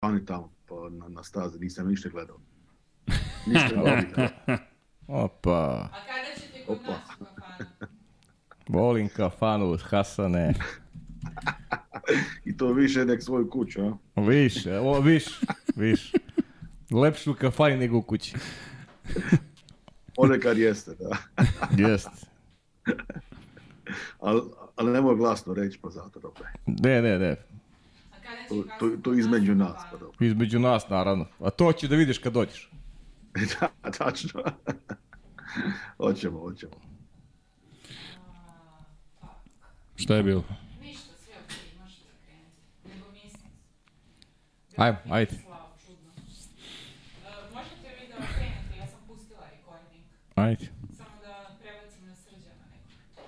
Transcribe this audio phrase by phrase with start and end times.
[0.00, 2.36] kafani tamo pa na, na stazi, nisam ništa gledao.
[3.46, 4.28] Ništa gledao.
[5.24, 6.90] Opa, A kada ćete kod Opa.
[6.92, 7.90] nas u kafanu?
[8.78, 10.54] volim kafanu, Hasane.
[12.44, 14.20] I to više nek svoju kuću, a?
[14.20, 15.40] Više, evo, više,
[15.76, 16.18] više.
[16.90, 18.36] Lepše u kafani nego u kući.
[20.16, 21.16] Ponekad jeste, da.
[21.76, 22.08] Jest.
[24.20, 24.42] Ali
[24.76, 26.44] al nemoj glasno reći, pa zato dobro.
[26.66, 27.36] Ne, ne, ne.
[28.78, 30.16] To, to, između nas, pa dobro.
[30.20, 31.26] Između nas, naravno.
[31.40, 32.70] A to će da vidiš kad dođeš.
[33.60, 34.42] da, tačno.
[36.02, 36.72] hoćemo, hoćemo.
[39.96, 40.44] Šta je bilo?
[40.80, 42.94] Ništa, sve okej, možete da krenete.
[42.94, 43.50] Nego mislim.
[44.76, 45.34] Ajmo, ajde.
[45.34, 45.38] E,
[47.54, 50.04] možete vi da krenete, ja sam pustila recording.
[50.34, 50.68] Ajde.
[50.96, 53.22] Samo da prebacim na srđana neko.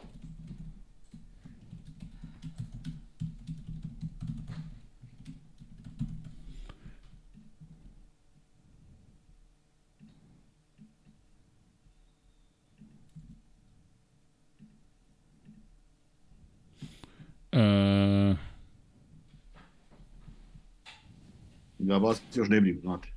[17.53, 18.35] E,
[21.81, 23.09] Ja vas još ne vidim, znate.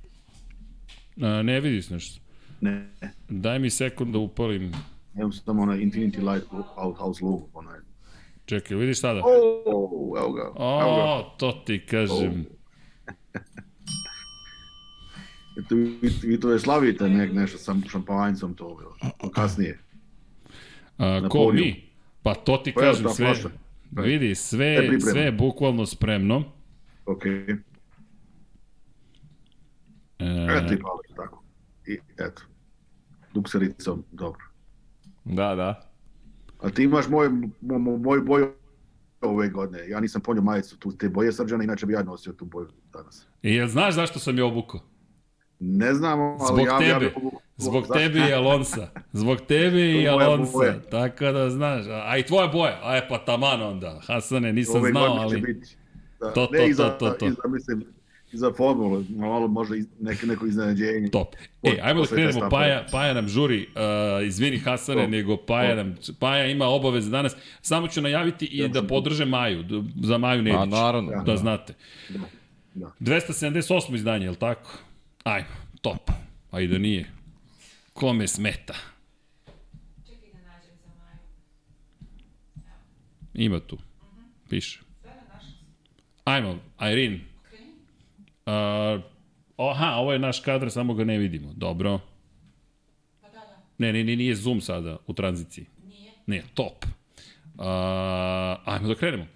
[1.18, 2.20] a, ne vidiš nešto.
[2.60, 2.90] Ne,
[3.28, 4.72] Daj mi sekund da upalim.
[5.14, 7.78] imam samo onaj Infinity Light Outhouse logo, onaj.
[8.46, 9.20] Čekaj, vidiš sada?
[9.20, 9.30] O,
[10.16, 11.04] evo ga, evo ga.
[11.04, 12.44] O, to ti kažem.
[15.56, 18.96] Eto, vi, vi to je slavite nek, nešto sa šampanjcom to bilo.
[19.30, 19.78] Kasnije.
[20.98, 21.84] A, ko mi?
[22.22, 23.26] Pa to ti Pa evo kažem sve.
[23.26, 23.48] flaša.
[24.02, 26.44] Vidi, Sve sve, sve je bukvalno spremno.
[27.06, 27.26] Ok.
[27.26, 27.56] E,
[30.18, 31.42] Eto i malo tako.
[31.86, 32.42] I eto.
[33.34, 34.40] Duksericom, dobro.
[35.24, 35.90] Da, da.
[36.60, 37.28] A ti imaš moj,
[37.60, 38.52] mo, mo, moj boju
[39.20, 39.88] ove godine.
[39.88, 43.26] Ja nisam ponio majicu tu te boje srđana, inače bi ja nosio tu boju danas.
[43.42, 44.80] I jel znaš zašto sam je obukao?
[45.60, 47.04] Ne znam, ali Zbog ja, tebe.
[47.04, 47.94] ja mogu- Zbog zašto?
[47.94, 48.88] tebe i Alonsa.
[49.12, 50.52] Zbog tebe i Alonsa.
[50.52, 50.80] boja.
[50.80, 51.86] Tako da znaš.
[51.86, 52.80] A, a i tvoja boja.
[52.82, 54.00] A e pa taman onda.
[54.06, 55.40] Hasane, nisam Ove znao, ali...
[55.40, 55.76] biti.
[56.20, 57.26] Da, To, to, ne to, iza, to, to.
[57.26, 57.84] Iza, mislim,
[58.32, 61.10] iza formule, malo možda iz, neke, neko iznenađenje.
[61.10, 61.28] Top.
[61.62, 62.48] E, ajmo da krenemo.
[62.50, 63.66] Paja, Paja nam žuri.
[64.20, 65.10] Uh, izvini Hasane, Top.
[65.10, 65.76] nego Paja Top.
[65.76, 65.96] nam...
[66.18, 67.36] Paja ima obaveze danas.
[67.60, 69.64] Samo ću najaviti i Ja da podrže Maju.
[70.02, 70.58] Za Maju Nedić.
[70.58, 71.10] Pa naravno.
[71.10, 71.36] Da Da.
[71.36, 71.74] znate.
[72.08, 72.18] Da,
[72.74, 72.90] da.
[73.00, 73.94] 278.
[73.94, 74.70] izdanje, je li tako?
[75.24, 75.48] Ajmo,
[75.80, 76.10] top.
[76.50, 77.10] A i da nije.
[77.92, 78.74] Kome smeta?
[80.06, 81.18] Čekaj da nađem za Maju.
[83.34, 83.78] Ima tu.
[84.48, 84.80] Piše.
[85.04, 85.54] Našla sam.
[86.24, 87.20] Ajmo, Irene.
[88.46, 89.02] Uh,
[89.56, 91.52] aha, ovo je naš kadar, samo ga ne vidimo.
[91.56, 92.00] Dobro.
[93.20, 93.62] Pa da, da.
[93.78, 95.66] Ne, ne, ne, nije zoom sada u tranziciji.
[95.86, 96.12] Nije.
[96.26, 96.84] Ne, top.
[96.84, 97.64] Uh,
[98.64, 99.26] ajmo da krenemo.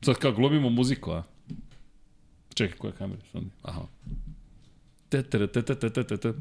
[0.00, 1.22] Sad kao glumimo muziku, a?
[2.54, 3.22] Čekaj, koja je kamera?
[3.62, 3.82] Aha.
[5.08, 6.34] Te, te, te, te, te, te, te, te.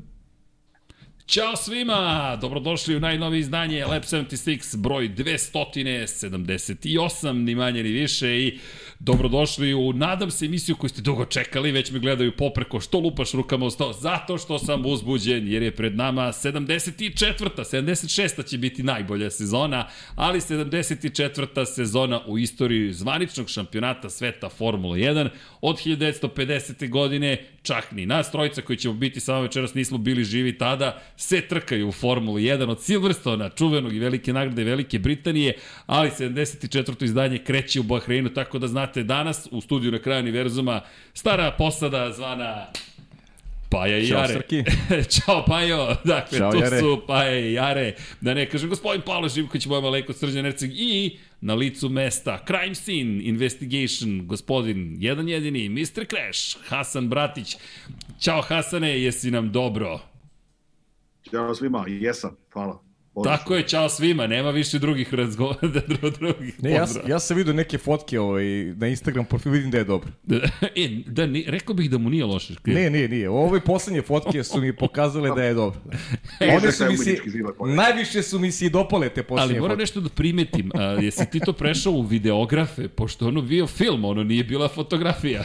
[1.28, 2.38] Ćao svima!
[2.42, 8.60] Dobrodošli u najnovije izdanje Lab 76, broj 278, ni manje ni više i
[9.00, 13.32] dobrodošli u, nadam se, emisiju koju ste dugo čekali, već me gledaju popreko, što lupaš
[13.32, 17.50] rukama o sto, zato što sam uzbuđen, jer je pred nama 74.
[17.56, 18.50] 76.
[18.50, 21.66] će biti najbolja sezona, ali 74.
[21.66, 25.30] sezona u istoriji zvaničnog šampionata sveta Formula 1
[25.62, 26.90] od 1950.
[26.90, 31.42] godine, čak ni nas trojica koji ćemo biti samo večeras nismo bili živi tada, se
[31.42, 35.54] trkaju u Formulu 1 od Silverstona, čuvenog i velike nagrade Velike Britanije,
[35.86, 37.04] ali 74.
[37.04, 40.82] izdanje kreće u Bahreinu, tako da znate danas u studiju na kraju univerzuma
[41.14, 42.68] stara posada zvana
[43.70, 44.34] Paja i Ćao, Jare.
[44.34, 44.64] Srki.
[45.14, 46.80] Ćao Pajo, dakle Ćao, tu Jare.
[46.80, 51.18] su Paja i Jare, da ne kažem gospodin Pavle Živković, moja maleko Srđan Erceg i
[51.42, 56.06] na licu mesta Crime Scene Investigation, gospodin jedan jedini, Mr.
[56.10, 57.58] Crash, Hasan Bratić.
[58.20, 60.00] Ćao Hasane, jesi nam dobro?
[61.32, 62.87] Ćao svima, jesam, hvala.
[63.18, 63.38] Odlično.
[63.38, 65.60] Tako je, čao svima, nema više drugih razgovora,
[66.20, 68.46] drugih Ne, ja, ja sam vidio neke fotke ovaj,
[68.76, 70.10] na Instagram profilu, vidim da je dobro.
[70.76, 72.54] e, da, ni, rekao bih da mu nije loše.
[72.66, 73.30] Ne, nije, nije.
[73.30, 75.80] Ove poslednje fotke su mi pokazale da je dobro.
[76.40, 76.98] E, One su mi
[77.42, 77.76] moram.
[77.76, 79.82] najviše su mi se i dopale te Ali poslednje moram fotke.
[79.82, 84.24] nešto da primetim, a, jesi ti to prešao u videografe, pošto ono bio film, ono
[84.24, 85.44] nije bila fotografija.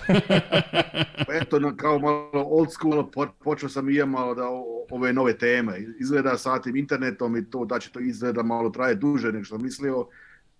[1.26, 4.86] Pa Eto, na, kao malo old school, po, počeo sam i ja malo da o-
[4.90, 5.72] ove nove teme.
[6.00, 9.58] Izgleda sa tim internetom i to da će to izgleda malo traje duže nego što
[9.58, 10.06] mislio,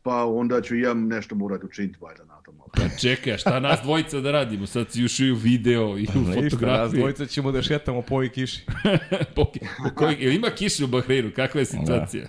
[0.03, 2.71] pa onda ću ja nešto morati učiniti valjda na to malo.
[2.73, 4.67] Pa čekaj, šta nas dvojica da radimo?
[4.67, 6.99] Sad si još i u video i u Ništa, nas fotografiji.
[7.01, 8.67] dvojica ćemo da šetamo po ovoj kiši.
[9.35, 11.31] Po, po koji, jel ima kiše u Bahreinu?
[11.37, 12.29] Kakva je situacija?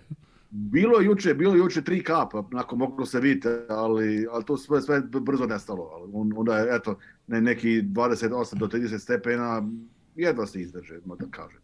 [0.50, 4.58] Bilo je juče, bilo je juče tri kapa, nakon moglo se vidite, ali, ali to
[4.58, 5.90] sve, sve brzo nestalo.
[5.94, 6.98] Ali on, onda je, eto,
[7.28, 9.69] ne, neki 28 do 30 stepena,
[10.16, 11.62] jedva se izdrže, da kažem.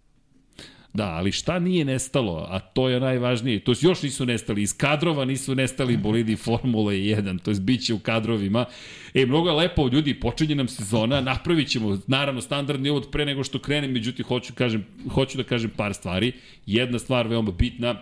[0.93, 5.25] Da, ali šta nije nestalo, a to je najvažnije, to još nisu nestali, iz kadrova
[5.25, 8.65] nisu nestali bolidi Formule 1, to je biće u kadrovima.
[9.13, 13.43] E, mnogo je lepo, ljudi, počinje nam sezona, napravit ćemo, naravno, standardni uvod pre nego
[13.43, 16.31] što krenem, međutim, hoću, kažem, hoću da kažem par stvari.
[16.65, 17.95] Jedna stvar veoma bitna,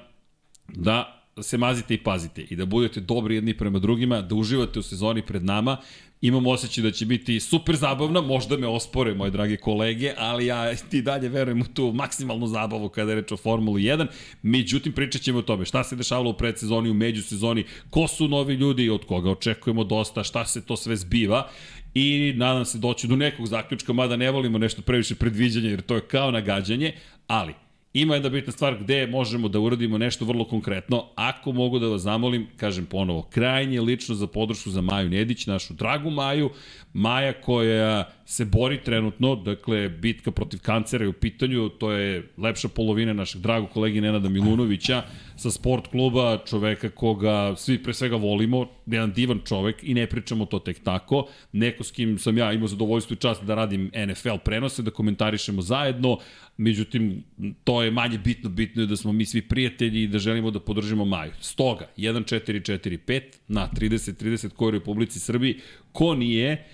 [0.68, 4.84] da se mazite i pazite i da budete dobri jedni prema drugima, da uživate u
[4.84, 5.78] sezoni pred nama.
[6.22, 10.76] Imam osjećaj da će biti super zabavna, možda me ospore moje drage kolege, ali ja
[10.76, 14.08] ti dalje verujem u tu maksimalnu zabavu kada je reč o Formuli 1.
[14.42, 18.54] Međutim, pričat ćemo o tome šta se dešavalo u predsezoni, u međusezoni, ko su novi
[18.54, 21.50] ljudi, od koga očekujemo dosta, šta se to sve zbiva
[21.94, 25.96] i nadam se doći do nekog zaključka, mada ne volimo nešto previše predviđanja jer to
[25.96, 26.94] je kao nagađanje,
[27.28, 27.54] ali
[27.98, 31.06] Ima jedna bitna stvar gde možemo da uradimo nešto vrlo konkretno.
[31.16, 35.74] Ako mogu da vas zamolim, kažem ponovo, krajnje lično za podršku za Maju Nedić, našu
[35.74, 36.50] dragu Maju,
[36.94, 42.68] Maja koja se bori trenutno, dakle, bitka protiv kancera je u pitanju, to je lepša
[42.68, 45.04] polovina našeg dragog kolegi Nenada Milunovića
[45.38, 50.46] sa sport kluba, čoveka koga svi pre svega volimo, jedan divan čovek i ne pričamo
[50.46, 54.38] to tek tako, neko s kim sam ja imao zadovoljstvo i čast da radim NFL
[54.46, 56.18] prenose, da komentarišemo zajedno,
[56.58, 57.24] međutim,
[57.64, 60.60] to je manje bitno, bitno je da smo mi svi prijatelji i da želimo da
[60.60, 61.32] podržimo Maju.
[61.42, 65.60] Stoga, 1445 na 30-30 koji u Republici Srbiji,
[65.92, 66.66] ko nije,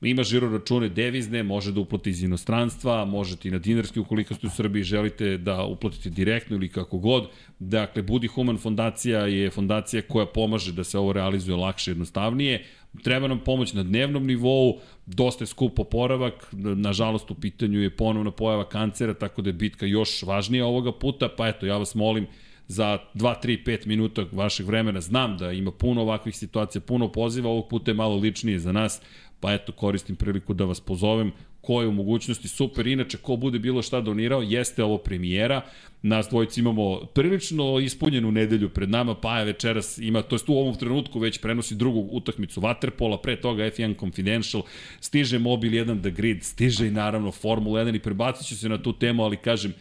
[0.00, 4.46] ima žiro račune devizne, može da uplati iz inostranstva, možete i na dinarski ukoliko ste
[4.46, 7.28] u Srbiji želite da uplatite direktno ili kako god.
[7.58, 12.64] Dakle, Budi Human fondacija je fondacija koja pomaže da se ovo realizuje lakše i jednostavnije.
[13.02, 18.30] Treba nam pomoć na dnevnom nivou, dosta je skup oporavak, nažalost u pitanju je ponovna
[18.30, 22.26] pojava kancera, tako da je bitka još važnija ovoga puta, pa eto, ja vas molim,
[22.68, 25.00] za 2, 3, 5 minuta vašeg vremena.
[25.00, 29.00] Znam da ima puno ovakvih situacija, puno poziva, ovog puta je malo ličnije za nas
[29.40, 32.86] pa eto koristim priliku da vas pozovem ko je u mogućnosti super.
[32.86, 35.60] Inače, ko bude bilo šta donirao, jeste ovo premijera.
[36.02, 40.52] Nas dvojici imamo prilično ispunjenu nedelju pred nama, pa je večeras ima, to jest u
[40.52, 44.62] ovom trenutku već prenosi drugu utakmicu Waterpola, pre toga F1 Confidential,
[45.00, 48.82] stiže Mobil 1 The Grid, stiže i naravno Formula 1 i prebacit ću se na
[48.82, 49.74] tu temu, ali kažem,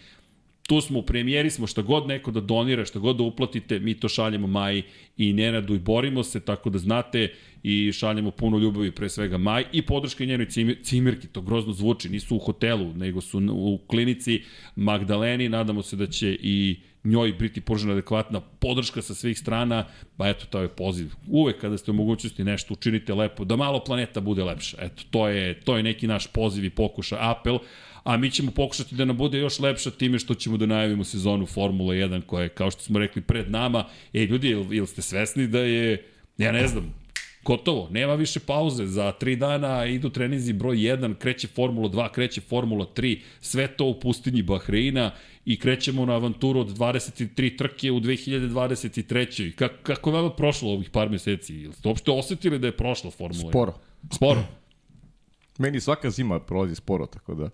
[0.67, 3.93] tu smo u premijeri smo, šta god neko da donira, šta god da uplatite, mi
[3.93, 4.83] to šaljemo Maji
[5.17, 7.33] i Nenadu i borimo se, tako da znate
[7.63, 10.47] i šaljemo puno ljubavi pre svega Maj i podrška njenoj
[10.83, 14.41] cimirki, to grozno zvuči, nisu u hotelu, nego su u klinici
[14.75, 19.85] Magdaleni, nadamo se da će i njoj biti pružena adekvatna podrška sa svih strana,
[20.17, 21.13] pa eto, to je poziv.
[21.27, 24.77] Uvek kada ste u mogućnosti nešto učinite lepo, da malo planeta bude lepša.
[24.81, 27.59] Eto, to je, to je neki naš poziv i pokuša, apel,
[28.07, 31.45] a mi ćemo pokušati da nam bude još lepša time što ćemo da najavimo sezonu
[31.45, 33.85] Formula 1 koja je, kao što smo rekli, pred nama.
[34.13, 36.05] E, ljudi, ili il ste svesni da je,
[36.37, 36.93] ja ne znam,
[37.43, 42.41] gotovo, nema više pauze, za tri dana idu trenizi broj 1, kreće Formula 2, kreće
[42.41, 45.11] Formula 3, sve to u pustinji Bahreina
[45.45, 49.55] i krećemo na avanturu od 23 trke u 2023.
[49.55, 51.53] Kako, kako je vama prošlo ovih par meseci?
[51.55, 53.49] Ili ste uopšte osetili da je prošla Formula 1?
[53.49, 53.73] Sporo.
[54.15, 54.43] Sporo?
[55.57, 57.49] Meni svaka zima prolazi sporo, tako da...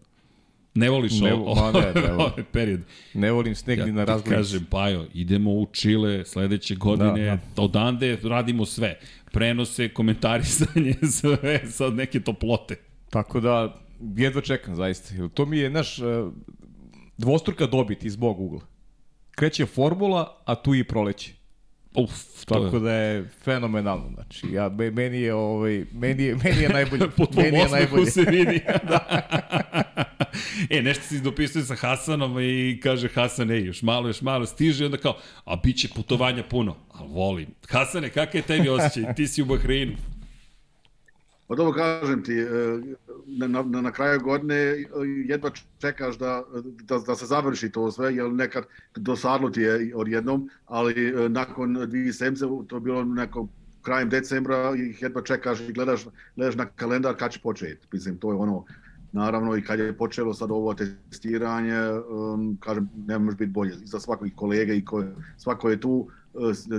[0.76, 2.82] Ne voliš ne, ovo, ma ne, ne, ovaj period.
[3.14, 4.38] Ne volim sneg ja, ni na razgledu.
[4.38, 7.62] kažem, Pajo, idemo u Čile sledeće godine, da, da.
[7.62, 9.00] odande radimo sve.
[9.32, 12.76] Prenose, komentarisanje, sve, sad neke toplote.
[13.10, 13.82] Tako da,
[14.16, 15.30] jedva čekam, zaista.
[15.34, 16.04] To mi je, naš, e,
[17.18, 18.62] dvostruka dobit iz bog ugla.
[19.32, 21.34] Kreće formula, a tu i proleće.
[21.96, 22.80] Uf, tako je.
[22.80, 24.10] da je fenomenalno.
[24.14, 27.10] Znači, ja, meni je, ovaj, meni je, meni je najbolje.
[27.18, 28.06] Po meni je najbolje.
[28.06, 28.62] se vidi.
[28.90, 29.22] da.
[30.70, 34.84] e, nešto se dopisuje sa Hasanom i kaže Hasan, ej, još malo, još malo, stiže
[34.84, 36.76] i onda kao, a bit će putovanja puno.
[36.94, 37.48] Ali volim.
[37.70, 39.16] Hasane, kakav je tebi osjećaj?
[39.16, 39.94] Ti si u Bahreinu.
[41.48, 42.48] Pa dobro kažem ti, e,
[43.26, 44.56] na, na, na kraju godine
[45.26, 48.64] jedva čekaš da, da, da se završi to sve, jer nekad
[48.96, 53.48] dosadlo ti je odjednom, ali e, nakon dvije sedmice, to je bilo neko
[53.82, 57.88] krajem decembra, ih jedva čekaš i gledaš, gledaš na kalendar kad će početi.
[57.92, 58.66] Mislim, to je ono,
[59.12, 63.76] naravno i kad je počelo sad ovo testiranje, um, kažem, ne može biti bolje.
[63.84, 65.04] Za svakog kolega i ko,
[65.38, 66.08] svako je tu,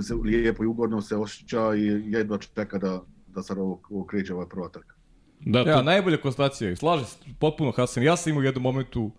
[0.01, 3.01] se lijepo i ugodno se osjeća i jedva čeka da,
[3.35, 4.95] da sad ovo, ovo kreće ova prva trka.
[5.39, 5.69] Da, to...
[5.69, 6.75] Ja, najbolja konstatacija.
[6.75, 8.03] Slaže se potpuno Hasan.
[8.03, 9.11] Ja sam imao u jednom momentu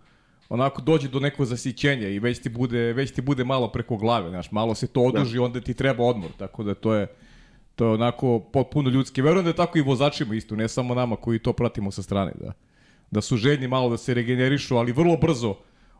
[0.48, 4.30] onako dođe do nekog zasićenja i već ti bude, već ti bude malo preko glave,
[4.30, 5.42] znaš, malo se to oduži, da.
[5.42, 7.06] onda ti treba odmor, tako da to je
[7.74, 9.22] to je onako potpuno ljudski.
[9.22, 12.32] Verujem da je tako i vozačima isto, ne samo nama koji to pratimo sa strane,
[12.40, 12.52] da
[13.10, 15.54] da su željni malo da se regenerišu, ali vrlo brzo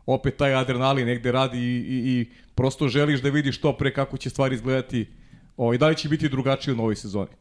[0.05, 4.17] opet taj adrenalin negde radi i, i, i prosto želiš da vidiš što pre kako
[4.17, 5.07] će stvari izgledati
[5.57, 7.31] o, i da li će biti drugačije u novoj sezoni.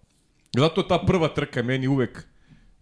[0.55, 2.26] Zato ta prva trka meni uvek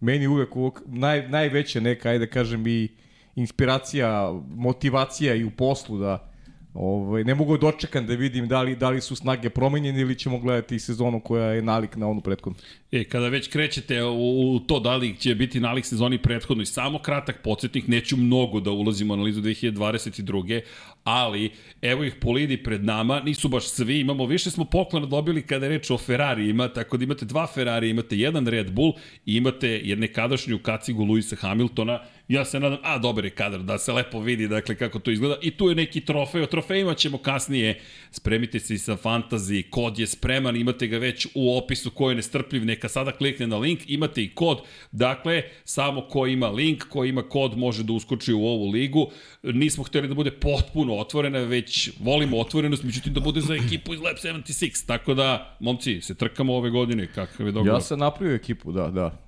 [0.04, 2.88] meni uvek, uvek naj, najveća neka, ajde da kažem i
[3.34, 6.32] inspiracija, motivacija i u poslu da
[6.74, 10.38] Ovaj, ne mogu dočekam da vidim da li, da li su snage promenjene ili ćemo
[10.38, 12.58] gledati sezonu koja je nalik na onu prethodnu.
[12.92, 16.98] E, kada već krećete u, u to da li će biti nalik sezoni prethodnoj, samo
[16.98, 20.60] kratak podsjetnik, neću mnogo da ulazim u analizu 2022.
[21.04, 21.50] Ali,
[21.82, 25.70] evo ih polidi pred nama, nisu baš svi, imamo više smo poklona dobili kada je
[25.70, 28.92] reč o Ferrarijima, tako da imate dva Ferrari, imate jedan Red Bull
[29.26, 33.78] i imate jedne kadašnju kacigu Luisa Hamiltona, ja se nadam, a dobar je kadar, da
[33.78, 35.36] se lepo vidi dakle kako to izgleda.
[35.42, 39.98] I tu je neki trofej, o trofejima ćemo kasnije, spremite se i sa fantazi, kod
[39.98, 43.80] je spreman, imate ga već u opisu ko je nestrpljiv, neka sada klikne na link,
[43.86, 44.58] imate i kod,
[44.92, 49.10] dakle, samo ko ima link, ko ima kod može da uskoči u ovu ligu,
[49.42, 54.00] nismo hteli da bude potpuno otvorena, već volimo otvorenost, međutim da bude za ekipu iz
[54.00, 57.76] Lab 76, tako da, momci, se trkamo ove godine, kakav je dogovor?
[57.76, 59.23] Ja sam napravio ekipu, da, da.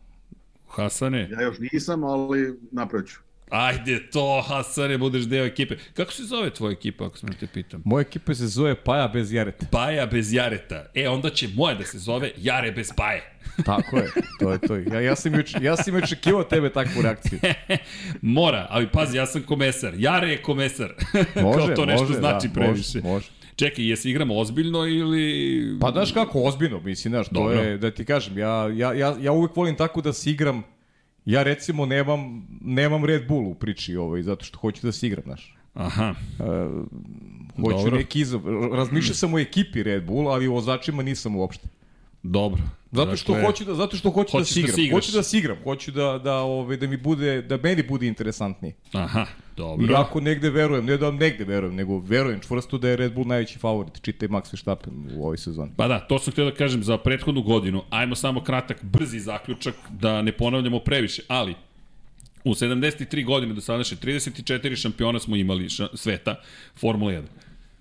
[0.68, 1.28] Hasane?
[1.32, 3.20] Ja još nisam, ali napravit ću.
[3.50, 5.76] Ajde to, Hasane, budeš deo ekipe.
[5.94, 7.82] Kako se zove tvoja ekipa, ako sam te pitam?
[7.84, 9.66] Moja ekipa se zove Paja bez Jareta.
[9.70, 10.86] Paja bez Jareta.
[10.94, 13.32] E, onda će moja da se zove Jare bez Paje.
[13.66, 14.76] Tako je, to je to.
[14.76, 17.38] Ja, ja sam juč, ja sam očekivao tebe takvu reakciju.
[18.22, 19.94] Mora, ali pazi, ja sam komesar.
[19.96, 20.92] Jare je komesar.
[21.42, 22.98] Može, Kao to nešto može, znači da, previše.
[22.98, 23.28] Može, može.
[23.56, 25.78] Čekaj, jesi igramo ozbiljno ili...
[25.80, 29.32] Pa znaš kako, ozbiljno, mislim, znaš, to je, da ti kažem, ja, ja, ja, ja
[29.32, 30.62] uvek volim tako da se igram,
[31.24, 35.22] ja recimo nemam, nemam Red Bull u priči ovaj, zato što hoću da se igram,
[35.24, 35.56] znaš.
[35.74, 36.14] Aha.
[37.56, 37.96] Hoću Dobro.
[37.96, 38.42] neki izab...
[38.72, 41.68] Razmišljao sam o ekipi Red Bull, ali o vozačima nisam uopšte.
[42.22, 42.62] Dobro.
[42.96, 44.80] Zato što Dakle, hoću da zato što hoću da hoćeš se da igram.
[44.84, 44.96] igraš.
[45.04, 48.74] hoću da se igram, hoću da da ovaj da mi bude da meni bude interesantnije.
[48.92, 49.26] Aha,
[49.56, 49.92] dobro.
[49.92, 53.58] Iako negde verujem, ne da negde verujem, nego verujem čvrsto da je Red Bull najveći
[53.58, 55.70] favorit, čitaj Max Verstappen u ovoj sezoni.
[55.76, 57.82] Pa da, to sam htio da kažem za prethodnu godinu.
[57.90, 61.54] Ajmo samo kratak, brzi zaključak, da ne ponavljamo previše, ali
[62.44, 66.34] u 73 godine do sadašnje 34 šampiona smo imali ša, sveta
[66.80, 67.22] Formula 1.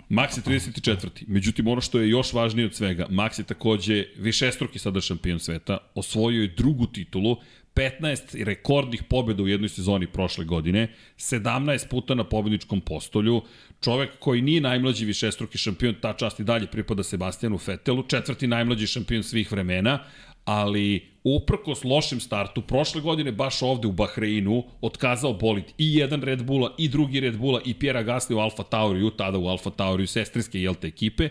[0.10, 1.24] Max je 34.
[1.28, 5.78] Međutim, ono što je još važnije od svega, Max je takođe višestruki sada šampion sveta,
[5.96, 7.38] osvojio je drugu titulu,
[7.76, 13.42] 15 rekordnih pobjeda u jednoj sezoni prošle godine, 17 puta na pobedničkom postolju,
[13.84, 18.88] čovek koji nije najmlađi višestruki šampion, ta čast i dalje pripada Sebastijanu Fetelu, četvrti najmlađi
[18.88, 20.00] šampion svih vremena,
[20.46, 26.44] ali uprkos lošem startu, prošle godine baš ovde u Bahreinu otkazao bolid i jedan Red
[26.44, 30.08] Bulla i drugi Red Bulla i Pierre Gasly u Alfa Tauriju, tada u Alfa Tauriju
[30.08, 31.30] sestrinske jelte ekipe,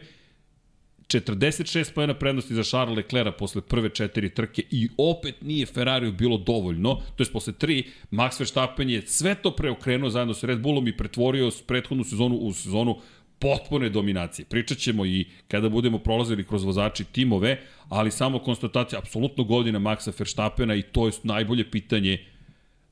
[1.08, 6.38] 46 pojena prednosti za Charles Leclerc posle prve četiri trke i opet nije Ferrariju bilo
[6.38, 10.88] dovoljno, to je posle tri, Max Verstappen je sve to preokrenuo zajedno sa Red Bullom
[10.88, 12.96] i pretvorio prethodnu sezonu u sezonu
[13.44, 14.46] potpune dominacije.
[14.46, 20.12] Pričat ćemo i kada budemo prolazili kroz vozači timove, ali samo konstatacija, apsolutno godina Maxa
[20.18, 22.18] Verstappena i to je najbolje pitanje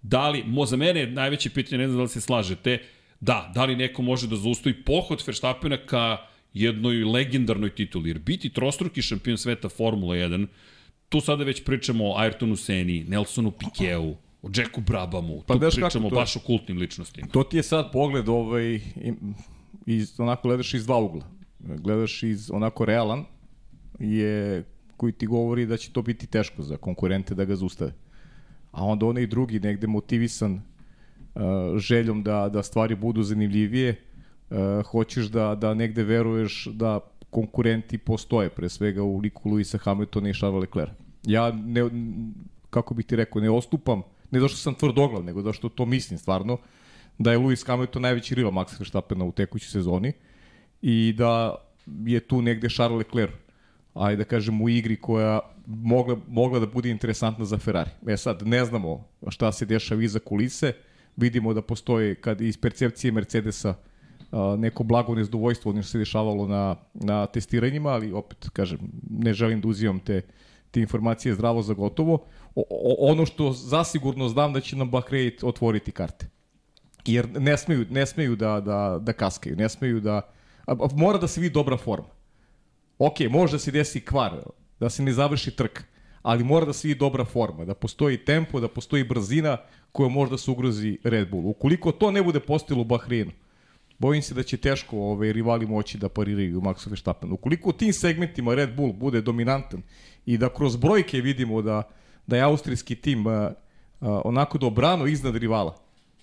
[0.02, 2.78] da li, mo, za mene je najveće pitanje, ne znam da li se slažete,
[3.20, 8.50] da, da li neko može da zaustavi pohod Verstappena ka jednoj legendarnoj tituli, jer biti
[8.50, 10.46] trostruki šampion sveta Formula 1,
[11.08, 16.10] tu sada već pričamo o Ayrtonu Seni, Nelsonu Pikeu, o Jacku Brabamu, Pa tu pričamo
[16.10, 17.28] baš o kultnim ličnostima.
[17.32, 18.80] To ti je sad pogled ovaj,
[19.86, 21.24] iz, onako gledaš iz dva ugla.
[21.58, 23.24] Gledaš iz onako realan,
[23.98, 24.64] je,
[24.96, 27.92] koji ti govori da će to biti teško za konkurente da ga zaustave.
[28.72, 31.42] A onda onaj drugi negde motivisan uh,
[31.76, 33.96] željom da, da stvari budu zanimljivije,
[34.50, 40.28] uh, hoćeš da, da negde veruješ da konkurenti postoje, pre svega u liku Luisa Hamiltona
[40.28, 40.92] i Charles Leclerc.
[41.22, 41.90] Ja ne,
[42.70, 46.58] kako bih ti rekao, ne ostupam, ne zašto sam tvrdoglav, nego zašto to mislim stvarno,
[47.18, 50.12] da je Lewis Hamilton najveći rival Maxa Verstappena u tekućoj sezoni
[50.82, 51.54] i da
[52.04, 53.32] je tu negde Charles Leclerc
[53.94, 57.90] ajde da kažem u igri koja mogla, mogla da bude interesantna za Ferrari.
[58.06, 60.72] E sad, ne znamo šta se dešava iza kulise,
[61.16, 63.74] vidimo da postoji kad iz percepcije Mercedesa
[64.58, 68.78] neko blago nezadovoljstvo onim što se dešavalo na, na testiranjima, ali opet, kažem,
[69.10, 70.22] ne želim da uzimam te,
[70.70, 72.14] te informacije zdravo za gotovo.
[72.54, 76.31] O, o, ono što zasigurno znam da će nam Bahrein otvoriti karte
[77.04, 80.14] jer ne smeju, ne smeju da, da, da kaskaju, ne smeju da...
[80.66, 82.08] A, a, mora da se vidi dobra forma.
[82.98, 84.40] Ok, može da se desi kvar,
[84.80, 85.82] da se ne završi trk,
[86.22, 89.56] ali mora da se vidi dobra forma, da postoji tempo, da postoji brzina
[89.92, 91.46] koja može da se ugrozi Red Bull.
[91.46, 93.32] Ukoliko to ne bude postojilo u Bahreinu,
[93.98, 97.32] bojim se da će teško ovaj, rivali moći da pariraju Maxu Verstappen.
[97.32, 99.82] Ukoliko u tim segmentima Red Bull bude dominantan
[100.26, 101.82] i da kroz brojke vidimo da,
[102.26, 105.76] da je austrijski tim uh, uh, onako dobrano iznad rivala,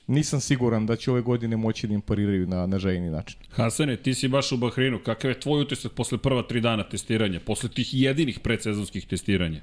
[0.09, 3.39] nisam siguran da će ove godine moći da im pariraju na, na željeni način.
[3.49, 4.99] Hasane, ti si baš u Bahreinu.
[5.05, 7.39] Kakav je tvoj utisak posle prva tri dana testiranja?
[7.45, 9.61] Posle tih jedinih predsezonskih testiranja?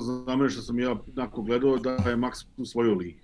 [0.00, 3.18] Znam što sam ja nakon gledao da je Max u svojoj ligi.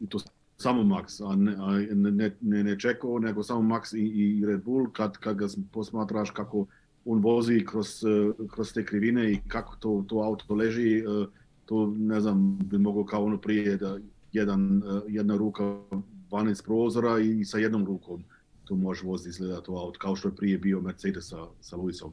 [0.00, 0.18] I to
[0.56, 4.64] samo Max, a ne, a ne, ne, ne čekao, nego samo Max i, i Red
[4.64, 6.66] Bull, kad, kad ga posmatraš kako
[7.04, 7.88] on vozi kroz,
[8.50, 11.02] kroz te krivine i kako to, to auto leži,
[11.64, 13.98] to ne znam, bi mogao kao ono prije da
[14.32, 15.76] jedan, jedna ruka
[16.30, 18.24] van iz prozora i sa jednom rukom
[18.64, 22.10] to može voziti izgleda to auto, kao što je prije bio Mercedes sa, sa Lewisom.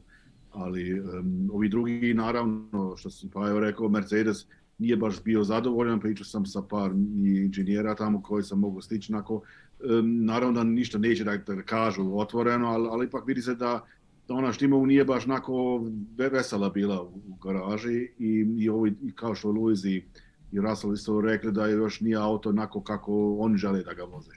[0.50, 4.46] Ali um, ovi drugi, naravno, što sam pa evo rekao, Mercedes
[4.78, 9.34] nije baš bio zadovoljan, pričao sam sa par inženjera tamo koji sam mogu stići, nako,
[9.34, 13.84] um, naravno da ništa neće da, da kažu otvoreno, ali, ali ipak vidi se da,
[14.28, 15.84] da ona Štimovu nije baš nako
[16.16, 20.04] vesela bila u, u garaži i, i, ovi, i kao što Luiz i,
[20.52, 24.32] i Russell isto rekli da još nije auto onako kako oni žele da ga voze.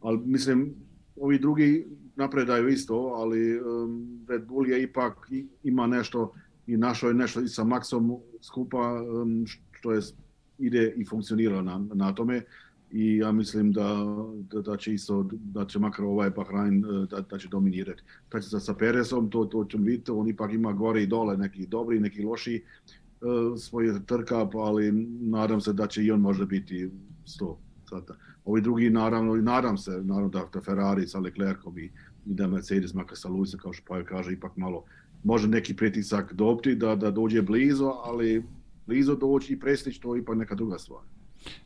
[0.00, 0.74] Ali mislim,
[1.16, 5.30] ovi drugi napredaju isto, ali um, Red Bull je ipak
[5.62, 6.32] ima nešto
[6.66, 10.00] i našo je nešto i sa Maxom skupa um, što je
[10.58, 12.42] ide i funkcionira na, na tome
[12.90, 14.04] i ja mislim da,
[14.52, 18.02] da, da će isto, da će makar ovaj Bahrain da, da će dominirati.
[18.28, 21.66] Kad će sa Perezom, to, to ćemo vidjeti, on ipak ima gore i dole, neki
[21.66, 22.64] dobri, neki loši
[23.20, 26.90] uh, svoje trka, ali nadam se da će i on možda biti
[27.26, 27.54] 100.
[27.88, 28.14] Sada.
[28.44, 31.90] Ovi drugi, naravno, i nadam se, naravno da, da Ferrari sa Leclercom i, i
[32.24, 34.84] da Mercedes, makar sa Luisa, kao što pa kaže, ipak malo
[35.24, 38.42] može neki pritisak dobiti da, da dođe blizu, ali
[38.86, 41.00] blizu doći i prestići, to je ipak neka druga stvar.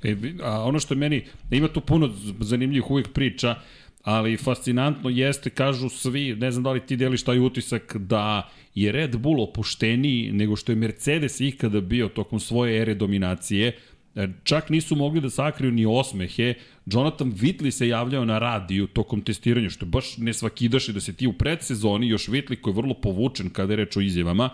[0.03, 3.55] E, a ono što meni, ima tu puno zanimljivih uvijek priča,
[4.03, 8.93] ali fascinantno jeste, kažu svi, ne znam da li ti deliš taj utisak da je
[8.93, 13.77] Red Bull opušteniji nego što je Mercedes ikada bio tokom svoje ere dominacije,
[14.15, 16.55] E, čak nisu mogli da sakriju ni osmehe.
[16.87, 21.13] Jonathan Whitley se javljao na radiju tokom testiranja, što je baš ne svakidaše da se
[21.13, 24.51] ti u predsezoni, još Whitley koji je vrlo povučen kada je reč o izjavama,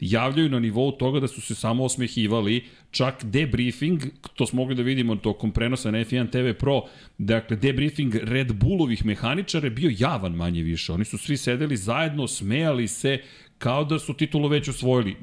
[0.00, 4.02] javljaju na nivou toga da su se samo osmehivali, čak debriefing,
[4.34, 6.82] to smo mogli da vidimo tokom prenosa na F1 TV Pro,
[7.18, 10.92] dakle debriefing Red Bullovih mehaničara je bio javan manje više.
[10.92, 13.18] Oni su svi sedeli zajedno, smejali se,
[13.58, 15.16] kao da su titulu već osvojili.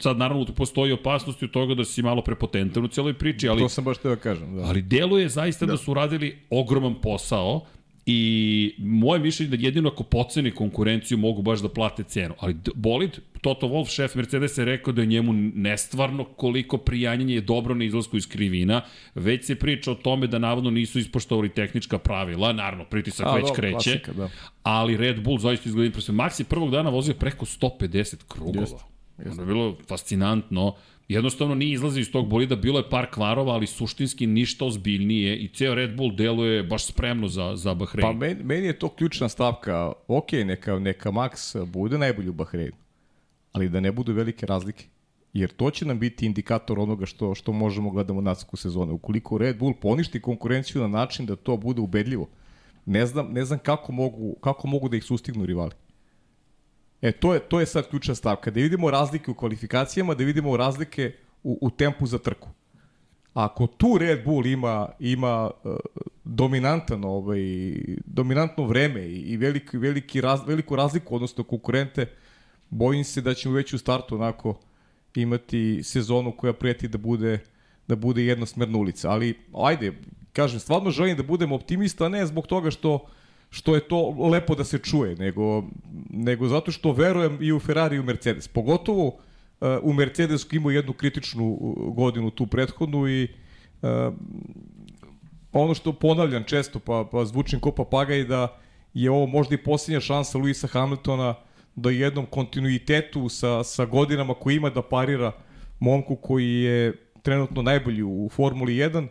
[0.00, 3.60] Sad naravno tu postoji opasnost od toga da si malo prepotentan u celoj priči, ali
[3.60, 4.62] To sam baš teo da kažem, da.
[4.62, 5.72] Ali deluje zaista da.
[5.72, 7.66] da su radili ogroman posao
[8.10, 12.34] I moje mišljenje da jedino ako poceni konkurenciju mogu baš da plate cenu.
[12.38, 17.40] Ali bolid, Toto Wolff, šef Mercedes, je rekao da je njemu nestvarno koliko prijanjanje je
[17.40, 18.80] dobro na izlasku iz krivina.
[19.14, 22.52] Već se priča o tome da navodno nisu ispoštovali tehnička pravila.
[22.52, 23.74] Naravno, pritisak A, već dobro, kreće.
[23.74, 24.30] Klasika, da.
[24.62, 26.24] Ali Red Bull zaista izgleda impresivno.
[26.24, 28.60] Max je prvog dana vozio preko 150 krugova.
[28.60, 28.74] Jest,
[29.18, 29.32] jest.
[29.32, 30.74] Ono je bilo fascinantno.
[31.08, 35.48] Jednostavno nije izlazio iz tog bolida, bilo je par kvarova, ali suštinski ništa ozbiljnije i
[35.48, 38.02] ceo Red Bull deluje baš spremno za, za Bahrein.
[38.02, 39.92] Pa meni, meni je to ključna stavka.
[40.08, 42.76] Ok, neka, neka Max bude najbolji u Bahreinu,
[43.52, 44.84] ali da ne budu velike razlike.
[45.32, 48.94] Jer to će nam biti indikator onoga što, što možemo gledamo nadsku sezonu.
[48.94, 52.28] Ukoliko Red Bull poništi konkurenciju na način da to bude ubedljivo,
[52.86, 55.72] ne znam, ne znam kako, mogu, kako mogu da ih sustignu rivali.
[57.02, 58.50] E, to je, to je sad ključna stavka.
[58.50, 62.48] Da vidimo razlike u kvalifikacijama, da vidimo razlike u, u tempu za trku.
[63.34, 65.76] Ako tu Red Bull ima, ima uh,
[66.24, 67.40] dominantan, ovaj,
[68.04, 72.06] dominantno vreme i, i veliki, veliki raz, veliku razliku, odnosno konkurente,
[72.70, 74.60] bojim se da ćemo već u startu onako
[75.14, 77.38] imati sezonu koja prijeti da bude
[77.88, 79.10] da bude jednosmerna ulica.
[79.10, 79.92] Ali, ajde,
[80.32, 83.06] kažem, stvarno želim da budem optimista, ne zbog toga što
[83.50, 85.64] što je to lepo da se čuje, nego,
[86.10, 88.48] nego zato što verujem i u Ferrari i u Mercedes.
[88.48, 89.14] Pogotovo uh,
[89.82, 93.28] u Mercedes koji imao jednu kritičnu uh, godinu tu prethodnu i
[93.82, 93.88] uh,
[95.52, 98.58] ono što ponavljam često, pa, pa zvučim ko papagaj, da
[98.94, 101.34] je ovo možda i posljednja šansa Luisa Hamiltona
[101.74, 105.32] da jednom kontinuitetu sa, sa godinama koji ima da parira
[105.78, 109.08] momku koji je trenutno najbolji u Formuli 1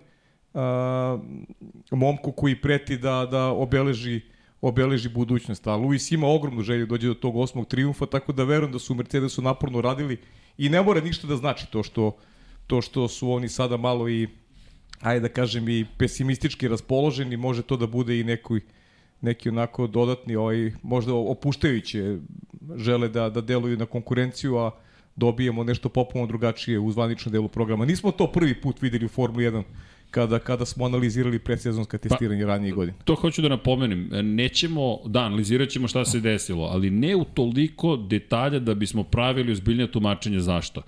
[0.58, 4.22] uh, momku koji preti da, da obeleži
[4.62, 5.68] obeleži budućnost.
[5.68, 8.80] A Luis ima ogromnu želju da dođe do tog osmog triumfa, tako da verujem da
[8.80, 10.18] su Mercedesu naporno radili
[10.58, 12.18] i ne mora ništa da znači to što,
[12.68, 14.28] to što su oni sada malo i
[15.02, 18.60] ajde da kažem i pesimistički raspoloženi, može to da bude i neki
[19.22, 22.18] neki onako dodatni, ovaj, možda opuštajuće
[22.76, 24.72] žele da, da deluju na konkurenciju, a
[25.16, 27.86] dobijemo nešto popuno drugačije u zvaničnom delu programa.
[27.86, 29.64] Nismo to prvi put videli u Formuli 1
[30.12, 32.98] kada, kada smo analizirali predsezonska testiranja pa, ranije godine.
[33.04, 34.10] To hoću da napomenem.
[34.36, 39.52] Nećemo, da, analizirat ćemo šta se desilo, ali ne u toliko detalja da bismo pravili
[39.52, 40.82] ozbiljnije tumačenje zašto.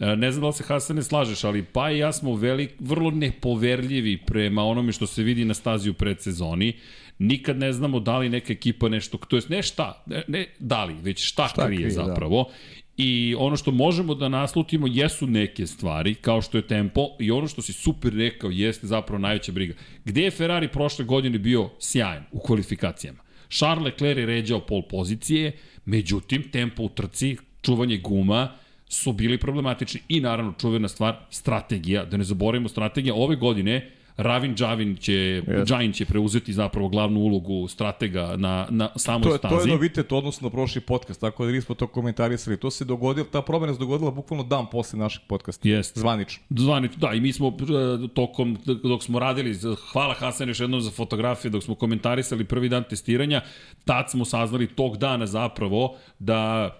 [0.00, 3.10] E, Ne znam da li se Hasane slažeš, ali pa i ja smo velik, vrlo
[3.10, 6.72] nepoverljivi prema onome što se vidi na stazi u predsezoni.
[7.18, 10.84] Nikad ne znamo da li neka ekipa nešto, to jest ne šta, ne, ne da
[10.84, 12.44] li, već šta, šta krije, krije, da.
[12.96, 17.48] I ono što možemo da naslutimo jesu neke stvari, kao što je tempo, i ono
[17.48, 19.74] što si super rekao jeste zapravo najveća briga.
[20.04, 23.18] Gde je Ferrari prošle godine bio sjajan u kvalifikacijama?
[23.50, 25.52] Charles Leclerc je ređao pol pozicije,
[25.84, 28.52] međutim, tempo u trci, čuvanje guma,
[28.88, 30.00] su bili problematični.
[30.08, 32.04] I naravno, čuvena stvar, strategija.
[32.04, 35.66] Da ne zaboravimo, strategija ove godine Ravin Džavin će, yes.
[35.66, 39.54] Džajin će preuzeti zapravo glavnu ulogu stratega na, na samoj To je, stazi.
[39.54, 42.56] to je novitet u odnosu na prošli podcast, tako da nismo to komentarisali.
[42.56, 45.68] To se dogodilo, ta promena se dogodila bukvalno dan posle našeg podcasta.
[45.68, 46.00] Jeste.
[46.00, 46.44] Zvanično.
[46.50, 49.58] Zvanično, da, i mi smo e, tokom, dok smo radili,
[49.92, 53.40] hvala Hasan još jednom za fotografije, dok smo komentarisali prvi dan testiranja,
[53.84, 56.70] tad smo saznali tog dana zapravo da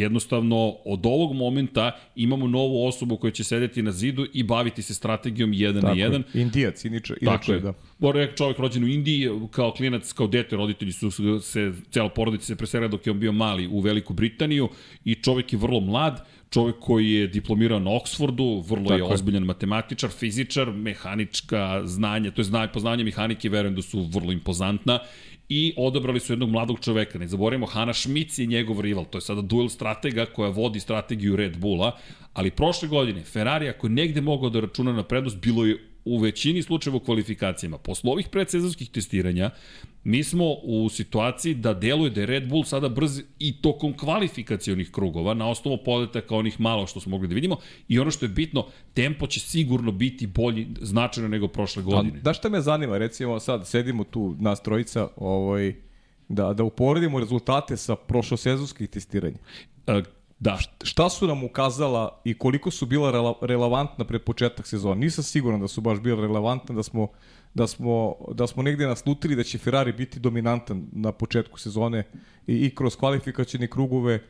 [0.00, 4.94] jednostavno od ovog momenta imamo novu osobu koja će sedeti na zidu i baviti se
[4.94, 6.22] strategijom 1 Tako na 1.
[6.32, 6.42] je.
[6.42, 7.60] Indijac, inače, inače je.
[7.60, 7.72] da.
[7.98, 12.44] Bora je čovjek rođen u Indiji, kao klinac, kao dete, roditelji su se, cela porodica
[12.44, 14.68] se preselila dok je on bio mali u Veliku Britaniju
[15.04, 19.14] i čovjek je vrlo mlad, čovjek koji je diplomirao na Oksfordu, vrlo Tako je je.
[19.14, 24.98] ozbiljan matematičar, fizičar, mehanička znanja, to je znanje, poznanje mehanike, verujem da su vrlo impozantna
[25.48, 27.18] i odabrali su jednog mladog čoveka.
[27.18, 31.36] Ne zaboravimo, Hana Šmic je njegov rival, to je sada duel stratega koja vodi strategiju
[31.36, 31.98] Red Bulla,
[32.32, 36.62] ali prošle godine Ferrari ako negde mogao da računa na prednost, bilo je u većini
[36.62, 37.78] slučajeva u kvalifikacijama.
[37.78, 39.50] Posle ovih predsezonskih testiranja,
[40.04, 44.90] mi smo u situaciji da deluje da je Red Bull sada brz i tokom kvalifikacionih
[44.90, 47.56] krugova, na osnovu podataka onih malo što smo mogli da vidimo,
[47.88, 52.18] i ono što je bitno, tempo će sigurno biti bolji značajno nego prošle godine.
[52.18, 55.74] A, da šta me zanima, recimo sad sedimo tu nas trojica, ovaj,
[56.28, 59.38] da, da uporedimo rezultate sa prošlosezonskih testiranja.
[59.86, 60.02] E,
[60.38, 60.58] Da.
[60.82, 64.94] Šta su nam ukazala i koliko su bila rela, relevantna pred početak sezona?
[64.94, 67.08] Nisam siguran da su baš bila relevantna, da smo,
[67.54, 72.04] da smo, da smo negde naslutili da će Ferrari biti dominantan na početku sezone
[72.46, 74.22] i, i kroz kvalifikacijne krugove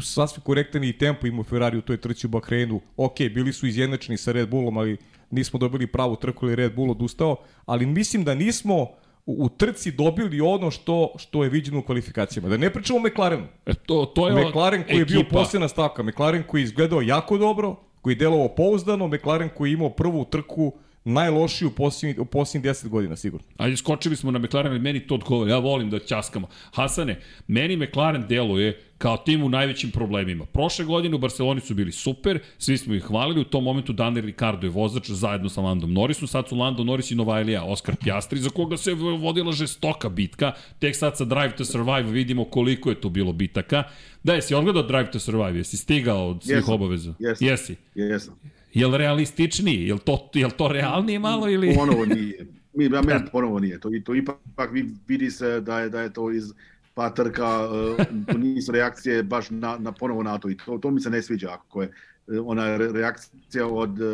[0.00, 2.80] sasvim korektan i tempo imao Ferrari u toj trci u Bahreinu.
[2.96, 4.96] Ok, bili su izjednačeni sa Red Bullom, ali
[5.30, 8.88] nismo dobili pravu trku ili Red Bull odustao, ali mislim da nismo u,
[9.30, 12.48] u trci dobili ono što što je viđeno u kvalifikacijama.
[12.48, 13.46] Da ne pričamo o McLarenu.
[13.66, 15.36] E, to, to je McLaren koji je bio ekipa.
[15.36, 19.74] posljedna stavka, McLaren koji je izgledao jako dobro, koji je delovao pouzdano, McLaren koji je
[19.74, 20.72] imao prvu trku
[21.04, 23.46] najlošiju u posljednjih, u posljednjih 10 godina, sigurno.
[23.56, 25.50] Ajde, skočili smo na McLaren, ali meni to odgovara.
[25.50, 26.48] Ja volim da ćaskamo.
[26.72, 30.44] Hasane, meni McLaren deluje kao tim u najvećim problemima.
[30.46, 34.24] Prošle godine u Barceloni su bili super, svi smo ih hvalili, u tom momentu Daniel
[34.24, 38.38] Ricardo je vozač zajedno sa Landom Norrisom, sad su Lando Norris i Novajlija, Oscar Piastri,
[38.38, 43.00] za koga se vodila žestoka bitka, tek sad sa Drive to Survive vidimo koliko je
[43.00, 43.82] tu bilo bitaka.
[44.22, 47.14] Da, jesi odgledao Drive to Survive, jesi stigao od svih Jesam, obaveza?
[47.18, 47.46] jesam.
[47.46, 47.76] Jesi.
[47.94, 48.57] Jesam.
[48.78, 49.86] Jel realističniji?
[49.88, 51.74] Jel to, jel to realnije malo ili...
[51.78, 52.46] Ponovo nije.
[52.74, 53.80] Mi, ja meni ponovo nije.
[53.80, 56.52] To, i to ipak vi- vidi se da je, da je to iz
[56.94, 60.90] pa trka, uh, to nisu reakcije baš na, na ponovo na to i to, to
[60.90, 61.92] mi se ne sviđa ako je
[62.38, 64.06] ona re- reakcija od, uh,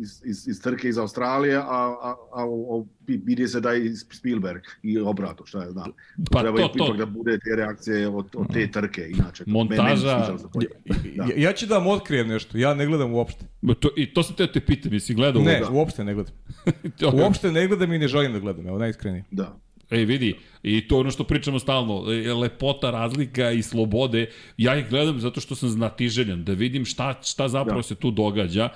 [0.00, 1.62] iz, iz, iz trke iz Australije, a,
[2.02, 2.44] a, a
[3.06, 5.92] vidi se da je iz Spielberg i obrato, šta je znam.
[6.30, 6.92] Pa Treba to, ipak to.
[6.94, 9.44] da bude te reakcije od, od te trke, inače.
[9.46, 10.58] Montaža- Meni se to.
[11.16, 11.24] Da.
[11.24, 13.44] Ja, ja ću da vam otkrijem nešto, ja ne gledam uopšte.
[13.74, 15.78] To, I to sam te te pitam, jesi gledao Ne, ovo?
[15.78, 16.34] uopšte ne gledam.
[16.98, 19.24] To- Uopšte ne gledam i ne želim da gledam, evo najiskrenije.
[19.30, 19.56] Da.
[19.92, 24.26] Ej, vidi, i to je ono što pričamo stalno, e, lepota, razlika i slobode.
[24.56, 27.82] Ja ih gledam zato što sam znatiželjan, da vidim šta, šta zapravo Da.
[27.82, 28.68] se tu događa.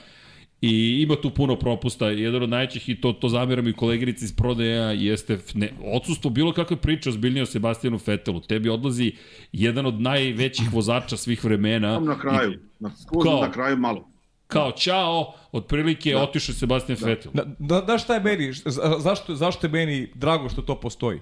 [0.61, 2.09] I ima tu puno propusta.
[2.11, 6.53] Jedan od najvećih, i to, to zameram i koleginici iz prodaja, jeste ne, odsustvo bilo
[6.53, 8.41] kakve priče ozbiljnije o Sebastijanu Fetelu.
[8.41, 9.13] Tebi odlazi
[9.53, 11.95] jedan od najvećih vozača svih vremena.
[11.95, 13.41] Samo na kraju, na, skroz Kao?
[13.41, 14.09] na kraju malo.
[14.47, 16.23] Kao, čao, otprilike da.
[16.23, 17.07] otišao je Sebastian da.
[17.07, 17.33] Fetel.
[17.35, 21.21] Da, da, da šta je meni, za- zašto, zašto je meni drago što to postoji?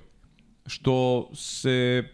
[0.66, 2.04] Što se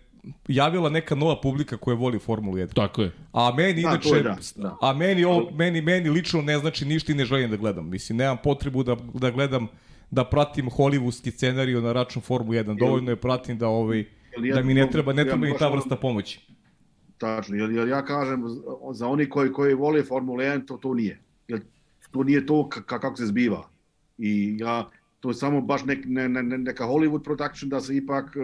[0.49, 2.75] javila neka nova publika koja voli Formulu 1.
[2.75, 3.11] Tako je.
[3.33, 4.77] A meni Da, inače, da, da.
[4.83, 7.89] a meni, ovo, meni, meni lično ne znači ništa i ne želim da gledam.
[7.89, 9.69] Mislim, nemam potrebu da, da gledam,
[10.11, 12.79] da pratim hollywoodski scenariju na račun Formu 1.
[12.79, 14.05] Dovoljno je pratim da, ovaj,
[14.55, 16.41] da mi ne treba, ne ja treba mi ta vrsta pomoći.
[17.21, 18.45] Tačno, jer, jer ja kažem,
[18.93, 21.19] za oni koji, koji vole Formula 1, to, to nije.
[21.49, 21.61] Jer
[22.11, 23.69] to nije to ka- ka- kako se zbiva.
[24.19, 24.89] I ja,
[25.21, 28.41] to je samo baš nek, ne, ne, ne- neka Hollywood production da se ipak e,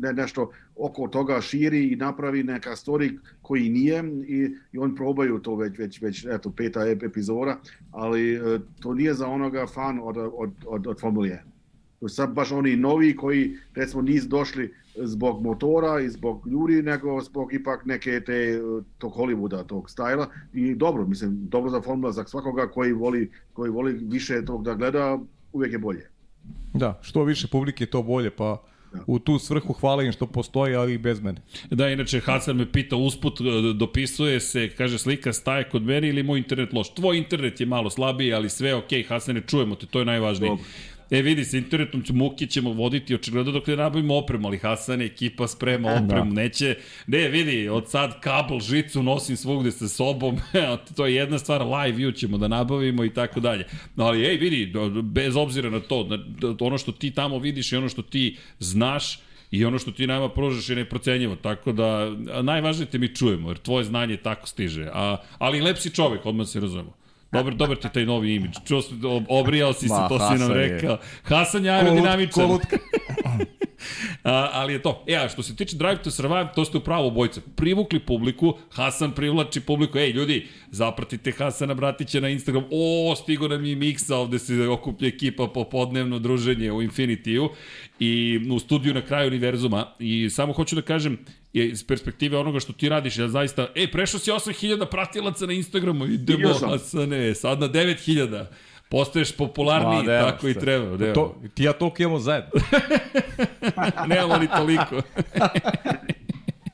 [0.00, 5.38] ne, nešto oko toga širi i napravi neka story koji nije i, i oni probaju
[5.38, 7.58] to već, već, već eto, peta ep- epizoda,
[7.90, 11.38] ali e, to nije za onoga fan od, od, od, od Formule 1.
[12.00, 16.82] To je sad baš oni novi koji recimo nisu došli zbog motora i zbog ljudi,
[16.82, 18.60] nego zbog ipak neke te,
[18.98, 20.28] tog Hollywooda, tog stajla.
[20.52, 24.74] I dobro, mislim, dobro za formula za svakoga koji voli, koji voli više tog da
[24.74, 25.18] gleda,
[25.52, 26.10] uvijek je bolje.
[26.74, 28.62] Da, što više publike to bolje, pa
[29.06, 31.40] u tu svrhu hvala im što postoji, ali i bez mene.
[31.70, 36.22] Da, inače Hasan me pita usput, e, dopisuje se, kaže slika staje kod mene ili
[36.22, 36.94] moj internet loš.
[36.94, 40.04] Tvoj internet je malo slabiji, ali sve je okej, okay, Hasane, čujemo te, to je
[40.04, 40.50] najvažnije.
[40.50, 40.64] Dobro.
[41.10, 45.02] E vidi, sa internetom ću, muke ćemo voditi očigledno dok ne nabavimo opremu, ali Hasan
[45.02, 46.04] ekipa sprema da.
[46.04, 46.42] opremu, da.
[46.42, 50.36] neće, ne vidi, od sad kabel, žicu nosim svugde sa sobom,
[50.96, 53.64] to je jedna stvar, live view ćemo da nabavimo i tako dalje.
[53.96, 56.08] Ali ej, vidi, bez obzira na to,
[56.60, 59.18] ono što ti tamo vidiš i ono što ti znaš,
[59.50, 62.10] i ono što ti nama pružaš je neprocenjivo, tako da
[62.42, 66.60] najvažnije te mi čujemo, jer tvoje znanje tako stiže, a, ali lepsi čovek, odmah se
[66.60, 67.05] razumemo.
[67.32, 68.56] Dobar, dobar ti taj novi imidž.
[68.66, 68.82] Čuo,
[69.28, 70.98] obrijao si se, to si nam rekao.
[71.22, 72.46] Hasan je aerodinamičan.
[72.46, 72.76] Kolutka.
[74.24, 75.04] A, ali je to.
[75.06, 77.40] E, a što se tiče Drive to Survive, to ste upravo obojca.
[77.56, 79.98] Privukli publiku, Hasan privlači publiku.
[79.98, 82.64] Ej, ljudi, zapratite Hasana Bratića na Instagram.
[82.70, 87.48] O, stigo nam je miksa, ovde se okuplja ekipa popodnevno druženje u Infinitiju
[88.00, 89.86] i u studiju na kraju univerzuma.
[89.98, 91.18] I samo hoću da kažem,
[91.56, 95.52] je iz perspektive onoga što ti radiš, ja zaista, ej, prešao si 8000 pratilaca na
[95.52, 98.44] Instagramu, idemo, Hasane, sad na 9000.
[98.88, 100.50] Postaješ popularniji, Ma, tako se.
[100.50, 100.96] i treba.
[100.96, 101.12] Nema.
[101.14, 102.50] To, ti ja toliko imamo zajedno.
[104.08, 104.96] Nemamo ni toliko.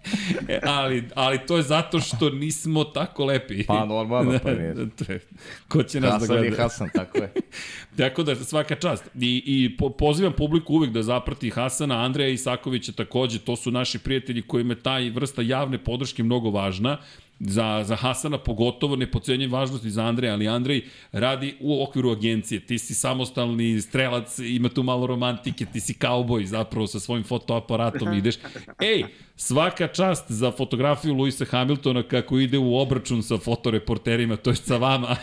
[0.49, 3.65] E, ali, ali to je zato što nismo tako lepi.
[3.67, 4.75] Pa normalno, pa nije.
[5.69, 6.63] Ko će nas Hasan da gleda?
[6.63, 7.33] Hasan Hasan, tako je.
[7.99, 9.05] tako da svaka čast.
[9.21, 13.99] I, i po, pozivam publiku uvek da zaprati Hasana, Andreja Isakovića takođe, to su naši
[13.99, 16.99] prijatelji kojima je taj vrsta javne podrške mnogo važna
[17.47, 22.61] za, za Hasana pogotovo ne pocenjujem važnosti za Andreja, ali Andrej radi u okviru agencije.
[22.61, 28.13] Ti si samostalni strelac, ima tu malo romantike, ti si kauboj zapravo sa svojim fotoaparatom
[28.19, 28.35] ideš.
[28.81, 29.05] Ej,
[29.37, 34.77] svaka čast za fotografiju Luisa Hamiltona kako ide u obračun sa fotoreporterima, to je sa
[34.77, 35.17] vama.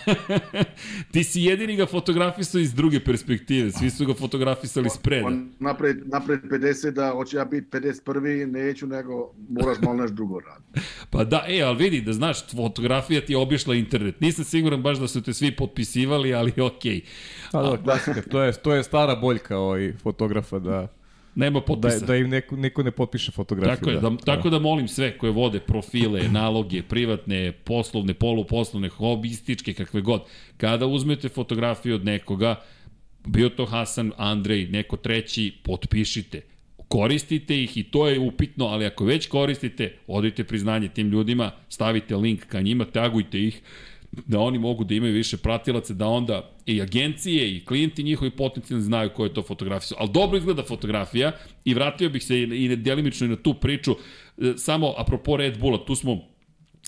[1.14, 5.28] ti si jedini ga fotografisao iz druge perspektive, svi su ga fotografisali spreda.
[5.28, 8.46] On napred, napred 50, da hoće ja biti 51.
[8.46, 10.90] neću, nego moraš malo nešto drugo raditi.
[11.10, 14.22] pa da, e, ali vidi, da znaš, fotografija ti je obišla internet.
[14.22, 17.02] Nisam siguran baš da su te svi potpisivali, ali okej.
[17.02, 17.02] Okay.
[17.52, 20.88] Pa da, klasika, to je, to je stara boljka ovaj fotografa da
[21.36, 22.00] Nema potpisa.
[22.00, 23.78] Da, da im neko, neko ne potpiše fotografiju.
[23.78, 28.90] Tako, je, da, da, tako da molim sve koje vode profile, naloge, privatne, poslovne, poluposlovne,
[28.90, 30.26] hobističke, kakve god.
[30.58, 32.56] Kada uzmete fotografiju od nekoga,
[33.28, 36.42] bio to Hasan, Andrej, neko treći, potpišite
[36.90, 42.16] koristite ih i to je upitno, ali ako već koristite, odite priznanje tim ljudima, stavite
[42.16, 43.62] link ka njima, tagujte ih,
[44.12, 48.84] da oni mogu da imaju više pratilaca, da onda i agencije i klijenti njihovi potencijalni
[48.84, 49.98] znaju koje je to fotografija.
[50.00, 51.32] Ali dobro izgleda fotografija
[51.66, 55.86] i vratio bih se i delimično i na tu priču, e, samo apropo Red Bulla,
[55.86, 56.22] tu smo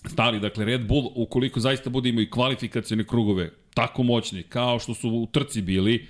[0.06, 4.94] stali, dakle Red Bull, ukoliko zaista bude imao i kvalifikacijone krugove tako moćni, kao što
[4.94, 6.08] su u trci bili,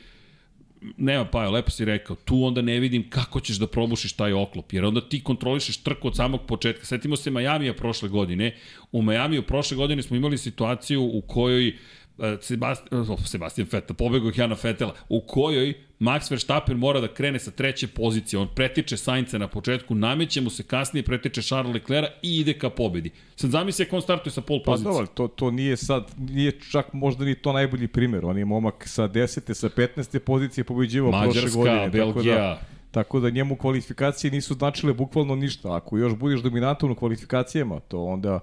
[0.97, 4.73] nema pa, lepo si rekao, tu onda ne vidim kako ćeš da probušiš taj oklop,
[4.73, 6.85] jer onda ti kontrolišeš trku od samog početka.
[6.85, 8.55] Setimo se Majamija prošle godine.
[8.91, 11.75] U Majamiju prošle godine smo imali situaciju u kojoj
[12.21, 17.39] E, Sebastian, oh, Sebastian Vettel, pobegao Jana Fetela, u kojoj Max Verstappen mora da krene
[17.39, 18.39] sa treće pozicije.
[18.39, 22.69] On pretiče Sainca na početku, nameće mu se kasnije, pretiče Charles Leclerc i ide ka
[22.69, 23.11] pobedi.
[23.35, 24.89] Sad zamisli ako on startuje sa pol pa pozicije.
[24.89, 28.25] Pa dobro, to, to nije sad, nije čak možda ni to najbolji primer.
[28.25, 29.53] On je momak sa 10.
[29.53, 30.19] sa 15.
[30.19, 31.75] pozicije pobeđivao prošle godine.
[31.75, 32.35] Mađarska, Belgija.
[32.35, 35.75] Tako da, tako da njemu kvalifikacije nisu značile bukvalno ništa.
[35.75, 38.39] Ako još budeš dominantom u kvalifikacijama, to onda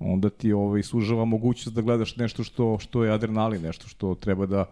[0.00, 4.46] onda ti ovaj, sužava mogućnost da gledaš nešto što, što je adrenalin, nešto što treba
[4.46, 4.64] da,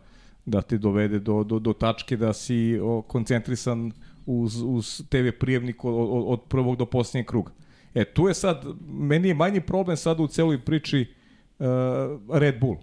[0.47, 3.93] da te dovede do, do, do tačke da si o, koncentrisan
[4.27, 7.53] uz, uz TV prijemnik od, od, od prvog do posljednjeg kruga.
[7.95, 11.07] E, tu je sad, meni je manji problem sad u celoj priči
[11.59, 11.67] uh,
[12.33, 12.77] Red Bull.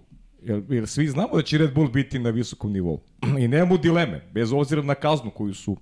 [0.43, 2.99] Jer, jer svi znamo da će Red Bull biti na visokom nivou.
[3.43, 5.77] I nemamo dileme, bez obzira na kaznu koju su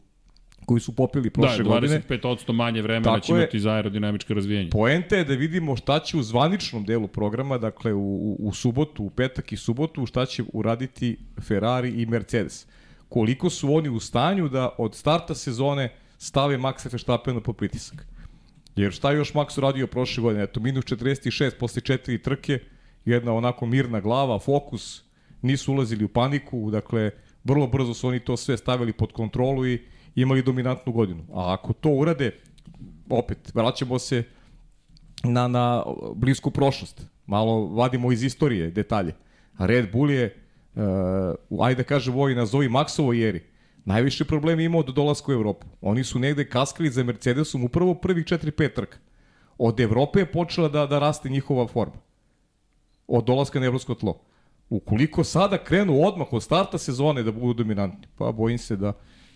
[0.65, 1.99] koji su popili prošle da, godine.
[2.09, 4.69] Da, 25% manje vremena će imati za aerodinamičko razvijenje.
[4.69, 9.03] Poenta je da vidimo šta će u zvaničnom delu programa, dakle u, u, u subotu,
[9.03, 12.67] u petak i subotu, šta će uraditi Ferrari i Mercedes.
[13.09, 18.05] Koliko su oni u stanju da od starta sezone stave Maxa Verstappena po pritisak.
[18.75, 20.43] Jer šta je još Max uradio prošle godine?
[20.43, 22.59] Eto, minus 46 posle četiri trke,
[23.05, 25.03] jedna onako mirna glava, fokus,
[25.41, 27.11] nisu ulazili u paniku, dakle,
[27.43, 29.81] vrlo brzo su oni to sve stavili pod kontrolu i
[30.15, 31.23] imali dominantnu godinu.
[31.33, 32.31] A ako to urade,
[33.09, 34.23] opet, vraćamo se
[35.23, 35.83] na, na
[36.15, 37.05] blisku prošlost.
[37.25, 39.13] Malo vadimo iz istorije detalje.
[39.57, 40.35] Red Bull je,
[40.75, 43.43] uh, ajde da kažem ovo i nazovi Maxovo jeri,
[43.85, 45.67] najviše problema imao do dolaska u Evropu.
[45.81, 48.97] Oni su negde kaskali za Mercedesom upravo prvih 4-5 trka.
[49.57, 52.01] Od Evrope je počela da, da raste njihova forma.
[53.07, 54.21] Od dolaska na evropsko tlo.
[54.69, 58.93] Ukoliko sada krenu odmah od starta sezone da budu dominantni, pa bojim se da,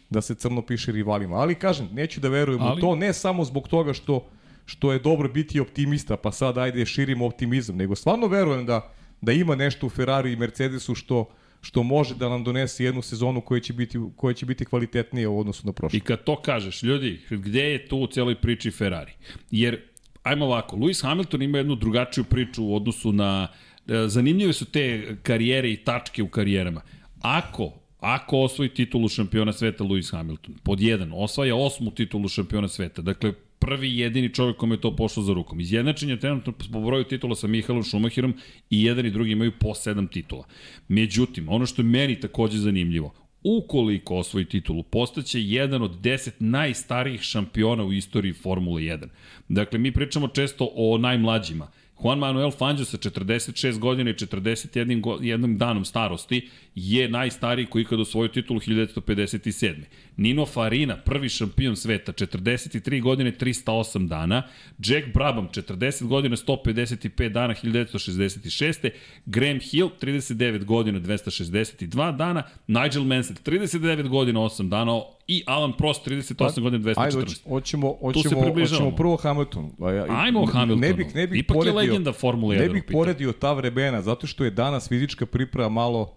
[0.09, 1.35] da se crno piše rivalima.
[1.35, 2.77] Ali kažem, neću da verujem Ali...
[2.77, 4.29] U to, ne samo zbog toga što
[4.67, 9.31] što je dobro biti optimista, pa sad ajde širimo optimizam, nego stvarno verujem da, da
[9.31, 11.29] ima nešto u Ferrari i Mercedesu što,
[11.61, 15.39] što može da nam donese jednu sezonu koja će biti, koja će biti kvalitetnija u
[15.39, 15.97] odnosu na prošlu.
[15.97, 19.11] I kad to kažeš, ljudi, gde je tu u celoj priči Ferrari?
[19.51, 19.81] Jer,
[20.23, 23.47] ajmo ovako, Lewis Hamilton ima jednu drugačiju priču u odnosu na...
[23.87, 26.81] e, Zanimljive su te karijere i tačke u karijerama.
[27.21, 33.01] Ako Ako osvoji titulu šampiona sveta Lewis Hamilton, pod jedan, osvaja osmu titulu šampiona sveta,
[33.01, 35.59] dakle prvi jedini čovjek kome je to pošlo za rukom.
[35.59, 38.33] Izjednačen je trenutno po broju titula sa Mihaelom Schumacherom
[38.69, 40.45] i jedan i drugi imaju po sedam titula.
[40.87, 47.21] Međutim, ono što je meni takođe zanimljivo, ukoliko osvoji titulu, postaće jedan od deset najstarijih
[47.21, 49.07] šampiona u istoriji Formule 1.
[49.49, 51.71] Dakle, mi pričamo često o najmlađima.
[52.03, 57.81] Juan Manuel Fangio sa 46 godina i 41 go, jednom danom starosti je najstariji koji
[57.81, 59.75] ikada osvojio titulu 1957.
[60.17, 64.43] Nino Farina, prvi šampion sveta, 43 godine 308 dana.
[64.77, 68.89] Jack Brabham, 40 godina 155 dana 1966.
[69.25, 72.43] Graham Hill, 39 godina 262 dana.
[72.67, 76.99] Nigel Mansell, 39 godina 8 dana i Alan Prost, 38 godina 214.
[76.99, 79.71] Ajde, hoć- hoćemo, hoćemo, hoćemo prvo Hamilton.
[79.81, 80.81] A ja- Ajmo Hamiltonu.
[80.81, 84.01] Ne bih, ne bih Ipak je poredio, legenda Formule 1 Ne bih poredio ta vremena,
[84.01, 86.13] zato što je danas fizička priprema malo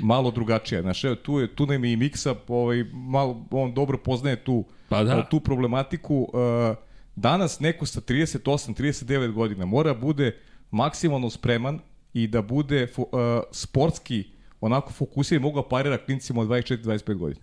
[0.00, 0.82] malo drugačija.
[0.82, 4.64] Znaš, evo, tu, je, tu nam je i Miksa, ovaj, malo, on dobro poznaje tu,
[4.88, 5.24] Pa da.
[5.24, 6.16] tu problematiku.
[6.16, 6.76] Uh,
[7.16, 10.36] danas neko sa 38-39 godina mora bude
[10.70, 11.78] maksimalno spreman
[12.14, 13.04] i da bude uh,
[13.52, 14.24] sportski
[14.60, 17.40] onako fokusiran i mogu da parira klincima od 24-25 godina.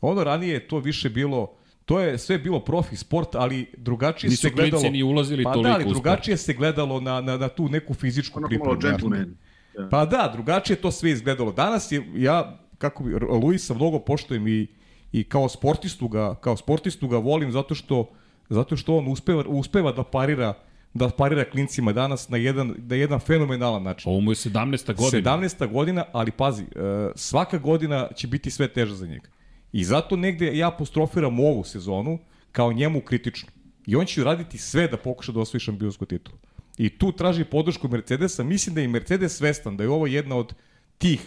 [0.00, 1.54] Ono ranije je to više bilo
[1.90, 4.80] to je sve bilo profi sport, ali drugačije Nisu se gledalo.
[4.80, 7.94] klinci ni ulazili pa toliko da, ali drugačije se gledalo na, na, na tu neku
[7.94, 8.80] fizičku Onako pripremu.
[8.80, 9.36] gentleman.
[9.78, 9.88] Ja.
[9.90, 11.52] Pa da, drugačije to sve izgledalo.
[11.52, 14.66] Danas je, ja, kako bi, Luisa mnogo poštojem i,
[15.12, 18.10] i kao sportistu ga, kao sportistu ga volim zato što,
[18.48, 20.54] zato što on uspeva, uspeva da parira
[20.94, 24.10] da parira klincima danas na jedan, na jedan fenomenalan način.
[24.10, 24.94] Ovo mu je 17.
[24.96, 25.36] godina.
[25.36, 25.72] 17.
[25.72, 26.66] godina, ali pazi, e,
[27.14, 29.28] svaka godina će biti sve teža za njega.
[29.72, 32.18] I zato negde ja apostrofiram ovu sezonu
[32.52, 33.48] kao njemu kritično.
[33.86, 36.38] I on će raditi sve da pokuša da osvoji šampionsku titulu.
[36.78, 38.44] I tu traži podršku Mercedesa.
[38.44, 40.54] Mislim da je Mercedes svestan da je ovo jedna od
[40.98, 41.20] tih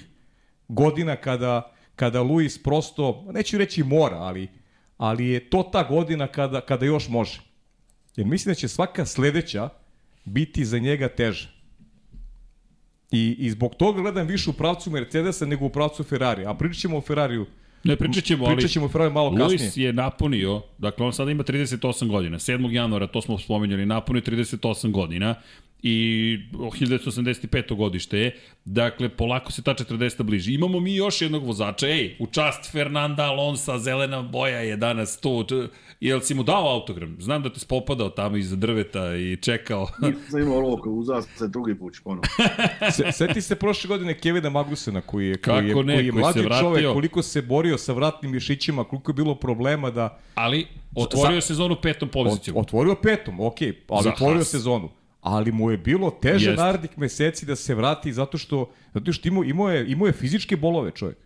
[0.67, 4.47] godina kada, kada Luis prosto, neću reći mora, ali,
[4.97, 7.41] ali je to ta godina kada, kada još može.
[8.15, 9.69] Jer mislim da će svaka sledeća
[10.25, 11.47] biti za njega teža.
[13.11, 16.45] I, I zbog toga gledam više u pravcu Mercedesa nego u pravcu Ferrari.
[16.45, 17.45] A pričat ćemo o Ferrariju.
[17.83, 19.47] Ne, pričat ćemo, ali Pričat ćemo o Ferrariju malo kasnije.
[19.47, 22.71] Luis je napunio, dakle on sada ima 38 godina, 7.
[22.71, 25.35] januara, to smo spomenuli, napunio 38 godina
[25.85, 27.75] i 1985.
[27.75, 30.53] godište je, dakle polako se ta 40 bliži.
[30.53, 35.45] Imamo mi još jednog vozača, ej, u čast Fernanda Alonsa, zelena boja je danas tu,
[35.99, 37.15] jel si mu dao autogram?
[37.19, 39.87] Znam da te spopadao tamo iza drveta i čekao.
[40.01, 42.23] Nisam imao lovka, uzao sam se drugi put ponovo.
[42.91, 46.11] Se, seti se prošle godine Kevina Magnusena koji je, koji je, Kako ne, koji je
[46.11, 46.61] koji mlađi se vratio.
[46.61, 51.75] čovek, koliko se borio sa vratnim mišićima, koliko je bilo problema da Ali otvorio sezonu
[51.81, 52.57] petom Ot, pozicijom.
[52.57, 54.47] otvorio petom, ok, ali Za otvorio Haas.
[54.47, 54.89] sezonu.
[55.23, 56.63] Ali mu je bilo teže Jeste.
[56.63, 60.57] narednih meseci da se vrati zato što, zato što imao, imao, je, imao je fizičke
[60.57, 61.17] bolove čovjek.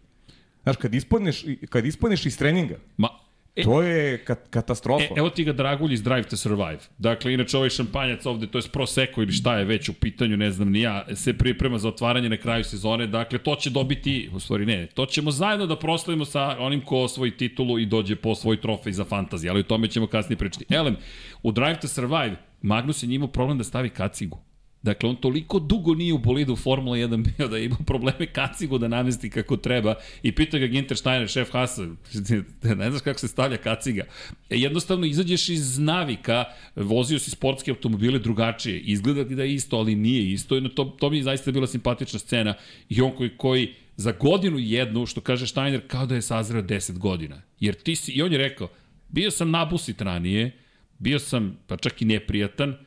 [0.63, 3.09] Znaš, kad ispadneš, kad ispadneš iz treninga, Ma,
[3.55, 5.03] e, to je kat, katastrofa.
[5.03, 6.79] E, evo ti ga Dragulj iz Drive to Survive.
[6.97, 10.51] Dakle, inače ovaj šampanjac ovde, to je Prosecco ili šta je već u pitanju, ne
[10.51, 13.07] znam ni ja, se priprema za otvaranje na kraju sezone.
[13.07, 16.97] Dakle, to će dobiti, u stvari ne, to ćemo zajedno da proslavimo sa onim ko
[16.97, 20.65] osvoji titulu i dođe po svoj trofej za fantaziju, ali o tome ćemo kasnije pričati.
[20.69, 20.95] Elem,
[21.43, 22.35] u Drive to Survive,
[22.67, 24.39] Magnus je njimao problem da stavi kacigu.
[24.81, 28.77] Dakle, on toliko dugo nije u bolidu Formula 1 bio da je imao probleme kacigu
[28.77, 31.81] da namesti kako treba i pita ga Ginter Steiner, šef Hasa,
[32.79, 34.03] ne znaš kako se stavlja kaciga.
[34.49, 39.77] E, jednostavno izađeš iz navika, vozio si sportske automobile drugačije, izgleda ti da je isto,
[39.77, 40.61] ali nije isto.
[40.61, 42.53] To, to mi je zaista bila simpatična scena
[42.89, 46.97] i on koji, koji za godinu jednu, što kaže Steiner, kao da je sazreo 10
[46.97, 47.41] godina.
[47.59, 48.69] Jer ti si, i on je rekao,
[49.09, 50.51] bio sam nabusit ranije,
[50.99, 52.77] bio sam pa čak i neprijatan,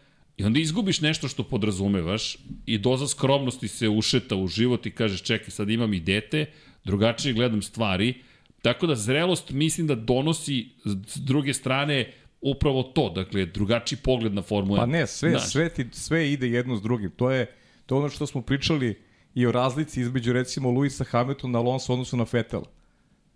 [0.41, 2.37] I onda izgubiš nešto što podrazumevaš
[2.67, 6.47] i doza skromnosti se ušeta u život i kažeš čekaj sad imam i dete,
[6.85, 8.15] drugačije gledam stvari,
[8.63, 14.43] tako da zrelost mislim da donosi s druge strane upravo to, dakle drugačiji pogled na
[14.43, 14.81] Formulu 1.
[14.81, 17.11] Pa ne, sve, Znaš, sve, ti, sve ide jedno s drugim.
[17.11, 17.47] To je,
[17.87, 18.99] to je ono što smo pričali
[19.35, 22.63] i o razlici između recimo Luisa Hamiltona, Alonso odnosu na Vettel.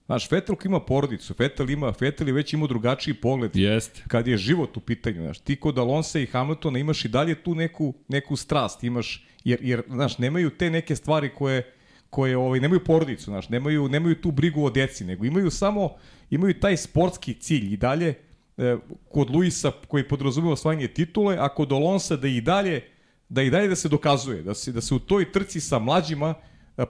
[0.06, 4.02] Znaš, Vettel ko ima porodicu, Vettel ima, Vettel je već imao drugačiji pogled Jeste.
[4.08, 7.54] kad je život u pitanju, znaš, ti kod Alonsa i Hamiltona imaš i dalje tu
[7.54, 11.72] neku, neku strast, imaš, jer, jer, znaš, nemaju te neke stvari koje,
[12.10, 15.90] koje ovaj, nemaju porodicu, znaš, nemaju, nemaju tu brigu o deci, nego imaju samo,
[16.30, 18.14] imaju taj sportski cilj i dalje,
[18.56, 18.76] e,
[19.08, 22.82] kod Luisa koji podrazumeva osvajanje titule, a kod Alonsa da i dalje,
[23.28, 26.34] da i dalje da se dokazuje, da se, da se u toj trci sa mlađima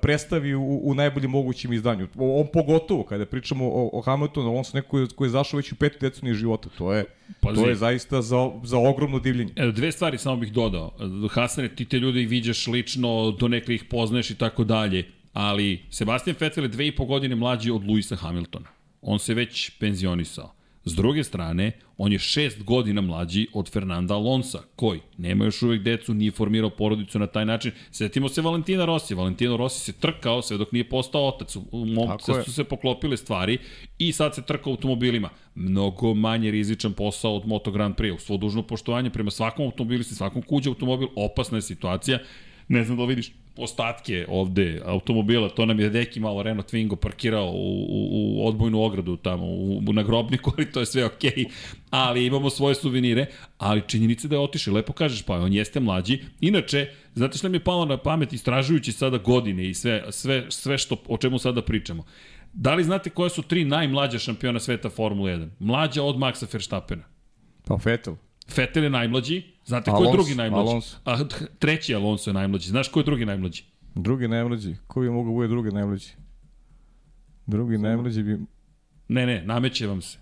[0.03, 2.09] predstavi u, u najboljem mogućem izdanju.
[2.17, 5.99] On pogotovo, kada pričamo o, o Hamiltonu, Alonso neko koji, je- zašao već u petu
[6.01, 7.05] deceniju života, to je,
[7.41, 7.57] Pazi.
[7.57, 9.53] to je zaista za, za ogromno divljenje.
[9.57, 10.93] E, Dve stvari samo bih dodao.
[11.31, 16.37] Hasane, ti te ljude viđaš lično, do nekle ih poznaješ i tako dalje, ali Sebastian
[16.41, 18.67] Vettel je dve i po godine mlađi od Luisa Hamiltona.
[19.03, 20.53] On se već penzionisao.
[20.85, 25.83] S druge strane, on je šest godina mlađi od Fernanda Alonsa, koji nema još uvek
[25.83, 27.73] decu, nije formirao porodicu na taj način.
[27.91, 29.15] Setimo se Valentina Rossi.
[29.15, 31.57] Valentino Rossi se trkao sve dok nije postao otac.
[31.57, 32.43] U- U mom, Tako sve je.
[32.45, 33.59] su se poklopile stvari
[33.99, 35.31] i sad se trka automobilima.
[35.55, 38.15] Mnogo manje rizičan posao od Moto Grand Prix.
[38.15, 42.19] U svo dužno poštovanje prema svakom automobilisti, svakom kuđe automobil, opasna je situacija.
[42.69, 47.51] Ne znam da vidiš ostatke ovde automobila, to nam je Deki malo Renault Twingo parkirao
[47.51, 51.31] u, u, u odbojnu ogradu tamo u, u, na grobniku, ali to je sve okej.
[51.31, 51.49] Okay.
[51.91, 53.27] Ali imamo svoje suvenire,
[53.59, 56.19] ali činjenica da je otišao, lepo kažeš, pa on jeste mlađi.
[56.41, 60.79] Inače, znate što nam je palo na pamet istražujući sada godine i sve, sve, sve
[60.79, 62.05] što, o čemu sada pričamo.
[62.53, 65.49] Da li znate koje su tri najmlađa šampiona sveta Formule 1?
[65.59, 67.03] Mlađa od Maxa Verstappena.
[67.65, 68.15] Pa Vettel.
[68.57, 69.43] Vettel je najmlađi.
[69.65, 70.69] Znate ko je Alonso, drugi najmlađi?
[70.69, 70.97] Alonso.
[71.05, 71.19] A,
[71.59, 72.69] treći Alonso je najmlađi.
[72.69, 73.65] Znaš ko je drugi najmlađi?
[73.95, 74.77] Drugi najmlađi.
[74.87, 76.09] Ko bi mogao bude drugi najmlađi?
[77.47, 78.39] Drugi najmlađi bi
[79.09, 80.19] Ne, ne, nameće vam se.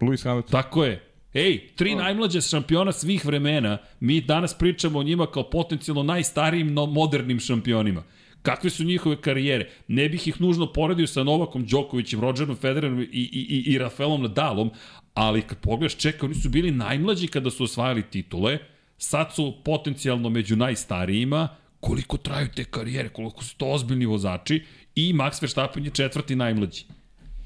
[0.00, 0.50] Lewis Hamilton.
[0.50, 1.10] Tako je.
[1.34, 6.86] Ej, tri najmlađe šampiona svih vremena, mi danas pričamo o njima kao potencijalno najstarijim, no
[6.86, 8.02] modernim šampionima.
[8.42, 9.70] Kakve su njihove karijere?
[9.88, 14.22] Ne bih ih nužno poredio sa Novakom Đokovićem, Rogerom Federerom i, i, i, i Rafaelom
[14.22, 14.70] Nadalom,
[15.14, 18.58] ali kad pogledaš, čekaj, oni su bili najmlađi kada su osvajali titule,
[18.98, 21.48] sad su potencijalno među najstarijima,
[21.80, 24.62] koliko traju te karijere, koliko su to ozbiljni vozači
[24.94, 26.84] i Max Verstappen je četvrti najmlađi.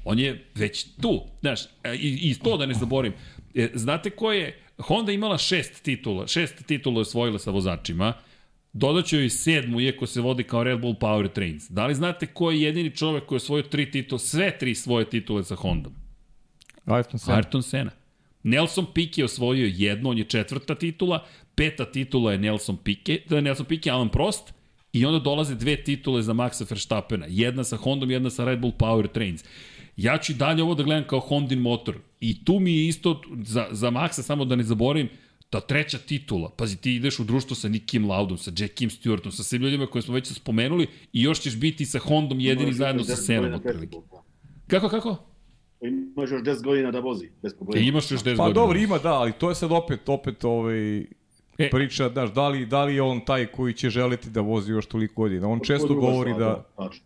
[0.05, 3.13] On je već tu, znaš, e, i, i to da ne zaborim.
[3.55, 8.13] E, znate ko je, Honda imala šest titula, šest titula je osvojila sa vozačima,
[8.73, 11.69] dodaću joj sedmu, iako se vodi kao Red Bull Power Trains.
[11.69, 15.09] Da li znate ko je jedini čovek koji je osvojio tri titule, sve tri svoje
[15.09, 15.98] titule sa Hondom?
[16.89, 17.37] Ayrton Senna.
[17.37, 17.91] Ayrton Senna.
[18.43, 21.25] Nelson Piquet je osvojio jednu, on je četvrta titula,
[21.55, 24.53] peta titula je Nelson Piquet, da je Nelson Piquet, Alan Prost,
[24.93, 27.25] i onda dolaze dve titule za Maxa Verstappena.
[27.29, 29.43] Jedna sa Hondom, jedna sa Red Bull Power Trains.
[29.97, 31.97] Ja ću dalje ovo da gledam kao Hondin motor.
[32.19, 35.09] I tu mi je isto, za, za Maxa, samo da ne zaboravim,
[35.49, 39.43] ta treća titula, pazi ti ideš u društvo sa Nikim Laudom, sa Jackiem Stewartom, sa
[39.43, 43.15] svim ljudima koje smo već spomenuli i još ćeš biti sa Hondom jedini zajedno sa
[43.15, 43.97] Senom otprilike.
[44.67, 45.28] Kako, kako?
[45.81, 47.85] Imaš još 10 godina da vozi, bez problema.
[47.85, 48.53] imaš još 10 Pa godina.
[48.55, 51.05] dobro, ima da, ali to je sad opet, opet ovaj,
[51.57, 51.69] E.
[51.69, 54.85] priča, znaš, da li, da li je on taj koji će želiti da vozi još
[54.85, 55.47] toliko godina.
[55.47, 56.65] On često govori da,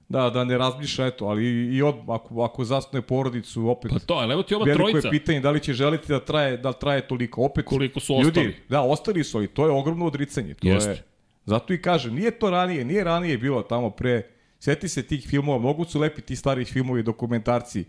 [0.09, 3.99] da, da ne razmišlja, eto, ali i, i od, ako, ako zasnuje porodicu, opet, Pa
[3.99, 5.07] to, ali evo ti ova veliko trojica.
[5.07, 7.41] je pitanje da li će želiti da traje, da traje toliko.
[7.41, 8.55] Opet, Koliko su ljudi, ostali.
[8.69, 10.53] Da, ostali su, ali to je ogromno odricanje.
[10.53, 10.89] To Jeste.
[10.89, 11.03] je,
[11.45, 14.21] zato i kažem, nije to ranije, nije ranije bilo tamo pre,
[14.59, 17.85] sjeti se tih filmova, mnogo su lepi ti starih filmovi, dokumentarci,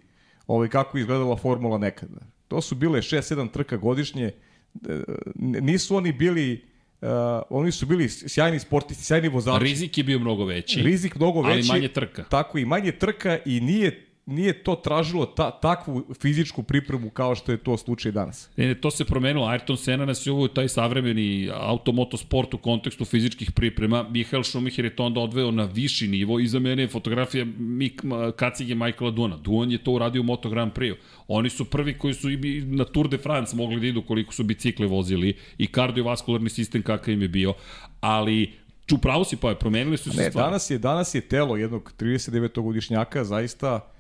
[0.46, 2.20] ovaj, kako je izgledala formula nekada.
[2.48, 5.02] To su bile 6-7 trka godišnje, e,
[5.34, 6.64] nisu oni bili,
[7.00, 7.08] uh,
[7.50, 9.64] oni su bili sjajni sportisti, sjajni vozači.
[9.64, 10.82] Rizik je bio mnogo veći.
[10.82, 11.68] Rizik mnogo ali veći.
[11.68, 12.24] manje trka.
[12.24, 17.52] Tako i manje trka i nije nije to tražilo ta, takvu fizičku pripremu kao što
[17.52, 18.50] je to slučaj danas.
[18.56, 19.46] Ne, ne, to se promenilo.
[19.46, 24.02] Ayrton Senna nas je uvio taj savremeni automotosport u kontekstu fizičkih priprema.
[24.10, 28.02] Michael Schumacher je to onda odveo na viši nivo i za mene je fotografija Mik,
[28.36, 29.36] kacige Michaela Duana.
[29.36, 30.94] Duan je to uradio u Moto Grand Prix.
[31.28, 34.44] Oni su prvi koji su i na Tour de France mogli da idu koliko su
[34.44, 37.54] bicikle vozili i kardiovaskularni sistem kakav im je bio.
[38.00, 38.52] Ali
[38.86, 40.46] Ču pravo si pa je, promenili su se Ne, stvari.
[40.46, 43.93] danas je, danas je telo jednog 39-godišnjaka zaista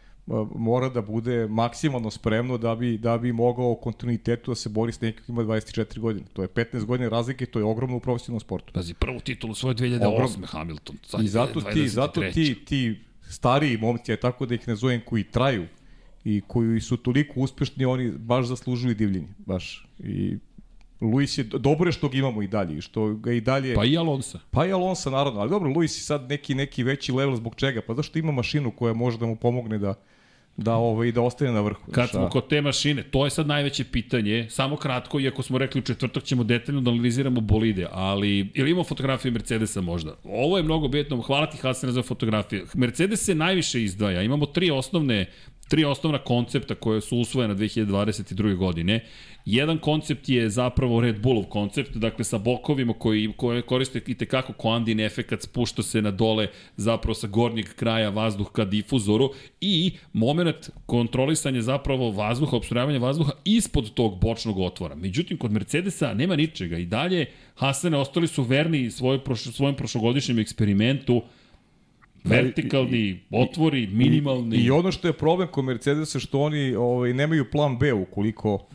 [0.54, 4.92] mora da bude maksimalno spremno da bi, da bi mogao u kontinuitetu da se bori
[4.92, 6.26] s nekim ima 24 godine.
[6.32, 8.72] To je 15 godina razlike, to je ogromno u profesionalnom sportu.
[8.72, 10.06] Pazi, prvu titulu svoje 2008.
[10.06, 10.46] Ogromno.
[10.46, 10.96] Hamilton.
[11.06, 11.86] Sad I je zato ti, 23..
[11.86, 15.66] zato ti, ti stariji momci, a tako da ih ne zovem, koji traju
[16.24, 19.28] i koji su toliko uspešni, oni baš zaslužuju divljenje.
[19.46, 19.88] Baš.
[19.98, 20.38] I
[21.00, 23.74] Luis je, dobro je što ga imamo i dalje, što ga i dalje...
[23.74, 24.38] Pa i Alonso.
[24.50, 27.82] Pa i Alonso naravno, ali dobro, Luis je sad neki, neki veći level zbog čega?
[27.86, 29.94] Pa zašto ima mašinu koja može da mu pomogne da,
[30.56, 31.92] da ovaj da ostane na vrhu.
[31.92, 35.78] Kad smo kod te mašine, to je sad najveće pitanje, samo kratko, iako smo rekli
[35.78, 40.16] u četvrtak ćemo detaljno da analiziramo bolide, ali ili imamo fotografije Mercedesa možda?
[40.24, 42.64] Ovo je mnogo bitno, hvala ti Hasene za fotografije.
[42.74, 45.26] Mercedes se najviše izdvaja, imamo tri osnovne
[45.68, 48.56] tri osnovna koncepta koje su usvojena 2022.
[48.56, 49.00] godine.
[49.44, 54.52] Jedan koncept je zapravo Red Bullov koncept, dakle sa bokovima koji, koje koriste i tekako
[54.52, 60.70] koandin efekat, spušta se na dole zapravo sa gornjeg kraja vazduh ka difuzoru i moment
[60.86, 64.94] kontrolisanja zapravo vazduha, obstrojavanja vazduha ispod tog bočnog otvora.
[64.94, 71.22] Međutim, kod Mercedesa nema ničega i dalje Hasane ostali su verni svoj, svojem prošlogodišnjem eksperimentu
[72.24, 74.56] vertikalni otvori, minimalni.
[74.56, 78.66] I ono što je problem kod Mercedesa što oni ovaj nemaju plan B ukoliko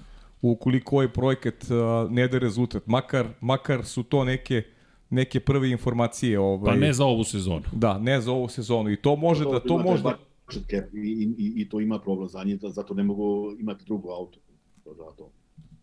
[0.41, 2.87] ukoliko ovaj projekat uh, ne da rezultat.
[2.87, 4.63] Makar makar su to neke
[5.09, 7.63] neke prve informacije ovaj Pa ne za ovu sezonu.
[7.71, 11.33] Da, ne za ovu sezonu i to može da to možda taj budget cap i,
[11.37, 14.39] i, i to ima problem za njih, zato ne mogu imati drugo auto.
[14.83, 15.31] To Zato.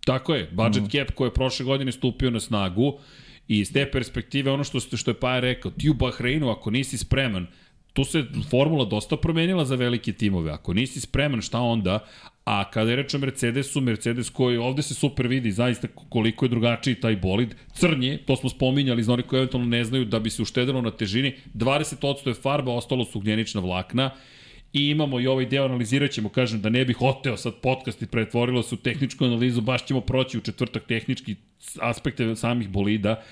[0.05, 0.89] Tako je, budget mm.
[0.89, 2.99] cap koji je prošle godine stupio na snagu
[3.49, 6.99] i iz te perspektive ono što, što je Paja rekao, ti u Bahreinu ako nisi
[6.99, 7.47] spreman,
[7.93, 10.51] tu se formula dosta promenila za velike timove.
[10.53, 11.99] Ako nisi spreman, šta onda?
[12.45, 16.49] A kada je reč o Mercedesu, Mercedes koji ovde se super vidi zaista koliko je
[16.49, 17.55] drugačiji taj bolid.
[17.73, 20.91] Crnje, to smo spominjali za oni koji eventualno ne znaju da bi se uštedilo na
[20.91, 21.35] težini.
[21.55, 24.11] 20% je farba, ostalo su ugljenična vlakna.
[24.73, 28.07] I imamo i ovaj deo, analizirat ćemo, kažem, da ne bih oteo sad podcast i
[28.07, 31.37] pretvorilo se u tehničku analizu, baš ćemo proći u četvrtak tehnički
[31.81, 33.23] aspekte samih bolida,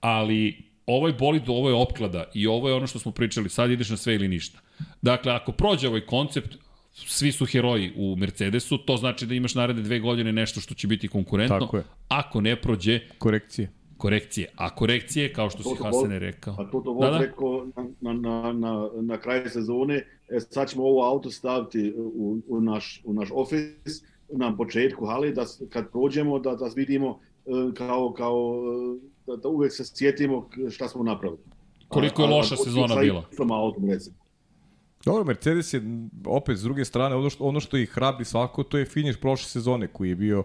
[0.00, 3.90] ali ovaj bolid, ovo je opklada i ovo je ono što smo pričali, sad ideš
[3.90, 4.58] na sve ili ništa.
[5.02, 6.56] Dakle, ako prođe ovaj koncept,
[6.92, 10.86] svi su heroji u Mercedesu, to znači da imaš naredne dve godine nešto što će
[10.86, 11.60] biti konkurentno.
[11.60, 11.84] Tako je.
[12.08, 13.70] Ako ne prođe, korekcije.
[14.04, 14.48] Korekcije.
[14.56, 16.54] A korekcije, kao što si Wolff- rekao.
[16.58, 17.18] A Toto Wolff Da, da.
[17.18, 19.94] rekao na, na, na, na, na kraju sezone,
[20.28, 25.32] e, sad ćemo ovo auto staviti u, u, naš, u naš ofis na početku hali,
[25.32, 28.62] da kad prođemo da, da vidimo e, kao, kao
[28.96, 31.40] e, da, da uvek se sjetimo šta smo napravili.
[31.88, 33.22] Koliko je loša sezona sa bila.
[33.30, 34.16] istom autom, recimo.
[35.04, 35.82] Dobro, Mercedes je
[36.26, 39.48] opet s druge strane ono što ono što ih hrabri svako to je finiš prošle
[39.48, 40.44] sezone koji je bio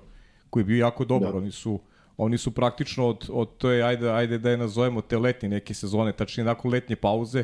[0.50, 1.32] koji je bio jako dobar.
[1.32, 1.38] Da.
[1.38, 1.80] Oni su
[2.22, 5.74] oni su praktično od od to je ajde ajde da je nazovemo te letnje neke
[5.74, 7.44] sezone, tačnije nakon letnje pauze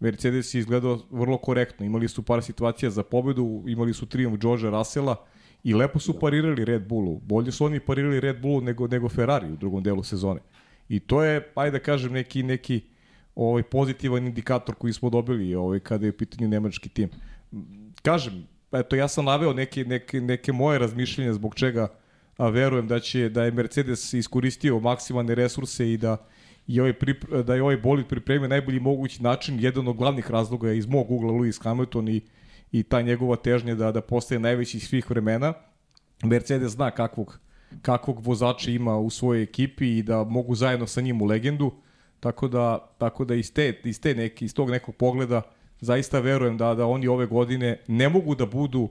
[0.00, 1.86] Mercedes je izgledao vrlo korektno.
[1.86, 5.16] Imali su par situacija za pobedu, imali su trijumf Georgea Russella
[5.64, 7.20] i lepo su parirali Red Bullu.
[7.20, 10.40] Bolje su oni parirali Red Bullu nego nego Ferrari u drugom delu sezone.
[10.88, 12.80] I to je ajde da kažem neki neki
[13.34, 17.10] ovaj pozitivan indikator koji smo dobili ovaj kada je u pitanju nemački tim.
[18.02, 21.88] Kažem, eto ja sam naveo neke neke neke moje razmišljanja zbog čega
[22.36, 26.16] a verujem da će da je Mercedes iskoristio maksimalne resurse i da
[26.66, 29.60] i ovaj prip, da je ovaj bolid pripremio na najbolji mogući način.
[29.60, 32.20] Jedan od glavnih razloga je iz mog ugla Lewis Hamilton i
[32.74, 35.52] i ta njegova težnja da da postaje najveći svih vremena.
[36.24, 37.38] Mercedes zna kakvog
[37.82, 41.72] kakvog vozača ima u svojoj ekipi i da mogu zajedno sa njim u legendu.
[42.20, 45.42] Tako da, tako da iz, te, iz, te neki, iz tog nekog pogleda
[45.80, 48.90] zaista verujem da, da oni ove godine ne mogu da budu uh,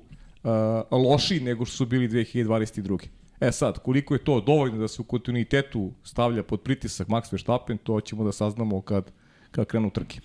[0.92, 3.08] lošiji nego što su bili 2022.
[3.40, 7.78] E sad, koliko je to dovoljno da se u kontinuitetu stavlja pod pritisak Max Verstappen,
[7.78, 9.12] to ćemo da saznamo kad,
[9.52, 10.20] kad krenu trke.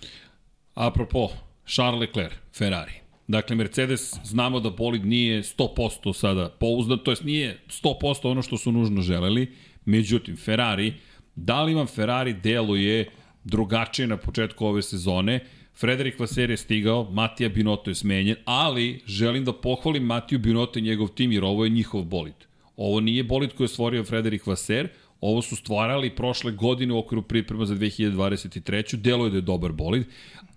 [0.73, 1.29] Apropo,
[1.65, 2.93] Charles Leclerc, Ferrari.
[3.27, 8.57] Dakle, Mercedes, znamo da bolid nije 100% sada pouzdan, to jest nije 100% ono što
[8.57, 9.53] su nužno želeli,
[9.85, 10.93] međutim, Ferrari,
[11.35, 13.11] da li vam Ferrari deluje
[13.43, 15.45] drugačije na početku ove sezone,
[15.79, 20.81] Frederik Vaser je stigao, Matija Binotto je smenjen, ali želim da pohvalim Matiju Binotto i
[20.81, 22.48] njegov tim, jer ovo je njihov bolid.
[22.79, 24.87] Ovo nije bolid koji je stvorio Frederik Vaser,
[25.21, 28.95] ovo su stvarali prošle godine u okviru priprema za 2023.
[28.95, 30.05] Delo je da je dobar bolid,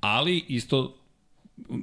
[0.01, 0.99] ali isto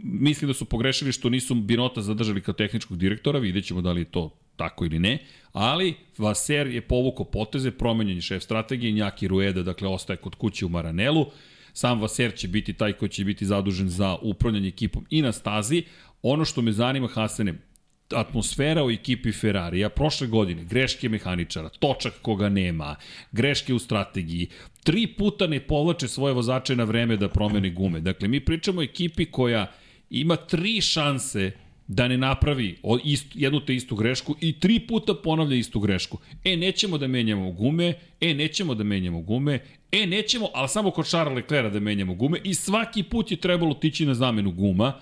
[0.03, 4.01] mislim da su pogrešili što nisu Binota zadržali kao tehničkog direktora, vidjet ćemo da li
[4.01, 5.17] je to tako ili ne,
[5.51, 10.65] ali Vaser je povukao poteze, promenjen je šef strategije, Njaki Rueda, dakle, ostaje kod kuće
[10.65, 11.25] u Maranelu,
[11.73, 15.83] sam Vaser će biti taj koji će biti zadužen za upravljanje ekipom i na stazi.
[16.21, 17.68] Ono što me zanima, Hasene,
[18.15, 22.95] atmosfera u ekipi Ferrarija prošle godine, greške mehaničara, točak koga nema,
[23.31, 24.47] greške u strategiji,
[24.83, 27.99] tri puta ne povlače svoje vozače na vreme da promene gume.
[27.99, 29.71] Dakle, mi pričamo o ekipi koja
[30.09, 31.51] ima tri šanse
[31.87, 36.17] da ne napravi istu, jednu te istu grešku i tri puta ponavlja istu grešku.
[36.43, 39.59] E, nećemo da menjamo gume, e, nećemo da menjamo gume,
[39.91, 43.73] e, nećemo, ali samo kod Charles Leclerca da menjamo gume i svaki put je trebalo
[43.73, 44.93] tići na zamenu guma,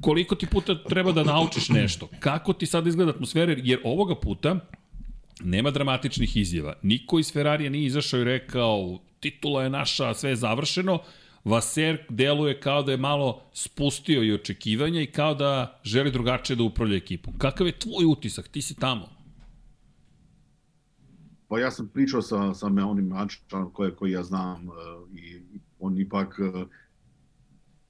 [0.00, 4.56] koliko ti puta treba da naučiš nešto, kako ti sad izgleda atmosfera, jer ovoga puta
[5.44, 6.74] nema dramatičnih izjava.
[6.82, 10.98] Niko iz Ferrarija nije izašao i rekao titula je naša, sve je završeno.
[11.44, 16.62] Vaser deluje kao da je malo spustio i očekivanja i kao da želi drugačije da
[16.62, 17.38] upravlja ekipom.
[17.38, 18.48] Kakav je tvoj utisak?
[18.48, 19.08] Ti si tamo.
[21.48, 24.74] Pa ja sam pričao sa, sa onim Ančanom koje, koji ja znam uh,
[25.18, 25.40] i
[25.78, 26.66] on ipak me,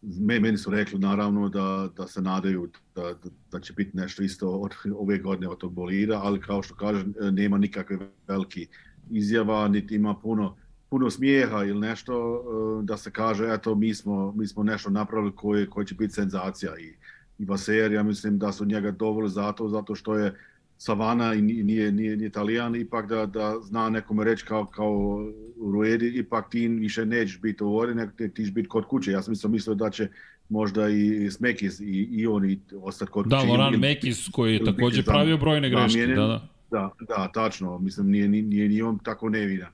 [0.03, 3.14] meni su rekli naravno da, da se nadaju da,
[3.53, 7.14] da, će biti nešto isto od ove godine od tog bolida, ali kao što kažem,
[7.20, 8.66] nema nikakve veliki
[9.11, 10.57] izjava, niti ima puno
[10.90, 12.44] puno smijeha ili nešto
[12.82, 16.78] da se kaže eto mi smo, mi smo nešto napravili koje, koje će biti senzacija.
[16.78, 16.94] I,
[17.38, 20.34] i Vaser, ja mislim da su njega dovoljno zato, zato što je
[20.79, 25.24] Savana i nije, nije, nije italijan, ipak da, da zna nekome reći kao, kao
[25.72, 29.11] Ruedi, ipak ti više nećeš biti u vodi, nego ti ćeš biti kod kuće.
[29.11, 30.09] Ja sam mislio, mislio da će
[30.49, 33.47] možda i Smekis i, i oni ostati kod da, kuće.
[33.47, 36.07] Da, Loran Mekis koji je takođe pravio brojne greške.
[36.07, 36.49] Da, da.
[36.70, 37.79] Da, da, tačno.
[37.79, 39.68] Mislim, nije, nije, nije on tako nevidan.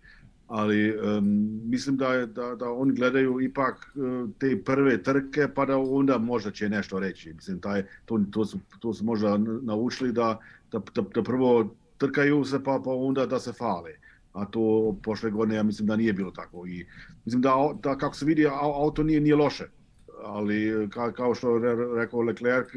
[0.47, 5.79] Ali um, mislim da, da, da oni gledaju ipak uh, te prve trke, pa da
[5.79, 7.33] onda možda će nešto reći.
[7.33, 10.39] Mislim, taj, to, to, su, to su možda naučili da,
[10.75, 13.91] da, da, da prvo trkaju se, pa, pa onda da se fale.
[14.33, 16.67] A to pošle godine ja mislim da nije bilo tako.
[16.67, 16.87] I
[17.25, 19.65] mislim da, da kako se vidi, auto nije, nije loše.
[20.25, 22.69] Ali ka, kao što je rekao Leclerc,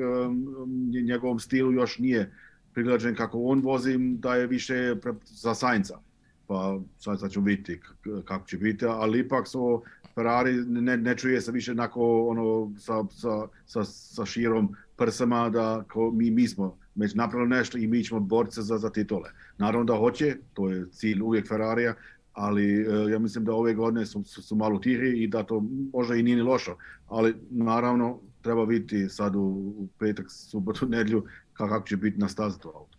[1.08, 2.32] njegovom stilu još nije
[2.74, 4.96] prilađen kako on vozi, da je više
[5.26, 6.00] za Sainca.
[6.48, 7.82] Pa sad, sad ćemo vidjeti
[8.26, 9.84] kako će biti, ali ipak su
[10.16, 15.84] Ferrari ne, ne čuje se više onako ono sa, sa, sa, sa širom prsama da
[15.94, 19.30] ko, mi, mi smo već napravili nešto i mi ćemo borce za, za titule.
[19.58, 21.94] Naravno da hoće, to je cilj uvijek Ferrarija,
[22.34, 25.64] ali uh, ja mislim da ove godine su, su, su malo tihi i da to
[25.94, 26.78] možda i nije ni lošo,
[27.08, 29.40] ali naravno treba vidjeti sad u,
[29.78, 32.98] u petak, subotu, nedlju kako će biti na stazi to auto.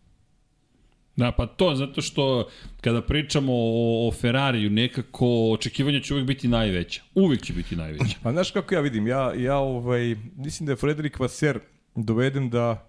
[1.16, 2.48] Da, pa to, zato što
[2.80, 7.02] kada pričamo o, o Ferrariju, nekako očekivanja će uvek biti najveća.
[7.14, 8.18] Uvek će biti najveća.
[8.22, 11.60] Pa znaš kako ja vidim, ja, ja ovaj, mislim da je Frederik Vaser
[11.94, 12.87] doveden da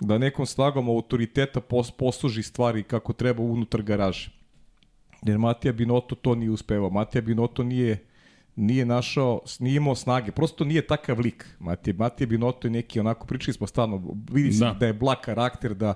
[0.00, 4.30] da nekom snagom autoriteta pos, posluži stvari kako treba unutar garaže.
[5.22, 6.90] Jer Matija Binoto to nije uspevao.
[6.90, 8.10] Matija Binoto nije
[8.56, 11.46] nije našao, nije imao snage, prosto nije takav lik.
[11.58, 14.76] Matija, Matija Binoto je neki, onako, pričali smo stvarno, vidi se da.
[14.80, 15.94] da je blag karakter, da,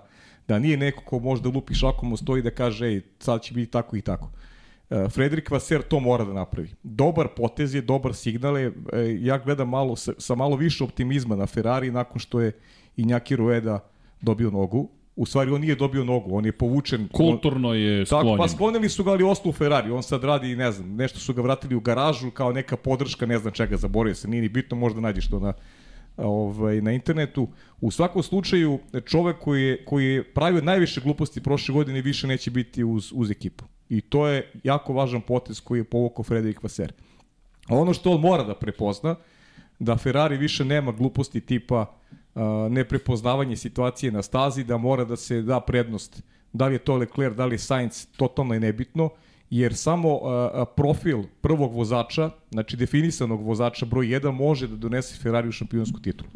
[0.48, 3.54] da nije neko ko može da lupi šakom mu stoji da kaže, ej, sad će
[3.54, 4.30] biti tako i tako.
[4.90, 6.70] Uh, Frederik Vaser to mora da napravi.
[6.82, 11.36] Dobar potez je, dobar signal je, e, ja gledam malo, sa, sa malo više optimizma
[11.36, 12.52] na Ferrari nakon što je
[12.96, 13.93] i Njaki Rueda
[14.24, 14.88] dobio nogu.
[15.16, 17.08] U stvari, on nije dobio nogu, on je povučen.
[17.12, 18.36] Kulturno je sklonjen.
[18.36, 19.90] Tako, pa sklonili su ga, ali ostao u Ferrari.
[19.90, 23.38] On sad radi, ne znam, nešto su ga vratili u garažu kao neka podrška, ne
[23.38, 25.52] znam čega, zaboravio se, nije ni bitno, možda nađeš to na,
[26.16, 27.48] ovaj, na internetu.
[27.80, 32.50] U svakom slučaju, čovek koji je, koji je pravio najviše gluposti prošle godine više neće
[32.50, 33.64] biti uz, uz ekipu.
[33.88, 36.92] I to je jako važan potez koji je povukao Frederik Vaser.
[37.68, 39.16] A ono što on mora da prepozna,
[39.78, 41.94] da Ferrari više nema gluposti tipa
[42.70, 46.22] neprepoznavanje situacije na stazi, da mora da se da prednost.
[46.52, 49.10] Da li je to Leclerc, da li je Sainz, totalno je nebitno,
[49.50, 50.20] jer samo
[50.76, 56.30] profil prvog vozača, znači definisanog vozača broj 1, može da donese Ferrari u šampionsku titulu.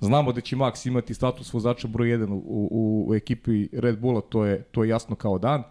[0.00, 4.20] Znamo da će Max imati status vozača broj 1 u, u, u ekipi Red Bulla,
[4.20, 5.62] to je, to je jasno kao dan.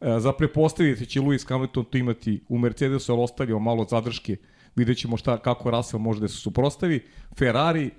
[0.00, 4.36] Za prepostaviti će Lewis Hamilton to imati u Mercedesu, ali ostavio malo zadrške,
[4.76, 7.00] vidjet ćemo šta, kako Russell može da se suprostavi.
[7.38, 7.90] Ferrari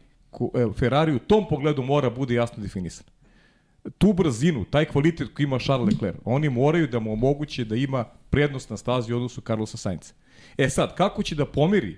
[0.78, 3.06] Ferrari u tom pogledu mora bude jasno definisan.
[3.98, 8.04] Tu brzinu, taj kvalitet koji ima Charles Leclerc, oni moraju da mu omoguće da ima
[8.30, 10.14] prednost na stazi u odnosu Carlosa Sainca.
[10.58, 11.98] E sad, kako će da pomiri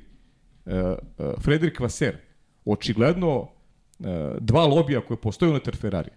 [0.66, 2.18] uh, uh, Frederik Vaser?
[2.66, 3.48] Očigledno uh,
[4.40, 6.10] dva lobija koje postoje unutar Ferrari.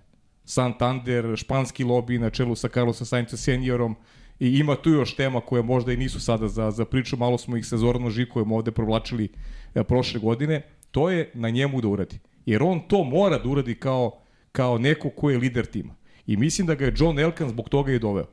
[0.44, 3.96] Santander, španski lobby na čelu sa Carlosa Sainca seniorom,
[4.40, 7.56] i ima tu još tema koje možda i nisu sada za, za priču, malo smo
[7.56, 9.28] ih sa Zoranom Žikojem ovde provlačili
[9.74, 10.62] e, prošle godine,
[10.95, 12.18] To je na njemu da uradi.
[12.47, 14.20] Jer on to mora da uradi kao,
[14.53, 15.95] kao neko ko je lider tima.
[16.26, 18.26] I mislim da ga je John Elkan zbog toga i doveo.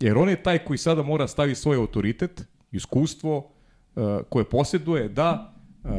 [0.00, 5.54] Jer on je taj koji sada mora stavi svoj autoritet, iskustvo uh, koje posjeduje da
[5.84, 5.90] uh,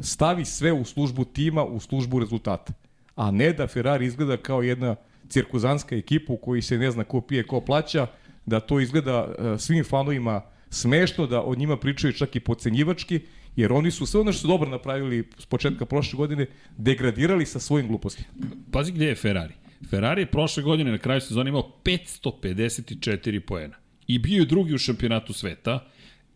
[0.00, 2.72] stavi sve u službu tima, u službu rezultata.
[3.16, 4.96] A ne da Ferrari izgleda kao jedna
[5.28, 8.06] cirkuzanska ekipa u kojoj se ne zna ko pije, ko plaća,
[8.46, 10.40] da to izgleda uh, svim fanovima
[10.70, 13.20] smešno, da od njima pričaju čak i pocenjivački
[13.56, 16.46] jer oni su sve ono što su dobro napravili s početka prošle godine
[16.76, 18.28] degradirali sa svojim glupostima.
[18.72, 19.54] Pazi gde je Ferrari.
[19.90, 23.76] Ferrari je prošle godine na kraju sezona imao 554 poena
[24.06, 25.86] i bio je drugi u šampionatu sveta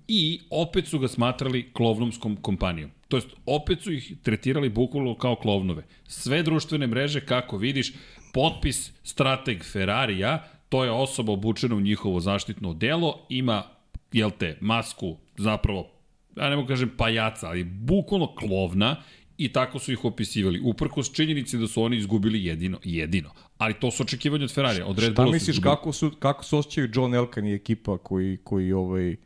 [0.09, 2.91] i opet su ga smatrali klovnomskom kompanijom.
[3.09, 5.85] To jest, opet su ih tretirali bukvalno kao klovnove.
[6.07, 7.93] Sve društvene mreže, kako vidiš,
[8.33, 13.63] potpis strateg Ferrarija, to je osoba obučena u njihovo zaštitno delo, ima,
[14.13, 15.94] jel te, masku zapravo
[16.37, 18.97] ja ne mogu kažem pajaca, ali bukvalno klovna
[19.39, 20.61] i tako su ih opisivali.
[20.65, 23.31] Uprkos činjenici da su oni izgubili jedino, jedino.
[23.59, 25.77] Ali to su očekivanje od Ferrarija, od Red Šta Bulla misliš izgubili.
[25.77, 29.17] kako, su, kako se osjećaju John Elkan i ekipa koji, koji, ovaj,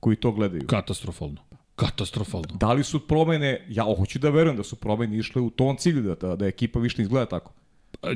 [0.00, 0.66] koji to gledaju?
[0.66, 1.40] Katastrofalno.
[1.76, 2.48] Katastrofalno.
[2.54, 6.02] Da li su promene, ja hoću da verujem da su promene išle u tom cilju,
[6.02, 7.52] da, da, da ekipa više ne izgleda tako.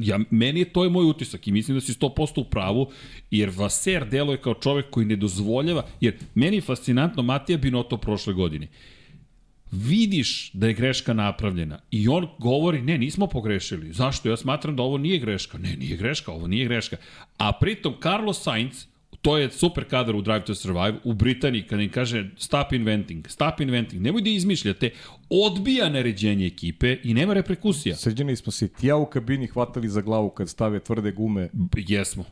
[0.00, 2.90] Ja, meni je to je moj utisak i mislim da si 100% u pravu,
[3.30, 8.34] jer Vaser deluje kao čovek koji ne dozvoljava, jer meni je fascinantno Matija Binoto prošle
[8.34, 8.68] godine.
[9.72, 13.92] Vidiš da je greška napravljena i on govori, ne, nismo pogrešili.
[13.92, 14.28] Zašto?
[14.28, 15.58] Ja smatram da ovo nije greška.
[15.58, 16.96] Ne, nije greška, ovo nije greška.
[17.36, 18.86] A pritom Carlos Sainz,
[19.22, 23.28] to je super kadar u Drive to Survive, u Britaniji, kada im kaže stop inventing,
[23.28, 24.90] stop inventing, nemoj da izmišljate,
[25.30, 27.96] odbija naređenje ekipe i nema reperkusija.
[27.96, 31.48] Srđani smo se ti ja u kabini hvatali za glavu kad stave tvrde gume.
[31.76, 32.24] Jesmo.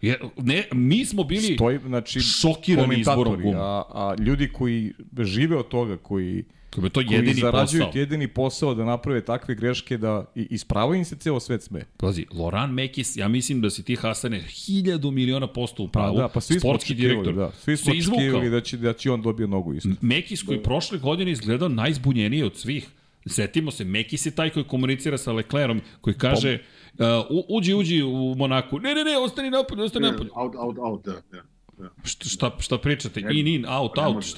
[0.00, 3.58] Je, ne, mi smo bili Stoji, znači, šokirani izborom guma.
[3.58, 6.44] a, a ljudi koji žive od toga, koji,
[6.76, 7.98] Kako je to koji jedini zarađuju posao.
[7.98, 11.84] jedini posao da naprave takve greške da i- ispravo im se ceo svet sme.
[11.96, 16.16] Pazi, Loran Mekis, ja mislim da si ti Hasane hiljadu miliona posto u pravu.
[16.16, 17.34] Pa, da, pa svi smo Sportski očekivali, direktor.
[17.36, 17.52] da.
[17.54, 19.88] Svi smo očekivali da će, da će on dobio nogu isto.
[20.00, 22.88] Mekis koji prošle godine izgledao najzbunjeniji od svih.
[23.26, 26.58] Setimo se, Mekis je taj koji komunicira sa Leclerom, koji kaže
[26.92, 27.06] uh,
[27.48, 28.78] uđi, uđi u Monaku.
[28.78, 30.30] Ne, ne, ne, ostani napolju, ostani napolju.
[30.34, 31.42] Out, out, out, da, da.
[31.78, 31.90] da.
[32.04, 33.20] Šta, šta, šta pričate?
[33.20, 34.34] In, in, out, out, može.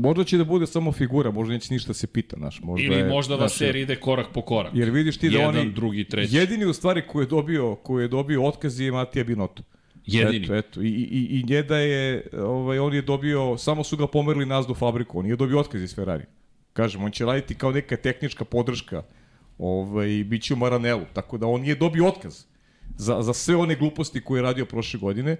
[0.00, 2.60] Možda će da bude samo figura, možda neće ništa se pita, naš.
[2.62, 4.72] Možda Ili je, možda znaš, Vaser ide korak po korak.
[4.74, 6.36] Jer vidiš ti da Jedan, oni drugi, treći.
[6.36, 9.62] jedini u stvari koji je dobio koji je dobio otkaz je Matija Binotto.
[10.06, 10.44] Jedini.
[10.44, 10.82] Eto, eto.
[10.82, 14.74] I, i, i njeda je, ovaj, on je dobio, samo su ga pomerili nazad u
[14.74, 16.24] fabriku, on je dobio otkaz iz Ferrari.
[16.72, 19.02] Kažem, on će raditi kao neka tehnička podrška,
[19.58, 22.44] ovaj, bit će u Maranelu, tako da on nije dobio otkaz
[22.96, 25.36] za, za sve one gluposti koje je radio prošle godine,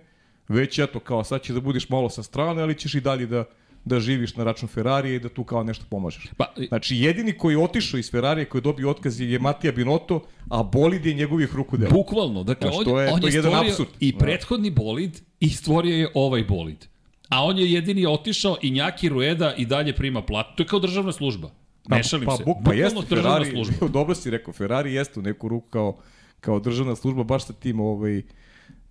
[0.49, 3.45] već eto, kao sad će da budeš malo sa strane, ali ćeš i dalje da,
[3.85, 6.29] da živiš na račun Ferrarija i da tu kao nešto pomažeš.
[6.37, 10.21] Pa, Znači, jedini koji je otišao iz Ferrarija, koji je dobio otkaz je Matija Binotto,
[10.49, 11.91] a bolid je njegovih ruku dela.
[11.93, 13.89] Bukvalno, dakle, Znaš, on, to je- on to je je jedan apsurd.
[14.01, 16.87] i prethodni bolid i stvorio je ovaj bolid.
[17.29, 20.57] A on je jedini otišao i Njaki Rueda i dalje prima platu.
[20.57, 21.51] To je kao državna služba.
[21.89, 22.45] Ne šalim pa, se.
[22.45, 23.89] Buk, pa jeste, Ferrari, služba.
[23.99, 25.97] dobro si rekao, Ferrari jeste u neku ruku kao,
[26.41, 28.23] kao državna služba, baš sa tim ovaj,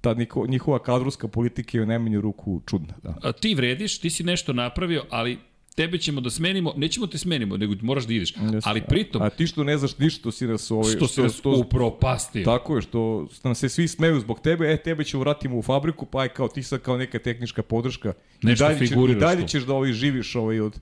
[0.08, 2.93] ta niko, njihova kadrovska politika je u najmanju ruku čudna.
[3.03, 3.16] Da.
[3.24, 5.38] A, ti vrediš, ti si nešto napravio, ali
[5.76, 8.34] tebe ćemo da smenimo, nećemo te smenimo, nego moraš da ideš.
[8.53, 8.70] Jeste.
[8.70, 10.72] Ali pritom, A ti što ne znaš ništa, što si nas...
[10.72, 12.45] Ovaj, što si nas upropastio.
[12.45, 16.05] Tako je, što nam se svi smeju zbog tebe, e, tebe ćemo vratimo u fabriku,
[16.05, 18.14] pa aj kao ti sad kao neka tehnička podrška.
[18.41, 20.80] Nešto I dalje, ćeš, i dalje ćeš da ovaj živiš ovaj od,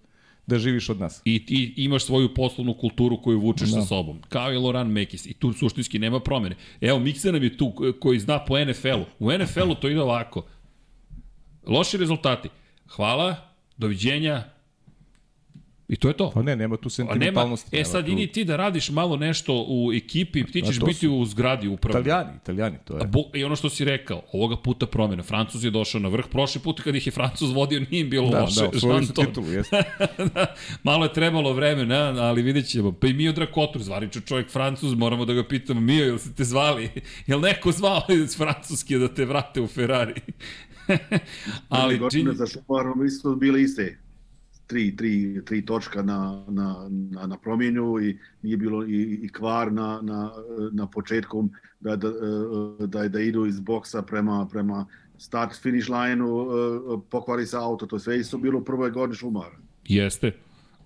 [0.48, 1.22] da živiš od nas.
[1.26, 3.82] I ti imaš svoju poslovnu kulturu koju vučeš Da.
[3.82, 4.20] sa sobom.
[4.30, 5.26] Kao i Loran Mekis.
[5.26, 6.56] I tu suštinski nema promene.
[6.82, 9.06] Evo, Miksa nam je tu ko- koji zna po NFL-u.
[9.20, 10.46] U NFL-u to ide ovako.
[11.68, 12.50] Loši rezultati.
[12.88, 13.36] Hvala,
[13.78, 14.44] doviđenja,
[15.88, 16.32] I to je to.
[16.32, 17.70] Pa ne, nema tu A nema, sentimentalnosti.
[17.72, 20.94] e nema sad tu- idi ti da radiš malo nešto u ekipi, ti ćeš biti
[21.00, 22.00] su- u zgradi upravo.
[22.00, 23.08] Italijani, italijani, to je.
[23.08, 25.24] Bo, I ono što si rekao, ovoga puta promjena.
[25.24, 26.26] Francuz je došao na vrh.
[26.32, 28.62] Prošli put kad ih je Francuz vodio nije im bilo Da, loše.
[28.62, 29.84] da, osvojili su titulu, jeste.
[30.34, 30.46] da,
[30.84, 32.92] malo je trebalo vremena, ali vidjet ćemo.
[32.92, 36.44] Pa i Mio Drakotur, zvaničan čovjek Francuz, moramo da ga pitamo, Mio, jel se te
[36.44, 36.90] zvali?
[37.28, 40.14] Jel neko zvao iz Francuske da te vrate u Ferrari?
[41.70, 42.36] ali godine čini...
[42.36, 43.98] za Šumarom isto bile iste
[44.68, 49.74] tri, tri, tri točka na, na, na, na promjenju i nije bilo i, i kvar
[49.74, 50.32] na, na,
[50.72, 51.50] na početku
[51.80, 52.12] da, da,
[52.88, 54.86] da, da idu iz boksa prema, prema
[55.18, 56.48] start finish line-u,
[57.10, 59.58] pokvari se auto, to sve isto bilo u prvoj godini Šumara.
[59.86, 60.32] Jeste.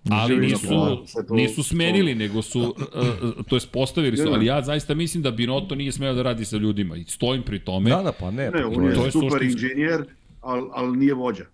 [0.10, 2.68] Ali nisu, to- nisu smenili, nego su, uh,
[3.40, 6.46] uh, to je postavili su, ali ja zaista mislim da Binotto nije smeo da radi
[6.46, 7.90] sa ljudima i stojim pri tome.
[7.90, 8.46] Da, da, pa ne.
[8.46, 9.66] Ne, to on je, to je super suštinski.
[9.66, 10.04] inženjer,
[10.42, 11.46] ali al nije vođa.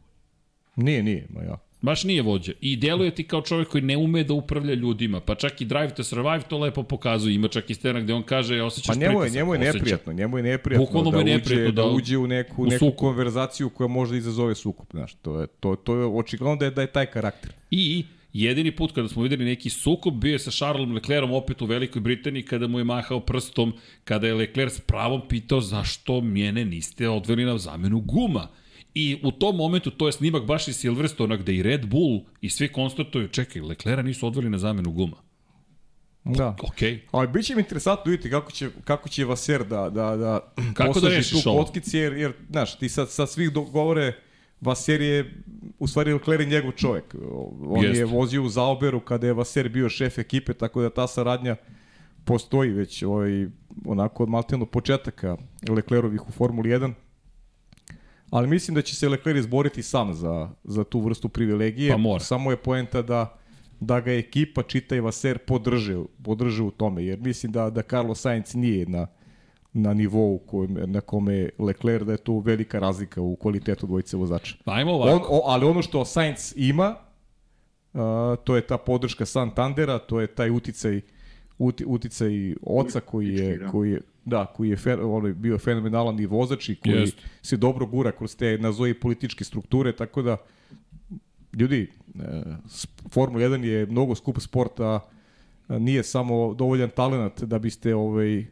[0.76, 1.58] Nije, nije, ma ja.
[1.86, 2.52] Baš nije vođa.
[2.62, 5.20] I deluje ti kao čovjek koji ne ume da upravlja ljudima.
[5.20, 7.36] Pa čak i Drive to Survive to lepo pokazuje.
[7.36, 10.38] Ima čak i scena gde on kaže osjećaš Pa njemu je, njemu je neprijatno, njemu
[10.38, 12.92] je neprijatno Bukvalno da, mu je uđe, neprijatno da, da- uđe u neku, u neku
[12.92, 16.72] konverzaciju koja može da izazove sukup, znaš, to je, to, to je očigledno da je,
[16.72, 17.54] da je taj karakter.
[17.72, 21.66] I jedini put kada smo videli neki sukob bio je sa Charlesom Leclerom opet u
[21.66, 23.74] Velikoj Britaniji kada mu je mahao prstom,
[24.04, 28.48] kada je Leclerc s pravom pitao zašto mjene niste odveli na zamenu guma.
[28.96, 32.50] I u tom momentu, to je snimak baš iz Silverstona, gde i Red Bull i
[32.50, 35.18] svi konstatuju, čekaj, Leclera nisu odveli na zamenu guma.
[36.24, 36.56] Da.
[36.64, 37.02] Okej.
[37.12, 41.00] Ali bit će mi interesantno vidjeti kako će, kako će Vaser da, da, da Kako
[41.00, 44.14] da rešiš tu kockice, jer, jer, znaš, ti sad, sad svih govore
[44.62, 45.34] Vaser je,
[45.80, 47.16] u stvari Leclerc je njegov čovek.
[47.62, 48.00] On Jeste.
[48.00, 51.56] je vozio u Zauberu kada je Vaser bio šef ekipe, tako da ta saradnja
[52.26, 53.48] postoji već ovaj,
[53.86, 55.38] onako od malteno početaka
[55.70, 56.94] Leclerovih u Formuli 1.
[58.30, 61.92] ali mislim da će se Leclerc izboriti sam za, za tu vrstu privilegije.
[61.92, 62.20] Pa mora.
[62.20, 63.38] Samo je poenta da
[63.80, 68.22] da ga ekipa čita i Vaser podrže, podrže u tome, jer mislim da, da Carlos
[68.22, 69.08] Sainz nije na,
[69.74, 74.18] na nivou kojem, na kome je Leclerc, da je to velika razlika u kvalitetu dvojice
[74.18, 74.56] vozača.
[74.66, 75.16] Ajmo ovako.
[75.16, 76.96] On, o, ali ono što Sainz ima,
[77.94, 78.00] uh,
[78.44, 81.02] to je ta podrška Santandera, to je taj uticaj
[81.58, 86.20] uti, uticaj oca koji je, koji je da, koji je fer, on je bio fenomenalan
[86.20, 87.18] i vozač i koji Jest.
[87.42, 90.38] se dobro gura kroz te nazovi političke strukture, tako da
[91.54, 92.42] ljudi, e,
[93.10, 95.00] Formula 1 je mnogo skup sport, a
[95.68, 98.46] a nije samo dovoljan talent da biste ovaj,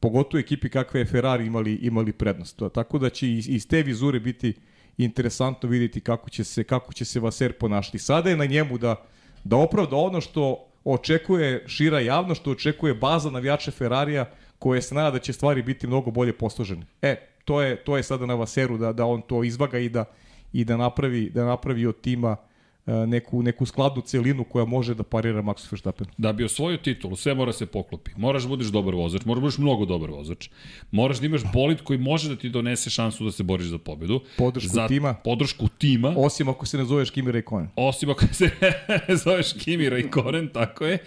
[0.00, 2.62] pogotovo ekipi kakve je Ferrari imali, imali prednost.
[2.74, 4.52] Tako da će iz, iz te vizure biti
[4.96, 7.98] interesantno vidjeti kako će se kako će se Vaser ponašati.
[7.98, 9.06] Sada je na njemu da
[9.44, 15.10] da opravda ono što očekuje šira javnost, što očekuje baza navijača Ferrarija koje se nada
[15.10, 16.86] da će stvari biti mnogo bolje posložene.
[17.02, 20.04] E, to je to je sada na Vaseru da da on to izvaga i da
[20.52, 22.36] i da napravi da napravi od tima
[23.06, 26.10] neku neku skladnu celinu koja može da parira Maxu Verstappenu.
[26.18, 28.10] Da bi osvojio titulu, sve mora se poklopi.
[28.16, 30.48] Moraš da budeš dobar vozač, moraš da budeš mnogo dobar vozač.
[30.90, 34.20] Moraš da imaš bolid koji može da ti donese šansu da se boriš za pobedu.
[34.38, 35.14] Podršku tima.
[35.14, 36.14] Podršku tima.
[36.18, 37.68] Osim ako se ne zoveš Kimi Raikkonen.
[37.76, 38.50] Osim ako se
[39.24, 40.98] zoveš Kimi Raikkonen, tako je.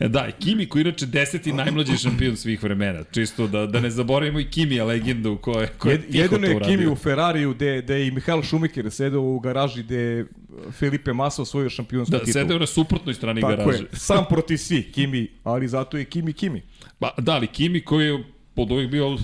[0.00, 3.04] Da, i Kimi koji inače deseti najmlađi šampion svih vremena.
[3.04, 6.60] Čisto da, da ne zaboravimo i Kimija legendu koja, je- koja Jed, jedino je.
[6.60, 10.24] Kimi u Ferrariju gde, gde je i Mihael Schumacher sedeo u garaži gde
[10.70, 12.32] Felipe Massa osvojio šampionsku Da, titulu.
[12.34, 13.78] sedeo na suprotnoj strani Tako garaže.
[13.78, 16.62] je, sam protiv svih Kimi, ali zato je Kimi Kimi.
[16.98, 19.16] Pa, da, ali Kimi koji je pod uvijek bio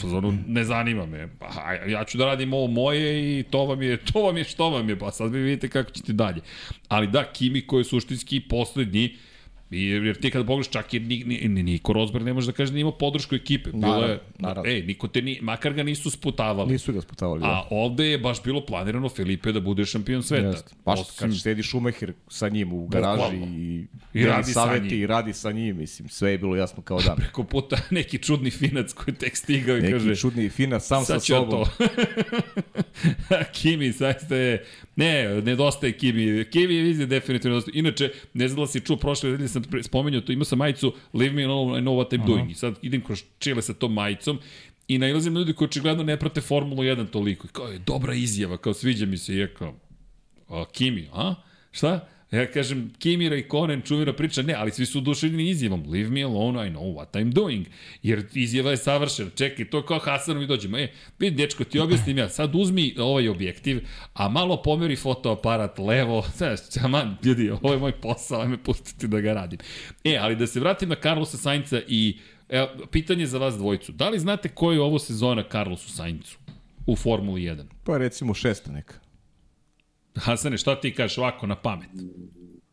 [0.00, 1.28] fazonu, ne zanima me.
[1.38, 1.46] Pa,
[1.88, 3.02] ja ću da radim ovo moje
[3.38, 5.90] i to vam je, to vam je što vam je, pa sad vi vidite kako
[5.90, 6.40] ćete dalje.
[6.88, 9.16] Ali da, Kimi koji je suštinski poslednji,
[9.72, 12.72] jer ti kada pogledaš čak i ni, ni, ni, Niko Rosberg ne može da kaže
[12.72, 13.70] da ima podršku ekipe.
[13.70, 14.70] Bilo Naravno, je, naravno.
[14.70, 16.72] Ej, niko te ni, makar ga nisu sputavali.
[16.72, 17.40] Nisu ga sputavali.
[17.40, 17.46] Da.
[17.46, 20.46] A ovde je baš bilo planirano Felipe da bude šampion sveta.
[20.46, 20.74] Jeste.
[20.84, 23.46] Baš Osim- kad sedi Schumacher sa njim u garaži Bukvalno.
[23.48, 25.02] i, I radi sa saveti njim.
[25.02, 27.16] i radi sa njim, mislim, sve je bilo jasno kao dan.
[27.22, 31.20] preko puta neki čudni finac koji tek stigao i Neki kaže čudni fina sam sa
[31.20, 31.50] sobom.
[31.50, 31.86] to.
[33.52, 34.64] Kimi, zaista je...
[34.96, 36.44] Ne, nedostaje Kimi.
[36.44, 37.78] Kimi je definitivno nedostaje.
[37.78, 40.94] Inače, ne znam da si čuo, prošle nedelje sam pre- spomenuo to, imao sam majicu
[41.12, 42.50] Leave me alone, I know what I'm doing.
[42.50, 44.38] I sad idem kroz Čile sa tom majicom
[44.88, 47.46] i nailazim na ljudi koji očigledno ne prate Formulu 1 toliko.
[47.46, 49.74] I kao je dobra izjava, kao sviđa mi se i ja kao,
[50.48, 51.34] a, Kimi, a?
[51.70, 52.08] Šta?
[52.32, 55.84] Ja kažem, Kimi Raikkonen, čuvena priča, ne, ali svi su oduševljeni izjavom.
[55.88, 57.66] Leave me alone, I know what I'm doing.
[58.02, 59.30] Jer izjava je savršena.
[59.30, 60.78] Čekaj, to je kao Hasanovi dođemo.
[60.78, 62.28] E, vidi, dečko, ti objasnim ja.
[62.28, 63.80] Sad uzmi ovaj objektiv,
[64.14, 66.24] a malo pomeri fotoaparat levo.
[66.36, 69.58] Znaš, čaman, ljudi, ovo je moj posao, ajme pustiti da ga radim.
[70.04, 72.18] E, ali da se vratim na Carlosa Sainca i
[72.48, 73.92] evo, pitanje za vas dvojicu.
[73.92, 76.38] Da li znate koja je ovo sezona Carlosu Saincu
[76.86, 77.64] u Formuli 1?
[77.84, 78.94] Pa recimo šesta neka.
[80.14, 81.88] Hasane, šta ti kažeš ovako na pamet?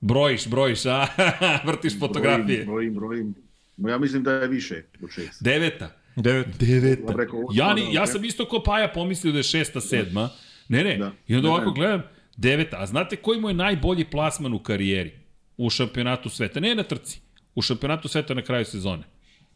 [0.02, 1.08] Brojiš, brojiš, a?
[1.68, 2.66] Vrtiš fotografije.
[2.66, 3.36] Brojim, brojim,
[3.78, 3.92] brojim.
[3.92, 5.44] Ja mislim da je više od šest.
[5.44, 5.96] Deveta.
[6.16, 6.48] Devet.
[6.60, 7.14] Deveta.
[7.54, 10.30] Ja ni, ono, ja sam isto ko Paja pomislio da je šesta, sedma.
[10.70, 10.98] Ne, ne.
[10.98, 11.12] Da.
[11.28, 11.76] I onda Ne, ovako ne.
[11.76, 12.02] gledam,
[12.38, 12.78] deveta.
[12.80, 15.12] A znate koji mu je najbolji plasman u karijeri?
[15.58, 16.60] U šampionatu sveta.
[16.60, 17.20] Ne na trci.
[17.56, 19.04] U šampionatu sveta na kraju sezone.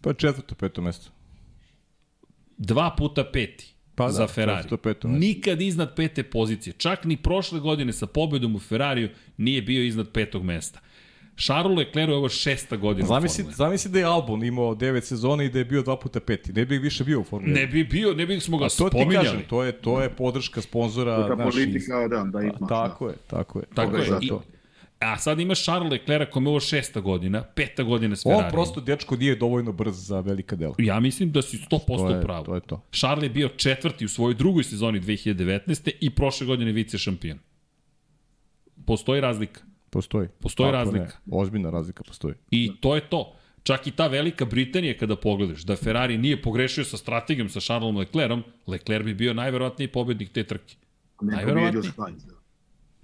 [0.01, 1.11] Pa četvrto, peto mesto.
[2.57, 3.72] Dva puta peti.
[3.95, 4.57] Pa da, za Ferrari.
[4.57, 5.07] četvrto, peto.
[5.07, 6.73] Nikad iznad pete pozicije.
[6.73, 10.79] Čak ni prošle godine sa pobedom u Ferrariju nije bio iznad petog mesta.
[11.37, 13.55] Charles Leclerc je ovo šesta godina Zamisli, u Formuli.
[13.55, 16.53] zamisli da je Albon imao devet sezona i da je bio dva puta peti.
[16.53, 17.53] Ne bi više bio u Formuli.
[17.53, 19.25] Ne bi bio, ne bi smo ga A to ti spominjali.
[19.27, 21.27] kažem, to je, to je podrška sponzora.
[21.27, 22.67] To politika, da, da ima.
[22.69, 23.65] Tako je, tako je.
[23.73, 24.05] Tako To je.
[24.05, 24.43] za I, to.
[25.05, 28.51] A sad imaš Charles Leclerc kome je ovo šesta godina, peta godina s On Ferrari.
[28.51, 30.75] prosto, dečko, nije dovoljno brz za velika dela.
[30.77, 32.45] Ja mislim da si 100% To je, pravo.
[32.45, 32.81] to je to.
[32.91, 35.91] Charles je bio četvrti u svojoj drugoj sezoni 2019.
[36.01, 37.39] i prošle godine vice šampion.
[38.85, 39.61] Postoji razlika.
[39.89, 40.27] Postoji.
[40.39, 41.17] Postoji Kako razlika.
[41.25, 42.35] Ne, ozbiljna razlika postoji.
[42.51, 43.35] I to je to.
[43.63, 47.97] Čak i ta velika Britanija kada pogledaš, da Ferrari nije pogrešio sa strategijom sa Charlesom
[47.97, 50.75] Leclerom, Leclerc bi bio najverovatniji pobednik te trke.
[51.95, 52.23] Sainz,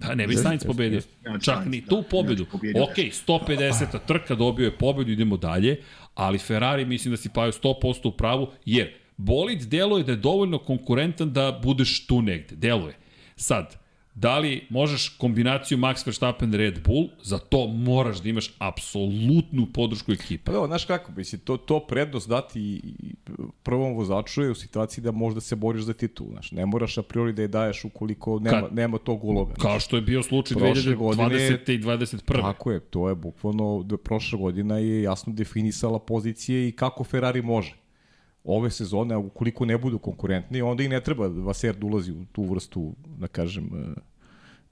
[0.00, 0.06] da.
[0.08, 1.00] Da, ne bi Sainz pobedio.
[1.42, 1.86] Čak ni da.
[1.86, 2.46] tu pobedu.
[2.82, 3.98] Ok, 150.
[4.06, 5.80] trka dobio je pobedu, idemo dalje,
[6.14, 10.58] ali Ferrari mislim da si paju 100% u pravu, jer bolid deluje da je dovoljno
[10.58, 12.56] konkurentan da budeš tu negde.
[12.56, 12.94] Deluje.
[13.36, 13.79] Sad,
[14.20, 20.12] da li možeš kombinaciju Max Verstappen Red Bull, za to moraš da imaš apsolutnu podršku
[20.12, 20.44] ekipe.
[20.44, 22.82] Pa evo, znaš kako, mislim, to, to prednost dati
[23.62, 27.02] prvom vozaču je u situaciji da možda se boriš za titul, znaš, ne moraš a
[27.02, 29.54] priori da je daješ ukoliko nema, Kad- nema tog uloga.
[29.54, 29.62] znaš.
[29.62, 31.72] Kao što je bio slučaj Prošle 2020.
[31.72, 32.40] i 21.
[32.42, 37.42] Tako je, to je bukvalno, da prošla godina je jasno definisala pozicije i kako Ferrari
[37.42, 37.74] može.
[38.44, 42.42] ove sezone, ukoliko ne budu konkurentni, onda i ne treba Vaser da ulazi u tu
[42.44, 43.70] vrstu, da kažem,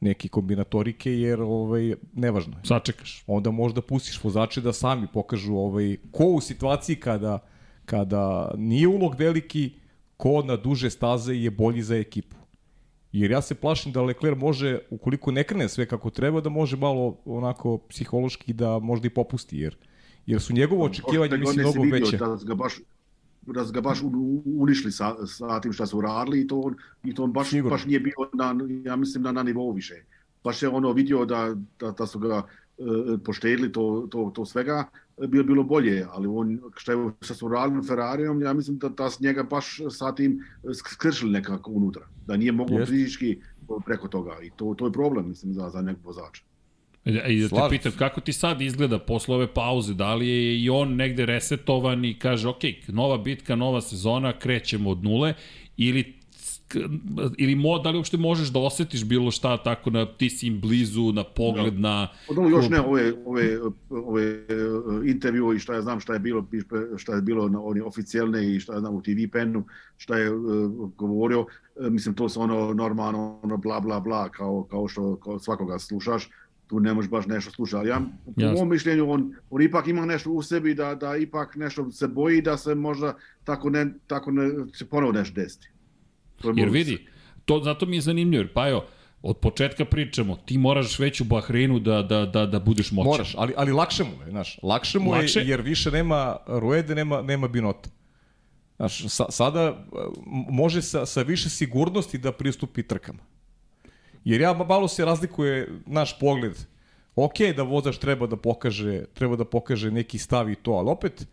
[0.00, 2.64] neke kombinatorike, jer ovaj, nevažno je.
[2.64, 3.24] Sačekaš.
[3.26, 7.38] Onda možda pustiš vozače da sami pokažu ovaj, ko u situaciji kada,
[7.84, 9.70] kada nije ulog veliki,
[10.16, 12.36] ko na duže staze je bolji za ekipu.
[13.12, 16.76] Jer ja se plašim da Leclerc može, ukoliko ne krene sve kako treba, da može
[16.76, 19.76] malo onako psihološki da možda i popusti, jer,
[20.26, 22.16] jer su njegovo očekivanje, Prošle mislim, mnogo veće.
[22.16, 22.74] Da su ga baš
[23.52, 23.98] da ga baš
[24.44, 26.74] unišli sa, sa tim šta su radili i to, on-
[27.04, 27.70] i to on baš, Sigurno.
[27.70, 29.94] baš nije bio na, ja mislim na, na nivou više.
[30.44, 32.42] Baš je ono vidio da, da, da su ga
[32.78, 32.82] e,
[33.24, 34.84] poštedili to, to, to svega,
[35.18, 38.88] e, bilo bilo bolje, ali on, šta, je, šta su radili Ferrarijom, ja mislim da,
[38.88, 40.44] da su njega baš sa tim
[40.74, 42.90] skršili nekako unutra, da nije moglo Jest.
[42.90, 43.40] fizički
[43.84, 46.42] preko toga i to, to je problem, mislim, za, za nekog vozača.
[47.08, 50.28] E, I da te Slažem pitam, kako ti sad izgleda posle ove pauze, da li
[50.28, 55.34] je i on negde resetovan i kaže, ok, nova bitka, nova sezona, krećemo od nule,
[55.76, 56.18] ili
[57.38, 60.60] ili mo, da li uopšte možeš da osetiš bilo šta tako na ti si im
[60.60, 63.58] blizu na pogled na No, još ne, ove, ove,
[63.90, 64.44] ove e,
[65.04, 66.46] intervju i šta ja znam šta je bilo,
[66.96, 69.64] šta je bilo na oni oficijalne i šta ja znam u TV penu,
[69.96, 71.46] šta je uh, govorio,
[71.80, 75.78] e, mislim to su ono normalno, ono bla bla bla, kao, kao što kao svakoga
[75.78, 76.28] slušaš,
[76.68, 78.58] tu ne možeš baš nešto slušati, ali ja, po Jasno.
[78.58, 82.42] mom mišljenju, on, on ipak ima nešto u sebi da, da ipak nešto se boji
[82.42, 83.14] da se možda
[83.44, 85.68] tako ne, tako ne, se ponovo nešto desiti.
[86.40, 87.06] To je Jer vidi,
[87.44, 88.84] to, zato mi je zanimljivo, jer Pajo,
[89.22, 93.10] od početka pričamo, ti moraš već u Bahreinu da, da, da, da budeš moćan.
[93.10, 94.58] Moraš, ali, ali lakše mu je, znaš.
[94.62, 95.40] Lakše mu Lakše?
[95.40, 97.90] je jer više nema Ruede, nema, nema Binota.
[98.76, 99.86] Znaš, sa, sada
[100.50, 103.22] može sa, sa više sigurnosti da pristupi trkama.
[104.24, 106.58] Jer ja malo se razlikuje naš pogled.
[107.16, 111.26] Ok, da vozač treba da pokaže, treba da pokaže neki stav i to, ali opet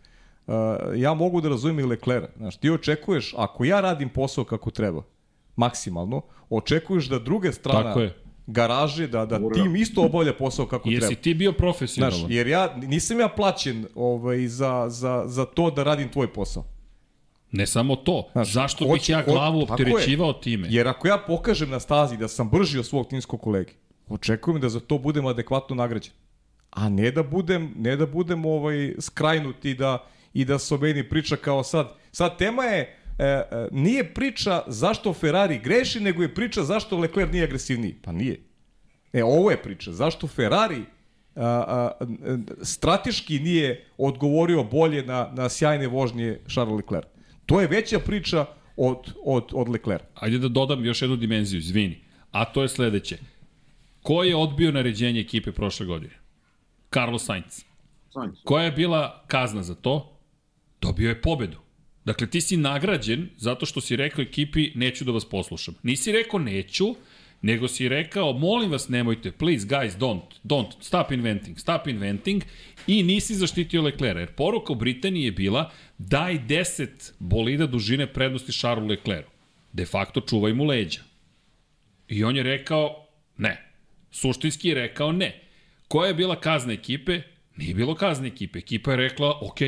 [0.46, 0.54] uh,
[0.96, 2.30] ja mogu da razumim i Leclerc.
[2.36, 5.02] Znaš, ti očekuješ, ako ja radim posao kako treba,
[5.56, 8.14] maksimalno, očekuješ da druga strana Tako je.
[8.46, 11.22] garaže, da, da tim isto obavlja posao kako Jesi treba.
[11.22, 12.26] ti bio Znaš, profesionalan?
[12.32, 16.64] jer ja nisam ja plaćen ovaj, za, za, za to da radim tvoj posao.
[17.52, 18.28] Ne samo to.
[18.32, 20.68] Znaš, Zašto hoće- bih ja glavu opterećivao time?
[20.70, 23.72] Jer ako ja pokažem na stazi da sam brži od svog timskog kolege,
[24.08, 26.12] očekujem da za to budem adekvatno nagrađen.
[26.70, 30.78] A ne da budem, ne da budem ovaj skrajnut i da, i da se o
[30.78, 31.92] meni priča kao sad.
[32.12, 32.80] Sad tema je,
[33.18, 37.94] e, e, nije priča zašto Ferrari greši, nego je priča zašto Leclerc nije agresivniji.
[38.02, 38.40] Pa nije.
[39.12, 39.92] E, ovo je priča.
[39.92, 40.82] Zašto Ferrari
[41.36, 42.06] a, a, a,
[42.62, 47.15] strateški nije odgovorio bolje na, na sjajne vožnje Charles Leclerc.
[47.46, 50.04] To je veća priča od, od, od Leclerc.
[50.14, 52.00] Ajde da dodam još jednu dimenziju, izvini.
[52.30, 53.18] A to je sledeće.
[54.02, 56.14] Ko je odbio naređenje ekipe prošle godine?
[56.94, 57.64] Carlos Sainz.
[58.12, 58.38] Sainz.
[58.44, 60.18] Koja je bila kazna za to?
[60.80, 61.58] Dobio je pobedu.
[62.04, 65.74] Dakle, ti si nagrađen zato što si rekao ekipi neću da vas poslušam.
[65.82, 66.94] Nisi rekao neću,
[67.42, 72.44] nego si rekao molim vas nemojte, please guys, don't, don't, stop inventing, stop inventing
[72.86, 74.18] i nisi zaštitio Leclerc.
[74.18, 79.30] Jer poruka u Britaniji je bila daj 10 bolida dužine prednosti Charlesu Leclercu.
[79.72, 81.00] De facto čuvaj mu leđa.
[82.08, 83.06] I on je rekao
[83.38, 83.72] ne.
[84.10, 85.40] Suštinski je rekao ne.
[85.88, 87.20] Koja je bila kazna ekipe?
[87.56, 88.58] Nije bilo kazne ekipe.
[88.58, 89.60] Ekipa je rekla, ok,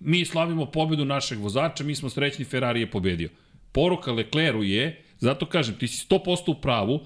[0.00, 3.28] mi slavimo pobedu našeg vozača, mi smo srećni, Ferrari je pobedio.
[3.72, 7.00] Poruka Leclercu je, zato kažem, ti si 100% u pravu,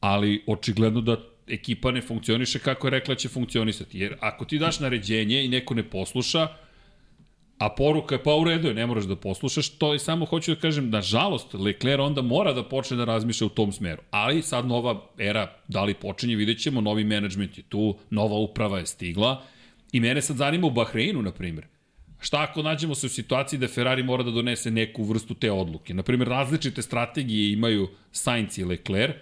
[0.00, 1.16] ali očigledno da
[1.48, 3.98] ekipa ne funkcioniše kako je rekla da će funkcionisati.
[3.98, 6.48] Jer ako ti daš naređenje i neko ne posluša,
[7.58, 10.60] a poruka je pa u redu ne moraš da poslušaš, to je samo hoću da
[10.60, 14.02] kažem, nažalost, Leclerc onda mora da počne da razmišlja u tom smeru.
[14.10, 18.78] Ali sad nova era, da li počinje, vidjet ćemo, novi menadžment je tu, nova uprava
[18.78, 19.42] je stigla
[19.92, 21.66] i mene sad zanima u Bahreinu, na primjer.
[22.20, 25.94] Šta ako nađemo se u situaciji da Ferrari mora da donese neku vrstu te odluke?
[25.94, 29.16] Naprimjer, različite strategije imaju Sainz i Leclerc,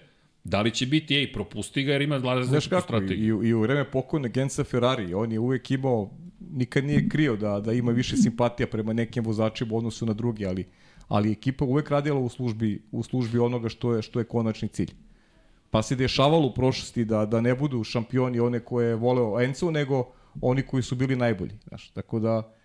[0.45, 3.43] da li će biti, ej, propusti ga jer ima različitu kako, strategiju.
[3.43, 6.11] i, i u vreme pokojne Gensa Ferrari, on je uvek imao,
[6.51, 10.47] nikad nije krio da, da ima više simpatija prema nekim vozačima u odnosu na drugi,
[10.47, 10.67] ali,
[11.09, 14.93] ali ekipa uvek radila u službi, u službi onoga što je, što je konačni cilj.
[15.71, 19.71] Pa se dešavalo u prošlosti da, da ne budu šampioni one koje je voleo Enzo,
[19.71, 21.55] nego oni koji su bili najbolji.
[21.69, 22.58] Znaš, tako da,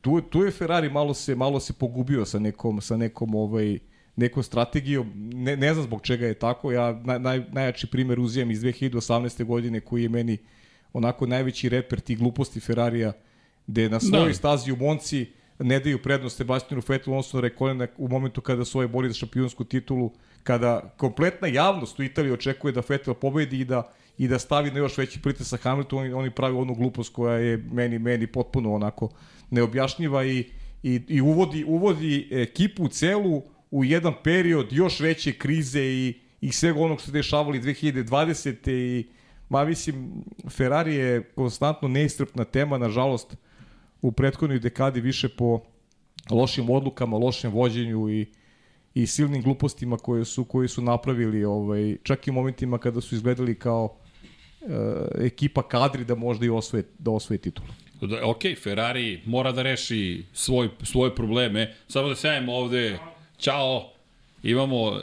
[0.00, 3.78] tu, tu je Ferrari malo se, malo se pogubio sa nekom, sa nekom ovaj,
[4.16, 8.50] nekom strategijom, ne, ne znam zbog čega je tako, ja naj, naj, najjači primer uzimam
[8.50, 9.44] iz 2018.
[9.44, 10.38] godine koji je meni
[10.92, 13.12] onako najveći reper tih gluposti Ferrarija,
[13.66, 14.34] gde na svojoj Da.
[14.34, 15.26] stazi u Monci
[15.58, 19.64] ne daju prednost Sebastianu Vettelu, odnosno Rekolena u momentu kada su ovaj bori za šampionsku
[19.64, 20.10] titulu,
[20.42, 24.78] kada kompletna javnost u Italiji očekuje da Vettel pobedi i da i da stavi na
[24.78, 29.08] još veći pritisak Hamilton, oni, oni pravi onu glupost koja je meni meni potpuno onako
[29.52, 30.44] neobjašnjiva i
[30.82, 36.80] i, i uvodi, uvodi ekipu celu u jedan period još veće krize i, i svega
[36.80, 38.70] onog što se dešavali 2020.
[38.70, 39.06] i
[39.48, 43.36] ma mislim Ferrari je konstantno neistrpna tema nažalost
[44.02, 45.60] u prethodnoj dekadi više po
[46.30, 48.26] lošim odlukama, lošem vođenju i
[48.94, 53.14] i silnim glupostima koje su koji su napravili ovaj čak i u momentima kada su
[53.14, 53.96] izgledali kao
[54.60, 57.68] e, ekipa kadri da možda i osvoje da osvoje titulu.
[58.06, 61.74] Da, ok, Ferrari mora da reši svoj, svoje probleme.
[61.88, 62.98] Samo da sjajemo ovde.
[63.38, 63.88] Ćao.
[64.42, 65.00] Imamo,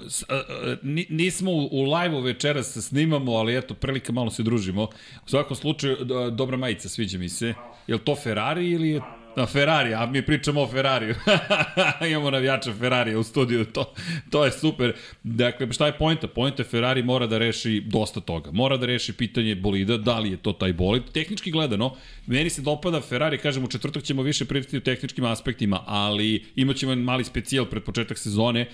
[1.09, 4.83] nismo u, live-u večeras se snimamo, ali eto, prilika malo se družimo.
[5.25, 5.97] U svakom slučaju,
[6.31, 7.53] dobra majica, sviđa mi se.
[7.87, 9.01] Je to Ferrari ili je
[9.35, 11.15] Na Ferrari, a mi pričamo o Ferrariju.
[12.11, 13.93] Imamo navijača Ferrarija u studiju, to,
[14.29, 14.93] to je super.
[15.23, 16.27] Dakle, šta je pojenta?
[16.27, 18.51] Pojenta je Ferrari mora da reši dosta toga.
[18.51, 21.03] Mora da reši pitanje bolida, da li je to taj bolid.
[21.13, 21.95] Tehnički gledano,
[22.27, 26.91] meni se dopada Ferrari, kažem, u četvrtak ćemo više pričati o tehničkim aspektima, ali imaćemo
[26.91, 28.65] jedan mali specijal pred početak sezone,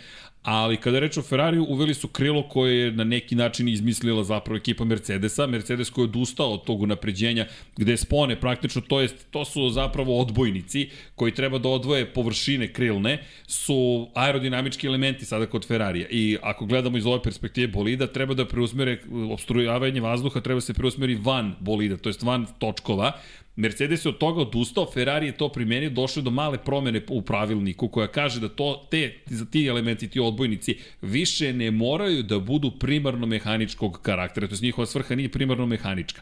[0.45, 4.23] Ali kada je reč o Ferrariju, uveli su krilo koje je na neki način izmislila
[4.23, 5.47] zapravo ekipa Mercedesa.
[5.47, 10.19] Mercedes koji je odustao od tog unapređenja gde spone praktično, to, jest, to su zapravo
[10.21, 16.07] odbojnici koji treba da odvoje površine krilne, su aerodinamički elementi sada kod Ferrarija.
[16.11, 18.99] I ako gledamo iz ove perspektive bolida, treba da preusmere
[19.31, 23.11] obstrujavanje vazduha, treba se preusmeri van bolida, to jest van točkova,
[23.55, 27.87] Mercedes je od toga odustao, Ferrari je to primenio, došlo do male promene u pravilniku
[27.87, 32.71] koja kaže da to, te, za ti elementi, ti odbojnici, više ne moraju da budu
[32.71, 36.21] primarno mehaničkog karaktera, to je njihova svrha nije primarno mehanička.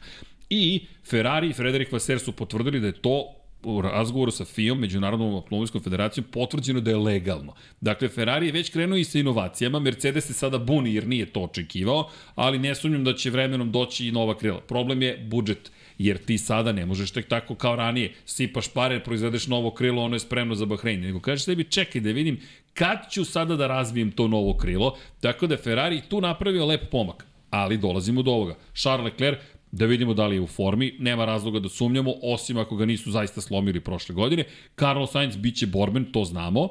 [0.50, 5.36] I Ferrari i Frederik Vasser su potvrdili da je to u razgovoru sa FIOM, Međunarodnom
[5.36, 7.54] automobilskom federacijom, potvrđeno da je legalno.
[7.82, 11.42] Dakle, Ferrari je već krenuo i sa inovacijama, Mercedes se sada buni jer nije to
[11.42, 14.62] očekivao, ali ne sumnjam da će vremenom doći i nova krila.
[14.62, 19.48] Problem je budžet jer ti sada ne možeš tek tako kao ranije, sipaš pare, proizvedeš
[19.48, 22.40] novo krilo, ono je spremno za Bahrein, nego kažeš sebi čekaj da vidim
[22.74, 27.26] kad ću sada da razvijem to novo krilo, tako da Ferrari tu napravio lep pomak,
[27.50, 28.56] ali dolazimo do ovoga.
[28.74, 29.40] Charles Leclerc,
[29.74, 33.12] da vidimo da li je u formi, nema razloga da sumnjamo, osim ako ga nisu
[33.12, 34.44] zaista slomili prošle godine.
[34.80, 36.70] Carlos Sainz biće borben, to znamo,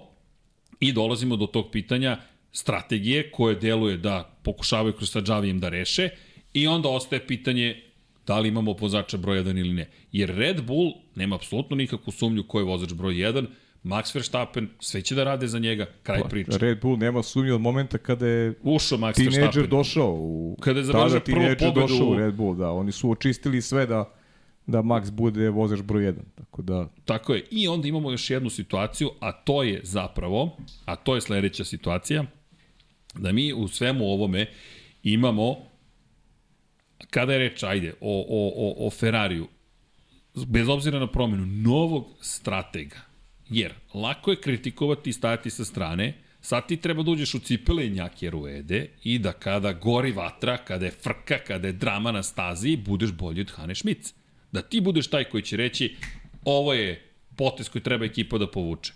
[0.80, 2.18] i dolazimo do tog pitanja
[2.53, 6.09] strategije koje deluje da pokušavaju kroz Sadžavijem da reše
[6.55, 7.82] i onda ostaje pitanje
[8.26, 9.90] da li imamo vozača broj 1 ili ne.
[10.12, 13.46] Jer Red Bull nema apsolutno nikakvu sumnju ko je vozač broj 1,
[13.85, 16.51] Max Verstappen, sve će da rade za njega, kraj priče.
[16.53, 19.68] Red Bull nema sumnje od momenta kada je Ušao Max Verstappen.
[19.68, 23.11] došao u Kada je zabeležio prvu pobedu došao u- u Red Bull, da, oni su
[23.11, 24.12] očistili sve da
[24.66, 26.14] da Max bude vozač broj 1.
[26.35, 27.45] Tako da Tako je.
[27.51, 32.24] I onda imamo još jednu situaciju, a to je zapravo, a to je sledeća situacija,
[33.14, 34.47] da mi u svemu ovome
[35.03, 35.57] imamo,
[37.11, 39.47] kada je reč, ajde, o, o, o, o Ferrariju,
[40.37, 42.97] bez obzira na promenu, novog stratega.
[43.53, 47.86] Jer, lako je kritikovati i stajati sa strane, sad ti treba da uđeš u cipele
[47.86, 52.22] i njake ruede i da kada gori vatra, kada je frka, kada je drama na
[52.22, 54.14] stazi, budeš bolji od Hane Šmic.
[54.53, 55.96] Da ti budeš taj koji će reći
[56.44, 57.03] ovo je
[57.36, 58.92] potez koji treba ekipa da povuče.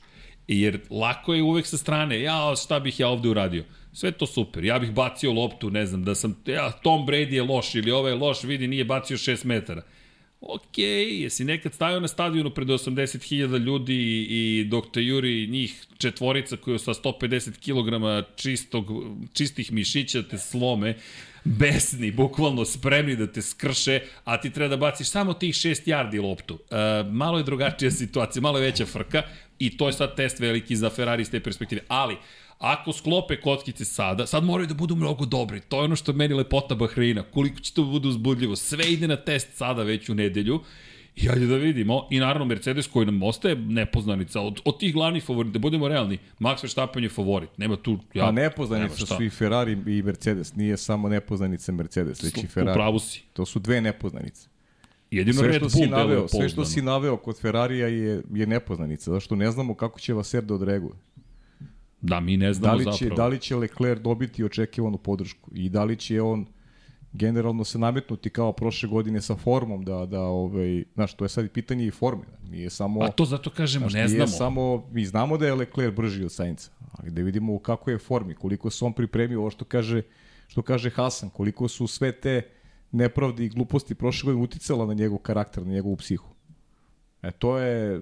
[0.49, 3.65] Jer lako je uvek sa strane, ja šta bih ja ovde uradio.
[3.93, 7.43] Sve to super, ja bih bacio loptu, ne znam, da sam, ja, Tom Brady je
[7.43, 9.83] loš ili ovaj je loš, vidi, nije bacio 6 metara.
[10.41, 16.57] Ok, jesi nekad stavio na stadionu pred 80.000 ljudi i, dok te juri njih četvorica
[16.57, 18.87] koji sa 150 kg čistog,
[19.33, 20.97] čistih mišića te slome,
[21.45, 26.23] besni, bukvalno spremni da te skrše, a ti treba da baciš samo tih 6 yardi
[26.23, 26.59] loptu.
[26.71, 26.77] E,
[27.11, 29.23] malo je drugačija situacija, malo je veća frka
[29.59, 31.81] i to je sad test veliki za Ferrari iz te perspektive.
[31.89, 32.17] Ali,
[32.59, 35.61] Ako sklope kockice sada, sad moraju da budu mnogo dobri.
[35.61, 37.23] To je ono što je meni lepota Bahreina.
[37.23, 38.57] Koliko će to bude uzbudljivo.
[38.57, 40.61] Sve ide na test sada već u nedelju.
[41.17, 42.09] I ajde da vidimo.
[42.11, 44.41] I naravno Mercedes koji nam ostaje nepoznanica.
[44.41, 47.51] Od, od tih glavnih favorita, da budemo realni, Max Verstappen je favorit.
[47.57, 47.99] Nema tu...
[48.15, 52.47] Ja, a nema nepoznanica su i Ferrari i Mercedes, nije samo nepoznanica Mercedes, već i
[52.47, 52.77] Ferrari.
[52.77, 53.23] pravu si.
[53.33, 54.49] To su dve nepoznanice.
[55.11, 59.11] Jedino Sve Red što si naveo, sve što si naveo kod Ferrarija je je nepoznanica,
[59.11, 60.95] zašto ne znamo kako će Vaser da odreaguje.
[62.07, 63.17] Da, mi ne Da znamo li će zapravo.
[63.17, 66.47] da li će Leclerc dobiti očekivanu podršku i da li će on
[67.13, 71.51] generalno se nametnuti kao prošle godine sa formom da da ovaj znaš to je sad
[71.51, 74.27] pitanje i forme nije samo A to zato kažemo, znaš, ne znamo.
[74.27, 77.99] samo mi znamo da je Leclerc brži od Sainca ali da vidimo u kakvoj je
[77.99, 80.03] formi koliko se on pripremio ovo što kaže
[80.49, 82.43] što kaže Hasan koliko su sve te
[82.93, 86.29] nepravde i gluposti prošle godine uticala na njegov karakter na njegovu psihu
[87.23, 88.01] E, to je,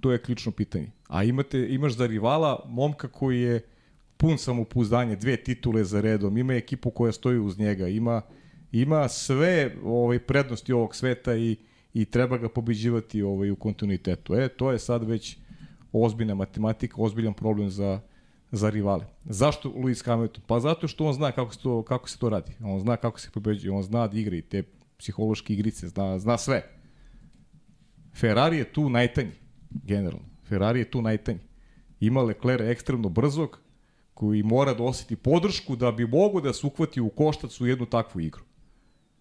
[0.00, 0.90] to je ključno pitanje.
[1.12, 3.60] A imate, imaš za rivala momka koji je
[4.16, 8.22] pun samopouzdanja, dve titule za redom, ima ekipu koja stoji uz njega, ima,
[8.72, 11.56] ima sve ovaj, prednosti ovog sveta i,
[11.94, 14.34] i treba ga pobeđivati ovaj, u kontinuitetu.
[14.34, 15.36] E, to je sad već
[15.92, 18.00] ozbiljna matematika, ozbiljan problem za,
[18.52, 19.04] za rivale.
[19.24, 20.42] Zašto Lewis Hamilton?
[20.46, 22.52] Pa zato što on zna kako se to, kako se to radi.
[22.64, 24.62] On zna kako se pobeđuje, on zna da igra i te
[24.98, 26.62] psihološke igrice, zna, zna sve.
[28.14, 29.32] Ferrari je tu najtanji,
[29.70, 30.31] generalno.
[30.52, 31.40] Ferrari je tu najtanji.
[32.00, 33.58] Ima Leclerc ekstremno brzog,
[34.14, 37.86] koji mora da osjeti podršku da bi mogo da se uhvati u koštac u jednu
[37.86, 38.42] takvu igru.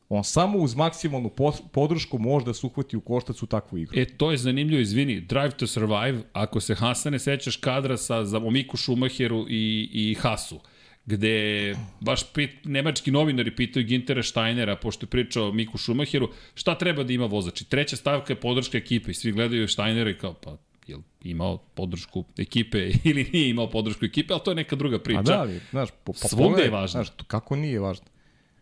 [0.10, 4.00] On samo uz maksimalnu po- podršku može da se uhvati u koštac u takvu igru.
[4.00, 8.40] E, to je zanimljivo, izvini, Drive to Survive, ako se Hasane sećaš kadra sa za
[8.40, 10.60] Miku Schumacheru i, i Hasu,
[11.06, 17.04] gde baš pit, nemački novinari pitaju Gintera Steinera, pošto je pričao Miku Schumacheru, šta treba
[17.04, 17.64] da ima vozač?
[17.64, 22.24] Treća stavka je podrška ekipe i svi gledaju Steinera i kao, pa jel imao podršku
[22.38, 22.78] ekipe
[23.10, 25.20] ili nije imao podršku ekipe, ali to je neka druga priča.
[25.20, 27.04] A da, ali, znaš, po, pa Svugde je važno.
[27.04, 28.06] Znaš, kako nije važno?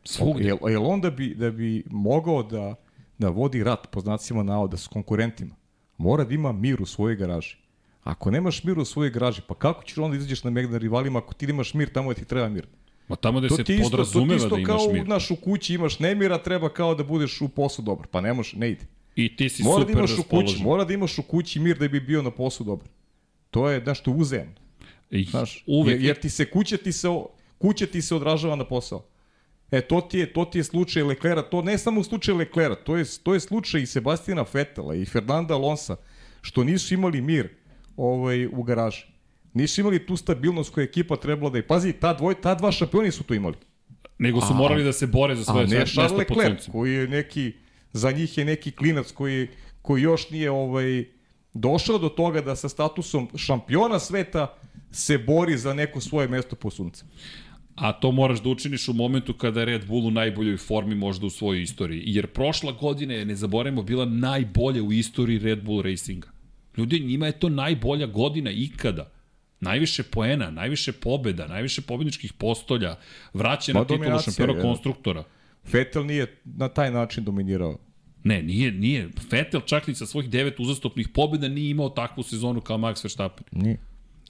[0.04, 0.44] Svugde.
[0.44, 2.76] Jel, jel on da bi, da bi mogao da,
[3.18, 5.56] da vodi rat, po znacima navoda, s konkurentima,
[5.98, 7.58] mora da ima mir u svojoj garaži.
[8.04, 11.34] Ako nemaš mir u svojoj garaži, pa kako ćeš onda izađeš na megna rivalima ako
[11.34, 12.68] ti nemaš mir tamo gde ti treba mir?
[13.08, 15.08] Ma tamo gde To se isto, to ti podrazumeva isto da kao imaš u, mir.
[15.08, 18.08] naš, u kući imaš nemira, treba kao da budeš u poslu dobar.
[18.08, 18.86] Pa ne može, ne ide.
[19.26, 21.78] I ti si Mora da super imaš u kući, mora da imaš u kući mir
[21.78, 22.88] da bi bio na poslu dobar.
[23.52, 24.54] To je nešto uzemno.
[25.12, 27.08] I Znaš, uvek, jer, jer ti se kuća ti se,
[27.58, 29.06] kuća ti se odražava na posao.
[29.72, 32.98] E, to ti je, to ti je slučaj Leklera, to ne samo slučaj Leklera, to
[32.98, 35.96] je, to je slučaj i Sebastina Fetela i Fernanda Alonsa,
[36.42, 37.50] što nisu imali mir
[37.98, 39.06] ovaj, u garaži.
[39.54, 41.68] Nisu imali tu stabilnost koju ekipa trebala da je.
[41.68, 43.56] Pazi, ta, dvoj, ta dva šampioni su to imali.
[44.18, 46.72] nego su morali da se bore za A svoje ne mesto pod suncem.
[46.72, 47.54] koji je neki,
[47.94, 49.48] za njih je neki klinac koji,
[49.82, 51.06] koji još nije ovaj,
[51.54, 54.58] došao do toga da sa statusom šampiona sveta
[54.92, 57.06] se bori za neko svoje mesto po suncu.
[57.76, 61.26] A to moraš da učiniš u momentu kada je Red Bull u najboljoj formi možda
[61.26, 62.04] u svojoj istoriji.
[62.06, 66.28] Jer prošla godina je, ne zaboravimo, bila najbolja u istoriji Red Bull Racinga.
[66.78, 69.12] Ljudi, njima je to najbolja godina ikada.
[69.60, 72.96] Najviše poena, najviše pobeda, najviše pobedničkih postolja,
[73.34, 75.26] vraća na Ma, titulu dominacija, šampiona je.
[75.72, 77.78] Vettel nije na taj način dominirao.
[78.24, 79.10] Ne, nije, nije.
[79.32, 83.46] Vettel čak ni sa svojih devet uzastopnih pobeda nije imao takvu sezonu kao Max Verstappen.
[83.52, 83.78] Nije.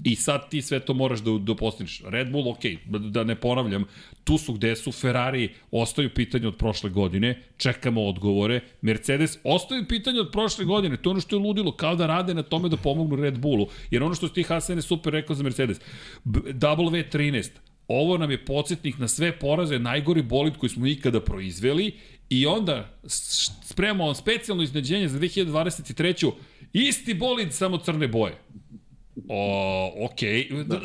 [0.04, 2.02] I sad ti sve to moraš da, da postigneš.
[2.06, 3.84] Red Bull, ok, da, ne ponavljam,
[4.24, 10.20] tu su gde su, Ferrari ostaju pitanje od prošle godine, čekamo odgovore, Mercedes ostaju pitanje
[10.20, 12.78] od prošle godine, to je ono što je ludilo, kao da rade na tome da
[12.78, 13.68] pomognu Red Bullu.
[13.92, 15.82] Jer ono što ti Hasane super rekao za Mercedes,
[16.24, 17.50] B- W13,
[17.90, 21.98] ovo nam je podsjetnik na sve poraze, najgori bolid koji smo ikada proizveli
[22.30, 23.00] i onda
[23.64, 26.32] spremamo specijalno iznenađenje za 2023.
[26.74, 28.42] Isti bolid, samo crne boje.
[29.30, 30.50] O, okej.
[30.66, 30.80] Da.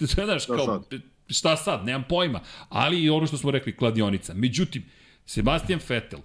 [0.26, 0.82] Znaš, kao,
[1.28, 2.40] šta sad, nemam pojma.
[2.68, 4.34] Ali i ono što smo rekli, kladionica.
[4.34, 4.84] Međutim,
[5.26, 6.20] Sebastian Vettel,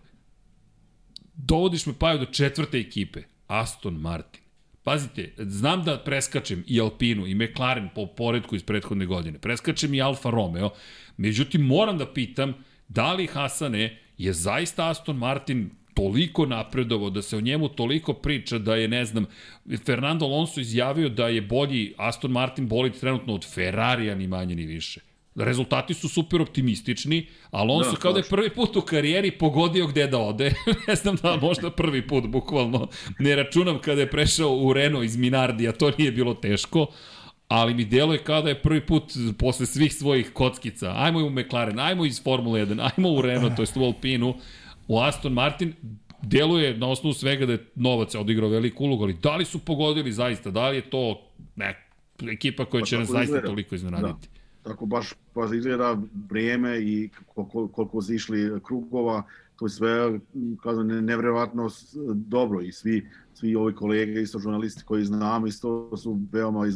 [1.34, 4.47] dovodiš me paju do četvrte ekipe, Aston Martin.
[4.88, 9.39] Pazite, znam da preskačem i Alpinu i McLaren po poredku iz prethodne godine.
[9.39, 10.69] Preskačem i Alfa Romeo.
[11.18, 12.53] Međutim, moram da pitam
[12.88, 18.57] da li Hasane je zaista Aston Martin toliko napredovao, da se o njemu toliko priča
[18.57, 19.26] da je, ne znam,
[19.85, 24.65] Fernando Alonso izjavio da je bolji Aston Martin bolid trenutno od Ferrarija ni manje ni
[24.65, 25.01] više.
[25.38, 30.07] Rezultati su super optimistični, Alonso Da, kao da je prvi put u karijeri pogodio gde
[30.07, 30.53] da ode.
[30.88, 32.88] ne znam da možda prvi put, bukvalno.
[33.19, 36.88] Ne računam kada je prešao u Renault iz Minardija, to nije bilo teško.
[37.47, 39.03] Ali mi deluje kao da je prvi put
[39.39, 40.93] posle svih svojih kockica.
[40.95, 44.35] Ajmo u McLaren, ajmo iz Formule 1, ajmo u Renault, to jest u Alpinu,
[44.88, 45.73] u Aston Martin,
[46.22, 50.11] deluje na osnovu svega da je novac odigrao veliku ulogu, ali da li su pogodili
[50.11, 51.22] zaista, da li je to
[51.55, 51.88] ne,
[52.31, 54.27] ekipa koja Pa će nas zaista toliko iznenaditi?
[54.68, 55.98] Tako baš pa izgleda
[56.30, 59.23] vrijeme i koliko, koliko su išli krugova,
[59.56, 60.19] to je sve
[60.64, 61.69] kažem, ne- nevjerovatno
[62.14, 66.68] dobro i svi, svi ovi kolege, isto žurnalisti koji znam, isto su veoma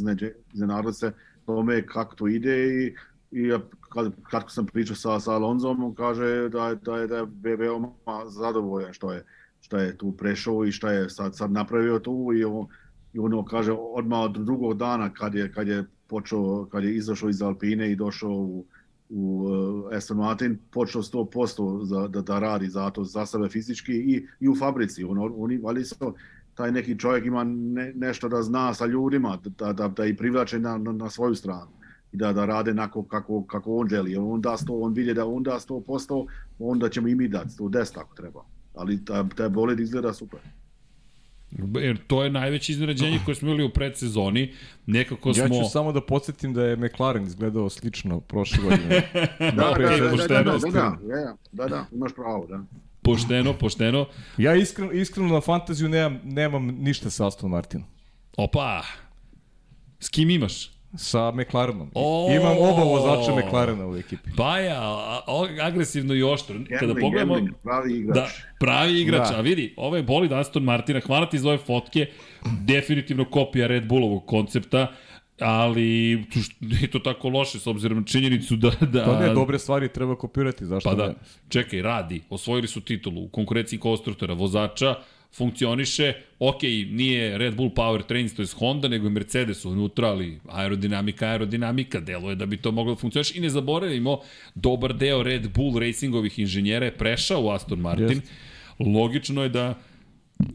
[0.53, 1.11] iznenadili se
[1.45, 2.95] tome kako to ide i,
[3.31, 3.59] i ja
[3.89, 7.55] kad, kratko sam pričao sa, sa Alonzom, on kaže da, da je, da je ve-
[7.55, 7.89] veoma
[8.27, 9.25] zadovoljan što je,
[9.61, 12.67] što je tu prešao i što je sad, sad napravio tu i on,
[13.13, 17.29] i ono kaže odmah od drugog dana kad je, kad je počeo, kad je izašao
[17.29, 18.65] iz Alpine i došao u,
[19.09, 23.93] u uh, Aston Martin, počeo 100% za, da, da radi za to, za sebe fizički
[23.93, 25.03] i, i u fabrici.
[25.03, 26.13] On, oni, ali su,
[26.55, 30.59] taj neki čovjek ima ne, nešto da zna sa ljudima, da, da, da i privlače
[30.59, 31.71] na, na, na svoju stranu
[32.11, 34.15] i da, da rade nako kako, kako on želi.
[34.15, 36.25] On da 100, on vidje da on da 100%,
[36.59, 38.43] onda ćemo i mi dati 110 ako treba.
[38.75, 40.39] Ali taj, taj bolid izgleda super.
[41.81, 44.53] Jer to je najveće iznenađenje koje smo imali u predsezoni.
[44.85, 45.63] Nekako Ja smo...
[45.63, 49.01] ću samo da podsjetim da je McLaren izgledao slično prošle godine.
[49.39, 50.65] Da, da, da, za da, da, da, poštenost.
[50.65, 52.63] da, da, da, da, da, imaš pravo, da.
[53.01, 54.05] Pošteno, pošteno.
[54.37, 57.87] Ja iskreno, iskreno na fantaziju nemam, nemam ništa sa Aston Martinom.
[58.37, 58.81] Opa!
[60.11, 60.80] kim imaš?
[60.95, 61.91] Sa McLarenom.
[61.93, 62.27] O!
[62.31, 64.29] Imam oba vozača McLarena u ekipi.
[64.37, 66.55] Baja, a- a- agresivno i oštro.
[66.79, 67.33] Kada pogledamo...
[67.33, 68.15] gambling, pravi igrač.
[68.15, 68.27] Da,
[68.59, 69.37] pravi igrač, Da.
[69.37, 72.05] a vidi, ovo je bolid Aston Martina, hvala ti za ove fotke,
[72.59, 74.87] definitivno kopija Red Bullovog koncepta,
[75.39, 76.23] ali
[76.61, 78.69] nije to tako loše s obzirom na činjenicu da...
[78.81, 81.13] da To ne, dobre stvari treba kopirati, zašto Pa da, ne?
[81.49, 84.95] čekaj, radi, osvojili su titulu u konkurenciji konstruktora, vozača,
[85.33, 90.39] funkcioniše, ok, nije Red Bull Power Trains, to je Honda, nego je Mercedes unutra, ali
[90.49, 93.37] aerodinamika, aerodinamika, deluje da bi to moglo da funkcioniše.
[93.37, 94.19] I ne zaboravimo,
[94.55, 98.09] dobar deo Red Bull racingovih inženjera je prešao u Aston Martin.
[98.09, 98.31] Jest.
[98.79, 99.75] Logično je da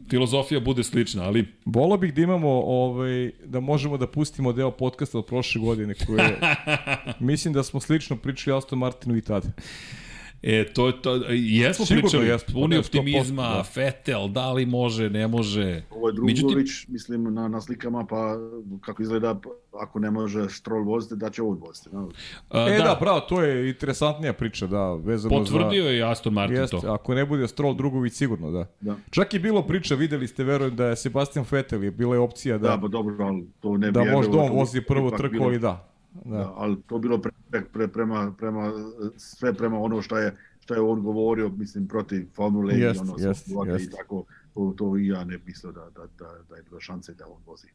[0.09, 5.17] filozofija bude slična, ali Volao bih da imamo, ovaj, da možemo da pustimo deo podcasta
[5.17, 6.39] od prošle godine koje
[7.19, 9.51] mislim da smo slično pričali Aston Martinu i tada.
[10.41, 13.63] E, to je to, jesmo Sigurno pričali, jesmo, puni pa ne, 100%, optimizma, da.
[13.63, 15.83] Fetel, da li može, ne može.
[15.89, 18.37] Ovo je Drugović, mislim, na, na slikama, pa
[18.81, 19.39] kako izgleda,
[19.73, 21.89] ako ne može Stroll voziti, da će on voziti.
[21.91, 22.09] No.
[22.49, 25.89] a, E da, bravo, to je interesantnija priča, da, vezano potvrdio za...
[25.89, 26.81] je Aston Martin Jest, to.
[26.85, 28.65] ako ne bude Stroll Drugović sigurno, da.
[28.81, 28.95] Da.
[29.09, 32.57] Čak je bilo priča, videli ste, verujem da je Sebastian Vettel, je bila je opcija
[32.57, 35.17] Da, da, pa dobro, ali to ne da vjerujem, možda on vozi bi prvu ipak
[35.19, 35.96] trku, bilo- ali da.
[36.25, 36.37] Da.
[36.37, 36.53] Da.
[36.55, 38.71] ali to bilo pre, pre, pre, prema, prema,
[39.17, 43.33] sve prema ono što je, što je on govorio, mislim, protiv Formule Jest, i ono,
[43.33, 43.85] svaka jest.
[43.85, 47.13] i tako, to, to i ja ne mislio da, da, da, da je bilo šanse
[47.13, 47.67] da on vozi.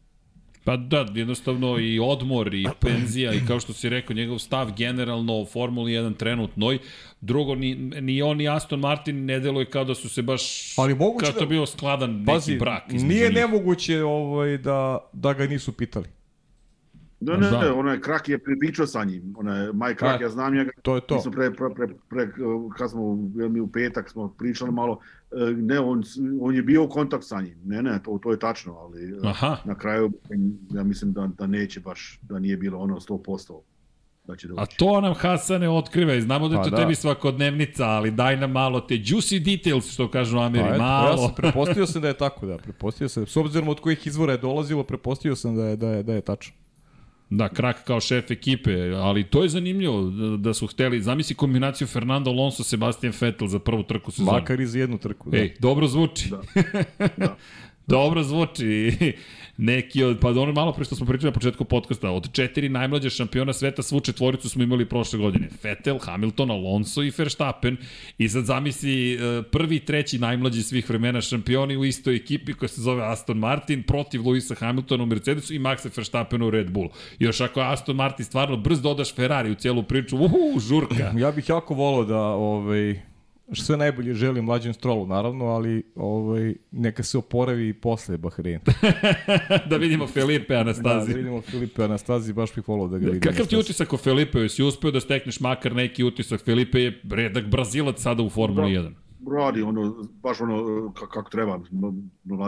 [0.65, 5.41] Pa da, jednostavno i odmor i penzija i kao što si rekao, njegov stav generalno
[5.41, 6.79] u Formuli 1 trenutnoj.
[7.21, 10.75] Drugo, ni, ni on ni Aston Martin ne deluje kao da su se baš...
[10.79, 12.93] Ali moguće kao da- to bio skladan neki Pazi, brak.
[12.93, 13.35] nije njih.
[13.35, 16.09] nemoguće ovaj, da, da ga nisu pitali.
[17.23, 17.61] Da, ne, Da.
[17.61, 20.25] ne, onaj Krak je pričao sa njim, onaj Mike Krak, Da.
[20.25, 21.15] ja znam njega, To je to.
[21.15, 22.29] Mi smo pre, pre, pre, pre,
[22.77, 24.99] kad smo mi u petak smo pričali malo,
[25.33, 26.03] e, ne, on,
[26.41, 29.17] on je bio u kontakt sa njim, ne, ne, to, to je tačno, ali e,
[29.25, 29.57] Aha.
[29.65, 30.13] na kraju
[30.71, 33.61] ja mislim da, da neće baš, da nije bilo ono 100%
[34.25, 34.61] da će doći.
[34.61, 36.77] A to nam Hasane otkriva i znamo da je Pa to da.
[36.77, 41.11] tebi svakodnevnica, ali daj nam malo te juicy details, što kažu Ameri, Pa eto, malo.
[41.11, 43.27] Ja sam, prepostavio sam da je tako, da, prepostavio sam.
[43.27, 46.21] S obzirom od kojih izvora je dolazilo, prepostavio sam da je, da je, da je
[46.21, 46.62] tačno.
[47.35, 51.87] Da, Krak kao šef ekipe, ali to je zanimljivo da, da su hteli, zamisli kombinaciju
[51.87, 54.41] Fernando Alonso, Sebastian Vettel za prvu trku sezone.
[54.41, 55.31] Makar i za jednu trku.
[55.31, 55.39] Da.
[55.39, 56.29] Ej, dobro zvuči.
[56.31, 56.43] Da.
[57.17, 57.37] Da.
[57.97, 58.93] dobro zvuči.
[59.57, 63.11] Neki od, pa ono malo pre što smo pričali na početku podcasta, od četiri najmlađe
[63.11, 65.49] šampiona sveta, svu četvoricu smo imali prošle godine.
[65.63, 67.77] Vettel, Hamilton, Alonso i Verstappen.
[68.19, 72.81] I sad zamisli e, prvi treći najmlađi svih vremena šampioni u istoj ekipi koja se
[72.81, 76.91] zove Aston Martin protiv Luisa Hamiltona u Mercedesu i Maxa Verstappena u Red Bullu.
[77.19, 81.13] Još ako Aston Martin stvarno brz dodaš Ferrari u cijelu priču, uhu, žurka.
[81.17, 83.12] Ja bih jako volao da ovaj,
[83.53, 88.61] sve najbolje želim mlađem strolu, naravno, ali ovaj, neka se oporavi i posle Bahreina.
[89.71, 91.11] da vidimo Felipe Da, Anastazi.
[91.11, 93.21] da vidimo Filipe Anastazi, baš bih volao da ga vidim.
[93.23, 94.39] Kakav ti utisak o Felipe?
[94.39, 96.41] Jesi uspeo da stekneš makar neki utisak?
[96.41, 98.93] Felipe je redak Brazilac sada u Formuli 1.
[99.33, 100.55] Radi ono, baš ono
[100.89, 101.61] ka- kako treba.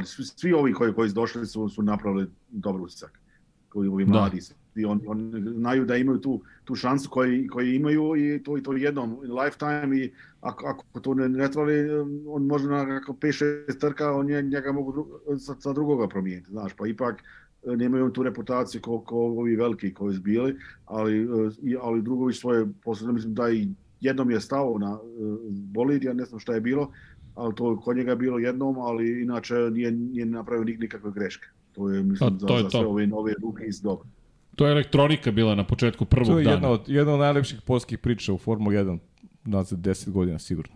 [0.05, 3.21] Svi, svi ovi koji, koji su došli su, su napravili dobar utisak.
[3.69, 4.11] Koji ovi Da.
[4.11, 4.41] mladi.
[4.77, 8.62] I on, on znaju da imaju tu, tu šansu koji, koji imaju i to, i
[8.62, 10.12] to jednom lifetime i
[10.45, 11.75] ako, ako to ne, ne tvali,
[12.29, 13.45] on može na ako 5-6
[13.79, 15.07] trka, on je, njega mogu dru,
[15.39, 17.23] sa, sa drugoga promijeniti, znaš, pa ipak
[17.65, 20.55] e, nemaju tu reputaciju ko, ko ovi veliki koji su bili,
[20.87, 21.25] ali, e,
[21.62, 23.69] i- ali Drugović svoje posebno mislim da i
[24.01, 24.99] jednom je stao na e,
[25.49, 26.91] bolid, ja ne znam šta je bilo,
[27.35, 31.47] ali to kod njega je bilo jednom, ali inače nije, nije napravio nik, nikakve greške.
[31.73, 32.79] To je, mislim, A, za, to je za to.
[32.79, 34.07] sve ove nove ruke iz dobro.
[34.55, 36.55] To je elektronika bila na početku prvog To je dana.
[36.55, 38.99] jedna od, jedna od najlepših polskih priča u Formuli 1
[39.45, 40.75] nazad 10 godina sigurno.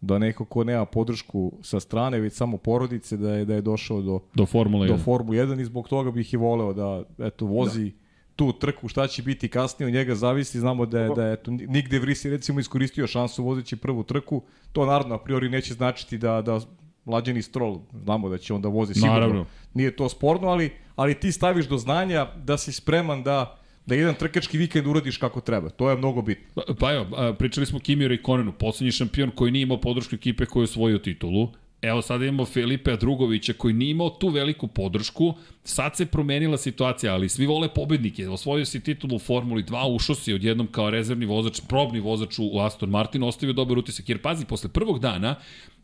[0.00, 4.02] Da neko ko nema podršku sa strane, već samo porodice, da je, da je došao
[4.02, 4.90] do, Do Formule 1.
[4.90, 7.96] do Formule 1 i zbog toga bih i voleo da eto, vozi da.
[8.36, 11.50] tu trku, šta će biti kasnije od njega zavisi, znamo da je, da je eto,
[11.50, 16.42] nigde Vrisi recimo iskoristio šansu vozeći prvu trku, to naravno a priori neće značiti da,
[16.42, 16.60] da
[17.04, 19.46] mlađeni strol, znamo da će onda vozi sigurno, Naravno.
[19.74, 23.59] nije to sporno, ali, ali ti staviš do znanja da si spreman da
[23.90, 25.68] da jedan trkački vikend uradiš kako treba.
[25.68, 26.44] To je mnogo bitno.
[26.54, 30.62] Pa, pa evo, pričali smo Kimi Raikkonenu, poslednji šampion koji nije imao podršku ekipe koji
[30.62, 31.48] je osvojio titulu.
[31.82, 35.34] Evo sada imamo Filipe Drugovića koji nije imao tu veliku podršku.
[35.64, 38.28] Sad se promenila situacija, ali svi vole pobednike.
[38.28, 42.60] Osvojio si titulu u Formuli 2, ušao si odjednom kao rezervni vozač, probni vozač u
[42.60, 44.08] Aston Martin, ostavio dobar utisak.
[44.08, 45.36] Jer pazi, posle prvog dana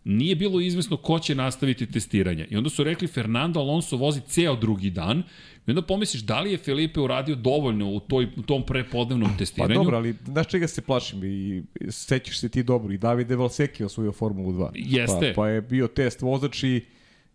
[0.08, 2.46] nije bilo izvesno ko će nastaviti testiranje.
[2.50, 5.22] I onda su rekli Fernando Alonso vozi ceo drugi dan
[5.66, 9.38] i onda pomisliš da li je Felipe uradio dovoljno u, toj, u tom prepodnevnom Pa
[9.38, 9.74] testiranju.
[9.74, 14.12] dobro, ali znaš čega se plašim i sećaš se ti dobro i Davide Valseki osvojio
[14.12, 14.70] Formulu 2.
[14.74, 15.32] Jeste.
[15.36, 16.84] Pa, pa je bio test vozač i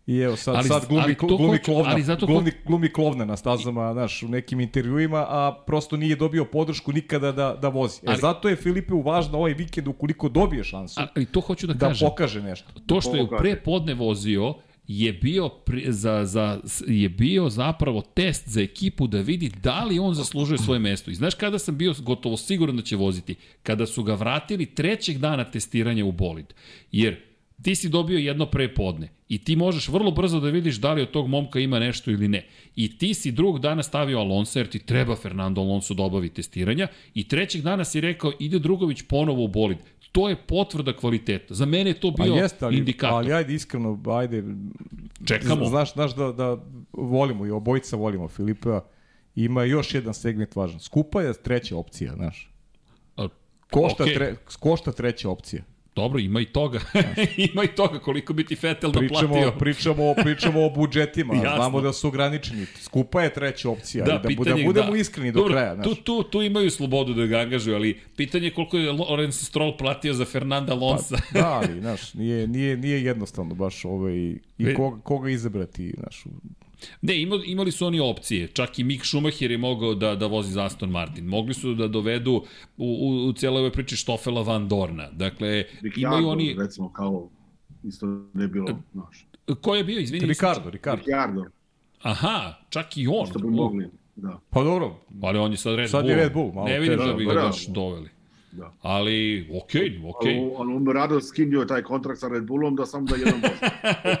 [0.06, 2.88] I evo sad, Ali- sad glumi, ali to glumi, hoću- klovna, ali zato glumi, glumi
[2.88, 7.68] klovna na stazama, znaš, u nekim intervjuima, a prosto nije dobio podršku nikada da, da
[7.68, 7.98] vozi.
[7.98, 11.72] E, Ali- zato je Filipeu važno ovaj vikend ukoliko dobije šansu Ali to hoću da,
[11.74, 12.08] da kažem.
[12.08, 12.66] pokaže nešto.
[12.86, 14.54] To što je pre podne vozio
[14.86, 19.98] je bio pri, za, za, je bio zapravo test za ekipu da vidi da li
[19.98, 21.10] on zaslužuje svoje mesto.
[21.10, 23.34] I znaš kada sam bio gotovo siguran da će voziti?
[23.62, 26.46] Kada su ga vratili trećeg dana testiranja u bolid.
[26.92, 27.16] Jer
[27.62, 31.02] ti si dobio jedno pre podne i ti možeš vrlo brzo da vidiš da li
[31.02, 32.46] od tog momka ima nešto ili ne.
[32.76, 36.88] I ti si drugog dana stavio Alonso jer ti treba Fernando Alonso da obavi testiranja
[37.14, 39.78] i trećeg dana si rekao ide Drugović ponovo u bolid.
[40.12, 41.54] To je potvrda kvaliteta.
[41.54, 43.16] Za mene je to Pa bio jeste, ali, indikator.
[43.16, 44.42] ali ajde iskreno, ajde,
[45.24, 45.64] Čekamo.
[45.66, 46.56] Znaš, znaš da, da
[46.92, 48.80] volimo i obojica volimo Filipea.
[49.34, 50.80] Ima još jedan segment važan.
[50.80, 52.52] Skupa je treća opcija, znaš.
[53.70, 54.14] Košta, okej.
[54.14, 55.62] tre, košta treća opcija.
[55.96, 56.80] Dobro, ima i toga.
[57.52, 59.58] ima i toga koliko bi ti Fetel Pričamo, naplatio.
[59.58, 61.50] pričamo, pričamo o budžetima, Jasno.
[61.56, 62.66] znamo da su ograničeni.
[62.76, 64.98] Skupa je treća opcija, Da, da, da, pitanje, da budemo da.
[64.98, 65.74] iskreni do Dobro, kraja.
[65.74, 65.86] Znaš.
[65.86, 69.76] Tu, tu, tu imaju slobodu da ga angažuju, ali pitanje je koliko je Lorenzo Stroll
[69.76, 71.16] platio za Fernanda Alonso.
[71.32, 75.94] Pa, da, ali, znaš, nije, nije, nije jednostavno baš ovaj, i Ve- koga, koga izabrati,
[75.98, 76.24] znaš.
[77.02, 78.48] Ne, imali, imali su oni opcije.
[78.48, 81.24] Čak i Mick Schumacher je mogao da, da vozi za Aston Martin.
[81.24, 82.44] Mogli su da dovedu u,
[82.76, 85.10] u, u cijeloj ovoj priči Štofela Van Dorna.
[85.10, 86.54] Dakle, imaju Ricciardo, oni...
[86.58, 87.28] recimo, kao
[87.84, 89.26] isto ne bilo, znaš.
[89.60, 90.26] Ko je bio, izvini?
[90.26, 90.98] Ricardo, Ricardo.
[90.98, 91.44] Ricciardo,
[92.02, 93.26] Aha, čak i on.
[93.26, 94.38] što bi mogli, da.
[94.50, 96.10] Pa dobro, Ali on je sad Red Sad Bull.
[96.10, 97.72] je Red Bull, malo ne vidim da bi ga Da, baš da.
[97.72, 98.08] doveli.
[98.52, 98.72] Da.
[98.80, 100.34] Ali, okej, okej.
[100.34, 100.52] Okay.
[100.56, 103.40] On, on rado skinio taj kontrakt sa Red Bullom da samo da jedan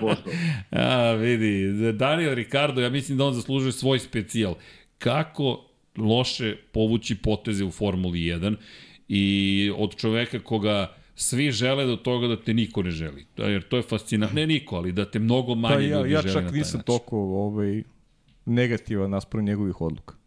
[0.00, 0.30] posto.
[0.70, 4.54] A, vidi, Daniel Ricardo, ja mislim da on zaslužuje svoj specijal.
[4.98, 5.64] Kako
[5.96, 8.56] loše povući poteze u Formuli 1
[9.08, 13.26] i od čoveka koga svi žele do toga da te niko ne želi.
[13.36, 14.40] Da, Jer to je fascinantno.
[14.40, 16.58] Ne niko, ali da te mnogo manje pa ja, ljudi ja želi na čak taj
[16.58, 16.86] nisam način.
[16.86, 17.82] toliko ovaj,
[18.46, 20.21] negativan naspram njegovih odluka.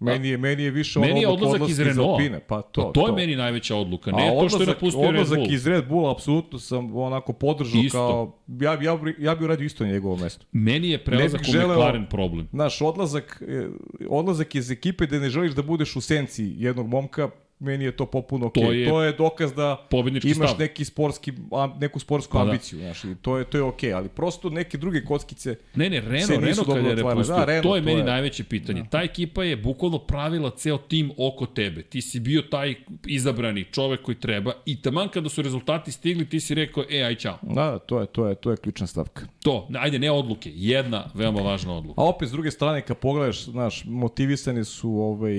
[0.00, 2.12] Meni je, meni je više Meni je odlazak, odlazak iz Renaulta.
[2.12, 2.40] Alpine.
[2.40, 4.10] Pa to, To, to je meni najveća odluka.
[4.12, 5.52] Ne A to što je odlazak- napustio Red odlazak Bull.
[5.52, 7.98] iz Red Bulla, apsolutno sam onako podržao Isto.
[7.98, 10.44] kao, ja, ja, ja bi uradio isto na njegovo mesto.
[10.52, 12.48] Meni je prelazak bih u želeo- McLaren problem.
[12.50, 13.66] Znaš, odlazak, eh,
[14.08, 17.30] odlazak iz ekipe gde ne želiš da budeš u senci jednog momka,
[17.60, 18.62] meni je to popuno okej.
[18.62, 19.86] To To to je dokaz da
[20.26, 20.58] imaš stav.
[20.58, 21.32] neki sportski,
[21.76, 22.44] neku sportsku Pa da.
[22.44, 26.00] ambiciju, znaš, i to je, to je okej, ali prosto neke druge kockice, Ne, ne,
[26.02, 28.84] nisu Renault kad je repustio, Da, Renault, to je to meni je- najveće pitanje.
[28.90, 31.82] Ta ekipa je bukvalno pravila ceo tim oko tebe.
[31.82, 32.74] Ti si bio taj
[33.06, 37.14] izabrani čovek koji treba i taman kada su rezultati stigli, ti si rekao, e, aj
[37.16, 37.38] čao.
[37.44, 39.26] da, to je, to je, to je ključna stavka.
[39.40, 42.00] To, ajde, ne odluke, jedna veoma važna odluka.
[42.00, 45.32] A opet, s druge strane, kad pogledaš, znaš, motivisani su ovaj,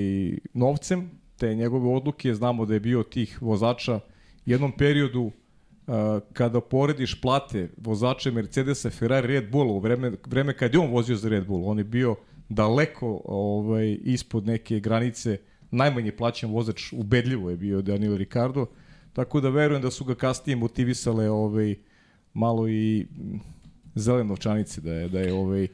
[0.54, 1.10] novcem,
[1.42, 4.00] te njegove odluke, znamo da je bio tih vozača
[4.46, 5.94] jednom periodu uh,
[6.32, 11.16] kada porediš plate vozača Mercedesa, Ferrari, Red Bulla u vreme, vreme kad je on vozio
[11.16, 12.14] za Red Bull, on je bio
[12.48, 15.38] daleko ovaj, ispod neke granice,
[15.70, 18.66] najmanje plaćen vozač, ubedljivo je bio Daniel Ricardo,
[19.12, 21.74] tako da verujem da su ga kasnije motivisale ovaj,
[22.34, 23.40] malo i mm,
[23.94, 25.68] zelene novčanice, da je, da je ovaj,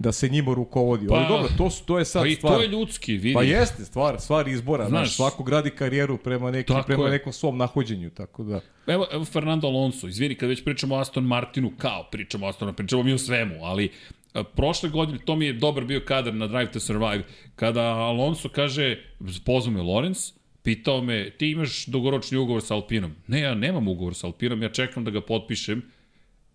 [0.00, 1.06] da se njima rukovodi.
[1.06, 2.54] Pa- Ali dobro, to, su, to je sad Pa i stvar.
[2.54, 3.34] to je ljudski, vidi.
[3.34, 4.88] Pa jeste, stvar, stvar izbora.
[4.88, 7.10] Znaš, Znaš, svako gradi karijeru prema, neki, prema je.
[7.10, 8.60] nekom svom nahođenju, tako da...
[8.86, 12.74] Evo, evo Fernando Alonso, izvini, kad već pričamo o Aston Martinu, kao pričamo o Aston
[12.74, 13.90] pričamo mi o svemu, ali
[14.34, 17.22] a, prošle godine, to mi je dobar bio kadar na Drive to Survive,
[17.56, 18.96] kada Alonso kaže,
[19.44, 20.32] pozvao me Lorenz,
[20.62, 23.12] pitao me, ti imaš dugoročni ugovor sa Alpinom?
[23.26, 25.82] Ne, ja nemam ugovor sa Alpinom, ja čekam da ga potpišem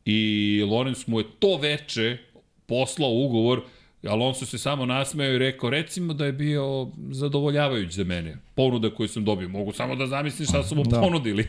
[0.05, 0.19] i
[0.69, 2.17] Lorenz mu je to veče
[2.67, 3.61] poslao ugovor,
[4.07, 9.07] Alonso se samo nasmeo i rekao, recimo da je bio zadovoljavajuć za mene, ponuda koju
[9.07, 9.49] sam dobio.
[9.49, 11.01] Mogu samo da zamislim šta su mu da.
[11.01, 11.47] ponudili.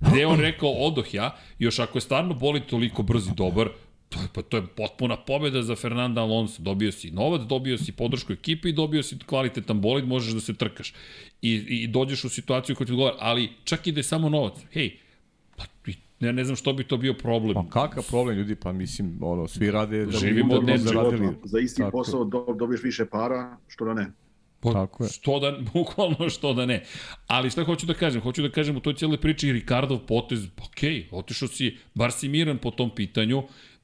[0.00, 3.68] Gde on rekao, odoh ja, još ako je stvarno boli toliko brz i dobar,
[4.08, 6.62] to je, pa to je potpuna pobeda za Fernanda Alonso.
[6.62, 10.54] Dobio si novac, dobio si podršku ekipe i dobio si kvalitetan bolid, možeš da se
[10.54, 10.92] trkaš.
[11.42, 14.54] I, i dođeš u situaciju koja ti odgovara, ali čak i da je samo novac.
[14.72, 14.96] Hej,
[16.20, 17.54] ja ne znam što bi to bio problem.
[17.54, 21.32] Pa kakav problem ljudi, pa mislim, ono, svi rade da Živimo od da nečega.
[21.44, 21.90] Za isti Tako.
[21.90, 24.10] posao do, dobiješ više para, što da ne.
[24.60, 25.10] Pa, Tako je.
[25.10, 26.84] Što da, bukvalno što da ne.
[27.26, 28.22] Ali šta hoću da kažem?
[28.22, 32.58] Hoću da kažem u toj cijeloj priči Ricardov potez, ok, otišao si, bar si miran
[32.58, 33.42] po tom pitanju,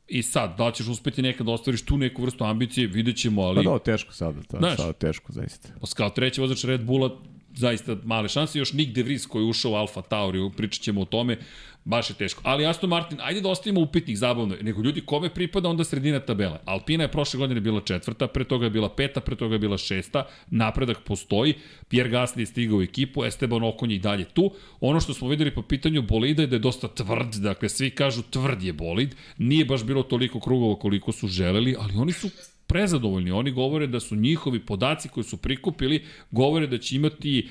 [0.09, 3.43] I sad, da li ćeš uspeti nekad da ostvariš tu neku vrstu ambicije, vidjet ćemo,
[3.43, 4.77] Pa ali da, teško sada, ta, Znaš.
[4.77, 5.69] sada teško, zaista.
[5.97, 7.11] kao treći vozač Red Bulla,
[7.57, 8.59] zaista male šanse.
[8.59, 11.39] Još Nick De Vries koji je ušao u Alfa Tauri, pričat ćemo o tome,
[11.85, 12.41] baš je teško.
[12.45, 16.59] Ali Aston Martin, ajde da ostavimo upitnik zabavno, nego ljudi kome pripada onda sredina tabele.
[16.65, 19.79] Alpina je prošle godine bila četvrta, pre toga je bila peta, pre toga je bila
[19.79, 21.55] šesta, napredak postoji,
[21.89, 24.51] Pierre Gasly je stigao u ekipu, Esteban Okon je i dalje tu.
[24.81, 28.23] Ono što smo videli po pitanju bolida je da je dosta tvrd, dakle svi kažu
[28.23, 32.31] tvrd je bolid, nije baš bilo toliko krugova koliko su želeli, ali oni su
[32.67, 33.31] prezadovoljni.
[33.31, 37.49] Oni govore da su njihovi podaci koji su prikupili, govore da će imati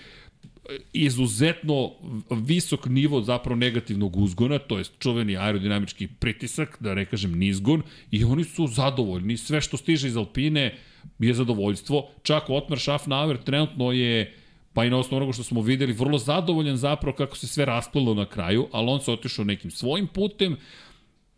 [0.93, 1.91] izuzetno
[2.29, 7.81] visok nivo zapravo negativnog uzgona, to je čuveni aerodinamički pritisak, da ne kažem nizgon,
[8.11, 9.37] i oni su zadovoljni.
[9.37, 10.77] Sve što stiže iz Alpine
[11.19, 12.09] je zadovoljstvo.
[12.23, 14.33] Čak Otmar Schaffnauer trenutno je
[14.73, 18.13] pa i na osnovu onoga što smo videli, vrlo zadovoljan zapravo kako se sve rasplilo
[18.13, 20.57] na kraju, ali on se otišao nekim svojim putem,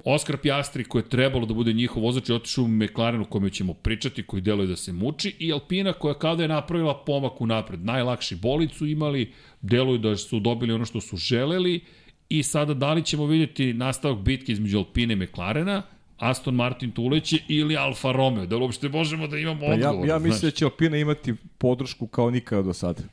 [0.07, 3.49] Oskar Pjastri koji je trebalo da bude njihov vozač je otišao u McLaren o kome
[3.49, 7.45] ćemo pričati, koji deluje da se muči i Alpina koja kada je napravila pomak u
[7.45, 7.85] napred.
[7.85, 11.83] Najlakši bolid su imali, deluju da su dobili ono što su želeli
[12.29, 15.81] i sada da li ćemo vidjeti nastavak bitke između Alpine i McLarena,
[16.17, 20.01] Aston Martin tu uleće ili Alfa Romeo, da li uopšte možemo da imamo odgovor.
[20.01, 23.03] Pa ja, ja mislim da će Alpina imati podršku kao nikada do sada.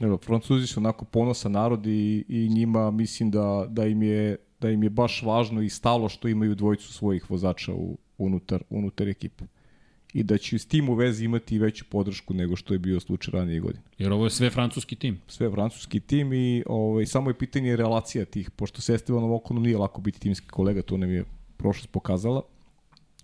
[0.00, 4.70] Evo, Francuzi su onako ponosan narod i, i njima mislim da, da im je da
[4.70, 9.44] im je baš važno i stalo što imaju dvojicu svojih vozača u, unutar, unutar ekipe
[10.12, 13.32] i da će s tim u vezi imati veću podršku nego što je bio slučaj
[13.32, 13.84] ranije godine.
[13.98, 15.20] Jer ovo je sve francuski tim.
[15.26, 19.78] Sve francuski tim i ovaj, samo je pitanje relacija tih, pošto se Estebanom Okonom nije
[19.78, 21.24] lako biti timski kolega, to nam je
[21.56, 22.42] prošlost pokazala.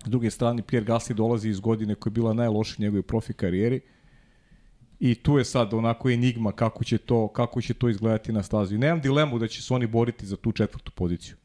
[0.05, 3.81] S druge strane, Pierre Gasly dolazi iz godine koja je bila najlošija njegove profi karijeri,
[4.99, 8.77] I tu je sad onako enigma kako će to, kako će to izgledati na stazi.
[8.77, 11.35] Nemam dilemu da će se oni boriti za tu četvrtu poziciju.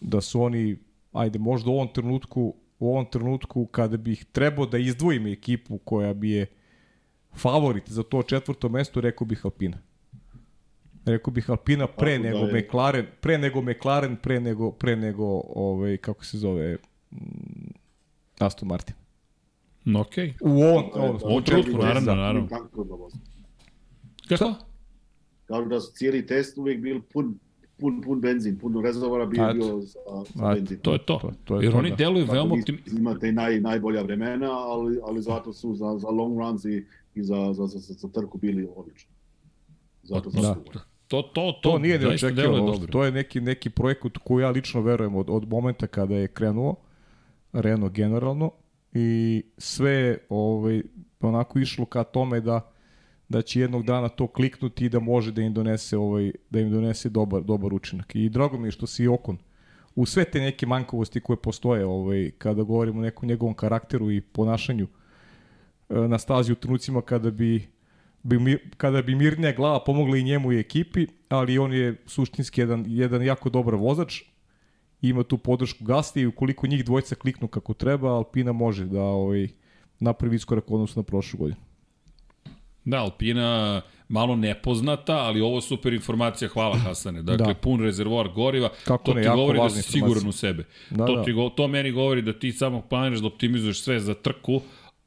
[0.00, 0.76] Da su oni,
[1.12, 6.14] ajde, možda u ovom trenutku, u ovom trenutku kada bih trebao da izdvojim ekipu koja
[6.14, 6.46] bi je
[7.36, 9.78] favorit za to četvrto mesto, rekao bih Alpina.
[11.04, 12.62] Rekao bih Alpina pre Tako nego da je...
[12.62, 16.76] McLaren, pre nego McLaren, pre nego, pre nego ovaj, kako se zove,
[17.10, 17.70] mm,
[18.38, 18.99] Aston Martin.
[19.96, 20.14] Ok.
[20.40, 22.48] U ovom, u ovom trenutku, naravno, naravno.
[24.28, 24.54] Kako?
[25.46, 27.38] Kao da su cijeli test uvijek bil pun
[27.80, 29.98] pun, pun benzin, pun rezervora bi bio za,
[30.34, 30.78] za benzin.
[30.78, 31.18] To je to.
[31.18, 31.96] to, to je Jer to, oni da.
[31.96, 32.98] deluju veoma optimistično.
[32.98, 37.52] Imate naj, najbolja vremena, ali, ali zato su za, za long runs i, i za,
[37.52, 39.10] za, za, za, za trku bili odlični.
[40.02, 40.54] Zato da.
[41.08, 42.78] To, to, to, to nije neočekivano.
[42.90, 46.74] To je neki, neki projekat koji ja lično verujem od, od momenta kada je krenuo
[47.52, 48.50] Renault generalno
[48.92, 50.82] i sve ovaj,
[51.20, 52.72] onako išlo ka tome da
[53.30, 56.70] da će jednog dana to kliknuti i da može da im donese ovaj da im
[56.70, 58.14] donese dobar dobar učinak.
[58.14, 59.38] I drago mi je što si Okon
[59.94, 64.20] u sve te neke manjkavosti koje postoje ovaj kada govorimo o nekom njegovom karakteru i
[64.20, 64.86] ponašanju
[65.88, 67.68] e, na stazi u trenucima kada bi,
[68.22, 72.84] bi kada bi mirnija glava pomogla i njemu i ekipi, ali on je suštinski jedan,
[72.88, 74.22] jedan jako dobar vozač,
[75.02, 79.48] ima tu podršku Gasti i ukoliko njih dvojca kliknu kako treba, Alpina može da ovaj,
[80.00, 81.60] napravi iskorak odnosno na prošlu godinu.
[82.84, 87.22] Da, Alpina malo nepoznata, ali ovo super informacija, hvala Hasane.
[87.22, 87.54] Dakle, da.
[87.54, 90.64] pun rezervoar goriva, Kako to ne, ti govori da si siguran u sebe.
[90.90, 91.24] Da, to, da.
[91.24, 94.60] Ti, to meni govori da ti samo planiraš da optimizuješ sve za trku,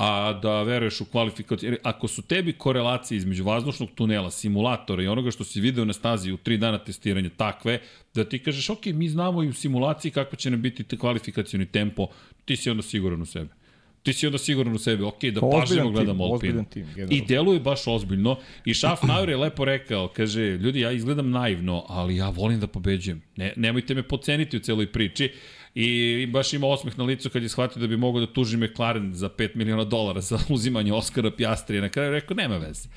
[0.03, 1.69] a da veruješ u kvalifikaciju.
[1.69, 5.93] Jer ako su tebi korelacije između vazdušnog tunela, simulatora i onoga što si video na
[5.93, 7.79] stazi u tri dana testiranja takve,
[8.13, 12.07] da ti kažeš, ok, mi znamo i u simulaciji kako će nam biti kvalifikacioni tempo,
[12.45, 13.63] ti si onda siguran u sebe
[14.03, 16.65] ti si onda siguran u sebi, ok, da pažljivo gledamo Alpinu.
[16.69, 18.37] Tim, I deluje baš ozbiljno.
[18.65, 23.21] I Schaffnauer je lepo rekao, kaže, ljudi, ja izgledam naivno, ali ja volim da pobeđujem.
[23.35, 25.31] Ne, nemojte me poceniti u celoj priči.
[25.75, 29.13] I baš ima osmeh na licu kad je shvatio da bi mogao da tuži McLaren
[29.13, 31.81] za 5 miliona dolara za uzimanje Oscara Piastrije.
[31.81, 32.89] Na kraju rekao, nema veze.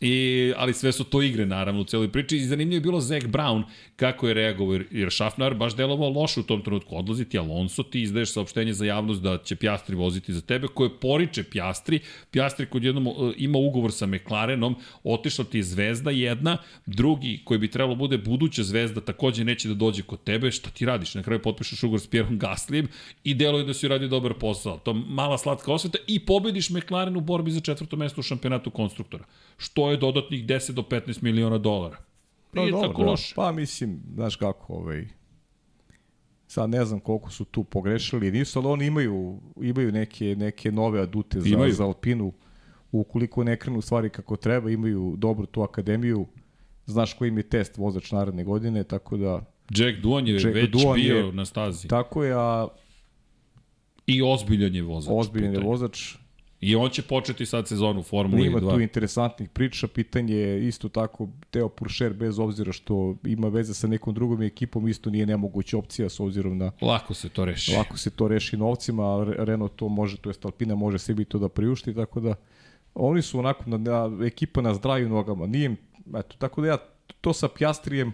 [0.00, 2.36] I, ali sve su to igre, naravno, u celoj priči.
[2.36, 3.62] I zanimljivo je bilo Zach Brown,
[3.96, 6.96] kako je reagovao, jer Schaffner baš delovao loše u tom trenutku.
[6.96, 11.00] Odlazi ti Alonso, ti izdaješ saopštenje za javnost da će Pjastri voziti za tebe, koje
[11.00, 12.00] poriče Pjastri.
[12.30, 16.56] Pjastri kod jednom e, ima ugovor sa McLarenom, otišla ti je zvezda jedna,
[16.86, 20.86] drugi koji bi trebalo bude buduća zvezda takođe neće da dođe kod tebe, šta ti
[20.86, 21.14] radiš?
[21.14, 22.88] Na kraju potpišeš ugovor s Pierom Gaslijem
[23.24, 24.78] i deluje da si radio dobar posao.
[24.78, 29.24] To mala slatka osveta i pobediš McLaren u borbi za četvrto mesto u šampionatu konstruktora.
[29.58, 31.96] Što je dodatnih 10 do 15 miliona dolara.
[32.54, 33.34] Pa Nije dobro, tako loše.
[33.36, 35.08] Pa mislim, znaš kako, ovaj,
[36.46, 41.00] sad ne znam koliko su tu pogrešili, nisu, ali oni imaju, imaju neke, neke nove
[41.00, 41.72] adute za, imaju.
[41.72, 42.32] za Alpinu,
[42.92, 46.26] ukoliko ne krenu stvari kako treba, imaju dobru tu akademiju,
[46.86, 49.44] znaš koji im je test vozač naredne godine, tako da...
[49.70, 51.88] Jack Duan je Jack već Duan bio je, na stazi.
[51.88, 52.68] Tako je, a...
[54.06, 55.12] I ozbiljan je vozač.
[55.14, 56.16] Ozbiljan je vozač
[56.60, 58.70] I on će početi sad sezonu u Formuli Ima 2.
[58.70, 63.86] tu interesantnih priča, pitanje je isto tako Teo Puršer bez obzira što ima veze sa
[63.86, 67.72] nekom drugom ekipom, isto nije nemoguća opcija s obzirom na Lako se to reši.
[67.72, 71.24] Lako se to reši novcima, a Re- Renault to može, to jest Alpina može sebi
[71.24, 72.34] to da priušti, tako da
[72.94, 75.46] oni su onako na, na ekipa na zdravim nogama.
[75.46, 75.76] Nije,
[76.16, 76.78] eto, tako da ja
[77.20, 78.12] to sa Pjastrijem,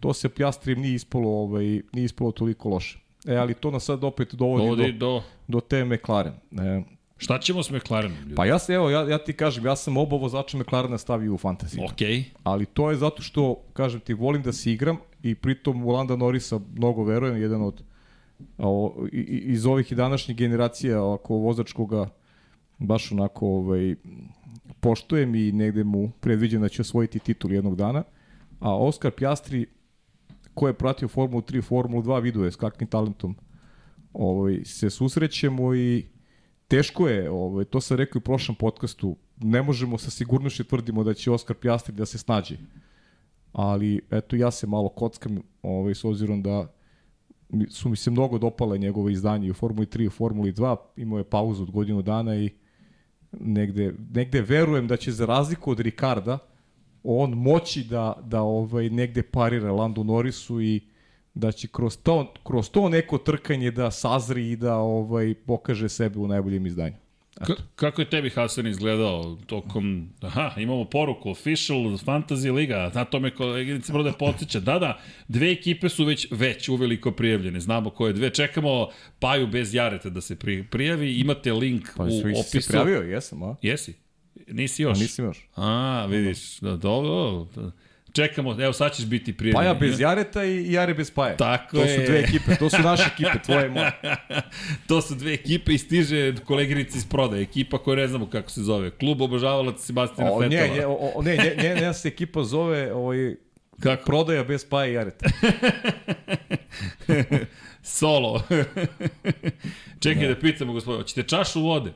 [0.00, 2.98] to sa Pjastrijem nije ispalo, ovaj, nije ispalo toliko loše.
[3.26, 5.22] E, ali to nas sad opet dovodi, Dovodi do, do...
[5.48, 6.34] do te McLaren.
[6.52, 8.18] E, Šta ćemo s McLarenom?
[8.18, 8.34] Ljudi?
[8.34, 11.38] pa ja se, evo, ja, ja ti kažem, ja sam oba vozača McLarena stavio u
[11.38, 11.84] fantaziju.
[11.92, 12.24] Okej.
[12.42, 16.16] Ali to je zato što, kažem ti, volim da se igram i pritom u Landa
[16.16, 17.82] Norrisa mnogo verujem, jedan od
[18.58, 22.08] o, iz ovih i današnjih generacija ako vozačkoga
[22.78, 23.94] baš onako ovaj,
[24.80, 28.02] poštujem i negde mu predviđam da će osvojiti titul jednog dana.
[28.60, 29.66] A Oskar Pjastri,
[30.54, 33.36] ko je pratio Formulu 3, Formulu 2, vidio je s kakvim talentom
[34.12, 36.06] ovaj, se susrećemo i
[36.68, 41.04] teško je, ovaj, to sam rekao i u prošlom podcastu, ne možemo sa sigurnošću tvrdimo
[41.04, 42.56] da će Oskar Pjastri da se snađe.
[43.52, 46.72] Ali, eto, ja se malo kockam, ovaj, s obzirom da
[47.68, 51.18] su mi se mnogo dopale njegove izdanje u Formuli 3 i u Formuli 2, imao
[51.18, 52.50] je pauzu od godinu dana i
[53.32, 56.38] negde, negde verujem da će za razliku od Ricarda
[57.08, 60.80] on moći da, da ovaj negde parira Landu Norrisu i
[61.36, 66.18] da će kroz to, kroz to neko trkanje da sazri i da ovaj pokaže sebe
[66.18, 66.96] u najboljem izdanju.
[67.46, 70.08] K kako je tebi Hasan izgledao tokom...
[70.20, 74.60] Aha, imamo poruku, official fantasy liga, na tome koleginica Brode podsjeća.
[74.60, 78.30] Da, da, dve ekipe su već, već uveliko prijavljene, znamo koje dve.
[78.30, 78.88] Čekamo
[79.18, 82.60] Paju bez Jareta da se pri, prijavi, imate link Pa u su opisu.
[82.60, 83.56] se prijavio, jesam, a?
[83.62, 83.94] Jesi?
[84.46, 84.98] Nisi još?
[84.98, 85.48] A nisam još.
[85.54, 87.46] A, vidiš, da, dobro.
[88.16, 89.62] Čekamo, evo sad ćeš biti prijavljen.
[89.62, 91.36] Paja bez Jareta i Jare bez Paje.
[91.36, 91.96] Tako to je.
[91.96, 93.92] su dve ekipe, to su naše ekipe, tvoje moje.
[94.88, 98.62] to su dve ekipe i stiže koleginica iz prodaje, ekipa koja ne znamo kako se
[98.62, 98.90] zove.
[98.90, 100.66] Klub obožavalaca Sebastina O, Fetela.
[100.66, 103.34] nje, nje, o, ne, nje, nje, nje se ekipa zove ovaj,
[103.80, 104.04] Kako?
[104.04, 105.26] prodaja bez Paje i Jareta.
[107.82, 108.42] Solo.
[110.02, 111.92] Čekaj da pitamo gospodine, hoćete čašu vode?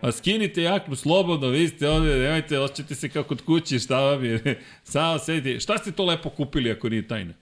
[0.00, 4.24] A skinite jaknu slobodno, vi ste ovde, nemojte, osjećate se kao kod kući, šta vam
[4.24, 4.60] je.
[4.84, 5.60] Samo sedite.
[5.60, 7.34] Šta ste to lepo kupili ako nije tajna?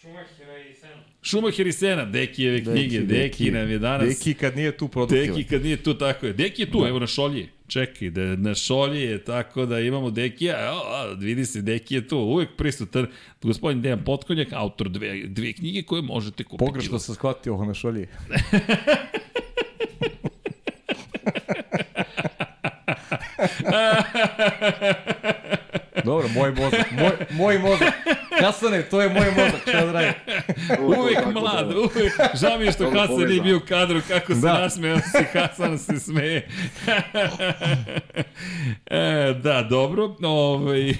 [0.00, 1.02] Šumahira i Sena.
[1.22, 4.08] Šumacher i Sena, Dekijeve knjige, Deki, Deki nam je danas.
[4.08, 5.36] Deki kad nije tu produktivan.
[5.36, 6.32] Deki kad nije tu, tako je.
[6.32, 6.88] Deki je tu, da.
[6.88, 7.48] evo na šolji.
[7.68, 12.08] Čekaj, da na šolji je tako da imamo Dekija, evo, a, vidi se, Deki je
[12.08, 13.06] tu, uvek prisutan.
[13.42, 16.66] Gospodin Dejan Potkonjak, autor dve, dve knjige koje možete kupiti.
[16.66, 18.06] Pogrešno sam shvatio ovo na šolji.
[26.04, 27.92] Dobro, moj mozak, moj, moj mozak.
[28.40, 30.12] Kasane, to je moj mozak, šta da radim?
[30.80, 32.12] Uvek tako mlad, da- uvek.
[32.34, 34.52] Žao mi je što Hasan nije bio u kadru, kako se Da.
[34.52, 36.48] nasmeo se, Hasan se smeje.
[38.86, 39.00] e,
[39.34, 40.16] da, dobro.
[40.22, 40.94] Ovaj,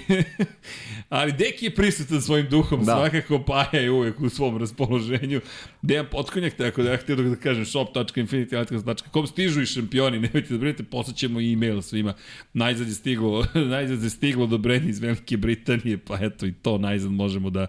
[1.13, 2.93] ali Deki je prisutan svojim duhom, da.
[2.93, 5.41] Svakako Paja je uvek u svom raspoloženju.
[5.83, 10.83] Dejan Potkonjak, tako da ja htio da kažem shop.infinitylighthouse.com stižu i šampioni, nemojte da brinete,
[10.83, 12.15] poslaćemo i e-mail svima.
[12.53, 17.11] Najzad je stiglo, najzad je stiglo odobrenje iz Velike Britanije, pa eto i to najzad
[17.11, 17.67] možemo da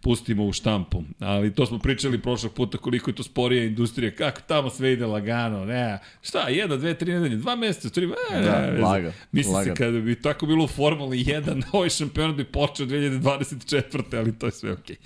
[0.00, 1.02] pustimo u štampu.
[1.18, 5.06] Ali to smo pričali prošlog puta koliko je to sporija industrija, kako tamo sve ide
[5.06, 9.52] lagano, ne, šta, jedna, dve, tri nedelje, dva meseca, tri, e, Da, ne, laga, Mislim
[9.52, 9.76] se lagano.
[9.76, 14.16] kada bi tako bilo Formuli 1, ovaj šampionat bi počeo 2024.
[14.18, 14.96] ali to je sve okej.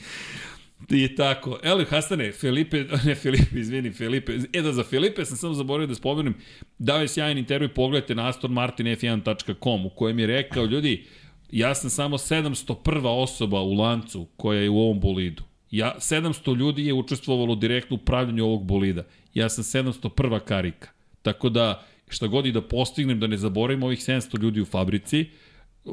[0.90, 1.58] I tako.
[1.62, 4.32] Evo, Hasane, Felipe, ne Felipe, izvini, Felipe.
[4.52, 6.34] E da, za Felipe sam samo zaboravio da spomenem,
[6.78, 11.04] dao je sjajan intervju, pogledajte na astonmartinf1.com u kojem je rekao, ljudi,
[11.50, 13.06] ja sam samo 701.
[13.06, 15.42] osoba u lancu koja je u ovom bolidu.
[15.70, 19.02] Ja, 700 ljudi je učestvovalo direktno u pravljanju ovog bolida.
[19.34, 20.40] Ja sam 701.
[20.40, 20.88] karika.
[21.22, 25.26] Tako da, šta god i da postignem, da ne zaboravim ovih 700 ljudi u fabrici,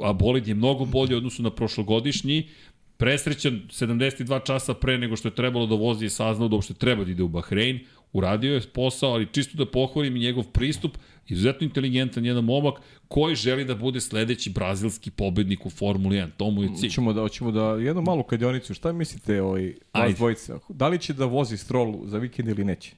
[0.04, 2.50] a bolid je mnogo bolji u odnosu na prošlogodišnji,
[2.98, 7.04] presrećan 72 časa pre nego što je trebalo da vozi i saznao da uopšte treba
[7.04, 7.80] da ide u Bahrein,
[8.14, 10.98] uradio je posao, ali čisto da pohvalim i njegov pristup,
[11.28, 12.76] izuzetno inteligentan jedan momak
[13.08, 16.30] koji želi da bude sledeći brazilski pobednik u Formuli 1.
[16.38, 16.90] To mu je cilj.
[16.90, 20.60] Hoćemo da, hoćemo da, jednu malu kadionicu, šta mislite ovaj, vas dvojica?
[20.70, 22.92] Da li će da vozi Stroll za vikend ili neće?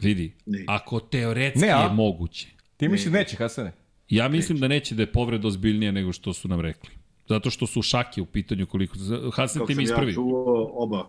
[0.00, 0.64] Vidi, Ne.
[0.68, 1.82] ako teoretski Ne, a?
[1.82, 2.48] je moguće.
[2.76, 3.72] Ti misliš neće, Hasane?
[4.14, 6.90] Ja mislim da neće da je povreda ozbiljnija nego što su nam rekli.
[7.28, 8.96] Zato što su šake u pitanju koliko...
[9.32, 10.14] Hasan Kako ti mi sam ja ispravi.
[10.14, 11.08] čuo, oba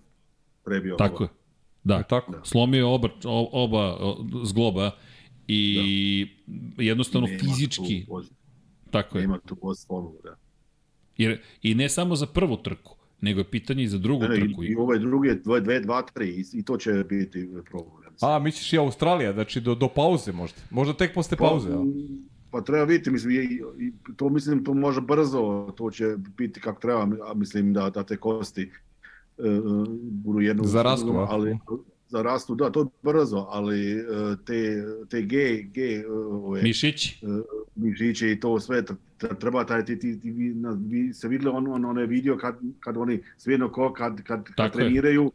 [0.63, 0.95] prebio.
[0.95, 1.29] Tako je.
[1.83, 1.95] Da.
[1.95, 2.33] Je tako?
[2.43, 3.09] Slomio je oba,
[3.51, 3.97] oba
[4.43, 4.91] zgloba
[5.47, 6.27] i
[6.77, 8.23] jednostavno Nema fizički, Tu,
[8.91, 9.21] tako je.
[9.21, 10.35] nema tu voz formulu, da.
[11.17, 14.35] Jer, I ne samo za prvu trku, nego je pitanje i za drugu Ne, ne,
[14.47, 14.63] trku.
[14.63, 18.13] i, I ovaj drugi je 2, 2, 3 i, i to će biti problem.
[18.21, 20.57] A, misliš i Australija, znači do, do pauze možda.
[20.69, 21.83] Možda tek posle pauze, a?
[22.55, 26.81] Pa treba vidjeti, mislim, i, i, to mislim, to može brzo, to će biti kako
[26.81, 28.71] treba, mislim da, da te kosti
[29.37, 29.41] e,
[30.01, 31.27] budu jedno Za rastu, a?
[31.29, 31.57] ali
[32.07, 34.03] za rastu, da, to je brzo, ali e,
[34.45, 37.23] te, te G, G, e, ove, Mišić?
[37.75, 38.83] mišiće i to sve,
[39.39, 42.55] treba taj, ti, ti, ti, vi, na, vi se vidjeli on, on, onaj video kad,
[42.79, 44.71] kad oni svijedno ko, kad, kad, kad je.
[44.71, 45.31] treniraju,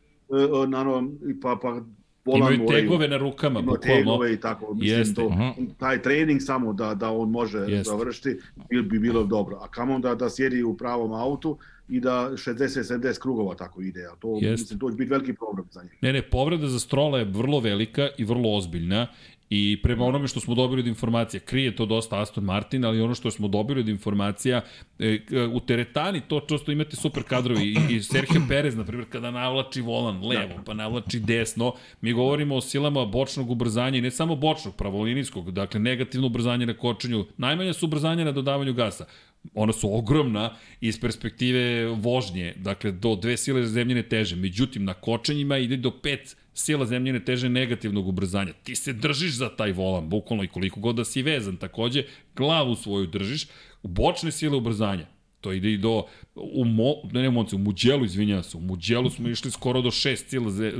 [0.68, 1.80] na ono, i pa, pa
[2.24, 5.14] volan Imaju tegove na rukama, ima tegove i tako, mislim, Jeste.
[5.14, 7.90] to, taj trening samo da, da on može Jeste.
[7.90, 8.38] završiti,
[8.70, 9.58] bi, bi bilo dobro.
[9.60, 14.16] A kamo da, da sjedi u pravom autu i da 60-70 krugova tako ide, a
[14.20, 14.50] to, Jeste.
[14.50, 15.98] mislim, to će biti veliki problem za njih.
[16.00, 19.06] Ne, ne, povreda za Strola je vrlo velika i vrlo ozbiljna
[19.50, 23.14] i prema onome što smo dobili od informacija, krije to dosta Aston Martin, ali ono
[23.14, 24.60] što smo dobili od informacija,
[24.98, 27.64] e, k- u teretani to često imate super kadrovi.
[27.64, 32.54] I, i Sergio Perez, na primjer, kada navlači volan levo, pa navlači desno, mi govorimo
[32.56, 37.72] o silama bočnog ubrzanja i ne samo bočnog, pravolinijskog, dakle negativno ubrzanje na kočenju, najmanja
[37.72, 39.04] su ubrzanja na dodavanju gasa
[39.54, 44.36] ona su ogromna iz perspektive vožnje, dakle do dve sile zemljene teže.
[44.36, 48.52] Međutim, na kočenjima ide do pet sila zemljene teže negativnog ubrzanja.
[48.52, 51.56] Ti se držiš za taj volan, bukvalno i koliko god da si vezan.
[51.56, 52.04] Takođe,
[52.36, 53.46] glavu svoju držiš,
[53.82, 55.06] bočne sile ubrzanja.
[55.40, 56.04] To ide i do,
[56.52, 59.90] u mo, ne, ne Monci, u Muđelu, izvinjavam se, u Muđelu smo išli skoro do
[59.90, 60.72] šest sila ze,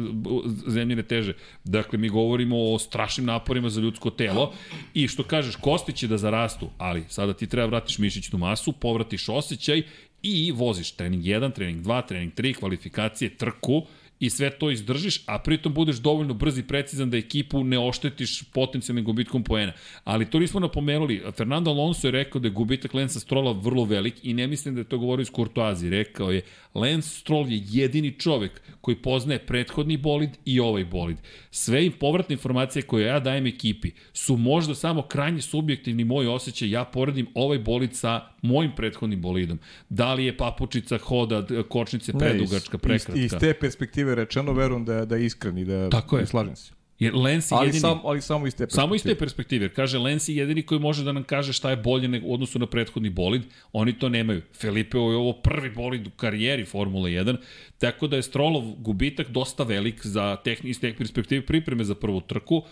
[0.66, 1.32] zemljene teže.
[1.64, 4.52] Dakle, mi govorimo o strašnim naporima za ljudsko telo
[4.94, 9.28] i što kažeš, kosti će da zarastu, ali sada ti treba vratiš mišićnu masu, povratiš
[9.28, 9.82] osjećaj
[10.22, 13.82] i voziš trening 1, trening 2, trening 3, kvalifikacije, trku,
[14.20, 18.42] i sve to izdržiš, a pritom budeš dovoljno brz i precizan da ekipu ne oštetiš
[18.42, 19.72] potencijalnim gubitkom poena.
[20.04, 21.22] Ali to nismo napomenuli.
[21.36, 24.80] Fernando Alonso je rekao da je gubitak Lensa Strola vrlo velik i ne mislim da
[24.80, 25.90] je to govorio iz Courtoisie.
[25.90, 26.42] Rekao je,
[26.74, 31.16] Lance Stroll je jedini čovek koji poznaje prethodni bolid i ovaj bolid.
[31.50, 36.70] Sve i povratne informacije koje ja dajem ekipi su možda samo krajnje subjektivni moj osjećaj.
[36.70, 39.58] Ja poredim ovaj bolid sa mojim prethodnim bolidom.
[39.88, 43.18] Da li je papučica, hoda, kočnice predugačka, prekratka.
[43.18, 46.22] Iz, iz te perspektive rečeno, verujem da, da je iskren i da Tako je.
[46.22, 46.72] i slažem se.
[47.00, 47.80] Jer Lens je Ali, jedini...
[47.80, 48.82] sam, ali samo iz te perspektive.
[48.82, 49.68] Samo iz te perspektive.
[49.68, 52.58] Kaže, Lens je jedini koji može da nam kaže šta je bolje nego u odnosu
[52.58, 53.42] na prethodni bolid.
[53.72, 54.42] Oni to nemaju.
[54.60, 57.36] Felipe je ovo prvi bolid u karijeri Formule 1,
[57.78, 62.20] tako da je Strollov gubitak dosta velik za tehni, iz te perspektive pripreme za prvu
[62.20, 62.62] trku,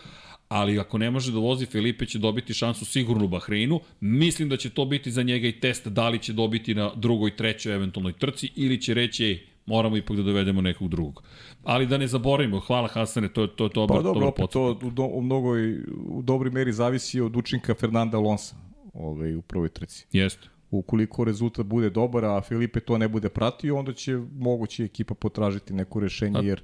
[0.49, 3.81] ali ako ne može da vozi, Felipe će dobiti šansu sigurno u Bahreinu.
[4.01, 7.37] Mislim da će to biti za njega i test da li će dobiti na drugoj,
[7.37, 11.23] trećoj eventualnoj trci ili će reći, ej, moramo ipak da dovedemo nekog drugog.
[11.65, 14.79] Ali da ne zaboravimo, hvala Hasane, to je to, to, Pa dobro, to, opet to
[14.83, 15.79] u, do, u, mnogoj,
[16.09, 18.57] u dobroj meri zavisi od učinka Fernanda Alonsa
[18.95, 20.07] ovaj, u prvoj trci.
[20.13, 20.49] Jeste.
[20.71, 25.75] Ukoliko rezultat bude dobar, a Filipe to ne bude pratio, onda će moguće ekipa potražiti
[25.75, 26.63] neko rešenje, jer,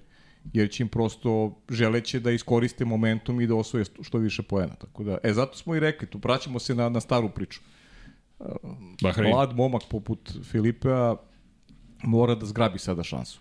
[0.53, 4.75] jer će im prosto želeće da iskoriste momentum i da osvoje što više poena.
[4.75, 7.61] Tako da, e, zato smo i rekli, tu praćamo se na, na staru priču.
[9.03, 9.35] Bahrein.
[9.35, 11.17] Mlad momak poput Filipea
[12.03, 13.41] mora da zgrabi sada šansu.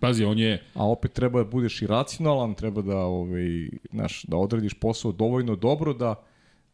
[0.00, 4.36] Pazi, on je, A opet treba da budeš i racionalan, treba da ovaj naš da
[4.36, 6.14] odradiš posao dovoljno dobro da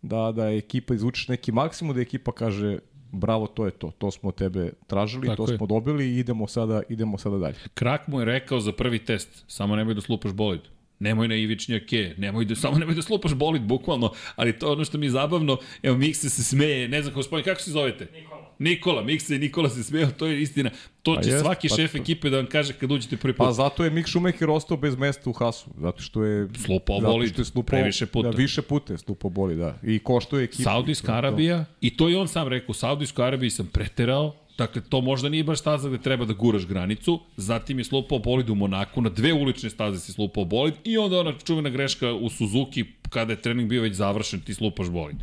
[0.03, 2.79] da da ekipa izvučeš neki maksimum da ekipa kaže
[3.13, 3.91] bravo, to je to.
[3.99, 5.57] To smo od tebe tražili, Tako to je.
[5.57, 7.57] smo dobili i idemo sada idemo sada dalje.
[7.75, 10.61] Krak mu je rekao za prvi test, samo nemoj da slupaš bolid.
[11.01, 14.13] Nemoj na ivičnjake, nemoj da, samo nemoj da slupaš bolid, bukvalno.
[14.37, 17.45] Ali to je ono što mi je zabavno, evo Mikse se smeje, ne znam gospodin,
[17.45, 18.09] kako se zovete?
[18.15, 18.51] Nikola.
[18.59, 20.71] Nikola, Mikse i Nikola se smeje, to je istina.
[21.03, 23.33] To Pa će jest, svaki pa šef to- ekipe da vam kaže kad uđete prvi
[23.33, 23.47] put.
[23.47, 27.13] Pa zato je Mick Schumacher ostao bez mesta u Hasu, zato što je Slupao zato
[27.13, 28.31] bolid što je slupao, previše puta.
[28.31, 29.79] Da, više puta je slupao bolid, da.
[29.83, 30.63] I košto je ekipa.
[30.63, 35.01] Saudijska Arabija, i to je on sam rekao, u Saudijskoj Arabiji sam preterao, dakle to
[35.01, 39.01] možda nije baš staza gde treba da guraš granicu, zatim je slupao bolid u Monaku,
[39.01, 43.33] na dve ulične staze si slupao bolid i onda ona čuvena greška u Suzuki kada
[43.33, 45.17] je trening bio već završen, ti slupaš bolid.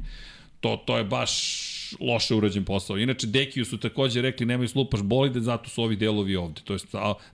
[0.59, 1.33] To, to je baš
[1.99, 2.97] loše urađen posao.
[2.97, 6.61] Inače, Dekiju su takođe rekli nemoj slupaš bolide, zato su ovi delovi ovde.
[6.63, 6.79] To je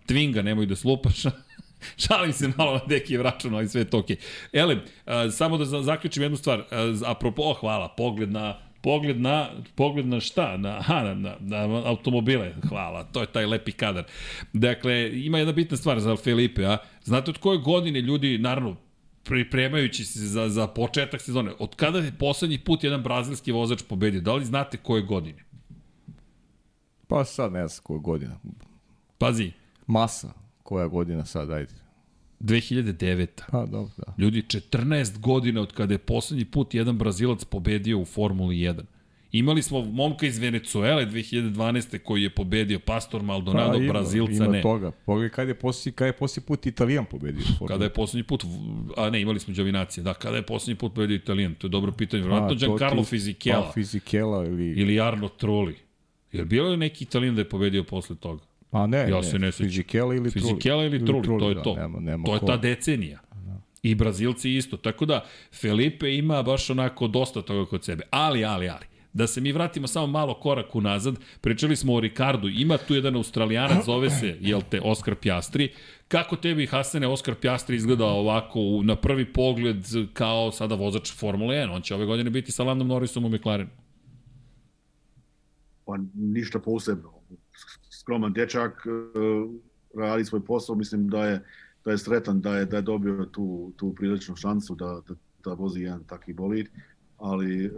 [0.08, 1.24] Twinga nemoj da slupaš,
[2.08, 4.16] Šalim se malo na Dekijev račun, ali sve je to okej.
[4.16, 4.20] Okay.
[4.54, 6.60] Ele, a, samo da za- zaključim jednu stvar.
[6.72, 10.58] A, apropo, hvala, pogled na pogled na, pogled na šta?
[10.58, 12.56] Na, aha, na, na, na automobile.
[12.70, 14.04] Hvala, to je taj lepi kadar.
[14.54, 18.76] Dakle, ima jedna bitna stvar za Felipe, a znate od koje godine ljudi, naravno,
[19.24, 24.22] pripremajući se za, za početak sezone, od kada je poslednji put jedan brazilski vozač pobedio?
[24.22, 25.44] Da li znate koje godine?
[27.08, 28.40] Pa sad ne znam koja godina.
[29.18, 29.52] Pazi,
[29.88, 30.34] Masa,
[30.64, 31.83] koja godina sad, ajde.
[32.44, 33.28] 2009.
[33.52, 34.14] Pa dobro, da.
[34.18, 38.82] Ljudi, 14 godina od kada je poslednji put jedan Brazilac pobedio u Formuli 1.
[39.32, 41.98] Imali smo momka iz Venecuele 2012.
[41.98, 44.62] koji je pobedio Pastor Maldonado, Pa, ima- Brazilca ima ne.
[44.62, 44.92] toga.
[44.92, 47.42] Pogledaj kad je posljednji, kad je posljednji put Italijan pobedio.
[47.42, 47.68] u Formuli.
[47.68, 48.44] Kada je poslednji put,
[48.98, 51.92] a ne, imali smo Đovinacije, da, kada je poslednji put pobedio Italijan, to je dobro
[51.92, 54.72] pitanje, A, vjerojatno to Giancarlo ti- Fisichella Pa, Fisichella ili...
[54.72, 55.76] ili Arno Trulli.
[56.32, 58.44] Je bilo je neki Italijan da je pobedio posle toga?
[58.74, 59.70] A ne, Ja ne, se ne sećam.
[59.70, 60.50] Fisichella ili Trulli.
[60.50, 61.76] Fisichella ili Trulli, to je da, to.
[61.76, 62.46] Nema, nema to je ko.
[62.46, 63.20] ta decenija.
[63.84, 64.78] I Brazilci isto.
[64.78, 65.26] Tako da,
[65.62, 68.04] Felipe ima baš onako dosta toga kod sebe.
[68.10, 68.86] Ali, ali, ali.
[69.14, 73.16] Da se mi vratimo samo malo korak unazad, pričali smo o Ricardu, ima tu jedan
[73.16, 75.70] australijanac, zove se, jel te, Oskar Pjastri.
[76.08, 81.72] Kako tebi, Hasane, Oskar Pjastri izgleda ovako na prvi pogled kao sada vozač Formule 1?
[81.72, 83.70] On će ove godine biti sa Landom Norrisom u McLarenu.
[85.86, 87.14] pa ništa posebno.
[88.04, 88.90] Skroman dječak, e,
[90.00, 91.44] radi svoj posao, mislim da je,
[91.86, 95.54] da je sretan da je, da je dobio tu, tu priličnu šansu da, da, da
[95.54, 96.68] vozi jedan takvi bolid,
[97.18, 97.70] ali e,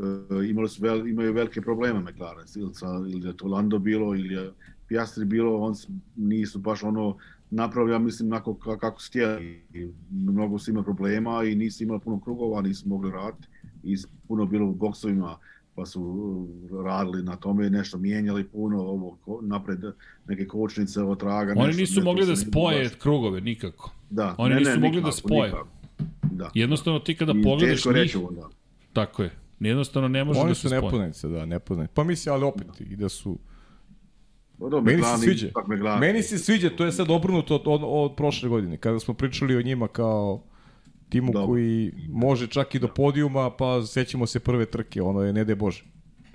[0.49, 4.34] imali su vel, imaju velike probleme McLaren, ili, sa, ili je to Lando bilo, ili
[4.34, 4.52] je
[4.88, 5.73] Piastri bilo, on
[6.15, 7.18] nisu baš ono
[7.49, 9.11] napravlja, mislim, onako ka- kako su
[10.11, 13.47] Mnogo su imali problema i nisu imali puno krugova, nisu mogli raditi.
[13.84, 13.95] I
[14.27, 15.38] puno bilo u boksovima,
[15.76, 16.47] pa su
[16.85, 19.80] radili na tome, nešto mijenjali puno, ovo, napred
[20.27, 21.53] neke kočnice, otraga.
[21.53, 23.91] Oni nešto, nisu mogli da spoje baš- krugove nikako.
[24.10, 25.43] Da, oni nisu mogli da nikako, spoje.
[25.43, 25.68] nikako.
[26.23, 26.49] Da.
[26.53, 28.49] Jednostavno ti kada I pogledaš teško njih, reći onda.
[28.93, 29.31] tako je.
[29.60, 30.81] Jednostavno ne može Oni da su se spoje.
[30.81, 31.93] nepoznanice, da, nepoznanice.
[31.93, 33.38] Pa mislim, ali opet, i da su...
[34.60, 35.47] Pa dobro, Meni se sviđa.
[35.99, 39.56] Meni se sviđa, to je sad obrnuto od, od, od prošle godine, kada smo pričali
[39.56, 40.43] o njima kao
[41.10, 41.48] timu Dobro.
[41.48, 45.56] koji može čak i do podijuma, pa sećamo se prve trke, ono je ne de
[45.56, 45.84] Bože.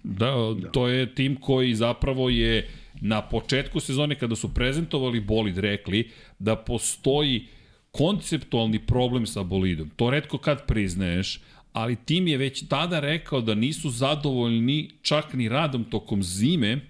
[0.02, 0.34] Da,
[0.72, 2.68] to je tim koji zapravo je
[3.00, 7.46] na početku sezone kada su prezentovali bolid rekli da postoji
[7.90, 9.90] konceptualni problem sa bolidom.
[9.96, 11.40] To redko kad priznaješ,
[11.72, 16.80] ali tim je već tada rekao da nisu zadovoljni čak ni radom tokom zime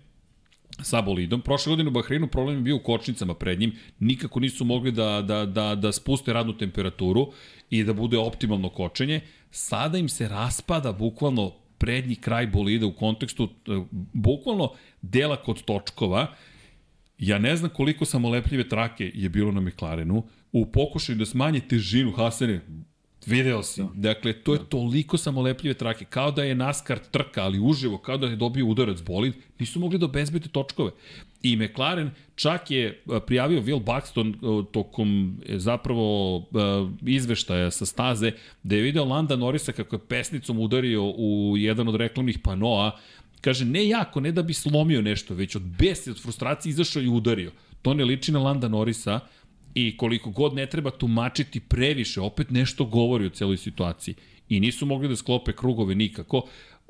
[0.83, 1.41] sa bolidom.
[1.41, 3.73] Prošle godine u Bahreinu problem je bio u kočnicama pred njim.
[3.99, 7.33] Nikako nisu mogli da, da, da, da spuste radnu temperaturu
[7.71, 9.21] i da bude optimalno kočenje.
[9.51, 13.81] Sada im se raspada bukvalno prednji kraj bolida u kontekstu e,
[14.13, 14.73] bukvalno
[15.03, 16.27] dela kod točkova.
[17.19, 20.23] Ja ne znam koliko samolepljive trake je bilo na McLarenu.
[20.53, 22.61] U pokušaju da smanje težinu Hasene,
[23.27, 23.83] Video si.
[23.95, 26.05] Dakle, to je toliko samolepljive trake.
[26.05, 29.99] Kao da je NASCAR trka, ali uživo, kao da je dobio udarac bolid, nisu mogli
[29.99, 30.91] da obezbede točkove.
[31.43, 36.43] I McLaren čak je a, prijavio Will Buxton a, tokom e, zapravo
[37.07, 41.95] izveštaja sa staze, da je video Landa Norrisa kako je pesnicom udario u jedan od
[41.95, 42.99] reklamnih panoa,
[43.41, 47.09] kaže ne jako, ne da bi slomio nešto, već od besa, od frustracije izašao i
[47.09, 47.53] udario.
[47.83, 49.21] To ne liči na Landa Norrisa,
[49.75, 54.15] I koliko god ne treba tumačiti previše, opet nešto govori o celoj situaciji.
[54.49, 56.43] I nisu mogli da sklope krugove nikako.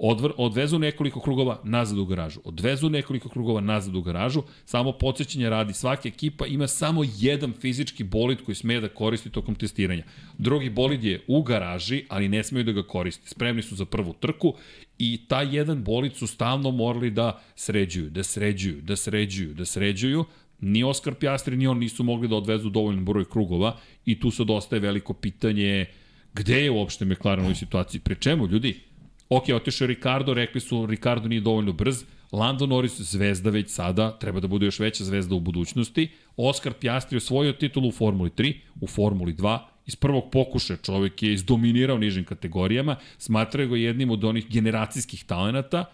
[0.02, 2.40] Odvr, odvezu nekoliko krugova nazad u garažu.
[2.44, 4.42] Odvezu nekoliko krugova nazad u garažu.
[4.64, 5.72] Samo podsjećanje radi.
[5.72, 10.04] Svaka ekipa ima samo jedan fizički bolid koji sme da koristi tokom testiranja.
[10.38, 13.28] Drugi bolid je u garaži, ali ne smeju da ga koriste.
[13.28, 14.54] Spremni su za prvu trku
[14.98, 20.24] i taj jedan bolid su stalno morali da sređuju, da sređuju, da sređuju, da sređuju
[20.60, 24.50] ni Oskar Pjastri ni on nisu mogli da odvezu dovoljno broj krugova i tu sad
[24.50, 25.86] ostaje veliko pitanje
[26.34, 28.00] gde je uopšte McLaren u ovoj situaciji.
[28.00, 28.89] Pre čemu, ljudi?
[29.32, 34.40] Ok, otišao Ricardo, rekli su Ricardo nije dovoljno brz, Lando Norris zvezda već sada, treba
[34.40, 36.08] da bude još veća zvezda u budućnosti.
[36.36, 41.32] Oskar Pjastri osvojio titulu u Formuli 3, u Formuli 2, iz prvog pokušaja čovek je
[41.32, 45.84] izdominirao nižim kategorijama, smatraju ga jednim od onih generacijskih talenata,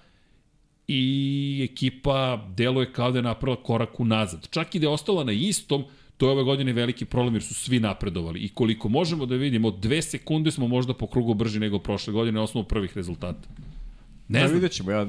[0.88, 4.48] i ekipa deluje kao da je napravila korak unazad.
[4.50, 5.84] Čak i da je ostala na istom,
[6.16, 8.40] to je ove godine veliki problem jer su svi napredovali.
[8.40, 12.36] I koliko možemo da vidimo, dve sekunde smo možda po krugu brži nego prošle godine
[12.36, 13.48] na osnovu prvih rezultata.
[14.28, 15.06] Ne Ne znam, vidjet ćemo, ja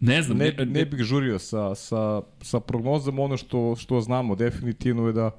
[0.00, 0.38] ne znam.
[0.38, 5.30] ne, ne bih žurio sa, sa, sa prognozom, ono što, što znamo definitivno je da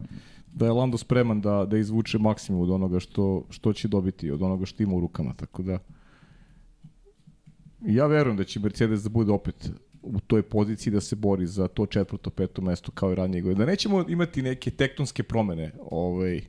[0.53, 4.41] da je Lando spreman da, da izvuče maksimum od onoga što, što će dobiti, od
[4.41, 5.79] onoga što ima u rukama, tako da
[7.81, 9.71] ja verujem da će Mercedes da bude opet
[10.03, 13.65] u toj poziciji da se bori za to četvrto, peto mesto kao i ranije godine.
[13.65, 16.41] Da nećemo imati neke tektonske promene ovaj,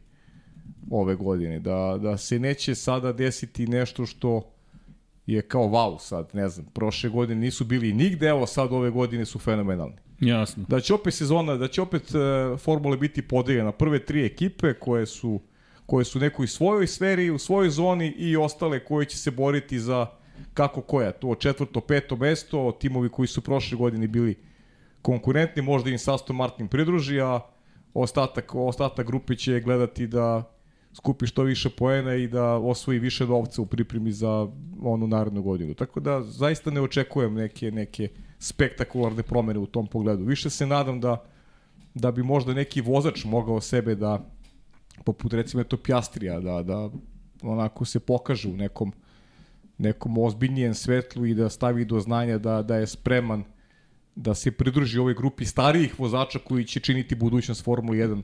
[0.91, 4.51] ove godine, da, da se neće sada desiti nešto što
[5.27, 9.25] je kao wow sad, ne znam, prošle godine nisu bili nigde, evo sad ove godine
[9.25, 9.97] su fenomenalni.
[10.21, 10.65] Jasno.
[10.69, 13.73] Da će opet sezona, da će opet uh, formule biti podeljena.
[13.73, 15.41] Prve tri ekipe koje su
[15.87, 20.07] koje su nekoj svojoj sferi, u svojoj zoni i ostale koje će se boriti za
[20.55, 24.37] kako koja, to četvrto, peto mesto, timovi koji su prošle godine bili
[25.03, 27.41] konkurentni, možda im Aston Martin pridruži, a
[27.95, 30.55] ostatak, ostatak grupe će gledati da
[30.93, 34.49] skupi što više poena i da osvoji više novca u pripremi za
[34.83, 35.75] onu narednu godinu.
[35.75, 38.09] Tako da zaista ne očekujem neke neke
[38.39, 40.25] spektakularne promene u tom pogledu.
[40.25, 41.25] Više se nadam da
[41.95, 44.31] da bi možda neki vozač mogao sebe da
[45.05, 46.91] poput recimo eto Pjastrija da da
[47.43, 48.93] onako se pokaže u nekom
[49.79, 53.45] nekom ozbiljnijem svetlu i da stavi do znanja da da je spreman
[54.15, 58.23] da se pridruži ovoj grupi starijih vozača koji će činiti budućnost Formule 1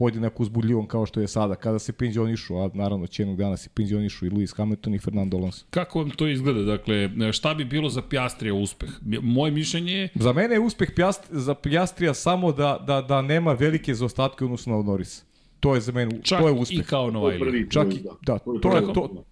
[0.00, 3.68] podjednako uzbudljivom kao što je sada, kada se penzionišu, a naravno će jednog dana se
[3.74, 5.64] penzionišu i Lewis Hamilton i Fernando Alonso.
[5.70, 6.62] Kako vam to izgleda?
[6.62, 8.90] Dakle, šta bi bilo za Pjastrija uspeh?
[9.22, 10.08] Moje mišljenje je...
[10.14, 14.76] Za mene je uspeh Pjast, za Pjastrija samo da, da, da nema velike zaostatke odnosno
[14.76, 15.24] na Norris.
[15.60, 16.78] To je za mene, Čak to je uspeh.
[16.78, 17.66] i kao Novajlija.
[17.70, 19.24] Čak i, je, da, to je to to,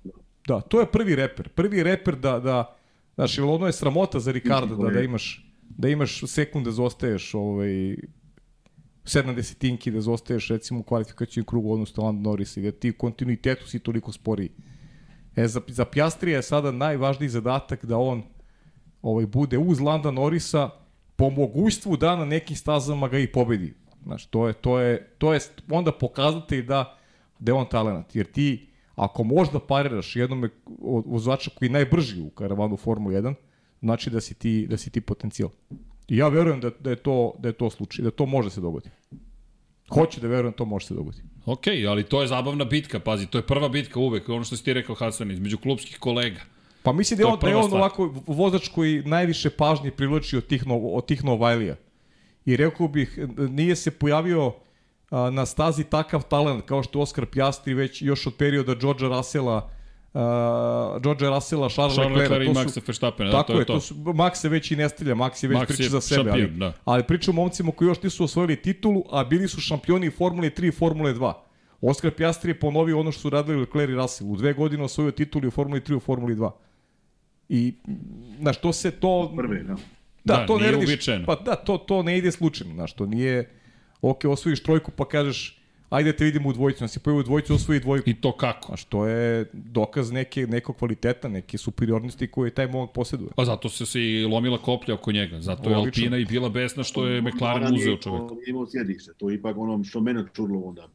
[0.48, 1.48] da, to je prvi reper.
[1.48, 2.76] Prvi reper da, da,
[3.14, 7.96] znaš, jer ono je sramota za Ricarda da, da imaš da imaš sekunde zostaješ ovaj,
[9.04, 12.98] sedam desetinki da zostaješ recimo u kvalifikacijnom krugu odnosno Lando Norris i da ti u
[12.98, 14.50] kontinuitetu si toliko sporiji.
[15.36, 18.22] E, za, za Pjastrija je sada najvažniji zadatak da on
[19.02, 20.70] ovaj, bude uz Landa Norisa
[21.16, 23.74] po mogućstvu da na nekim stazama ga i pobedi.
[24.02, 26.96] Znaš, to je, to je, to je onda pokazatelj da,
[27.38, 28.16] da je on talent.
[28.16, 28.68] Jer ti,
[28.98, 30.48] ako možda pariraš jednome
[30.82, 33.34] od vozača koji je najbrži u karavanu Formula 1,
[33.80, 35.50] znači da si ti, da si ti potencijal.
[36.08, 38.60] I ja verujem da, da, je to, da je to slučaj, da to može se
[38.60, 38.90] dogoditi.
[39.88, 41.22] Hoću da verujem to može se dogoditi.
[41.46, 44.64] Ok, ali to je zabavna bitka, pazi, to je prva bitka uvek, ono što si
[44.64, 46.40] ti rekao Hasan, između klubskih kolega.
[46.82, 50.46] Pa mislim da je on, da je on ovako vozač koji najviše pažnje privlači od
[50.46, 51.76] tih, no, od tih Novajlija.
[52.44, 53.18] I rekao bih,
[53.50, 54.52] nije se pojavio
[55.10, 59.70] na stazi takav talent kao što Oskar Pjastri već još od perioda Georgea Russella
[60.12, 63.64] uh, Georgea Russella, Charles, Charles Leclerc, Leclerc i Maxa Verstappena, da, tako to je je,
[63.64, 63.72] to.
[63.72, 66.01] to su, Max se već i ne stilja, Max je već Max priča je za
[66.01, 66.72] sebe, ali, šampion, da.
[66.85, 70.68] ali pričam o momcima koji još nisu osvojili titulu, a bili su šampioni Formule 3
[70.68, 71.32] i Formule 2.
[71.80, 74.30] Oskar Pjastri je ponovio ono što su radili Leclerc i Russell.
[74.30, 76.51] U dve godine osvojio titulu u Formuli 3 i u Formuli 2.
[77.48, 77.74] I,
[78.40, 79.32] znaš, to se to...
[79.36, 79.74] Prve, da.
[80.24, 83.51] Da, Da, to ne radiš, pa da, to, to ne ide slučajno, znaš, to nije,
[84.02, 85.54] ok, osvojiš trojku pa kažeš,
[85.90, 88.10] ajde te vidimo u dvojicu, nas je pojavi u dvojicu, osvoji dvojku.
[88.10, 88.66] I to kako?
[88.66, 93.30] Znaš, to je dokaz neke, nekog kvaliteta, neke superiornosti koje taj momak posjeduje.
[93.36, 95.40] Pa zato se se i lomila koplja oko njega.
[95.40, 96.02] Zato je Logično.
[96.02, 98.24] Alpina i bila besna što je McLaren uzeo čoveka.
[98.24, 99.12] imao- imao sjedište.
[99.14, 100.88] To je ipak ono što mene čudilo onda.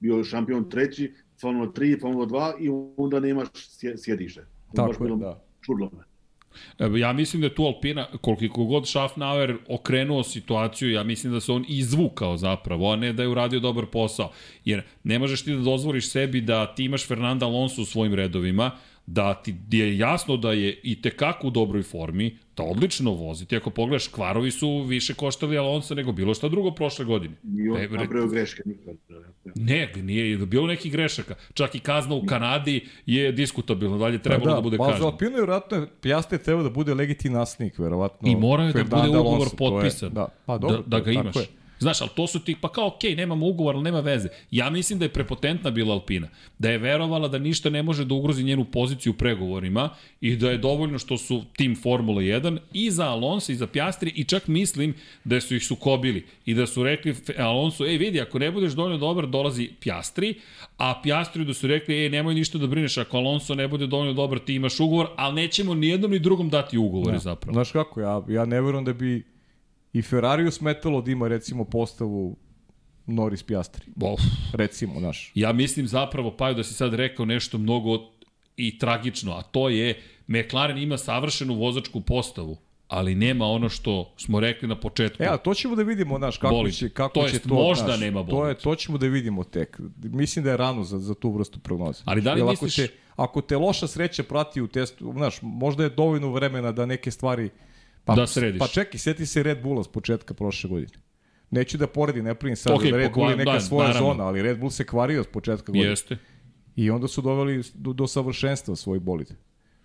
[0.00, 4.46] Bio je šampion treći, Formula 3, Formula 2 i onda nemaš sje- sjedište.
[4.74, 5.44] Tako je, da.
[5.62, 6.13] Čudilo me.
[6.78, 11.40] Evo, Ja mislim da je tu Alpina, koliko god Schaffnauer okrenuo situaciju, ja mislim da
[11.40, 14.32] se on izvukao zapravo, a ne da je uradio dobar posao.
[14.64, 18.70] Jer ne možeš ti da dozvoliš sebi da ti imaš Fernanda Alonso u svojim redovima,
[19.06, 23.46] da ti je jasno da je i tekako u dobroj formi, da odlično vozi.
[23.46, 27.34] Ti ako pogledaš, kvarovi su više koštali Alonso nego bilo šta drugo prošle godine.
[27.34, 27.48] E,
[27.88, 28.96] bre- napravio greške nikad.
[29.54, 31.34] Ne, nije bilo nekih grešaka.
[31.54, 32.74] Čak i kazna u Kanadi
[33.06, 35.06] je diskutabilna, dalje trebalo da, da bude pa za kažnjeno.
[35.06, 38.28] Alpinu je vjerojatno Pjastre treba da bude legitimni naslednik, verovatno.
[38.28, 40.10] I mora je da bude ugovor Alonso, to je- potpisan.
[40.10, 41.36] da, pa dobro, da, da ga tako imaš.
[41.36, 41.46] je.
[41.78, 44.28] Znaš, ali to su ti, pa kao, okej, nemamo ugovor, ali nema veze.
[44.50, 46.28] Ja mislim da je prepotentna bila Alpina.
[46.58, 49.90] Da je verovala da ništa ne može da ugrozi njenu poziciju u pregovorima
[50.20, 54.12] i da je dovoljno što su tim Formula 1 i za Alonso i za Pjastri
[54.14, 54.94] i čak mislim
[55.24, 58.98] da su ih sukobili i da su rekli Alonso, ej vidi, ako ne budeš dovoljno
[58.98, 60.34] dobar, dolazi Pjastri,
[60.76, 64.12] a Pjastri da su rekli, ej nemoj ništa da brineš, ako Alonso ne bude dovoljno
[64.12, 67.54] dobar, ti imaš ugovor, ali nećemo ni jednom ni drugom dati ugovore zapravo.
[67.54, 69.33] Znaš kako, ja, ja ne verujem da bi
[69.94, 72.36] i Ferrariju smetalo da ima recimo postavu
[73.06, 73.84] Norris Pjastri.
[73.88, 74.20] Bof.
[74.52, 75.32] Recimo, znaš.
[75.34, 77.98] Ja mislim zapravo, Paju, da si sad rekao nešto mnogo
[78.56, 79.94] i tragično, a to je
[80.26, 82.56] McLaren ima savršenu vozačku postavu,
[82.88, 85.22] ali nema ono što smo rekli na početku.
[85.22, 86.74] E, a to ćemo da vidimo, znaš, kako Bolid.
[86.74, 88.56] će, kako To će jest, to, možda znaš, nema to, je, bolid.
[88.56, 89.78] to ćemo da vidimo tek.
[89.98, 92.02] Mislim da je rano za, za tu vrstu prognoze.
[92.04, 95.38] Ali da li Jer misliš- Ako te, ako te loša sreća prati u testu, znaš,
[95.42, 97.50] možda je dovoljno vremena da neke stvari...
[98.04, 98.58] Pa, Da središ.
[98.58, 100.92] Pa čekaj, sjeti se Red Bulla s početka prošle godine.
[101.50, 104.08] Neću da poredim, ne pravim sad Okej, da Red Bull je neka da, svoja naravno.
[104.08, 105.90] zona, ali Red Bull se kvario s početka godine.
[105.90, 106.16] Jeste.
[106.76, 109.32] I onda su doveli do, do savršenstva svoj bolid.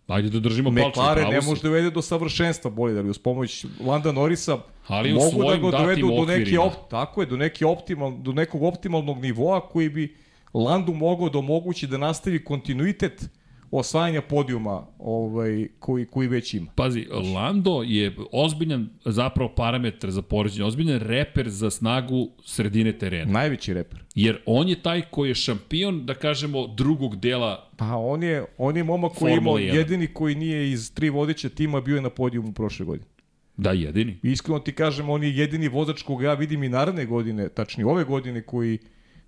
[0.07, 0.89] Ajde da držimo palče.
[0.89, 5.43] McLaren ne može da uvede do savršenstva bolid, ali uz pomoć Landa Norrisa Ali mogu
[5.43, 9.69] da ga dovedu do neke op, tako je, do neke optimal, do nekog optimalnog nivoa
[9.69, 10.15] koji bi
[10.53, 13.29] Landu mogao da omogući da nastavi kontinuitet
[13.71, 16.71] osvajanja podijuma ovaj, koji, koji već ima.
[16.75, 23.31] Pazi, Lando je ozbiljan zapravo parametar za poređenje, ozbiljan reper za snagu sredine terena.
[23.31, 23.99] Najveći reper.
[24.15, 28.77] Jer on je taj koji je šampion, da kažemo, drugog dela Pa on je, on
[28.77, 29.77] je momak koji je imao Formula 1.
[29.77, 33.09] jedini koji nije iz tri vodeća tima bio je na podijumu prošle godine.
[33.57, 34.17] Da, jedini.
[34.23, 38.03] Iskreno ti kažem, on je jedini vozač koga ja vidim i naredne godine, tačnije ove
[38.03, 38.77] godine, koji,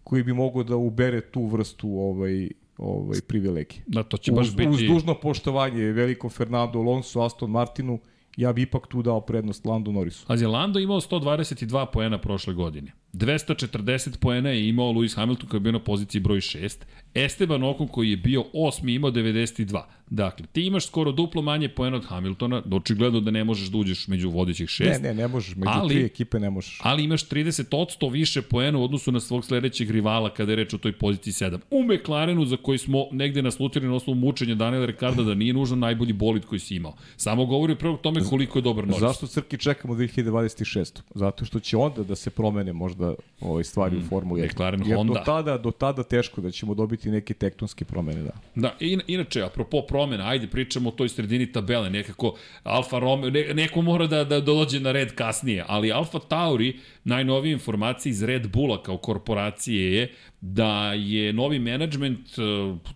[0.03, 2.49] koji bi mogao da ubere tu vrstu ovaj,
[2.81, 3.83] ovaj privilegije.
[3.87, 4.69] Da, to će baš uz, biti...
[4.69, 7.99] uz dužno poštovanje velikom Fernando Alonso, Aston Martinu,
[8.37, 10.25] ja bi ipak tu dao prednost Lando Norrisu.
[10.27, 12.91] Pazi, Lando imao 122 poena prošle godine.
[13.13, 16.77] 240 poena je imao Lewis Hamilton koji je bio na poziciji broj 6.
[17.13, 19.81] Esteban Ocon koji je bio osmi imao 92.
[20.13, 24.07] Dakle, ti imaš skoro duplo manje poena od Hamiltona, očigledno da ne možeš da uđeš
[24.07, 25.01] među vodećih šest.
[25.01, 26.79] Ne, ne, ne možeš, među Ali- tri ekipe ne možeš.
[26.83, 30.77] ali imaš 30% više poena u odnosu na svog sledećeg rivala kada je reč o
[30.77, 31.59] toj poziciji 7.
[31.71, 35.75] U McLarenu za koji smo negde naslutili na osnovu mučenja Daniela Ricarda da nije nužno
[35.75, 36.93] najbolji bolid koji si imao.
[37.17, 38.99] Samo govori upravo tome koliko je dobar Norris.
[38.99, 41.01] Zašto Crki čekamo 2026?
[41.15, 44.45] Zato što će onda da se promene možda ove stvari u Formuli 1.
[44.45, 45.13] Mm, McLaren, Jer Honda.
[45.13, 48.31] do tada, do tada teško da ćemo dobiti neke tektonske promene, da.
[48.55, 53.53] Da, in, inače, apropo promena, ajde pričamo o toj sredini tabele, nekako Alfa Romeo, ne,
[53.53, 58.47] neko mora da, da dođe na red kasnije, ali Alfa Tauri, najnovije informacije iz Red
[58.47, 60.11] Bulla kao korporacije je
[60.41, 62.41] da je novi menadžment, eh,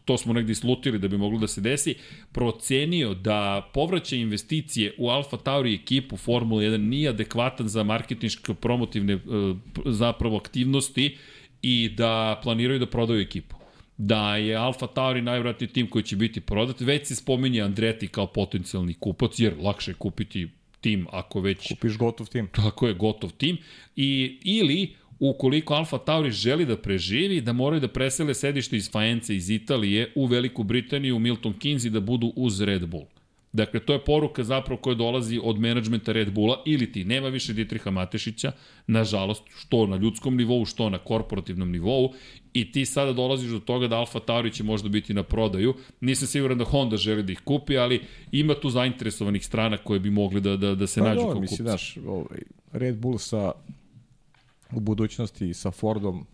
[0.05, 1.95] to smo negdje slutili da bi moglo da se desi,
[2.31, 9.13] procenio da povraćaj investicije u Alfa Tauri ekipu Formula 1 nije adekvatan za marketinške promotivne
[9.13, 9.19] eh,
[9.85, 11.17] zapravo aktivnosti
[11.61, 13.64] i da planiraju da prodaju ekipu
[13.97, 16.81] da je Alfa Tauri najvratniji tim koji će biti prodat.
[16.81, 20.47] Već se spominje Andreti kao potencijalni kupac, jer lakše je kupiti
[20.81, 22.47] tim ako već Kupiš gotov tim.
[22.47, 23.57] tako je gotov tim.
[23.95, 29.35] I, ili ukoliko Alfa Tauri želi da preživi, da moraju da presele sedište iz Faence
[29.35, 33.05] iz Italije u Veliku Britaniju, u Milton Keynes i da budu uz Red Bull.
[33.53, 37.53] Dakle, to je poruka zapravo koja dolazi od menadžmenta Red Bulla, ili ti nema više
[37.53, 38.51] Dietriha Matešića,
[38.87, 42.13] nažalost, što na ljudskom nivou, što na korporativnom nivou,
[42.55, 45.73] i ti sada dolaziš do toga da Alfa Tauri će možda biti na prodaju.
[46.01, 48.01] Nisam siguran da Honda želi da ih kupi, ali
[48.31, 51.41] ima tu zainteresovanih strana koje bi mogli da, da, da se Pa nađu dobro, kao
[51.41, 51.63] mislim, kupci.
[51.63, 52.39] znaš, ovaj,
[52.71, 53.51] Red Bull sa
[54.71, 56.25] u budućnosti sa Fordom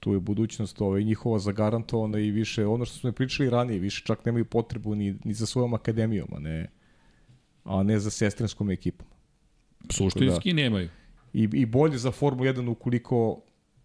[0.00, 4.24] tu je budućnost ovaj, njihova zagarantovana i više, ono što smo pričali ranije, više čak
[4.24, 6.70] nemaju potrebu ni, ni za svojom akademijom, a ne,
[7.64, 9.06] a ne za sestrinskom ekipom.
[9.90, 10.88] Suštinski nemaju.
[11.32, 13.42] I, I bolje za Formulu 1 ukoliko,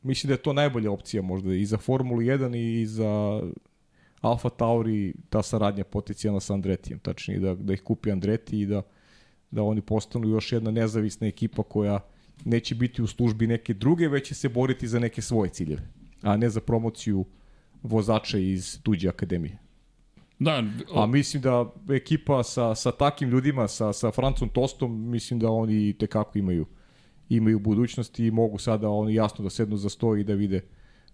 [0.08, 3.42] mislim da je to najbolja opcija možda i za Formulu 1 i za
[4.22, 8.82] Alfa Tauri ta saradnja potencijalna sa Andretijem, tačnije da, da ih kupi Andreti i da,
[9.52, 12.00] da oni postanu još jedna nezavisna ekipa koja
[12.46, 15.82] neće biti u službi neke druge, već će se boriti za neke svoje ciljeve,
[16.22, 17.26] a ne za promociju
[17.84, 19.58] vozača iz tuđe akademije.
[20.40, 20.64] Da,
[20.96, 25.94] A mislim da ekipa sa, sa takim ljudima, sa, sa Francom Tostom, mislim da oni
[25.94, 26.66] tekako imaju
[27.30, 30.62] imaju budućnost i mogu sada oni jasno da sednu za sto i da vide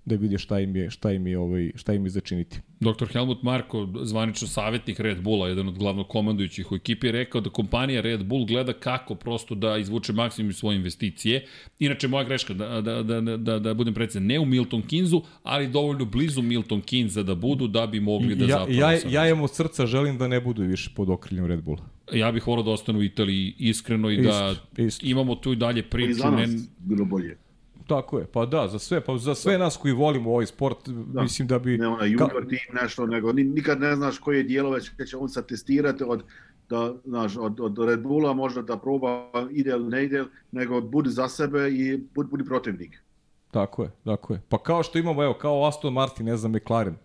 [0.05, 2.59] da vide šta im je šta im je ovaj šta im je začiniti.
[2.79, 3.05] Dr.
[3.11, 7.49] Helmut Marko, zvanično savjetnik Red Bulla, jedan od glavnog komandujućih u ekipi, je rekao da
[7.49, 11.45] kompanija Red Bull gleda kako prosto da izvuče maksimum iz svoje investicije.
[11.79, 15.67] Inače, moja greška, da, da, da, da, da budem precizan, ne u Milton Keynesu, ali
[15.67, 18.71] dovoljno blizu Milton Keynesa da budu da bi mogli da ja, zapravo...
[18.79, 21.89] ja, ja im od srca želim da ne budu više pod okriljem Red Bulla.
[22.13, 25.05] ja bih volao da ostanu u Italiji iskreno i da Isto, isto.
[25.05, 26.13] imamo tu i dalje I priču.
[26.13, 27.37] za nas Ne, bilo bolje.
[27.87, 31.21] Tako je, pa da, za sve, pa za sve nas koji volimo ovaj sport, da.
[31.21, 31.77] mislim da bi...
[31.77, 35.29] Ne onaj junior tim nešto, nego ni- nikad ne znaš koje dijelove će će on
[35.29, 36.23] sad testirati od,
[36.69, 41.09] da, znaš, od, od Red Bulla možda da proba ide ili ne ide, nego budi
[41.09, 43.03] za sebe i budi, budi protivnik.
[43.51, 44.41] Tako je, tako je.
[44.49, 46.95] Pa kao što imamo, evo, kao Aston Martin, ne znam, McLaren.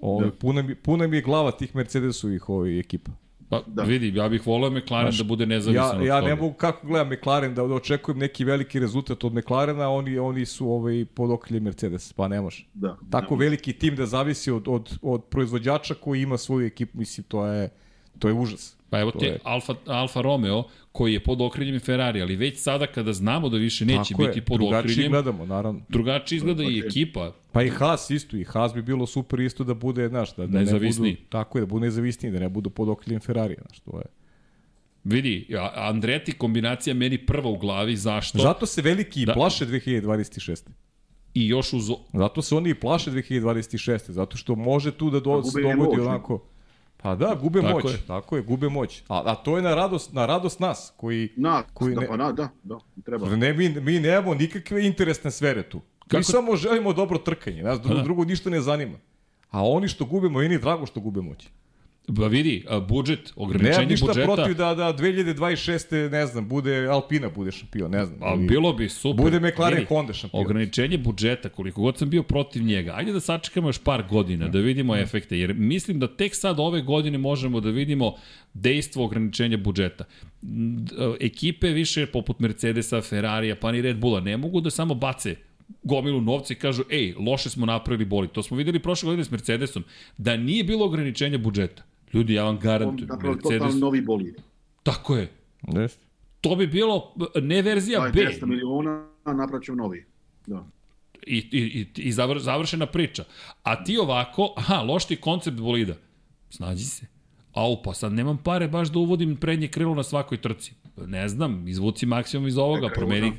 [0.00, 0.26] Ovo, Da.
[0.26, 0.32] da.
[0.32, 3.10] puna, mi, puna mi je glava tih Mercedesovih ovih ekipa.
[3.48, 3.82] Pa Da.
[3.82, 6.28] vidi, ja bih volao McLaren Znaš, da bude nezavisan Ja, od ja toga.
[6.28, 10.68] ne mogu kako gledam McLaren da, očekujem neki veliki rezultat od McLarena, oni oni su
[10.70, 12.66] ovaj pod okriljem Mercedes, pa ne može.
[12.74, 12.96] Da.
[13.10, 17.24] Tako Ne, veliki tim da zavisi od, od, od proizvođača koji ima svoju ekipu, mislim
[17.24, 17.68] to je
[18.18, 18.76] to je užas.
[18.90, 20.62] Pa evo je- Alfa, Alfa Romeo
[20.92, 24.38] koji je pod okriljem Ferrari, ali već sada kada znamo da više neće Tako biti
[24.38, 25.80] je, pod drugačije okriljem, gledamo, naravno.
[25.88, 26.86] drugačije izgleda i Ok.
[26.86, 27.32] ekipa.
[27.52, 30.58] Pa i Haas isto, i Haas bi bilo super isto da bude, znaš, da, da
[30.58, 31.12] Nezavisniji.
[31.12, 33.98] Ne budu, tako je, da budu nezavisniji, da ne budu pod okriljem Ferrarija, znaš, to
[33.98, 34.04] je.
[35.04, 38.38] Vidi, Andreti kombinacija meni prva u glavi, zašto?
[38.38, 39.32] Zato se veliki Da.
[39.32, 40.68] plaše 2026.
[41.34, 41.90] I još uz...
[42.12, 44.10] Zato se oni i plaše 2026.
[44.10, 46.44] Zato što može tu da do, Pa dogodi onako...
[47.04, 47.84] Pa da, gube Tako moć.
[47.84, 47.98] je.
[48.06, 49.02] Tako je, gube moć.
[49.08, 51.28] A, a to je na radost, na radost nas, koji...
[51.36, 53.36] Na, koji da, ne- pa na, da, da, treba.
[53.36, 55.80] Ne, mi, mi nemamo nikakve interesne sfere tu.
[55.98, 56.16] Kako?
[56.16, 57.62] Mi samo želimo dobro trkanje.
[57.62, 58.98] Nas drugo, drugo ništa ne zanima.
[59.50, 61.48] A oni što gube, meni je drago što gube moć.
[62.08, 66.10] Ba vidi, a, budžet, Nemam ograničenje ništa budžeta, protiv da, da 2026.
[66.10, 68.22] ne znam, bude Alpina bude šampion, ne znam.
[68.22, 69.24] a bilo bi super.
[69.24, 70.44] Bude McLaren Vidi, Honda šampion.
[70.44, 74.58] Ograničenje budžeta, koliko god sam bio protiv njega, ajde da sačekamo još par godina, da
[74.58, 78.14] vidimo efekte, jer mislim da tek sad ove godine možemo da vidimo
[78.54, 80.04] dejstvo ograničenja budžeta.
[81.20, 85.36] Ekipe više poput Mercedesa, Ferrarija, pa ni Red Bulla ne mogu da samo bace
[85.82, 88.28] gomilu novca i kažu, ej, loše smo napravili boli.
[88.28, 89.84] To smo videli prošle godine s Mercedesom.
[90.18, 91.82] Da nije bilo ograničenja budžeta,
[92.14, 93.58] ljudi, ja vam On garantujem, napravio Mercedes...
[93.58, 94.34] totalno novi bolid.
[94.82, 95.30] Tako je.
[95.62, 96.04] Jeste.
[96.40, 98.20] To bi bilo e, ne verzija Taj B.
[98.20, 100.04] 200 miliona napravit ćemo novi.
[100.46, 100.66] Da.
[101.26, 103.24] I, i, i, i zavr, završena priča.
[103.62, 105.94] A ti ovako, aha, loš ti koncept bolida.
[106.50, 107.06] Snađi se.
[107.52, 110.72] Au, pa sad nemam pare baš da uvodim prednje krilo na svakoj trci.
[110.96, 113.32] Ne znam, izvuci maksimum iz ovoga, promeni...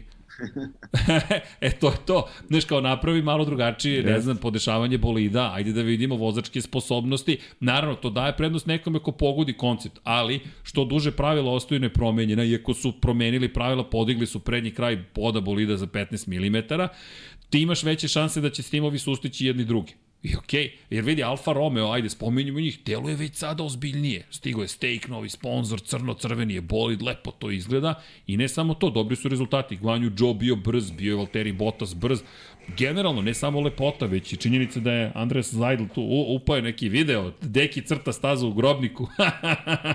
[1.62, 2.28] e, to je to.
[2.48, 7.38] Znaš, kao napravi malo drugačije, ne znam, podešavanje bolida, ajde da vidimo vozačke sposobnosti.
[7.60, 12.74] Naravno, to daje prednost nekome ko pogodi koncept, ali što duže pravila ostaju nepromenjena, iako
[12.74, 16.90] su promenili pravila, podigli su prednji kraj poda bolida za 15 mm,
[17.50, 19.94] ti imaš veće šanse da će s timovi sustići jedni drugi.
[20.26, 24.26] I okej, okay, jer vidi Alfa Romeo, ajde, spominjamo njih, deluje već sada ozbiljnije.
[24.30, 28.02] Stigo je Steak, novi sponsor, crno-crveni je bolid, lepo to izgleda.
[28.28, 29.76] I ne samo to, dobri su rezultati.
[29.78, 32.22] Guanju Joe bio brz, bio je Valtteri Bottas brz.
[32.78, 37.32] Generalno, ne samo lepota, već i činjenica da je Andres Zajdl tu upao neki video,
[37.42, 39.08] deki crta stazu u grobniku.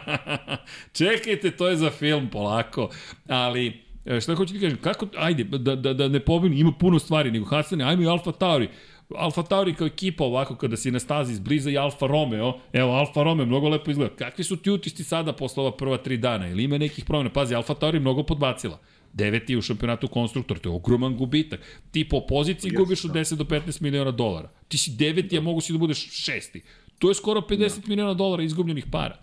[0.98, 2.90] Čekajte, to je za film, polako.
[3.28, 6.98] Ali, e, šta hoću ti kažem, kako, ajde, da, da, da ne pobim, ima puno
[6.98, 8.68] stvari, nego Hasane, ajmo i Alfa Tauri.
[9.16, 13.22] Alfa Tauri kao ekipa ovako kada si na stazi izbliza i Alfa Romeo, evo Alfa
[13.22, 14.16] Romeo mnogo lepo izgleda.
[14.16, 16.48] Kakvi su ti utisci sada posle ova prva tri dana?
[16.48, 17.30] Ili ima nekih promjena?
[17.30, 18.78] Pazi, Alfa Tauri mnogo podbacila.
[19.12, 21.60] Deveti u šampionatu konstruktor, to je ogroman gubitak.
[21.90, 23.20] Ti po poziciji gubiš od da.
[23.20, 24.50] 10 do 15 miliona dolara.
[24.68, 26.62] Ti si deveti, a mogu si da budeš šesti.
[26.98, 29.16] To je skoro 50 miliona dolara izgubljenih para.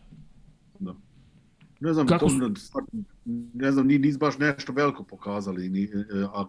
[0.79, 0.95] Da.
[1.79, 2.85] Ne znam, Kako to, su-
[3.53, 5.87] ne znam, ni, nisu baš nešto veliko pokazali, ni, e,
[6.33, 6.45] a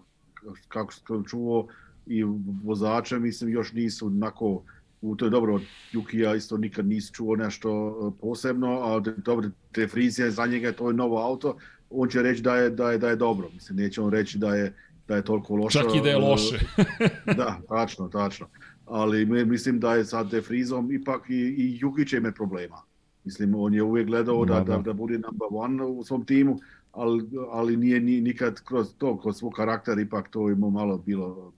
[0.69, 1.69] kako sam čuo
[2.09, 2.24] i
[2.64, 4.62] vozače, mislim, još nisu onako,
[5.01, 5.62] u to je dobro, od
[5.93, 10.89] Jukija isto nikad nisi čuo nešto e, posebno, a dobro, te frizije za njega to
[10.89, 11.56] je novo auto,
[11.90, 14.55] on će reći da je, da je, da je dobro, mislim, neće on reći da
[14.55, 14.74] je,
[15.09, 15.78] da je toliko loše.
[15.78, 16.59] Čak i da je loše.
[17.39, 18.47] da, tačno, tačno.
[18.86, 22.76] Ali mi- mislim da je sad De Frizom ipak i, i Juki će imati problema.
[23.24, 24.82] Mislim, on je uvijek gledao da, Da, da, da.
[24.82, 26.59] da bude number one u svom timu,
[26.93, 31.52] ali, ali nije ni, nikad kroz to, kroz svoj karakter ipak to ima malo bilo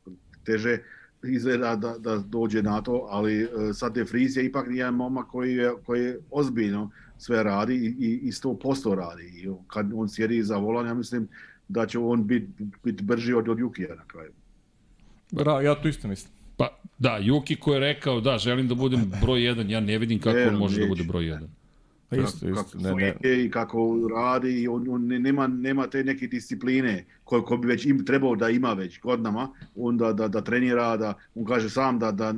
[0.52, 0.78] teže
[1.22, 5.26] izgleda da, da dođe na to, ali e, sad De Vries je ipak jedan momak
[5.26, 9.24] koji je, koji je ozbiljno sve radi i, i, i 100% radi.
[9.24, 11.28] I kad on sjedi za volan, ja mislim
[11.68, 12.46] da će on biti
[12.84, 14.30] bit brži od, od Jukija na kraju.
[15.32, 16.32] Ra, ja to isto mislim.
[16.56, 20.18] Pa, da, Juki ko je rekao, da, želim da budem broj 1, ja ne vidim
[20.18, 20.88] kako Ne, on može da neće.
[20.88, 21.46] bude broj 1.
[22.10, 22.78] Pa isto, kako isto.
[22.90, 23.14] Ne, ne.
[23.22, 27.56] je i kako radi i on, on ne- nema, nema te neke discipline koje ko
[27.56, 31.44] bi već im trebao da ima već godinama, on da, da, da trenira, da on
[31.44, 32.34] kaže sam da, da,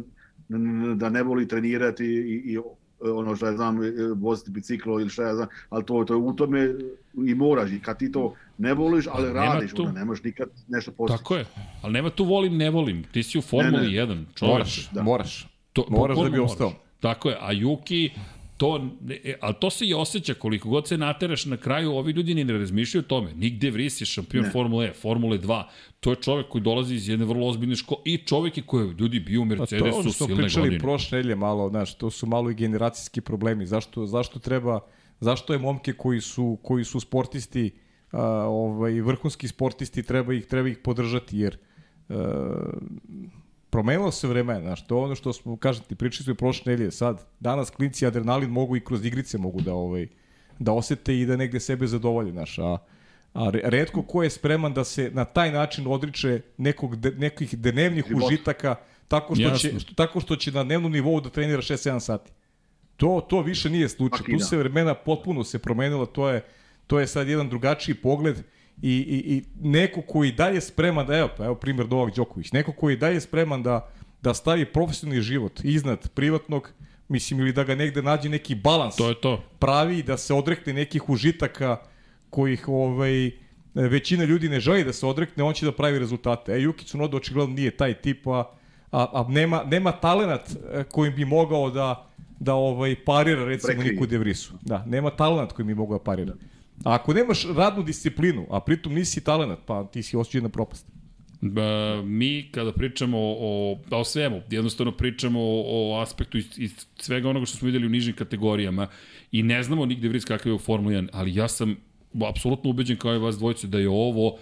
[0.95, 2.59] da ne voli trenirati i, i
[3.03, 3.79] ono što ja znam,
[4.15, 6.75] voziti biciklo ili što ja znam, ali to, to je u tome
[7.19, 9.83] i moraš i kad ti to ne voliš, ali Nema radiš, tu.
[9.83, 11.19] onda ne možeš nikad nešto postići.
[11.19, 11.45] Tako je.
[11.83, 13.05] Ali nema tu volim, ne volim.
[13.05, 14.47] Ti si u Formuli Ne, 1, čoveče.
[14.47, 15.03] Moraš, Da.
[15.03, 15.49] moraš.
[15.73, 16.73] To, Moraš da bi ostao.
[17.01, 18.11] Tako je, a Juki,
[18.57, 18.91] to,
[19.25, 22.45] e, ali to se i osjeća koliko god se nateraš na kraju, ovi ljudi ni
[22.45, 23.35] ne razmišljaju o tome.
[23.35, 24.51] Nigde Vries je šampion Ne.
[24.51, 25.63] Formule E, Formule 2.
[26.01, 28.95] To je čovek koji dolazi iz jedne vrlo ozbiljne škole i čovek je koji je
[28.99, 30.79] ljudi bio u Pa to je Mercedesu ono što silne pričali godine.
[30.81, 33.67] prošle nedelje malo, znaš, to su malo i generacijski problemi.
[33.67, 34.81] Zašto, zašto treba,
[35.21, 37.71] zašto je momke koji su, koji su sportisti,
[38.13, 41.57] a, ovaj, vrhunski sportisti, treba ih, treba ih podržati, jer
[42.09, 42.15] e,
[43.73, 46.71] promenilo se vreme, znaš, to je ono što smo, kažem ti, pričali smo i prošle
[46.71, 50.07] nedelje, sad, danas klinci adrenalin mogu i kroz igrice mogu da, ovaj,
[50.59, 52.77] da osete i da negde sebe zadovolje, znaš, a,
[53.33, 57.59] a re- redko ko je spreman da se na taj način odriče nekog, de, nekih
[57.59, 58.27] dnevnih Života.
[58.27, 58.75] užitaka
[59.09, 62.31] tako što, će, što, tako što će na dnevnom nivou da trenira 6-7 sati.
[62.97, 64.27] To, to više nije slučaj.
[64.27, 64.41] Tu dan.
[64.41, 66.45] se vremena potpuno se promenila, to je,
[66.87, 68.37] to je sad jedan drugačiji pogled
[68.83, 72.73] i, i, i neko koji dalje spreman da, evo, pa evo primjer Novak Đoković, neko
[72.73, 73.89] koji dalje spreman da,
[74.23, 76.73] da stavi profesionalni život iznad privatnog,
[77.09, 79.45] mislim, ili da ga negde nađe neki balans To je to.
[79.59, 81.77] pravi da se odrekne nekih užitaka
[82.31, 83.31] kojih ovaj,
[83.75, 86.53] većina ljudi ne želi da se odrekne, on će da pravi rezultate.
[86.53, 88.45] E, Juki Tsunoda očigledno nije taj tip, a,
[88.91, 92.09] a, a nema, nema talenat e, kojim bi mogao da,
[92.41, 93.93] da ovaj parira recimo Prekrije.
[93.93, 94.55] Niku De Vrisu.
[94.63, 96.33] Da, nema talenat kojim bi mogao da parira.
[96.85, 100.87] A ako nemaš radnu disciplinu, a pritom nisi talenat, pa ti si osuđen na propast.
[101.41, 107.29] Ba, mi kada pričamo o, o svemu, jednostavno pričamo o, o aspektu iz, iz svega
[107.31, 108.89] onoga što smo videli u nižim kategorijama
[109.33, 111.77] i ne znamo nigde Vries kakav je u Formuli 1, ali ja sam
[112.29, 114.39] apsolutno ubeđen kao i vas dvojice da je ovo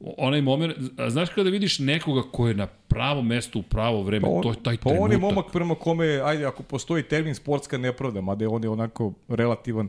[0.00, 4.28] onaj moment, a znaš kada vidiš nekoga ko je na pravo mesto u pravo vreme,
[4.28, 5.04] on, to je taj pa trenutak.
[5.04, 8.70] on je momak prema kome, ajde, ako postoji termin sportska nepravda, mada je on je
[8.70, 9.88] onako relativan,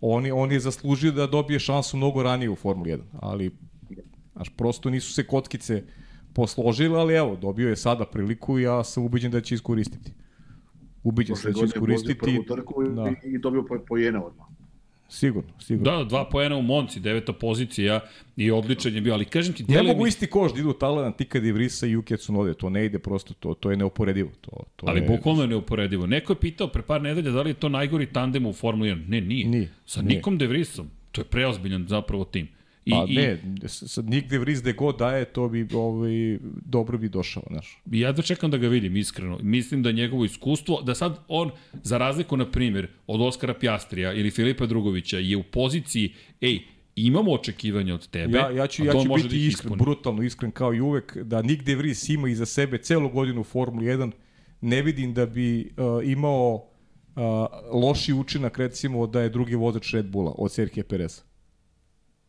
[0.00, 3.50] on je, on je zaslužio da dobije šansu mnogo ranije u Formuli 1, ali
[4.36, 5.82] Znaš, prosto nisu se kockice
[6.34, 10.12] posložili, ali evo, dobio je sada priliku i ja sam ubeđen da će iskoristiti.
[11.02, 12.18] Ubeđen sam da će iskoristiti.
[12.18, 13.12] prvu trku Da.
[13.24, 14.46] i dobio po, pojene odmah.
[15.08, 15.98] Sigurno, sigurno.
[15.98, 18.00] Da, dva poena u Monci, deveta pozicija
[18.36, 20.74] i odličan je bio, ali kažem ti, Ne mogu mi- isti koš da idu
[21.18, 24.30] Tika Di Vrisa i Yuki Tsunoda, to ne ide prosto, to, to je neuporedivo.
[24.40, 26.06] To, to Ali je, bukvalno je neuporedivo.
[26.06, 29.08] Neko je pitao pre par nedelja da li je to najgori tandem u Formuli 1.
[29.08, 29.46] Ne, nije.
[29.48, 30.16] Nije, Sa nije.
[30.16, 30.90] Nikom De Vriesom.
[31.12, 32.48] To je preozbiljan zapravo tim.
[32.86, 36.98] I, Pa i, ne, s- sad nigde Vris gde god daje, to bi ovaj, dobro
[36.98, 37.82] bi došao, znaš.
[37.86, 39.38] Ja da čekam da ga vidim, iskreno.
[39.42, 41.50] Mislim da njegovo iskustvo, da sad on,
[41.82, 46.58] za razliku, na primjer, od Oskara Pjastrija ili Filipa Drugovića, je u poziciji, ej,
[46.96, 50.74] imamo očekivanja od tebe, Ja, ja ću, ja ću biti da iskren, brutalno iskren kao
[50.74, 54.10] i uvek, da nigde Vris ima iza sebe celu godinu Formuli 1,
[54.60, 57.22] ne vidim da bi uh, imao uh,
[57.72, 61.22] loši učinak recimo da je drugi vozač Red Bulla od Serhije Pereza.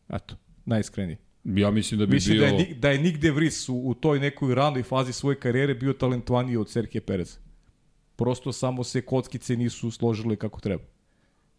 [0.08, 0.36] Eto,
[0.68, 1.16] najiskreniji.
[1.44, 2.46] Ja mislim da bi Mislim bio...
[2.46, 5.92] da je, da je nigde Vris u, u toj nekoj ranoj fazi svoje karijere bio
[5.92, 7.38] talentovaniji od Serhije Pereza.
[8.16, 10.84] Prosto samo se kockice nisu složile kako treba.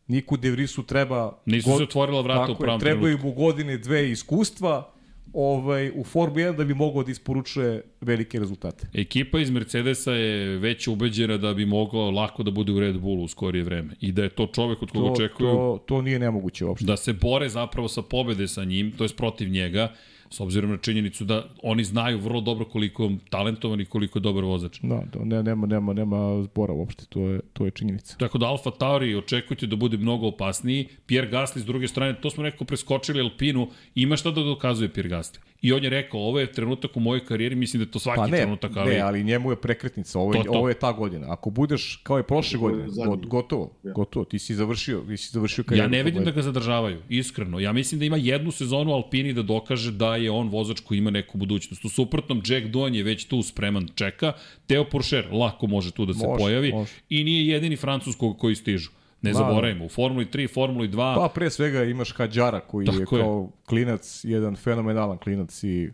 [0.08, 1.42] Niku De Vrisu treba...
[1.46, 4.94] Nisu se otvorila vrata u Tako je, pravom trebaju mu godine, dve iskustva
[5.34, 8.88] ovaj, u Formuli 1 da bi mogao da isporučuje velike rezultate.
[8.94, 13.24] Ekipa iz Mercedesa je već ubeđena da bi mogao lako da bude u Red Bullu
[13.24, 13.94] u skorije vreme.
[14.02, 16.86] I da je to čovek od koga To, očekuju to, to nije nemoguće uopšte.
[16.86, 19.94] da se bore zapravo sa pobede sa njim, to je protiv njega,
[20.30, 24.22] s obzirom na činjenicu da oni znaju vrlo dobro koliko je talentovan i koliko je
[24.22, 24.80] dobar vozač.
[24.82, 28.18] Da, da ne, nema, nema, nema zbora uopšte, to je, to je činjenica.
[28.18, 30.88] Tako da Alfa Tauri očekujte da bude mnogo opasniji.
[31.06, 35.10] Pierre Gasly s druge strane, to smo nekako preskočili Alpinu, ima šta da dokazuje Pierre
[35.10, 35.38] Gasly.
[35.62, 38.18] I on je rekao, ovo je trenutak u mojoj karijeri, mislim da je to svaki
[38.18, 38.94] Pa ne, trenutak, ali...
[38.94, 40.58] ne, ali njemu je prekretnica, ovo je, To, to.
[40.60, 41.26] ovo je ta godina.
[41.30, 43.92] Ako budeš kao je prošle To je godine, got, gotovo, Ja.
[43.92, 45.86] gotovo, ti si završio, ti si završio karijeru.
[45.86, 47.60] Ja ne vidim da ga zadržavaju, iskreno.
[47.60, 51.10] Ja mislim da ima jednu sezonu Alpini da dokaže da je on vozač koji ima
[51.10, 51.86] neku budućnost.
[51.86, 54.34] U suprotnom, Jack Doohan je već tu spreman, čeka.
[54.68, 56.72] Teo Pourchaire lako može tu da se Može, pojavi.
[56.72, 56.92] može.
[57.10, 58.90] I nije jedini francus koga koji stižu.
[59.22, 62.92] Ne Da, zaboravimo, u Formuli 3, Formuli 2, Pa pre svega imaš Hadžara koji je
[62.92, 63.22] Tako je.
[63.22, 65.90] kao klinac, jedan fenomenalan klinac i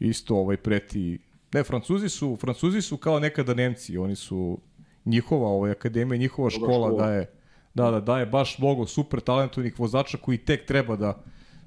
[0.00, 1.18] isto ovaj preti
[1.52, 4.58] ne Francuzi su Francuzi su kao nekada Nemci, oni su
[5.04, 7.06] njihova ovaj akademija, njihova škola škola.
[7.06, 7.30] daje
[7.74, 11.22] da da daje baš mnogo super talentovanih vozača koji tek treba da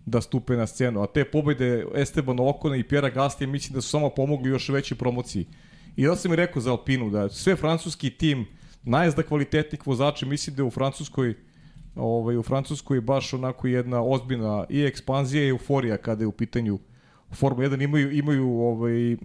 [0.08, 1.02] da stupe na scenu.
[1.02, 4.98] A te pobede Esteban Okona i Pjera Gasly mislim da su samo pomogli još većoj
[4.98, 5.46] promociji.
[5.96, 8.46] I da sam i rekao za Alpinu da sve francuski tim
[8.84, 11.34] najzda kvalitetnih vozača mislim da je u Francuskoj
[11.96, 16.80] ovaj, u Francuskoj baš onako jedna ozbiljna i ekspanzija i euforija kada je u pitanju
[17.32, 19.18] Formula 1 imaju, imaju ovaj,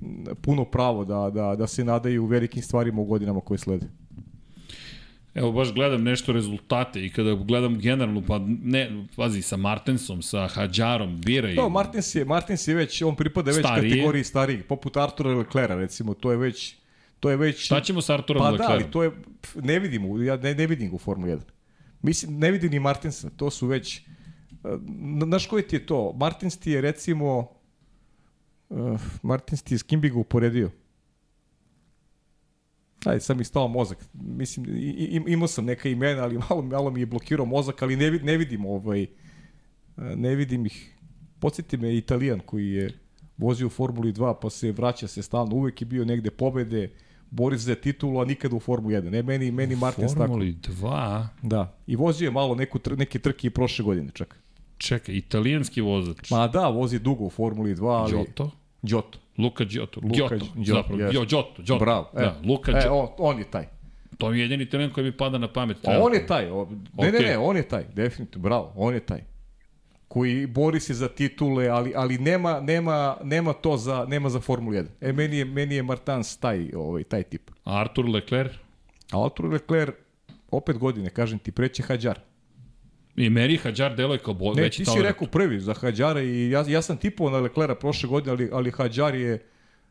[0.42, 3.86] puno pravo da, da, da se nadaju velikim stvarima u godinama koje slede.
[5.34, 10.48] Evo baš gledam nešto rezultate i kada gledam generalno, pa ne, pazi, sa Martensom, sa
[10.48, 11.54] Hadžarom, biraj.
[11.54, 13.90] Da, Martins je, Martins je već, on pripada već Stariji.
[13.90, 16.76] kategoriji starijih, poput Artura Leclerca recimo, to je već
[17.20, 18.74] to je već Šta ćemo sa Arturom Pa da, Leclercom?
[18.74, 19.10] ali to je
[19.56, 21.40] ne vidim, u- ja ne, ne vidim ga u Formuli 1.
[22.02, 24.00] Mislim ne vidim ni Martinsa, to su već
[24.88, 26.12] na- znaš koji ti je to?
[26.12, 27.48] Martins ti je recimo
[28.68, 30.70] uh, Martins ti je s kim bi ga uporedio?
[33.04, 33.98] Ajde, sad mi stao mozak.
[34.14, 34.66] Mislim,
[35.26, 38.36] imao sam neka imena, ali malo, malo mi je blokirao mozak, ali ne, vid- ne
[38.36, 39.06] vidim ovaj,
[39.96, 40.96] ne vidim ih.
[41.38, 42.90] Podsjeti me Italijan koji je
[43.38, 46.90] vozio u Formuli 2, pa se vraća se stalno, uvek je bio negde pobede,
[47.30, 49.10] bori se za titulu, a nikada u Formuli 1.
[49.10, 50.20] Ne, meni, meni Martins tako.
[50.20, 51.76] Formuli 2, Da.
[51.86, 54.38] I vozio je malo neku, neke trke i prošle godine čak.
[54.78, 56.30] čekaj, italijanski vozač.
[56.30, 58.12] Ma da, vozi dugo u Formuli 2, ali...
[58.12, 58.50] Giotto?
[58.82, 59.18] Giotto.
[59.38, 60.00] Luka Giotto.
[60.00, 61.10] Luka Giotto, Gio- zapravo.
[61.10, 61.78] Gio, Giotto, Giotto.
[61.78, 62.10] Bravo.
[62.14, 62.94] E, Da, Luka e, Giotto.
[62.94, 63.66] on, on je taj.
[64.18, 65.76] To je jedini italijan koji mi pada na pamet.
[65.84, 66.50] A on je taj.
[66.50, 67.26] O, ne, ne, Okej.
[67.26, 67.84] ne, on je taj.
[67.94, 69.20] Definitivno, bravo, on je taj.
[70.08, 74.76] Koji bori se za titule, ali ali nema nema nema to za nema za Formulu
[74.76, 74.86] 1.
[75.00, 77.50] E meni je meni je Martins taj ovaj taj tip.
[77.64, 78.52] A Artur Leclerc?
[79.12, 79.94] A Artur Leclerc
[80.50, 82.20] opet godine, kažem ti, preće Hadžar.
[83.16, 85.06] I meni Hadžar deluje kao bo, Ne, veći ti si talent.
[85.06, 88.70] rekao prvi za Hadžara i ja, ja sam tipao na Leclerca prošle godine, ali, ali
[88.70, 89.42] Hadžar je,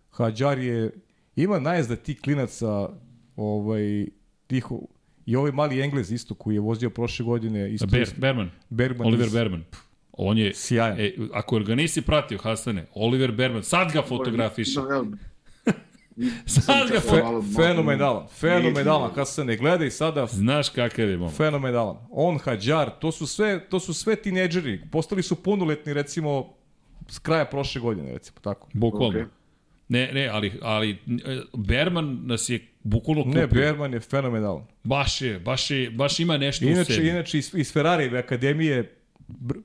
[0.09, 0.91] Hadžar je,
[1.35, 2.89] ima najezda tih klinaca,
[3.35, 4.05] ovaj,
[4.47, 4.65] tih,
[5.25, 8.49] i ovaj mali Englez isto koji je vozio prošle godine, isto, Ber, isto Berman.
[8.69, 9.63] Bergman Oliver iz- Berman.
[10.13, 10.99] On je, Sjajan.
[10.99, 14.67] e, ako ga nisi pratio, Hasane, Oliver Berman, sad ga fotografiš.
[16.47, 17.21] Sad ga Fe,
[17.57, 21.35] fenomenalan, fenomenalan, kad se ne gleda i sada Znaš kakav je momak.
[21.35, 21.97] fenomenalan.
[22.09, 26.53] On, Hadžar, to su sve, to su sve tinejdžeri, postali su punoletni recimo
[27.07, 28.67] s kraja prošle godine, recimo tako.
[28.73, 29.09] Bukvalno.
[29.09, 29.25] Okej.
[29.89, 30.97] Ne, ne, ali, ali e,
[31.55, 33.41] Berman nas je bukvalno kupio.
[33.41, 34.63] Ne, Berman je fenomenalan.
[34.83, 37.07] Baš je, baš je, baš ima nešto u Inače, sebi.
[37.07, 38.95] inače iz, iz Ferrarijeve akademije
[39.27, 39.55] br,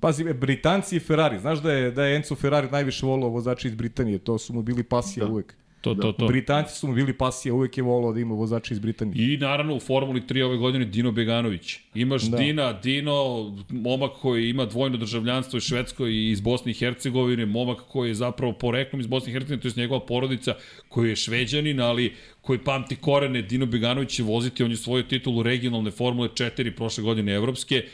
[0.00, 1.38] Pazi, Britanci i Ferrari.
[1.38, 4.18] Znaš da je, da je Enzo Ferrari najviše volao vozača iz Britanije.
[4.18, 5.32] To su mu bili pasija Da.
[5.32, 5.56] uvek.
[5.80, 6.26] To, to, to.
[6.26, 9.34] Britanci su mu bili pasija, uvek je volao da ima vozača iz Britanije.
[9.34, 11.76] I naravno u Formuli 3 ove godine Dino Beganović.
[11.94, 12.36] Imaš da.
[12.36, 12.42] Da.
[12.42, 13.14] Dina, Dino,
[13.68, 18.14] momak koji ima dvojno državljanstvo iz Švedskoj i iz Bosne i Hercegovine, momak koji je
[18.14, 20.54] zapravo poreklom iz Bosne i Hercegovine, to je njegova porodica
[20.88, 25.42] koji je šveđanin, ali koji pamti korene, Dino Beganović će voziti, on je svoju titulu
[25.42, 27.84] regionalne Formule 4 prošle godine evropske,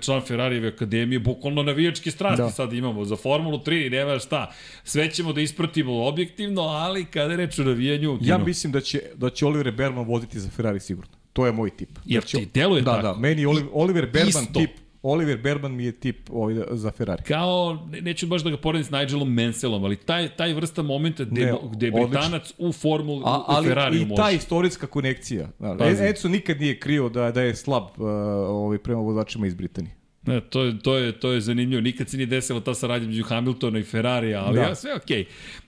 [0.00, 2.44] član Ferrarijeve akademije, bukvalno navijačke strasti da.
[2.44, 2.50] Da.
[2.50, 4.52] sad imamo za Formulu 3, nema šta.
[4.84, 8.80] Sve ćemo da ispratimo objektivno, ali kada je reč o navijanju, Ja Dino, mislim da
[8.80, 11.10] će, da će Oliver Berman voziti za Ferrari sigurno.
[11.32, 11.90] To je moj tip.
[12.04, 13.02] Jer Da će- ti deluje da, tako.
[13.04, 14.60] Da, meni je Oliver, Oliver Berman Isto.
[14.60, 14.70] tip.
[15.06, 17.22] Oliver Berman mi je tip ovaj, za Ferrari.
[17.22, 21.24] kao, ne- neću baš da ga poredim s Nigelom Menselom, ali taj, taj vrsta momenta
[21.24, 22.08] gde, Ne, gde odlično.
[22.08, 24.22] Britanac u formuli, A, u ali Ferrariju i može.
[24.22, 25.48] ta istorijska konekcija.
[25.58, 25.76] Da.
[26.08, 28.06] Enzo nikad nije krio da, da je slab uh,
[28.48, 29.94] ovaj, prema vozačima iz Britanije.
[30.26, 31.80] Ne, to, je, to, je, to je zanimljivo.
[31.80, 34.60] Nikad se nije desila ta saradnja među Hamiltona i Ferrarija, ali da.
[34.62, 34.68] Da.
[34.68, 35.24] ja, sve okej.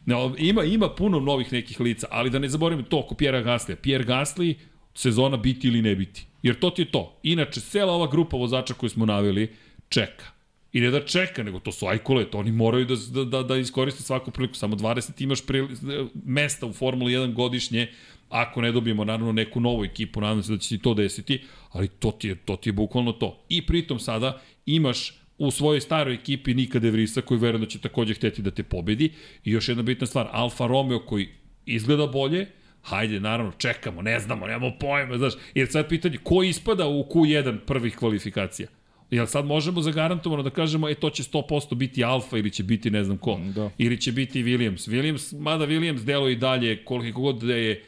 [0.06, 3.76] No, ima, ima puno novih nekih lica, ali da ne zaboravim to oko Pjera Gaslija.
[3.76, 4.54] Pierre Gasly,
[4.98, 6.26] sezona biti ili ne biti.
[6.42, 7.18] Jer to ti je to.
[7.22, 9.52] Inače, cela ova grupa vozača koju smo naveli
[9.88, 10.26] čeka.
[10.72, 13.56] I ne da čeka, nego to su ajkule, to oni moraju da, da, da, da
[13.56, 14.56] iskoriste svaku priliku.
[14.56, 15.76] Samo 20 imaš prili,
[16.24, 17.88] mesta u Formuli 1 godišnje,
[18.28, 21.88] ako ne dobijemo naravno neku novu ekipu, nadam se da će se to desiti, ali
[21.88, 23.44] to ti je, to ti je bukvalno to.
[23.48, 27.78] I pritom sada imaš u svojoj staroj ekipi Nika De Vrisa koji verujem da će
[27.78, 29.12] takođe hteti da te pobedi.
[29.44, 31.28] I još jedna bitna stvar, Alfa Romeo koji
[31.66, 32.46] izgleda bolje,
[32.88, 37.58] hajde, naravno, čekamo, ne znamo, nemamo pojma, znaš, jer sad pitanje, ko ispada u Q1
[37.66, 38.68] prvih kvalifikacija?
[39.10, 42.90] Jel sad možemo zagarantovano da kažemo, e, to će 100% biti Alfa ili će biti
[42.90, 43.40] ne znam ko?
[43.54, 43.70] Da.
[43.78, 44.88] Ili će biti Williams.
[44.90, 47.84] Williams, mada Williams delo i dalje, koliko god da je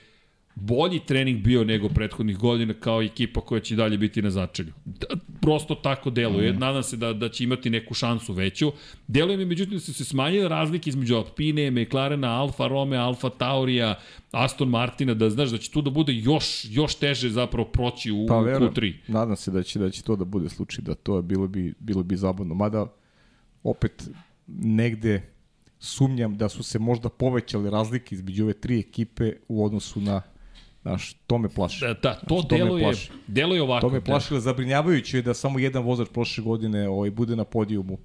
[0.54, 4.72] bolji trening bio nego prethodnih godina kao ekipa koja će dalje biti na začelju.
[4.84, 5.06] Da,
[5.40, 6.52] prosto tako deluje.
[6.52, 6.58] Mm.
[6.58, 8.72] Nadam se da, da će imati neku šansu veću.
[9.06, 13.98] Deluje mi međutim da su se smanjile razlike između Alpine, McLarena, Alfa Romeo, Alfa Taurija,
[14.30, 18.26] Aston Martina, da znaš da će tu da bude još, još teže zapravo proći u,
[18.28, 18.94] Pa u verujem, Q3.
[19.08, 21.74] nadam se da će, da će to da bude slučaj, da to je bilo bi,
[21.78, 22.54] bilo bi zabavno.
[22.54, 22.86] Mada,
[23.62, 24.08] opet,
[24.46, 25.22] negde
[25.78, 30.22] sumnjam da su se možda povećale razlike između ove tri ekipe u odnosu na
[30.82, 31.80] Znaš, to me plaši.
[31.80, 33.10] Da, da, to to me deluje, plaši.
[33.26, 33.80] deluje ovako.
[33.80, 37.98] To me plašilo zabrinjavajuće je da samo jedan vozač prošle godine ovaj, bude na podijumu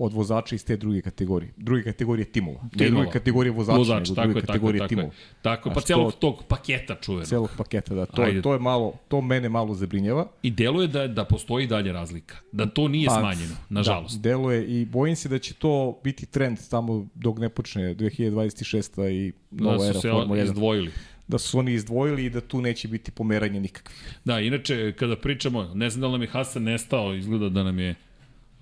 [0.00, 1.52] od vozača iz te druge kategorije.
[1.56, 2.62] Druge kategorije timova.
[2.62, 2.90] Ne Timova.
[2.92, 4.88] druge kategorije vozača, Vozač, nego tako druge je, tako je, kategorije tako je.
[4.88, 5.12] timova.
[5.42, 7.24] Tako, pa Znaš, celog to- tog paketa čuveno.
[7.24, 8.06] Celog paketa, da.
[8.06, 8.42] To, Ajde.
[8.42, 10.26] to je malo, to mene malo zabrinjava.
[10.42, 12.36] I deluje da, da postoji dalje razlika.
[12.52, 14.16] Da to nije smanjeno, nažalost.
[14.16, 19.10] Da, deluje i bojim se da će to biti trend tamo dok ne počne 2026.
[19.10, 20.44] i Da, nova su era Formula 1.
[20.44, 20.90] izdvojili.
[21.28, 24.18] Da su oni izdvojili i da tu neće biti pomeranje nikakvih.
[24.24, 27.78] Da, inače, kada pričamo, ne znam da li nam je Hasan nestao, izgleda da nam
[27.78, 27.94] je...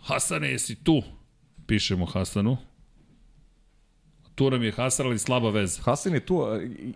[0.02, 1.02] Hasane, jesi tu?
[1.66, 2.56] Pišemo Hasanu.
[4.34, 5.82] Tu nam je Hasan, ali slaba veza.
[5.82, 6.42] Hasan je tu,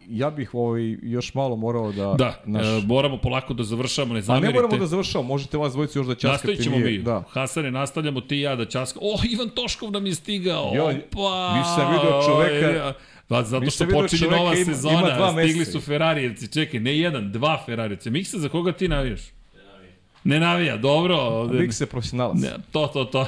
[0.08, 2.14] ja bih ovaj, još malo morao da...
[2.18, 4.52] Da, naš, e, moramo polako da završamo, ne a ne zamerite.
[4.54, 6.32] moramo da završamo, možete vas dvojicu još da časkate.
[6.32, 6.98] Nastavit ćemo mi.
[6.98, 7.24] Da.
[7.30, 9.06] Hasane, nastavljamo ti i ja da časkamo.
[9.06, 10.72] O, Ivan Toškov nam je stigao.
[10.74, 11.58] Jo, Opa!
[11.58, 12.92] nisam video čoveka-
[13.30, 16.48] Pa zato što počinje nova ima- sezona, ima dva stigli su Ferarijevci.
[16.48, 18.10] Čekaj, ne jedan, dva Ferarijevci.
[18.10, 19.20] Miksa, za koga ti navijaš?
[20.24, 21.16] Ne navija, dobro.
[21.16, 21.58] Ovde...
[21.58, 22.40] Mik se profesionalac.
[22.40, 23.26] Ne, to, to, to.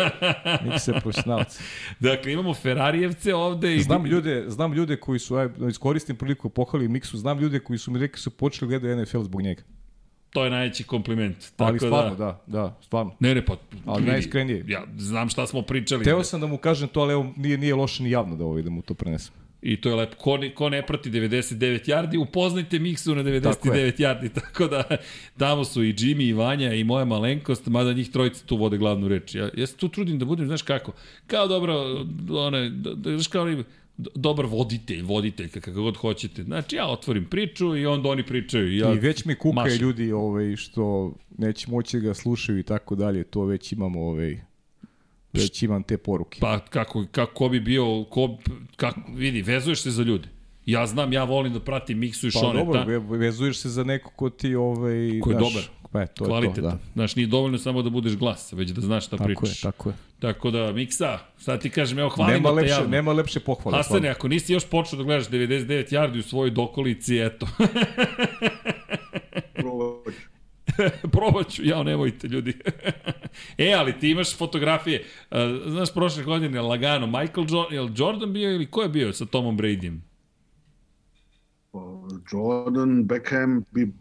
[0.64, 1.60] Mik se profesionalac.
[2.00, 3.76] dakle, imamo Ferarijevce ovde.
[3.76, 3.80] I...
[3.80, 7.78] Znam ljude, znam ljude koji su, aj, da iskoristim priliku pohvali Miksu, znam ljude koji
[7.78, 9.62] su mi rekli su počeli gledati NFL zbog njega.
[10.34, 11.36] To je najveći kompliment.
[11.56, 12.24] Tako Ali stvarno, da...
[12.46, 13.16] da, da, stvarno.
[13.20, 13.56] Ne, ne, pa...
[13.86, 14.64] Ali vidi, najiskrenije.
[14.68, 16.04] Ja znam šta smo pričali.
[16.04, 18.62] Teo sam da mu kažem to, ali evo, nije, nije loše ni javno da, ovaj,
[18.62, 19.34] da mu to prenesem.
[19.62, 20.16] I to je lepo.
[20.16, 23.92] Ko ne, ko ne prati 99 yardi, upoznajte Miksu na 99 Tako je.
[23.92, 24.28] yardi.
[24.40, 24.84] Tako da
[25.38, 29.08] tamo su i Jimmy, i Vanja, i moja malenkost, mada njih trojica tu vode glavnu
[29.08, 29.34] reč.
[29.34, 30.92] Ja, ja se tu trudim da budem, znaš kako,
[31.26, 33.44] kao dobro, one, da, da, znaš kao
[33.96, 36.42] dobar voditelj, voditeljka, kako god hoćete.
[36.42, 38.68] Znači, ja otvorim priču i onda oni pričaju.
[38.68, 39.78] i Ja, I već mi kukaju mašem.
[39.78, 44.40] ljudi ovaj, što neće moći da ga slušaju i tako dalje, to već imamo ovaj,
[45.32, 46.38] već imam te poruke.
[46.40, 48.38] Pa kako, kako ko bi bio, ko,
[48.76, 50.28] kako, vidi, vezuješ se za ljude.
[50.66, 52.64] Ja znam, ja volim da pratim Miksu i Pa Šoneta.
[52.66, 55.62] dobro, ve- vezuješ se za neko ko ti ovaj, Ko je znaš, dobar.
[55.94, 56.78] Pa je, to je to, da.
[56.94, 59.60] Znaš, nije dovoljno samo da budeš glas, već da znaš šta Tako je, pričaš.
[59.60, 59.94] tako je.
[60.18, 62.88] Tako da, Miksa, sad ti kažem, evo hvalimo Nema te lepše, javno.
[62.88, 63.76] nema lepše pohvale.
[63.76, 67.46] Hasane, ako nisi još počeo da gledaš 99 yardi u svojoj dokolici, eto.
[69.54, 70.28] Probaću.
[71.12, 72.56] Probat ću, ja, nemojte ljudi.
[73.58, 75.04] e, ali ti imaš fotografije.
[75.30, 79.26] Uh, znaš, prošle godine lagano, Michael jo je Jordan bio ili ko je bio sa
[79.26, 79.98] Tomom Bradyjem?
[81.72, 81.78] Pa,
[82.32, 83.92] Jordan, Beckham, bi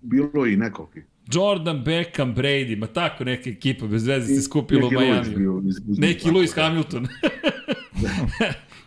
[0.00, 0.88] bilo i nekog.
[1.32, 5.36] Jordan, Beckham, Brady, ma tako neka ekipa bez veze se skupila u Miami.
[5.86, 6.54] Neki Lewis.
[6.54, 7.08] Hamilton.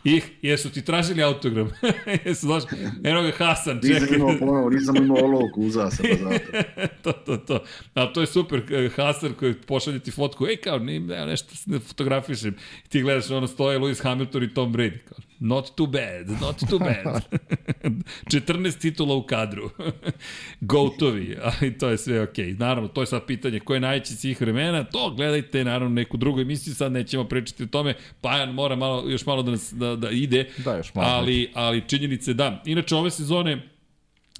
[0.05, 1.69] I, jesu ti tražili autogram?
[2.25, 2.77] jesu došli?
[3.03, 4.17] Eno ga Hasan, Nisam čekaj.
[4.17, 6.39] imao ponovo, nisam imao olovku, uzao sam pa zato.
[7.03, 7.63] to, to, to.
[7.93, 11.55] A to je super, eh, Hasan koji pošalje ti fotku, ej kao, ne, ne, nešto
[11.55, 12.55] se ne fotografišem.
[12.85, 14.97] I ti gledaš, ono stoje Lewis Hamilton i Tom Brady.
[14.97, 17.23] Kao, not too bad, not too bad.
[18.25, 19.69] 14 titula u kadru.
[20.61, 22.45] Gotovi, ali to je sve okej.
[22.45, 22.59] Okay.
[22.59, 26.41] Naravno, to je sad pitanje ko je najveći svih vremena, to gledajte naravno neku drugu
[26.41, 30.09] emisiju, sad nećemo pričati o tome, Pajan mora malo, još malo da, nas, da, da
[30.09, 31.07] ide, Da, još malo.
[31.09, 32.61] ali, ali činjenice da.
[32.65, 33.72] Inače, ove sezone,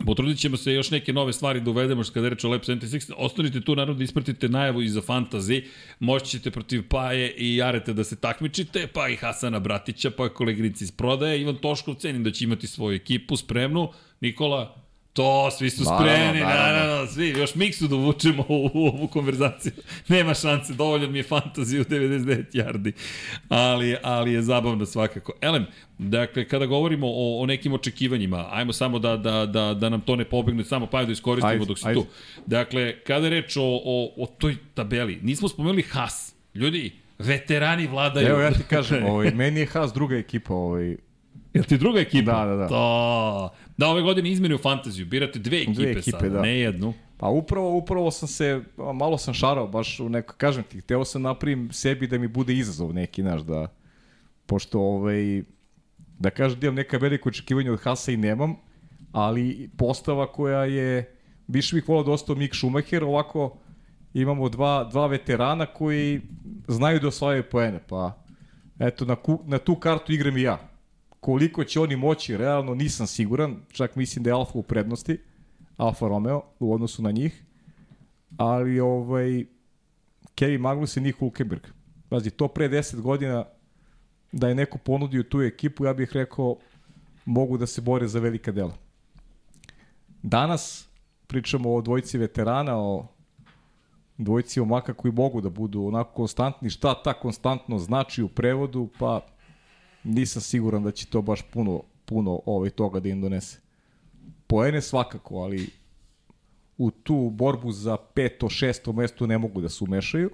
[0.06, 2.62] Potrudit ćemo se još neke nove stvari da uvedemo što kada je reč o Lab
[2.62, 3.14] 76.
[3.18, 5.64] Ostanite tu naravno da ispratite najavu i za Fantasy.
[6.00, 10.84] Moći ćete protiv Paje i Jarete da se takmičite, pa i Hasana Bratića, pa koleginici
[10.84, 11.42] iz prodaje.
[11.42, 13.90] Ivan Toškov cenim da će imati svoju ekipu spremnu.
[14.22, 14.83] Nikola,
[15.14, 17.08] to, svi su Naravno, spremni, naravno, naravno.
[17.08, 17.30] svi.
[17.30, 19.72] Još miksu da uvučemo u, u ovu konverzaciju.
[20.08, 22.92] Nema šanse, dovoljno mi je fantazija u 99 yardi.
[23.50, 25.34] Ali, ali je zabavno svakako.
[25.42, 25.66] Elem,
[25.98, 30.16] dakle, kada govorimo o, o nekim očekivanjima, ajmo samo da, da, da, da nam to
[30.16, 32.00] ne pobegne, samo pa da iskoristimo Ajde, dok si ajde.
[32.00, 32.06] tu.
[32.46, 36.36] Dakle, kada je reč o, o, o toj tabeli, nismo spomenuli Haas.
[36.56, 38.28] Ljudi, veterani vladaju.
[38.28, 40.96] Evo ja ti kažem, ovaj, meni je Haas druga ekipa, ovaj,
[41.54, 42.32] Jel ti druga ekipa?
[42.32, 42.68] Da, da, da.
[42.68, 43.50] To.
[43.78, 45.06] Da, ove godine izmeni u fantaziju.
[45.06, 46.42] Birate dve ekipe, Dve ekipe, sada, da.
[46.42, 46.94] ne jednu.
[47.18, 48.62] Pa upravo, upravo sam se,
[48.94, 52.54] malo sam šarao, baš u neko, kažem ti, hteo sam napravim sebi da mi bude
[52.54, 53.68] izazov neki, znaš, da,
[54.46, 55.44] pošto, ovaj,
[56.20, 58.56] da kažem da imam neka velika očekivanja od Hasa i nemam,
[59.12, 61.16] ali postava koja je,
[61.48, 63.58] više bih volao da ostao Mick Schumacher, ovako
[64.14, 66.22] imamo dva, dva veterana koji
[66.68, 68.24] znaju da osvajaju poene, pa
[68.80, 70.73] eto, na, ku, na tu kartu igram i ja.
[71.24, 75.20] Koliko će oni moći, realno nisam siguran, čak mislim da je Alfa u prednosti,
[75.78, 77.44] Alfa Romeo u odnosu na njih,
[78.38, 79.46] ali ovaj
[80.36, 81.62] Kevin Magnus i Nick Hulkenberg.
[82.10, 83.46] Pazi, to pre 10 godina
[84.32, 86.56] da je neko ponudio tu ekipu, ja bih rekao
[87.26, 88.76] mogu da se bore za velika dela.
[90.24, 90.90] Danas
[91.28, 93.08] pričamo o dvojici veterana, o
[94.18, 96.70] dvojici omaka koji mogu da budu onako konstantni.
[96.70, 99.33] Šta ta konstantno znači u prevodu, pa
[100.04, 103.60] nisam siguran da će to baš puno, puno ovaj toga da im donese.
[104.48, 105.70] Poene svakako, ali
[106.78, 110.30] u tu borbu za peto, šesto mesto ne mogu da se umešaju,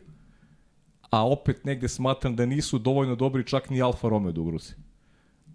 [1.10, 4.74] a opet negde smatram da nisu dovoljno dobri čak ni Alfa Romeo da ugruze.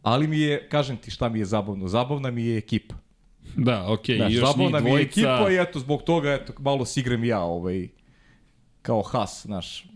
[0.03, 2.95] Ali mi je, kažem ti šta mi je zabavno, zabavna mi je ekipa.
[3.57, 5.21] Da, okej, Znaš, okay, još njih zabavna mi je dvojica.
[5.21, 7.89] ekipa i eto, zbog toga, eto, malo se igram ja, ovaj,
[8.83, 9.87] kao Has, znaš.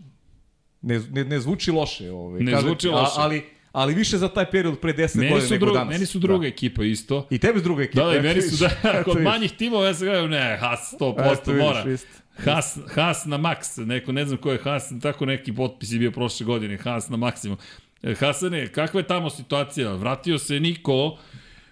[0.81, 2.41] Ne, ne, ne zvuči loše, ovaj.
[2.41, 3.11] Ne zvuči a- loše.
[3.15, 5.93] ali, ali više za taj period pre 10 Meni godina su, nego dru, danas.
[5.93, 7.19] meni su druga ekipa isto.
[7.19, 7.27] Da.
[7.29, 8.01] I tebe s druga ekipa.
[8.01, 9.25] Da, da, i meni su, vidiš, da, kod vidiš.
[9.25, 11.91] manjih timova ja sam gledao, ne, Haas 100% Eto vidiš, mora.
[11.91, 12.07] isto.
[12.39, 16.11] Haas, Haas na max, neko, ne znam ko je Haas, tako neki potpis je bio
[16.11, 17.57] prošle godine, Haas na maksimum.
[18.03, 19.93] E, Hasane, kakva je tamo situacija?
[19.93, 21.17] Vratio se Niko,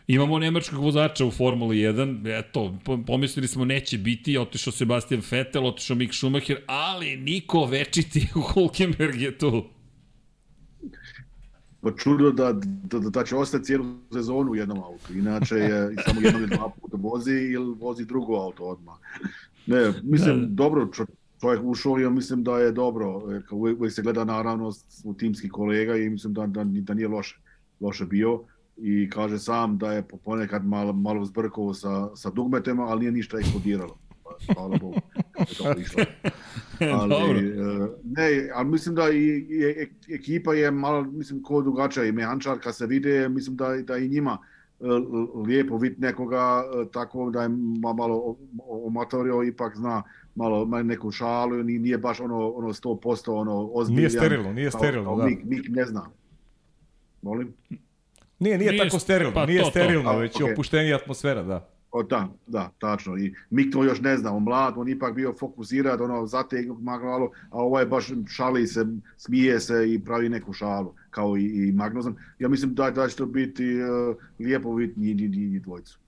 [0.07, 5.65] imamo nemačkog vozača u Formuli 1, eto, po- pomislili smo neće biti, otišao Sebastian Vettel,
[5.65, 9.65] otišao Mick Schumacher, ali Niko večiti Hulkenberg je tu.
[11.81, 15.13] Pa čudo da, da, da, da će ostati cijelu sezonu u jednom autu.
[15.13, 18.95] Inače je samo jednom ili dva puta vozi ili vozi drugo auto odmah.
[19.67, 20.45] Ne, mislim, Da.
[20.47, 21.05] dobro, čo,
[21.41, 23.21] čovjek ušao i ja mislim da je dobro.
[23.51, 24.71] Uvijek, se gleda naravno
[25.03, 27.39] u timski kolega i mislim da, da, da nije loše,
[27.79, 28.41] loše bio.
[28.77, 33.11] I kaže sam da je po- ponekad malo, malo zbrkao sa, sa dugmetima, ali nije
[33.11, 33.97] ništa eksplodiralo.
[34.53, 34.95] Hvala Bogu,
[35.61, 35.85] ali,
[37.09, 37.39] Dobro.
[37.39, 37.43] e,
[38.05, 42.59] ne, ali mislim da i, i e- ekipa je malo, mislim, ko drugačija i mehančar,
[42.59, 44.38] kad se vide, mislim da, da i njima
[44.80, 44.84] e,
[45.41, 46.38] lijepo vid nekoga
[46.77, 50.03] e, tako da je ma- malo omatorio, ipak zna
[50.35, 52.97] malo ma neku šalu, ni- nije baš ono, ono 100%
[53.31, 53.97] ono ozbiljan.
[53.99, 55.26] Nije sterilno, nije sterilno, da.
[55.26, 56.05] Mik, Mik ne zna.
[57.22, 57.53] Molim?
[58.39, 59.69] Nije, nije, Nije tako st- sterilno, pa nije to, to.
[59.72, 60.53] sterilno, A, već je okej.
[60.53, 61.69] opuštenija atmosfera, da.
[61.98, 63.18] O, da, da, tačno.
[63.18, 67.32] I Mik to još ne zna, on mlad, on ipak bio fokusiran, ono, zategnut malo,
[67.49, 68.86] a ovaj baš šali se,
[69.18, 72.15] smije se i pravi neku šalu, kao i, i Magnuzan.
[72.40, 75.99] Ja mislim da, da će to biti uh, lijepo vidjeti njih, njih, njih dvojicu.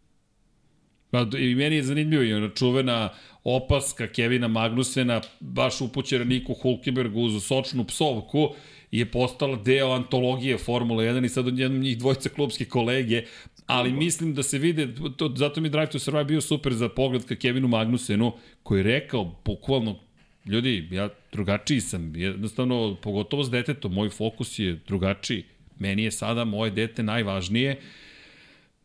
[1.11, 3.09] Pa, I meni je zanimljivo i ona čuvena
[3.43, 8.49] opaska Kevina Magnusena, baš upućena Niku Hulkenbergu uz sočnu psovku,
[8.91, 13.23] je postala deo antologije Formule 1 i sad od jednom njih dvojica klubske kolege,
[13.69, 14.87] ali mislim da se vide,
[15.17, 18.33] to, zato mi Drive to Survive bio super za pogled ka Kevinu Magnusenu,
[18.63, 19.99] koji je rekao, bukvalno,
[20.45, 25.43] ljudi, ja drugačiji sam, jednostavno, pogotovo s detetom, moj fokus je drugačiji.
[25.79, 27.81] Meni je sada moje dete najvažnije,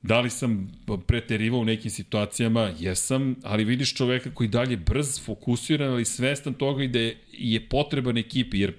[0.04, 0.72] Da li sam
[1.06, 2.72] preterivao u nekim situacijama?
[2.78, 7.68] Jesam, ali vidiš čoveka koji dalje brz, fokusiran, ali svestan toga i da je, je
[7.68, 8.72] potreban ekipi, jer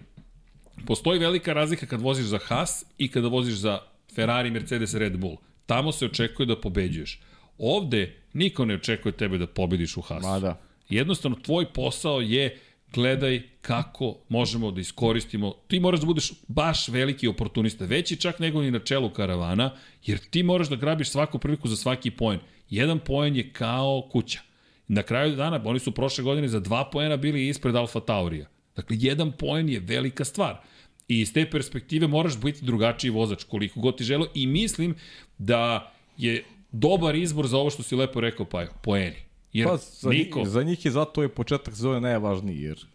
[0.86, 3.80] postoji velika razlika kad voziš za Haas i kada voziš za
[4.16, 5.38] Ferrari, Mercedes, Red Bull.
[5.66, 7.20] Tamo se očekuje da pobeđuješ.
[7.58, 10.28] Ovde niko ne očekuje tebe da pobediš u Haasu.
[10.28, 10.62] Ma da.
[10.90, 12.60] Jednostavno, tvoj posao je
[12.94, 15.54] gledaj kako možemo da iskoristimo.
[15.68, 19.72] Ti moraš da budeš baš veliki oportunista, veći čak nego ni na čelu karavana,
[20.06, 22.40] jer ti moraš da grabiš svaku priliku za svaki poen.
[22.70, 24.40] Jedan poen je kao kuća.
[24.88, 28.46] Na kraju dana, oni su prošle godine za dva poena bili ispred Alfa Taurija.
[28.76, 30.62] Dakle, jedan poen je velika stvar.
[31.08, 34.96] I iz te perspektive moraš biti drugačiji vozač koliko god ti želo i mislim
[35.38, 39.16] da je dobar izbor za ovo što si lepo rekao, pa poeni.
[39.54, 42.86] Jer Pa, za, niko, njih, za njih je zato je početak sezone najvažniji, jer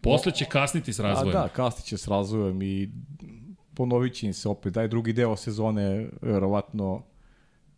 [0.00, 1.32] posle će kasniti s A razvojem.
[1.32, 2.90] da, kasnit će s razvojem i
[3.74, 4.72] ponovit će im se opet.
[4.72, 7.02] Daj drugi deo sezone, verovatno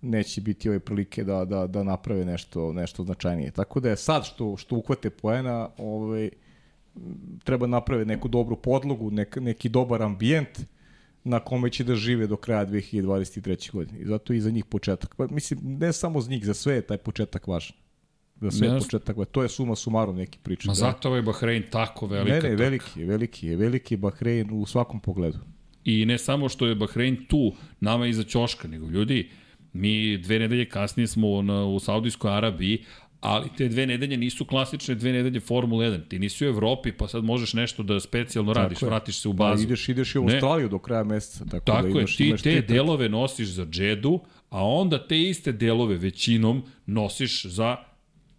[0.00, 3.50] neće biti ove prilike da, da, da naprave nešto, nešto značajnije.
[3.50, 6.30] Tako da je sad što, što uhvate poena, ovaj,
[7.44, 10.60] treba naprave neku dobru podlogu, nek, neki dobar ambijent
[11.24, 13.72] na kome će da žive do kraja 2023.
[13.72, 14.00] godine.
[14.00, 15.14] I zato i za njih početak.
[15.16, 17.76] Pa, mislim, ne samo za njih, za sve je taj početak važan.
[18.40, 18.86] Za sve je Jasno.
[18.86, 19.32] početak važan.
[19.32, 20.68] To je suma sumarom neki priča.
[20.68, 20.74] Ma da.
[20.74, 22.34] zato ovaj Bahrein tako velika.
[22.34, 25.38] Ne, ne, veliki je, veliki je, veliki je Bahrein u svakom pogledu.
[25.84, 29.30] I ne samo što je Bahrein tu, nama iza ćoška, nego ljudi,
[29.72, 32.84] mi dve nedelje kasnije smo na, u Saudijskoj Arabiji,
[33.22, 36.08] ali te dve nedelje nisu klasične dve nedelje Formula 1.
[36.08, 38.86] Ti nisi u Evropi, pa sad možeš nešto da specijalno radiš, je.
[38.88, 39.62] vratiš se u Pa bazu.
[39.62, 40.32] ideš, ideš i u Ne.
[40.34, 41.44] Australiju do kraja meseca.
[41.44, 44.20] Tako, Tako da je, imaš, ti imaš te te delove nosiš za džedu,
[44.50, 47.76] a onda te iste delove većinom nosiš za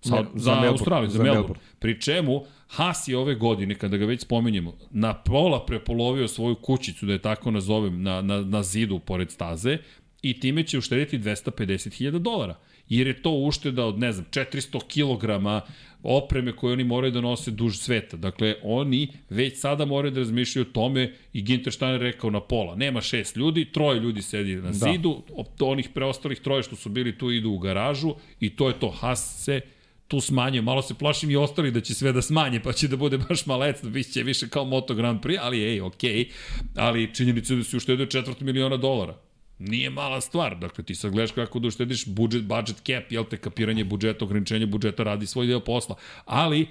[0.02, 1.40] Sa, Ne, za, za za Melbourne, Australiju, za, za Melbourne.
[1.42, 1.64] Melbourne.
[1.80, 7.06] Pri čemu Haas je ove godine, kada ga već spominjemo, na pola prepolovio svoju kućicu,
[7.06, 9.78] da je tako nazovem, na, na, na zidu pored staze
[10.24, 12.56] i time će uštediti 250.000 dolara.
[12.90, 15.64] Jer je to ušteda od, ne znam, 400 kg
[16.04, 18.18] opreme koje oni moraju da nose duž sveta.
[18.18, 22.76] Dakle, oni već sada moraju da razmišljaju o tome i Ginter Steiner rekao na pola.
[22.76, 27.18] Nema šest ljudi, troje ljudi sedi na zidu, op- onih preostalih troje što su bili
[27.18, 28.90] tu idu u garažu i to je to.
[28.90, 29.62] Haas se
[30.08, 30.62] tu smanjuje.
[30.62, 33.46] Malo se plašim i ostali da će sve da smanje, pa će da bude baš
[33.46, 36.16] malecno, bit će više kao Moto Grand Prix, ali ej, okej.
[36.16, 36.32] Okay.
[36.76, 39.18] Ali činjenica je da si uštedio četvrt miliona dolara.
[39.60, 40.60] Nije mala stvar.
[40.60, 44.66] Dakle, ti sad gledaš kako da uštediš budžet, budget cap, jel te, kapiranje budžeta, ograničenje
[44.66, 45.96] budžeta radi svoj deo posla.
[46.26, 46.68] Ali,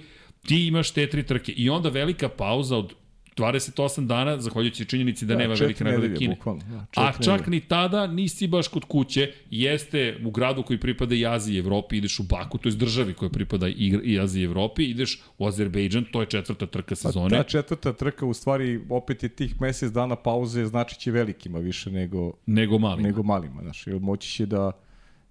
[0.47, 2.93] ti imaš te tri trke i onda velika pauza od
[3.37, 6.35] 28 dana, zahvaljujući činjenici da, Da, nema velike nagrade Kine.
[6.35, 7.49] bukvalno, da, A čak nedelje.
[7.49, 11.97] ni tada nisi baš kod kuće, jeste u gradu koji pripada i Aziji i Evropi,
[11.97, 15.47] ideš u Baku, to je državi koja pripada i, i Aziji i Evropi, ideš u
[15.47, 17.29] Azerbejdžan, to je četvrta trka sezone.
[17.37, 21.91] Ta četvrta trka u stvari opet je tih mesec dana pauze znači će velikima više
[21.91, 23.03] nego, nego mali.
[23.03, 23.61] nego malima.
[23.61, 24.71] Znaš, jer moći će da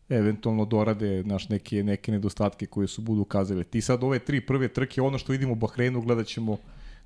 [0.09, 3.65] eventualno dorade naš neke, neke nedostatke koje su budu ukazali.
[3.65, 6.57] Ti sad ove tri prve trke, ono što vidimo u Bahreinu, gledat ćemo,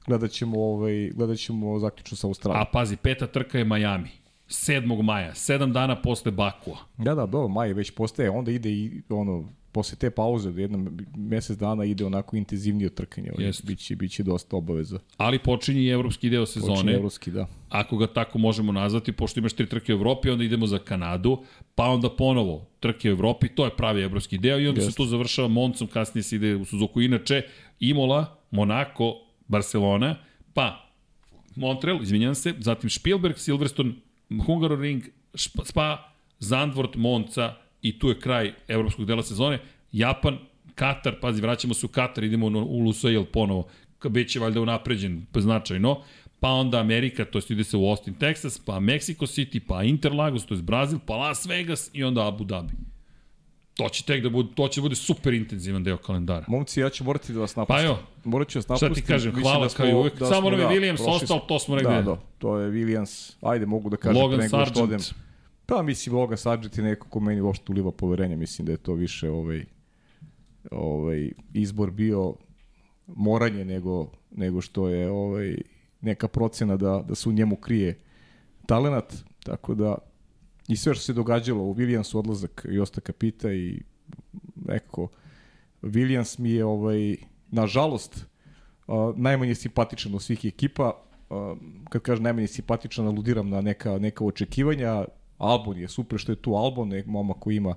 [0.07, 2.67] gledat ćemo, ovaj, gledat ćemo zaključno sa A Australijom.
[2.73, 4.09] pazi, peta trka je Miami.
[4.49, 5.03] 7.
[5.03, 6.79] maja, 7 dana posle Bakua.
[6.99, 10.99] Da, da, dobro, maj već postaje, onda ide i ono, posle te pauze, do jednom
[11.17, 13.31] mesec dana ide onako intenzivnije trkanje.
[13.39, 14.99] Ovaj, biće, biće dosta obaveza.
[15.17, 17.47] Ali počinje i evropski deo Počinje sezone, evropski, da.
[17.69, 21.45] ako ga tako možemo nazvati, pošto imaš tri trke u Evropi, onda idemo za Kanadu,
[21.75, 24.91] pa onda ponovo trke u Evropi, to je pravi evropski deo i onda Jeste.
[24.93, 27.01] se to završava Moncom, kasnije se ide u Suzuku.
[27.03, 27.43] Inače,
[27.81, 30.17] Imola, Monako, Barcelona,
[30.55, 30.91] pa
[31.57, 33.93] Montreal, izvinjam se, zatim Spielberg, Silverstone,
[34.47, 35.03] Hungaroring,
[35.65, 39.59] Spa, Zandvoort, Monca i tu je kraj evropskog dela sezone.
[39.93, 40.39] Japan,
[40.75, 43.69] Katar, pazi, vraćamo se u Katar, idemo u- Lusail ponovo,
[44.11, 46.03] bit će valjda unapređen značajno,
[46.41, 50.47] pa onda Amerika, to jest ide se u Austin, Texas, pa Mexico City, pa Interlagos,
[50.47, 52.73] to je Brazil, pa Las Vegas i onda Abu Dhabi.
[53.77, 56.45] To će tek da bude, to će da bude super intenzivan deo kalendara.
[56.49, 57.77] Momci, ja ću morati da vas napustim.
[57.77, 59.01] Pa evo, Morat ću vas šta napustiti.
[59.01, 60.19] ti kažem, Mislim hvala da smo- kao i uvek.
[60.19, 61.91] da Samo nam je da, Williams prošli ostao, to smo negde.
[61.91, 63.33] Da, da, to je Williams.
[63.43, 65.01] Ajde, mogu da kažem Logan nego što odem.
[65.01, 65.27] Sargent.
[65.67, 68.37] Pa mislim, Logan Sargent je neko ko meni uopšte uliva poverenje.
[68.37, 69.65] Mislim da je to više ovaj,
[70.71, 72.35] ovaj, izbor bio
[73.07, 75.57] moranje nego, nego što je ovaj,
[76.01, 77.99] neka procena da, da se u njemu krije
[78.67, 79.15] talenat.
[79.41, 79.95] Tako da
[80.69, 83.83] i sve što se događalo u Williamsu odlazak i osta kapita i
[84.55, 85.09] nekako
[85.83, 87.17] Williams mi je ovaj
[87.51, 88.27] nažalost
[88.89, 90.93] a, najmanje simpatičan od svih ekipa.
[91.31, 91.55] A,
[91.89, 95.05] kad kažem najmanje simpatičan, aludiram na neka, neka očekivanja.
[95.39, 97.75] Albon je super što je tu Albon, nek mama koji ima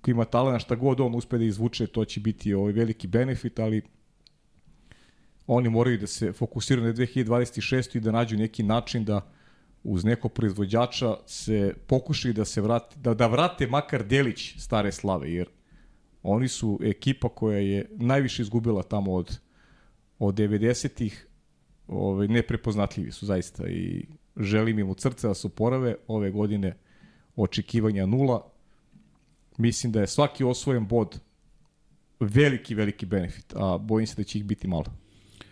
[0.00, 3.58] koji ima talena, šta god on uspe da izvuče, to će biti ovaj veliki benefit,
[3.58, 3.82] ali
[5.46, 7.96] oni moraju da se fokusiraju na 2026.
[7.96, 9.32] i da nađu neki način da
[9.84, 15.32] uz nekog proizvođača se pokušali da se vrati, da, da vrate makar delić stare slave,
[15.32, 15.48] jer
[16.22, 19.38] oni su ekipa koja je najviše izgubila tamo od,
[20.18, 21.26] od 90-ih,
[21.88, 26.76] ovaj, neprepoznatljivi su zaista i želim im od srca da se uporave ove godine
[27.36, 28.50] očekivanja nula.
[29.58, 31.20] Mislim da je svaki osvojen bod
[32.20, 34.84] veliki, veliki benefit, a bojim se da će ih biti malo.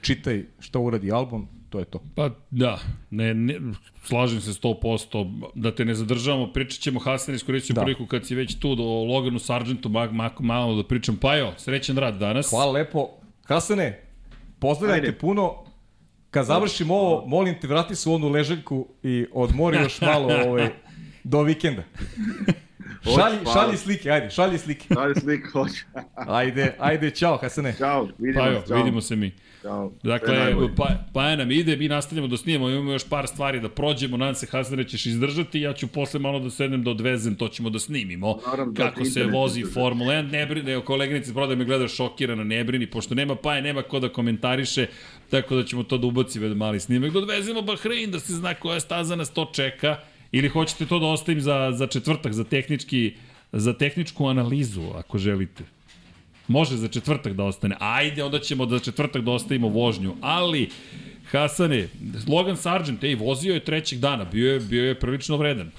[0.01, 2.03] Čitaj šta uradi album, to je to.
[2.15, 2.79] Pa da,
[3.11, 3.61] ne, ne,
[4.05, 7.83] slažem se 100%, da te ne zadržavamo, pričat ćemo Hasan, iskoristit ću Da.
[7.83, 11.17] priliku kad si već tu, do Loganu Sargentu, ma, ma, malo da pričam.
[11.17, 12.51] Pajo, srećan rad danas.
[12.51, 13.09] Hvala lepo.
[13.45, 14.03] Hasane,
[14.59, 15.65] pozdravljam te puno.
[16.31, 20.71] Kad završim ovo, molim te, vrati se u onu ležaljku i odmori još malo ovaj,
[21.25, 21.83] do vikenda.
[23.05, 24.95] Šalji, šalji slike, ajde, šalji slike.
[24.95, 25.85] Daj sliku, hoće.
[26.39, 27.75] Ajde, ajde, čao Hasane.
[27.79, 28.77] Ćao, vidimo Pajo, se, čao.
[28.77, 29.33] vidimo se mi.
[29.63, 29.93] Ćao.
[30.03, 34.17] Dakle, pa, pa nam ide, mi nastavljamo da snimamo, imamo još par stvari da prođemo,
[34.17, 37.71] nadam se Hasane ćeš izdržati, ja ću posle malo da sednem da odvezem, to ćemo
[37.71, 38.39] da snimimo.
[38.47, 39.65] Naravno, da kako ti se vozi.
[39.75, 43.63] Formula 1, ne brini, evo koleginica prodaje me gleda šokirana, ne brini, pošto nema paje,
[43.63, 44.87] nema ko da komentariše,
[45.31, 48.55] tako da ćemo to da ubacimo da mali snimak, da odvezemo Bahrein, da se zna
[48.55, 49.97] koja staza nas to čeka,
[50.33, 53.15] ili hoćete to da ostavim za, za četvrtak, za tehnički
[53.53, 55.65] za tehničku analizu, ako želite.
[56.49, 57.77] Može za četvrtak da ostane.
[57.81, 60.15] Ajde, onda ćemo za četvrtak da ostavimo vožnju.
[60.21, 60.71] Ali,
[61.31, 61.89] Hasane,
[62.29, 65.71] Logan Sargent, ej, vozio je trećeg dana, bio je, bio je prilično vredan.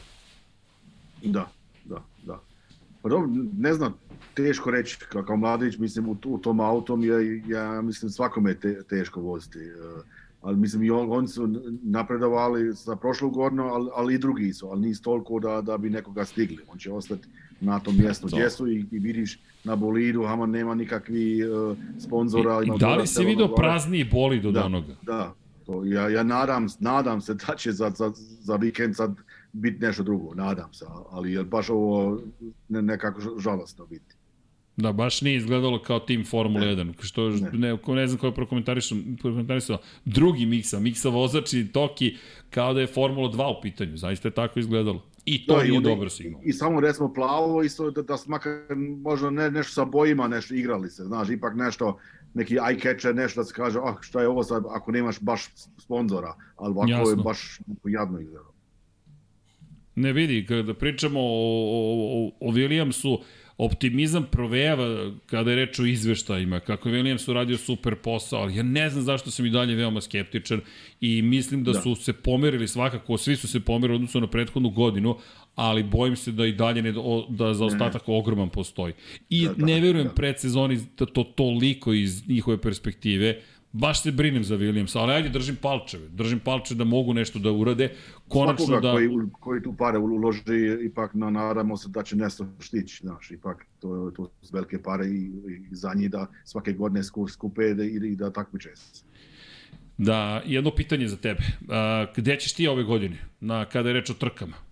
[1.24, 1.50] Da,
[1.86, 2.40] da, da.
[3.02, 3.94] Pa dobro, ne znam,
[4.34, 8.60] teško reći, kao, kao mladić, mislim, u, u tom autom je, ja mislim, svakome je
[8.60, 9.60] te, teško voziti.
[9.60, 11.50] eh, ali mislim, i on, oni su
[11.84, 15.90] napredovali za prošlu godinu, ali, ali i drugi su, ali nisu toliko da, da bi
[15.90, 16.58] nekoga stigli.
[16.68, 17.27] On će ostati
[17.61, 18.35] na tom mjestu To.
[18.35, 22.61] gdje su i, i vidiš na bolidu, Hama nema nikakvi uh, sponzora.
[22.64, 23.53] I ima da li si Maguire.
[23.56, 24.66] prazniji bolid od Da.
[24.66, 24.95] onoga?
[25.01, 25.34] Da,
[25.66, 28.11] to, ja, ja nadam, nadam se da će za, za,
[28.42, 29.16] za vikend sad
[29.53, 32.19] biti nešto drugo, nadam se, ali je baš ovo
[32.69, 34.16] ne, nekako žalostno biti.
[34.80, 36.75] Da, baš nije izgledalo kao tim Formula Ne.
[36.75, 37.51] 1, što Ne.
[37.90, 42.16] ne, znam ko je prokomentarisao, drugi miksa, miksa vozač i Toki,
[42.49, 45.06] kao da je Formula 2 u pitanju, zaista je tako izgledalo.
[45.25, 46.41] I to Da, i nije onda- dobar signal.
[46.43, 48.51] I samo recimo plavo, isto da, da su makar
[48.98, 51.99] možda ne, nešto sa bojima nešto igrali se, znaš, ipak nešto,
[52.33, 55.45] neki eye catcher, nešto da se kaže, ah, šta je ovo sad, ako nemaš baš
[55.77, 57.09] sponzora, ali ovako Jasno.
[57.09, 58.53] je baš jadno izgledalo.
[59.95, 63.19] Ne vidi, kada pričamo o, o, o, o Williamsu,
[63.59, 68.63] optimizam provejava kada je reč o izveštajima, kako je Williams uradio super posao, ali ja
[68.63, 70.61] ne znam zašto sam i dalje veoma skeptičan
[71.01, 71.81] i mislim da, Da.
[71.81, 75.17] su se pomerili svakako, svi su se pomerili u odnosu na prethodnu godinu,
[75.55, 76.93] ali bojim se da i dalje ne,
[77.29, 78.93] da za ostatak ogroman postoji.
[79.29, 80.13] I Da, da, ne verujem da.
[80.13, 83.41] predsezoni da to toliko iz njihove perspektive,
[83.72, 87.51] baš se brinem za Williamsa, ali ajde držim palčeve, držim palčeve da mogu nešto da
[87.51, 87.91] urade,
[88.27, 88.93] konačno Svakoga da...
[88.93, 90.41] koji, koji tu pare uloži,
[90.85, 95.06] ipak na, nadamo se da će nešto stići, znaš, ipak to, to su velike pare
[95.07, 95.31] i,
[95.72, 99.03] i za njih da svake godine sku- skupe da, i da takmiče se.
[99.98, 101.43] Da, jedno pitanje za tebe.
[101.69, 104.68] A, gde ćeš ti ove godine, na, kada je reč o trkama?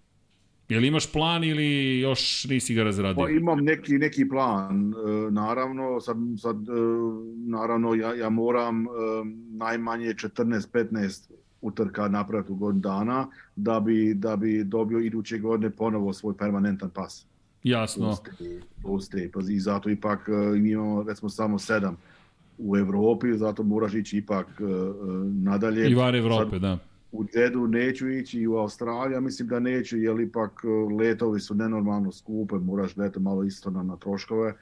[0.70, 3.24] Jel imaš plan ili još nisi ga razradio?
[3.24, 6.72] Pa imam neki, neki plan, e, naravno, sad, sad e,
[7.36, 8.88] naravno ja, ja moram e,
[9.52, 11.30] najmanje 14-15
[11.62, 16.90] utrka napraviti u godinu dana da bi, da bi dobio iduće godine ponovo svoj permanentan
[16.90, 17.26] pas.
[17.64, 18.18] Jasno.
[18.82, 20.28] Plus te- plus I zato ipak
[20.62, 21.98] mi imamo recimo samo sedam
[22.58, 24.48] u Evropi, zato moraš ići ipak
[25.44, 25.90] nadalje.
[25.90, 26.78] I van Evrope, Sad, da.
[27.12, 31.56] U Dedu neću ići i u Australiju, mislim da neću, jer ipak e, letovi su
[31.56, 34.50] nenormalno skupe, moraš gledati malo isto na, na troškove.
[34.50, 34.56] E,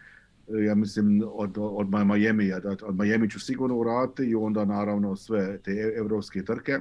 [0.66, 5.58] Ja mislim od, od Miami, da, od Miami ću sigurno uraditi i onda naravno sve
[5.58, 6.80] te evropske trke.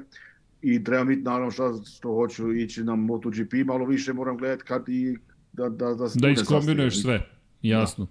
[0.63, 4.89] I treba biti naravno što, što hoću ići na MotoGP, malo više moram gledati kad
[4.89, 5.17] i
[5.53, 7.29] da, da, da, Da iskombinuješ sve.
[7.63, 8.07] Jasno.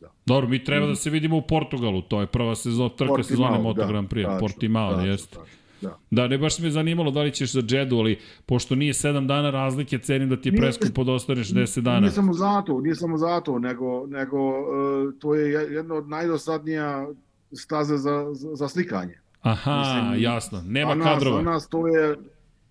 [0.00, 0.08] Da.
[0.26, 3.62] Dobro, mi treba da se vidimo u Portugalu, to je prva sezona, trka Portimao, sezone
[3.62, 5.36] Moto da, Grand Prix, Portimao, jeste.
[5.36, 5.98] tačno, Da.
[6.10, 9.50] Da, ne baš me zanimalo da li ćeš za Jedu, ali pošto nije 7 dana
[9.50, 12.00] razlike, cenim da ti je preskupo da ostaneš 10 dana.
[12.00, 17.08] Nije samo zato, nije samo zato, nego, nego e, to je jedno od najdosadnija
[17.52, 19.18] staze za, za, za slikanje.
[19.42, 21.38] Aha, Mislim, jasno, nema nas, kadrova.
[21.38, 22.16] A nas to je,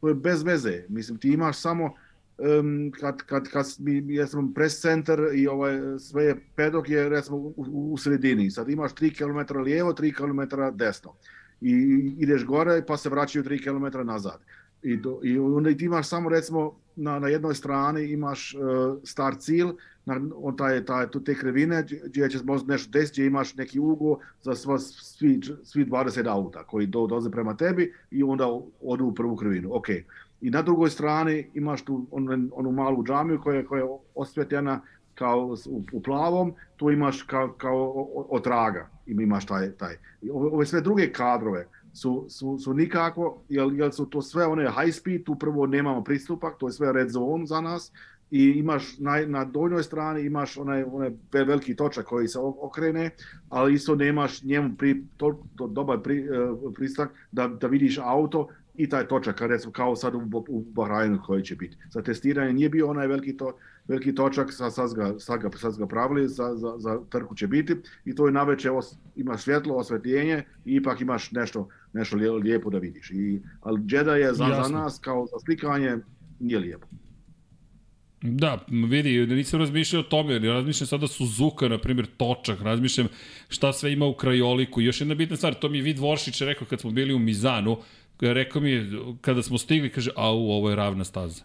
[0.02, 0.84] to je bez veze.
[0.90, 1.94] Mislim, ti imaš samo
[2.38, 7.10] um, kad, kad, kad mi, ja sam press center i ovaj, sve je pedok je
[7.10, 7.54] recimo u,
[7.92, 8.52] u, sredini.
[8.52, 11.14] Sad imaš 3 km lijevo, 3 km desno.
[11.62, 11.72] I
[12.18, 14.40] ideš gore pa se vraćaju 3 km nazad.
[14.84, 19.36] I, do, I onda ti imaš samo recimo na, na jednoj strani imaš uh, star
[19.40, 19.68] cilj,
[20.06, 23.80] na, on taj, taj, tu te krivine gdje će možda nešto desiti, gdje imaš neki
[23.80, 28.48] ugo za sva, svi, svi 20 auta koji do, dolaze prema tebi i onda
[28.82, 29.70] odu u prvu krivinu.
[29.76, 29.90] Ok.
[30.42, 34.82] I na drugoj strani imaš tu onu, onu malu džamiju koja, koja je osvetljena
[35.18, 39.96] kao u, u plavom, tu imaš kao, kao otraga imaš taj, taj.
[40.32, 44.94] Ove, sve druge kadrove, su, su, su nikako, jer, jer su to sve one high
[44.94, 47.92] speed, tu prvo nemamo pristupak, to je sve red zone za nas
[48.32, 53.10] i imaš na, na donjoj strani imaš onaj, onaj veliki točak koji se okrene,
[53.50, 58.48] ali isto nemaš njemu pri, to, to dobar pri, uh, pristak da, da vidiš auto
[58.76, 61.78] i taj točak, recimo kao sad u, u Bahrajnu koji će biti.
[61.90, 63.58] Za testiranje nije bio onaj veliki, to,
[63.88, 67.48] veliki točak, sad, sad, ga, sad, ga, sad ga pravili, za, za, za trku će
[67.48, 67.76] biti
[68.06, 72.78] i to je naveče, os, imaš svjetlo, osvetljenje i ipak imaš nešto, nešto lijepo da
[72.78, 73.12] vidiš.
[73.12, 75.98] I, ali Jedi je za, za nas kao za slikanje
[76.40, 76.88] nije lijepo.
[78.22, 83.08] Da, vidi, nisam razmišljao o tome, razmišljam sada Suzuka, na primjer, točak, razmišljam
[83.50, 84.82] šta sve ima u krajoliku.
[84.82, 87.78] Još jedna bitna stvar, to mi je Vid Voršić rekao kad smo bili u Mizanu,
[88.22, 88.92] rekao mi je,
[89.22, 91.44] kada smo stigli, kaže, au, ovo je ravna staza.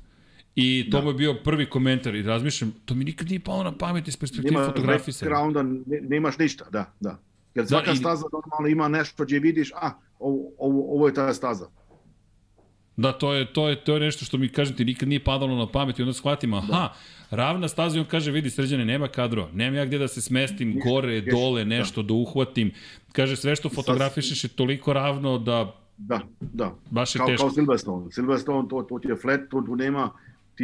[0.54, 1.04] I to da.
[1.04, 4.16] mu je bio prvi komentar i razmišljam, to mi nikad nije palo na pamet iz
[4.16, 5.30] perspektive Nima fotografisanja.
[5.30, 7.18] Backgrounda, ne, nemaš ništa, da, da.
[7.54, 7.96] Jer svaka da, i...
[7.96, 11.66] staza normalno ima nešto gdje vidiš, a, ovo, ovo, ovo je ta staza.
[12.96, 15.56] Da, to je, to je, to je nešto što mi, kažem ti, nikad nije padalo
[15.56, 16.94] na pamet i onda shvatim, aha, da.
[17.30, 20.68] ravna staza i on kaže, vidi, sređane, nema kadro, nema ja gdje da se smestim
[20.68, 21.68] Ništa, gore, ješ, dole, da.
[21.68, 22.06] nešto da.
[22.06, 22.72] da uhvatim.
[23.12, 26.74] Kaže, sve što fotografišeš je toliko ravno da Da, da.
[26.90, 27.46] Baš je kao, teško.
[27.46, 28.12] Kao Silverstone.
[28.12, 30.10] Silverstone, to, to ti je flat, tu, tu nema,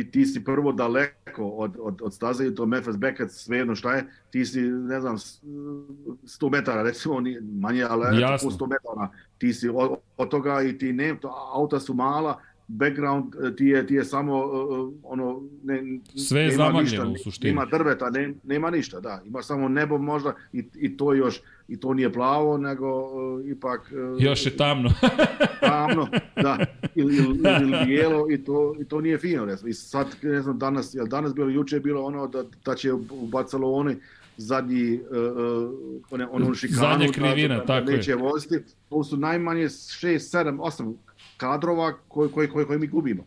[0.04, 3.94] ti, ti si prvo daleko od, od, od staze i to Memphis Beckett, svejedno šta
[3.94, 7.22] je, ti si, ne znam, 100 metara, recimo,
[7.60, 8.50] manje, ali Jasno.
[8.50, 13.34] 100 metara, ti si od, od toga i ti ne, to, auta su mala, background
[13.44, 17.52] e, ti je, ti je samo uh, ono ne, sve je zamagljeno u suštini.
[17.52, 19.22] Ima drveta, ne, nema ništa, da.
[19.24, 23.80] Ima samo nebo možda i, i to još i to nije plavo, nego uh, ipak
[23.80, 24.90] uh, još je tamno.
[25.60, 26.58] tamno, da.
[26.94, 29.68] Ili, ili, ili bijelo i to i to nije fino, recimo.
[29.68, 32.92] I sad ne znam danas, jel danas bilo juče je bilo ono da da će
[32.92, 33.96] u Barceloni
[34.36, 35.70] zadnji uh,
[36.10, 38.16] one ono šikanu zadnja krivina da, da, da tako neće je.
[38.16, 38.58] voziti.
[38.88, 40.94] To su najmanje 6 7 8
[41.36, 43.24] kadrova koji, koji, koji, koji mi gubimo.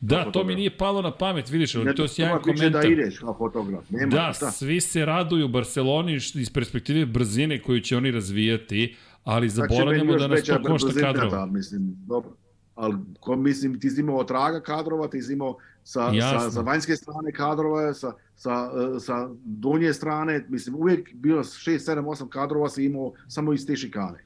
[0.00, 2.82] Da, to mi nije palo na pamet, vidiš, ali to je sjajan komentar.
[2.82, 3.90] da ideš kao fotograf.
[3.90, 4.50] Nema da, šta.
[4.50, 10.42] svi se raduju Barceloni iz perspektive brzine koju će oni razvijati, ali zaboravljamo da nas
[10.42, 11.38] to košta kadrova.
[11.38, 12.30] Da, mislim, dobro.
[12.74, 16.96] Ali, ko, mislim, ti si imao traga kadrova, ti si imao sa, sa, sa vanjske
[16.96, 18.70] strane kadrova, sa, sa,
[19.00, 23.76] sa donje strane, mislim, uvijek bilo 6, 7, 8 kadrova si imao samo iz te
[23.76, 24.24] šikane.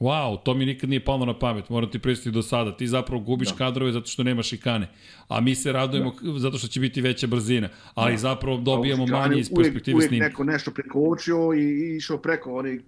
[0.00, 2.76] Wow, to mi nikad nije palo na pamet, moram ti pristiti do sada.
[2.76, 3.56] Ti zapravo gubiš da.
[3.56, 4.88] kadrove zato što nema šikane.
[5.28, 6.38] A mi se radujemo da.
[6.38, 7.68] zato što će biti veća brzina.
[7.94, 8.18] Ali da.
[8.18, 10.10] zapravo dobijamo manje iz perspektive uvijek.
[10.10, 12.80] Uvijek neko nešto prekočio i išao preko, oni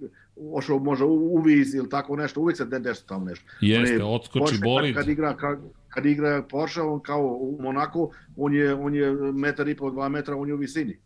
[0.52, 3.44] ošao možda u viz ili tako nešto, uvijek se nešto tamo nešto.
[3.60, 4.94] Jeste, odskoči bolid.
[4.94, 9.12] Kad, kad igra, kad, kad igra Porsche, on kao u Monaku, on je, on je
[9.32, 10.98] metar i pol, dva metra, on je u visini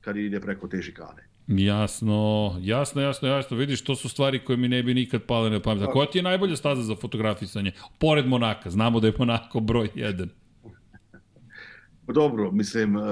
[0.00, 1.28] kad ide preko te šikane.
[1.48, 3.56] Jasno, jasno, jasno, jasno.
[3.56, 5.82] Vidiš, to su stvari koje mi ne bi nikad pale na pamet.
[5.82, 7.72] A koja ti je najbolja staza za fotografisanje?
[7.98, 10.28] Pored Monaka, znamo da je Monako broj 1.
[12.06, 13.02] Dobro, mislim, e, e,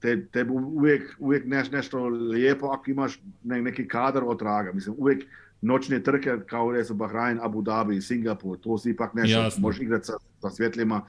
[0.00, 4.72] te, te uvijek, uvijek neš, nešto lijepo ako imaš ne, neki kadar od traga.
[4.72, 5.24] Mislim, uvijek
[5.60, 9.62] noćne trke kao recimo Bahrain, Abu Dhabi, Singapur, to si ipak nešto, Jasno.
[9.62, 11.02] možeš igrati sa, sa svjetlima,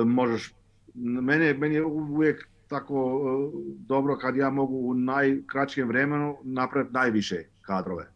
[0.00, 0.52] e, možeš,
[0.94, 7.44] mene, meni je uvijek tako e, dobro kad ja mogu u najkraćem vremenu napraviti najviše
[7.60, 8.06] kadrove.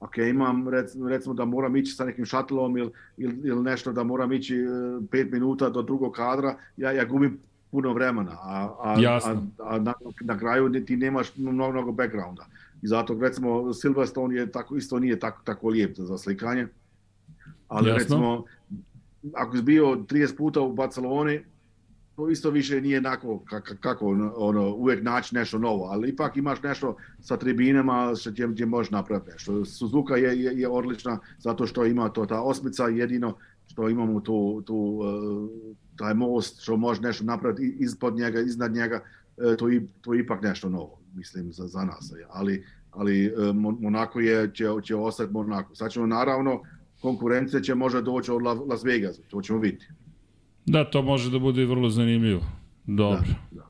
[0.00, 4.04] Ok, imam recimo, recimo da moram ići sa nekim šatlom ili, ili, ili nešto da
[4.04, 4.66] moram ići e,
[5.10, 7.38] pet minuta do drugog kadra, ja, ja gubim
[7.70, 12.46] puno vremena, a, a, a, a na, na kraju ti nemaš mnogo, mnogo backgrounda.
[12.82, 16.66] I zato recimo Silverstone je tako, isto nije tako, tako lijep za slikanje.
[17.68, 17.98] Ali Jasno.
[17.98, 18.44] recimo,
[19.34, 21.44] ako si bio 30 puta u Barceloni,
[22.28, 23.44] isto više nije onako
[23.80, 28.66] kako, ono, uvek naći nešto novo, ali ipak imaš nešto sa tribinama sa gdje, gdje
[28.66, 29.64] možeš napraviti nešto.
[29.64, 33.34] Suzuka je, je, je odlična zato što ima to ta osmica jedino
[33.66, 35.50] što imamo tu, tu uh,
[35.96, 39.00] taj most što može nešto napraviti ispod njega, iznad njega,
[39.36, 42.12] uh, to, i, to je ipak nešto novo, mislim, za, za nas.
[42.30, 45.74] Ali, ali uh, Monako je, će, će ostati Monako.
[45.74, 46.62] Sad ćemo naravno,
[47.00, 49.86] konkurencija će možda doći od Las Vegas, to ćemo vidjeti.
[50.66, 52.40] Da, to može da bude vrlo zanimljivo.
[52.86, 53.20] Dobro.
[53.50, 53.66] Da, da,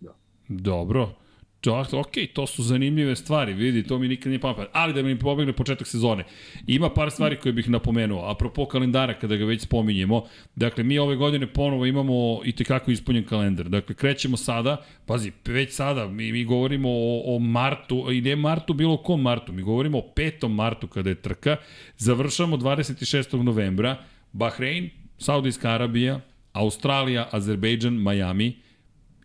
[0.00, 0.14] da.
[0.48, 1.14] Dobro.
[1.60, 4.66] Čak, ok, to su zanimljive stvari, vidi, to mi nikad nije pametno.
[4.72, 6.24] Ali da mi pobegne početak sezone.
[6.66, 8.30] Ima par stvari koje bih napomenuo.
[8.30, 10.24] Apropo kalendara, kada ga već spominjemo,
[10.56, 13.68] dakle, mi ove godine ponovo imamo i tekako ispunjen kalendar.
[13.68, 18.74] Dakle, krećemo sada, pazi, već sada, mi, mi govorimo o, o martu, i ne martu,
[18.74, 20.48] bilo kom martu, mi govorimo o 5.
[20.48, 21.56] martu kada je trka,
[21.96, 23.42] završamo 26.
[23.42, 23.96] novembra,
[24.32, 26.20] Bahrein, Saudijska Arabija,
[26.52, 28.56] Australija, Azerbejdžan, Miami,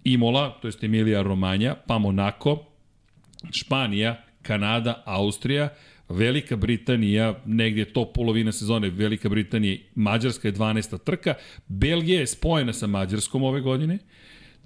[0.04, 2.66] Imola, to jest Emilija Romanja, pa Monako,
[3.52, 5.70] Španija, Kanada, Austrija,
[6.10, 11.04] Velika Britanija, negdje je to polovina sezone, Velika Britanija, Mađarska je 12.
[11.04, 11.34] trka,
[11.68, 13.98] Belgija je spojena sa Mađarskom ove godine,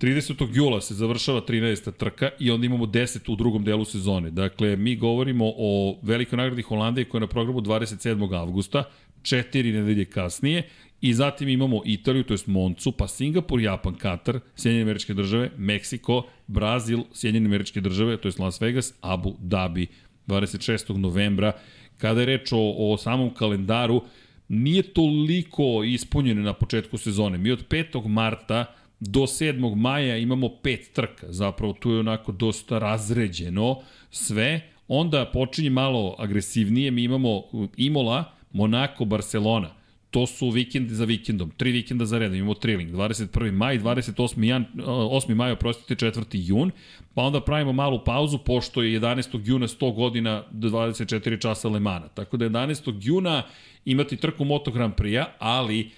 [0.01, 0.47] 30.
[0.53, 1.91] jula se završava 13.
[1.97, 4.31] trka i onda imamo 10 u drugom delu sezone.
[4.31, 8.39] Dakle, mi govorimo o velikoj nagradi Holandije koja je na programu 27.
[8.41, 8.83] avgusta,
[9.21, 10.69] četiri nedelje kasnije
[11.01, 16.23] I zatim imamo Italiju, to je Moncu, pa Singapur, Japan, Katar, Sjedinjene američke države, Meksiko,
[16.47, 19.87] Brazil, Sjedinjene američke države, to je Las Vegas, Abu Dhabi,
[20.27, 20.97] 26.
[20.97, 21.51] novembra.
[21.97, 24.01] Kada je reč o, o samom kalendaru,
[24.47, 27.37] nije toliko ispunjeno na početku sezone.
[27.37, 28.07] Mi od 5.
[28.07, 28.65] marta
[28.99, 29.75] do 7.
[29.75, 31.27] maja imamo pet trka.
[31.29, 34.61] Zapravo tu je onako dosta razređeno sve.
[34.87, 36.91] Onda počinje malo agresivnije.
[36.91, 37.43] Mi imamo
[37.77, 39.76] Imola, Monako, Barcelona
[40.17, 43.51] to su vikendi za vikendom, tri vikenda za redom, imamo triling, 21.
[43.51, 44.43] maj, 28.
[44.43, 45.35] Jan, 8.
[45.35, 46.23] maj, oprostite, 4.
[46.31, 46.71] jun,
[47.13, 49.41] pa onda pravimo malu pauzu, pošto je 11.
[49.45, 52.07] juna 100 godina do 24 časa Lemana.
[52.07, 52.93] Tako da 11.
[53.01, 53.43] juna
[53.85, 55.89] imati trku Moto Grand Prix-a, ali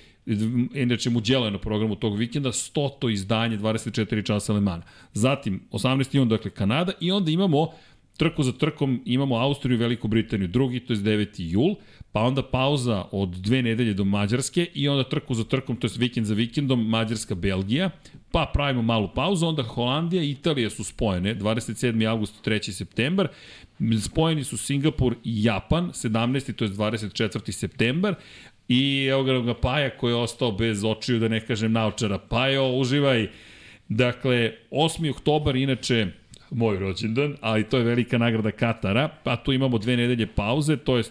[0.73, 3.13] inače Mugello je na programu tog vikenda, 100.
[3.13, 4.83] izdanje 24 časa Lemana.
[5.13, 6.15] Zatim, 18.
[6.15, 7.71] jun, dakle, Kanada i onda imamo
[8.17, 11.27] trku za trkom, imamo Austriju i Veliku Britaniju, drugi, to je 9.
[11.37, 11.75] jul,
[12.11, 15.91] pa onda pauza od dve nedelje do Mađarske i onda trku za trkom, to je
[15.97, 17.89] vikend za vikendom, Mađarska, Belgija,
[18.31, 22.09] pa pravimo malu pauzu, onda Holandija i Italija su spojene, 27.
[22.09, 22.71] august, 3.
[22.71, 23.27] septembar,
[24.01, 26.53] spojeni su Singapur i Japan, 17.
[26.53, 27.51] to je 24.
[27.51, 28.15] septembar,
[28.69, 32.17] i evo ga, ga Paja koji je ostao bez očiju, da ne kažem naučara.
[32.17, 33.27] Pajo, uživaj.
[33.89, 35.11] Dakle, 8.
[35.11, 36.07] oktobar, inače,
[36.51, 40.97] moj rođendan, ali to je velika nagrada Katara, pa tu imamo dve nedelje pauze, to
[40.97, 41.03] je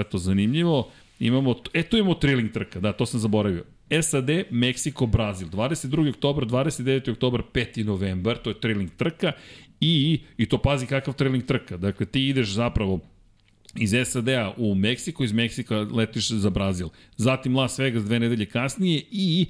[0.00, 0.90] eto, zanimljivo.
[1.18, 3.64] Imamo, e, tu imamo triling trka, da, to sam zaboravio.
[4.02, 5.48] SAD, Meksiko, Brazil.
[5.48, 6.08] 22.
[6.08, 7.10] oktober, 29.
[7.10, 7.84] oktober, 5.
[7.84, 9.32] novembar, to je triling trka
[9.80, 11.76] i, i to pazi kakav triling trka.
[11.76, 13.00] Dakle, ti ideš zapravo
[13.76, 16.88] iz SAD-a u Meksiko, iz Meksika letiš za Brazil.
[17.16, 19.46] Zatim Las Vegas dve nedelje kasnije i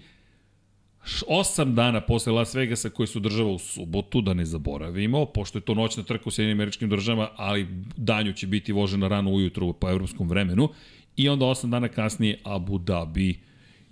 [1.28, 5.62] osam dana posle Las Vegasa koji su država u subotu, da ne zaboravimo, pošto je
[5.62, 9.90] to noćna trka u Sjedinim američkim državama, ali danju će biti vožena rano ujutru po
[9.90, 10.68] evropskom vremenu,
[11.16, 13.40] i onda osam dana kasnije Abu Dhabi.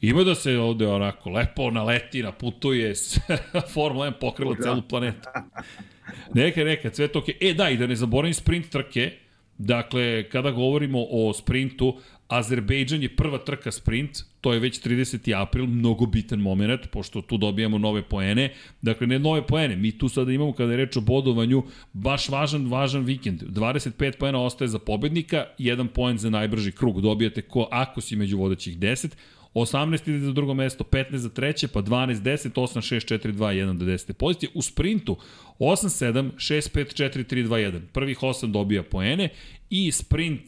[0.01, 2.95] Ima da se ovde onako lepo naleti, naputuje,
[3.75, 4.63] Formula 1 pokrila da.
[4.63, 5.29] celu planetu.
[6.35, 7.25] Neka, neka, sve to.
[7.41, 9.11] E da, i da ne zaboravim sprint trke,
[9.59, 15.43] Dakle, kada govorimo o sprintu, Azerbejdžan je prva trka sprint, to je već 30.
[15.43, 18.53] april, mnogo bitan moment, pošto tu dobijamo nove poene.
[18.83, 21.63] Dakle, ne nove poene, mi tu sada imamo, kada je reč o bodovanju,
[21.93, 23.43] baš važan, važan vikend.
[23.43, 27.01] 25 poena ostaje za pobednika, jedan poen za najbrži krug.
[27.01, 29.15] Dobijate ko ako si među vodećih 10.
[29.55, 33.39] 18 ide za drugo mesto, 15 za treće, pa 12, 10, 8, 6, 4, 2,
[33.39, 34.13] 1 do 10.
[34.13, 34.51] pozicije.
[34.55, 35.17] U sprintu
[35.59, 37.81] 8, 7, 6, 5, 4, 3, 2, 1.
[37.93, 39.29] Prvih 8 dobija poene
[39.71, 40.43] i sprint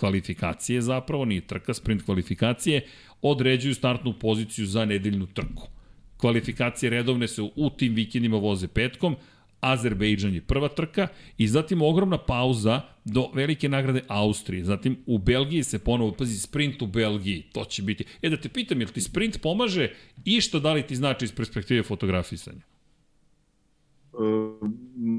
[0.00, 2.86] kvalifikacije zapravo, nije trka, sprint kvalifikacije,
[3.22, 5.68] određuju startnu poziciju za nedeljnu trku.
[6.16, 9.16] Kvalifikacije redovne se u tim vikendima voze petkom,
[9.60, 11.08] Azerbejdžan je prva trka
[11.38, 14.64] i zatim ogromna pauza do velike nagrade Austrije.
[14.64, 18.04] Zatim u Belgiji se ponovo, pazi, sprint u Belgiji, to će biti.
[18.22, 19.92] E da te pitam, jel ti sprint pomaže
[20.24, 22.60] i što da li ti znači iz perspektive fotografisanja?
[22.60, 24.16] E,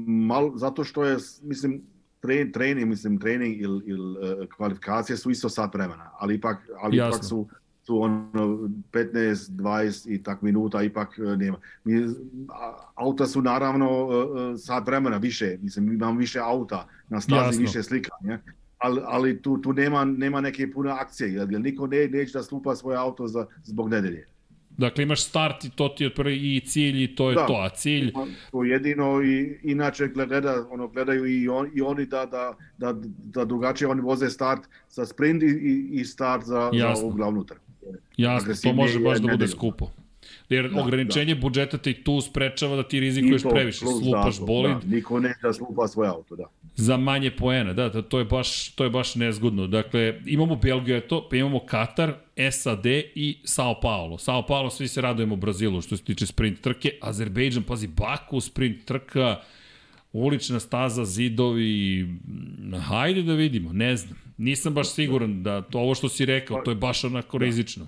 [0.06, 1.82] mal, zato što je, mislim,
[2.20, 4.16] tre, trening, mislim, trening ili il, uh,
[4.56, 7.16] kvalifikacije su isto sat vremena, ali ipak, ali Jasno.
[7.16, 7.48] ipak su
[7.86, 11.58] su ono 15, 20 i tak minuta ipak e, nema.
[11.84, 12.06] Mi,
[12.94, 14.08] auta su naravno
[14.54, 17.60] e, sat vremena više, mislim imam više auta na stazi, Jasno.
[17.60, 18.42] više slika, ne?
[18.82, 22.42] ali, ali tu, tu nema, nema neke pune akcije, jer, jer niko ne, neće da
[22.42, 24.26] slupa svoje auto za, zbog nedelje.
[24.76, 27.54] Dakle, imaš start i to ti je prvi i cilj i to je da, to,
[27.54, 28.12] a cilj...
[28.50, 32.94] To jedino i inače gleda, ono, gledaju i, on, i oni da, da, da,
[33.24, 36.96] da drugačije oni voze start za sprint i, i start za, Jasno.
[36.96, 37.71] za ovu glavnu trku.
[38.16, 39.90] Jasno, to može baš da bude skupo.
[40.48, 41.40] Jer da, ograničenje da.
[41.40, 44.76] budžeta te i tu sprečava da ti rizikuješ previše, slupaš da, bolid.
[44.76, 46.44] Da, niko ne da slupa svoj auto, da.
[46.76, 49.66] Za manje poena, da, da, to je baš, to je baš nezgodno.
[49.66, 52.14] Dakle, imamo Belgiju, to, pa imamo Katar,
[52.50, 54.18] SAD i Sao Paulo.
[54.18, 56.98] Sao Paulo, svi se radujemo Brazilu što se tiče sprint trke.
[57.00, 59.40] Azerbejdžan, pazi, Baku, sprint trka,
[60.12, 62.08] ulična staza, zidovi,
[62.88, 64.18] hajde da vidimo, ne znam.
[64.36, 67.86] Nisam baš siguran da to ovo što si rekao, to je baš onako rizično.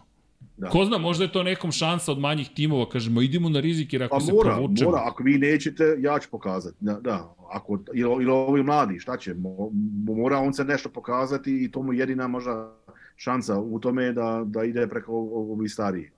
[0.57, 0.69] Da.
[0.69, 4.03] Ko zna, možda je to nekom šansa od manjih timova, kažemo, idemo na rizik jer
[4.03, 4.91] ako Pa se mora, provučemo...
[4.91, 6.77] mora, ako vi nećete, ja ću pokazati.
[6.81, 7.35] Da, da.
[7.53, 9.35] Ako, ili, ili ovi mladi, šta će?
[9.35, 9.71] Mo-
[10.17, 12.77] Mora on se nešto pokazati i to mu jedina možda
[13.17, 16.11] šansa u tome da, da ide preko ovih stariji.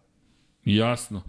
[0.65, 1.23] Jasno.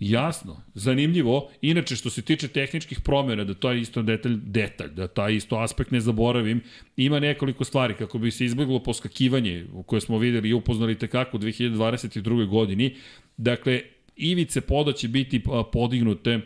[0.00, 1.50] Jasno, zanimljivo.
[1.62, 5.56] Inače, što se tiče tehničkih promjena, da to je isto detalj, detalj, da taj isto
[5.56, 6.60] aspekt ne zaboravim,
[6.96, 11.40] ima nekoliko stvari kako bi se izbjeglo poskakivanje, koje smo videli i upoznali tekako u
[11.40, 12.46] 2022.
[12.46, 12.96] godini.
[13.36, 13.80] Dakle,
[14.16, 15.42] ivice poda će biti
[15.72, 16.40] podignute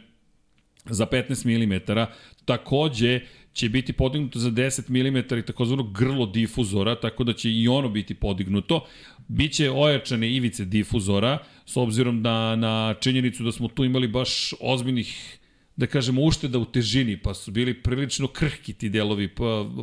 [0.84, 2.06] za 15 mm.
[2.44, 3.20] Takođe
[3.52, 7.88] će biti podignuto za 10 mm i takozvano grlo difuzora, tako da će i ono
[7.88, 8.86] biti podignuto.
[9.28, 11.38] Biće ojačane ivice difuzora,
[11.68, 15.38] s obzirom na, na činjenicu da smo tu imali baš ozbiljnih
[15.76, 19.28] da kažemo ušteda u težini, pa su bili prilično krhki ti delovi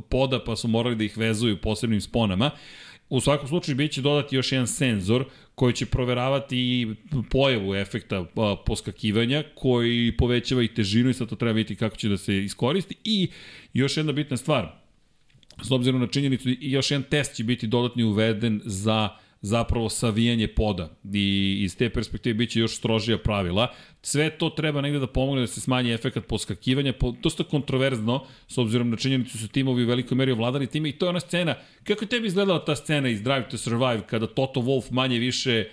[0.10, 2.52] poda, pa su morali da ih vezuju posebnim sponama.
[3.10, 6.96] U svakom slučaju biće dodati još jedan senzor koji će proveravati i
[7.30, 8.26] pojavu efekta
[8.66, 12.96] poskakivanja koji povećava i težinu i sad to treba vidjeti kako će da se iskoristi
[13.04, 13.28] i
[13.74, 14.72] još jedna bitna stvar
[15.64, 19.10] s obzirom na činjenicu još jedan test će biti dodatni uveden za
[19.42, 23.74] zapravo savijanje poda i iz te perspektive biće još strožija pravila.
[24.02, 28.58] Sve to treba negde da pomogne da se smanji efekat poskakivanja, po, dosta kontroverzno, s
[28.58, 31.56] obzirom na činjenicu su timovi u velikoj meri ovladali time i to je ona scena.
[31.84, 35.66] Kako je tebi izgledala ta scena iz Drive to Survive kada Toto Wolf manje više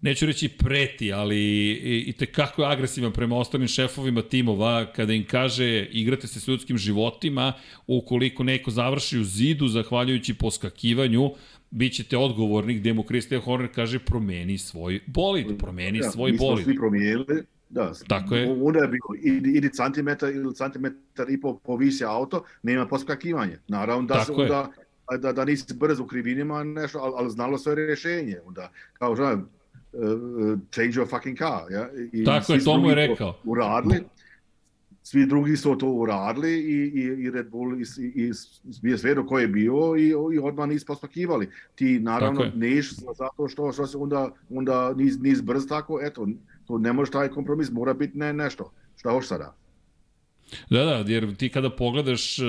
[0.00, 5.24] neću reći preti, ali i, i tekako je agresivan prema ostalim šefovima timova kada im
[5.24, 7.52] kaže igrate se s ljudskim životima,
[7.86, 11.30] ukoliko neko završi u zidu zahvaljujući poskakivanju,
[11.70, 16.38] bit ćete odgovorni gde mu Christian Horner kaže promeni svoj bolid, promeni Da, svoj mi
[16.38, 16.64] smo bolid.
[16.64, 17.42] svi promijenili.
[17.70, 18.52] Da, Tako je.
[18.62, 23.58] Onda je bilo, idi, idi centimetar ili centimetar i po povisi auto, nema poskakivanja.
[23.68, 24.52] Naravno da se Tako je.
[24.52, 24.70] onda,
[25.18, 28.36] da, da nisi brz u krivinima, nešto, ali, ali znalo se rješenje.
[28.46, 29.40] Onda, kao što uh,
[30.70, 31.72] change your fucking car.
[31.72, 31.88] Ja?
[32.12, 33.34] I Tako je, to mu je rekao.
[33.44, 34.00] Uradili.
[35.10, 38.30] Svi drugi su to uradili i, i, i Red Bull i, i,
[38.82, 41.48] i sve ko je bio i, i odmah nis poskakivali.
[41.74, 46.28] Ti naravno neš zato što, što se onda, onda nis, nis brz tako, eto,
[46.66, 48.72] to ne može taj kompromis, mora biti ne, nešto.
[48.96, 49.54] Šta hoš sada?
[50.70, 52.42] Da, da, jer ti kada pogledaš, eh,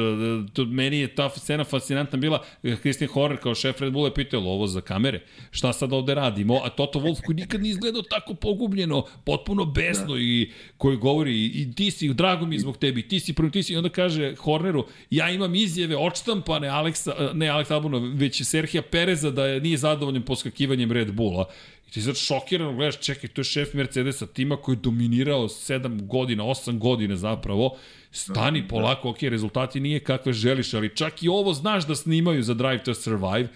[0.53, 4.13] to, meni je ta scena fascinantna bila, eh, Christian Horner kao šef Red Bulla je
[4.13, 5.21] pitao, "Jel ovo za kamere,
[5.51, 10.13] šta sad ovde radimo, a Toto Wolff koji nikad nije izgledao tako pogubljeno, potpuno besno
[10.13, 10.19] da.
[10.19, 13.73] i koji govori, i, ti si, drago mi zbog tebi, ti si prvi, ti si,
[13.73, 19.31] i onda kaže Horneru, ja imam izjave odštampane Aleksa, ne Aleksa Albona, već Serhija Pereza
[19.31, 21.45] da je nije zadovoljan poskakivanjem Red Bulla.
[21.89, 26.05] I ti sad šokirano gledaš, čekaj, to je šef Mercedesa, tima koji je dominirao 7
[26.07, 27.77] godina, 8 godina zapravo,
[28.11, 32.53] stani polako, ok, rezultati nije kakve želiš, ali čak i ovo znaš da snimaju za
[32.53, 33.47] Drive to Survive,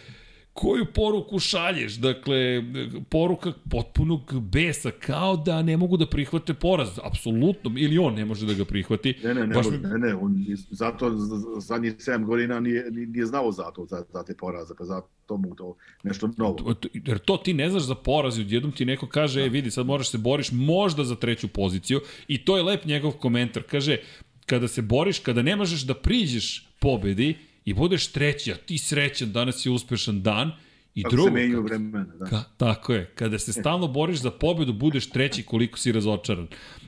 [0.54, 1.94] koju poruku šalješ?
[1.94, 2.64] Dakle,
[3.10, 8.46] poruka potpunog besa, kao da ne mogu da prihvate poraz, apsolutno, ili on ne može
[8.46, 9.16] da ga prihvati.
[9.24, 11.12] Ne, ne, ne, Baš mi- ne, ne, on zato
[11.60, 15.56] zadnjih 7 godina nije, nije znao za to, za, za te poraze, pa zato mu
[15.56, 16.76] to nešto novo.
[16.94, 19.86] Jer to ti ne znaš za poraz i odjednom ti neko kaže, e vidi, sad
[19.86, 23.64] moraš se boriš možda za treću poziciju i to je lep njegov komentar.
[23.64, 23.98] Kaže,
[24.46, 27.36] kada se boriš, kada ne možeš da priđeš pobedi
[27.66, 30.52] i budeš treći, a ti srećan, danas je uspešan dan,
[30.96, 32.26] i Kako drugo, se menjaju kad- vremena, da.
[32.26, 33.06] Ka, tako je.
[33.16, 36.48] Kada se stalno boriš za pobedu, budeš treći koliko si razočaran.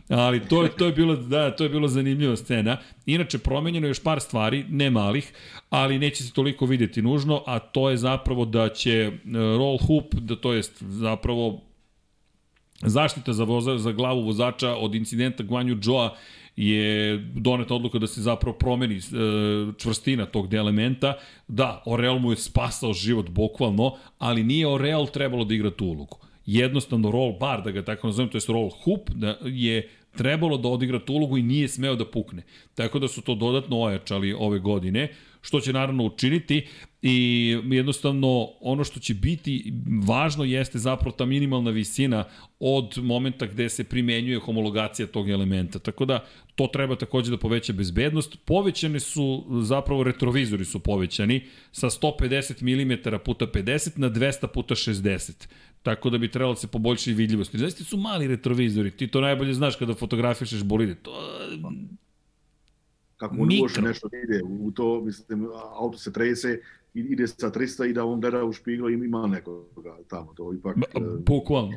[0.10, 2.78] Ali to je, to je bilo, da, to je bilo zanimljiva scena.
[3.06, 5.34] Inače, promenjeno je još par stvari, ne malih,
[5.70, 10.16] ali neće se toliko videti nužno, a to je zapravo da će e, roll hoop,
[10.16, 11.62] da to jest zapravo
[12.82, 16.16] zaštita za, voza, za glavu vozača od incidenta Guanju Joa
[16.56, 19.02] je doneta odluka da se zapravo promeni e,
[19.78, 21.14] čvrstina tog elementa.
[21.48, 26.18] Da, Orel mu je spasao život bukvalno, ali nije Orel trebalo da igra tu ulogu.
[26.46, 30.68] Jednostavno roll bar, da ga tako nazovem, to je roll hoop, da je trebalo da
[30.68, 32.44] odigra tu ulogu i nije smeo da pukne.
[32.76, 35.10] Tako da su to dodatno ojačali ove godine,
[35.42, 36.68] što će naravno učiniti
[37.08, 39.74] i jednostavno ono što će biti
[40.08, 42.24] važno jeste zapravo ta minimalna visina
[42.60, 45.80] od momenta gde se primenjuje homologacija tog elementa.
[45.80, 46.26] Tako da
[46.56, 48.38] to treba takođe da poveća bezbednost.
[48.46, 55.48] Povećane su, zapravo retrovizori su povećani sa 150 mm puta 50 na 200 puta 60.
[55.84, 57.56] Tako da bi trebalo da se poboljša i vidljivost.
[57.56, 60.96] Zaista su mali retrovizori, ti to najbolje znaš kada fotografišeš bolide.
[60.96, 61.12] To
[63.18, 65.48] Kako on uopšte nešto ide u to, mislim,
[65.80, 66.62] auto se trese,
[66.96, 70.78] ide sa 300 i da on gleda u špiglo i ima nekoga tamo, to ipak
[70.78, 71.72] Ba- e, bukvalno.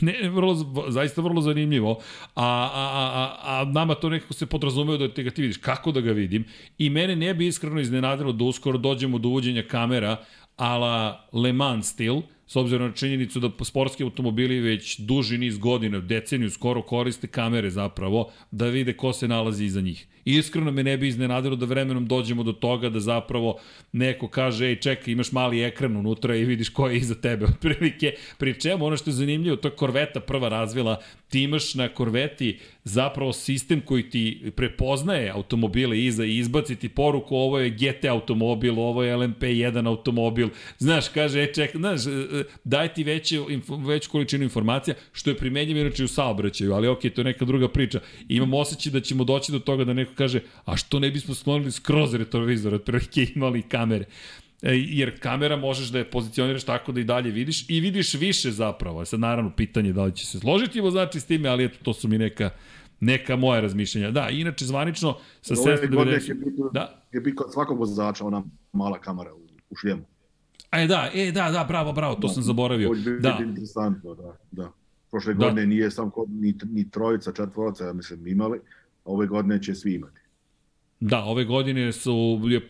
[0.00, 0.54] Ne, ne, vrlo,
[0.88, 1.98] zaista vrlo zanimljivo.
[2.34, 5.56] A, a, a, a nama to nekako se podrazumeo da te ga ti vidiš.
[5.56, 6.44] Kako da ga vidim?
[6.78, 10.16] I mene ne bi iskreno iznenadilo da uskoro dođemo do uvođenja kamera
[10.56, 16.00] ala Le Mans stil, s obzirom na činjenicu da sportski automobili već duži niz godina,
[16.00, 20.06] deceniju skoro koriste kamere zapravo, da vide ko se nalazi iza njih.
[20.24, 23.58] I iskreno me ne bi iznenadilo da vremenom dođemo do toga da zapravo
[23.92, 27.44] neko kaže, ej čekaj, imaš mali ekran unutra i vidiš ko je iza tebe.
[27.54, 31.88] Otprilike, pri čemu ono što je zanimljivo, to je Korveta prva razvila, ti imaš na
[31.88, 38.04] Korveti zapravo sistem koji ti prepoznaje automobile iza i izbaci ti poruku ovo je GT
[38.04, 40.48] automobil, ovo je LMP1 automobil.
[40.78, 42.00] Znaš, kaže, e, ček, znaš,
[42.40, 43.40] e, e, daj ti veće,
[43.86, 47.68] veću količinu informacija, što je primenjivo inače u saobraćaju, ali ok, to je neka druga
[47.68, 48.00] priča.
[48.28, 51.34] I imam osjećaj da ćemo doći do toga da neko kaže, a što ne bismo
[51.34, 54.04] sklonili skroz retrovizor, otprilike imali kamere.
[54.62, 58.50] E, jer kamera možeš da je pozicioniraš tako da i dalje vidiš i vidiš više
[58.50, 59.04] zapravo.
[59.04, 62.08] Sad naravno pitanje da li će se složiti znači s time, ali eto to su
[62.08, 62.50] mi neka
[63.00, 64.10] neka moja razmišljenja.
[64.10, 66.28] Da, inače zvanično sa 790...
[66.28, 67.02] Je biti, da.
[67.12, 70.02] je biti kod svakog vozača ona mala kamera u, u šljemu.
[70.72, 72.88] E da, e da, da, bravo, bravo, to da, sam zaboravio.
[72.88, 73.38] To je da.
[73.42, 74.72] interesantno, da, da.
[75.10, 75.38] Prošle da.
[75.38, 78.60] godine nije sam kod ni, ni trojica, četvorica, ja mislim, imali,
[79.04, 80.20] ove godine će svi imati.
[81.00, 82.66] Da, ove godine su je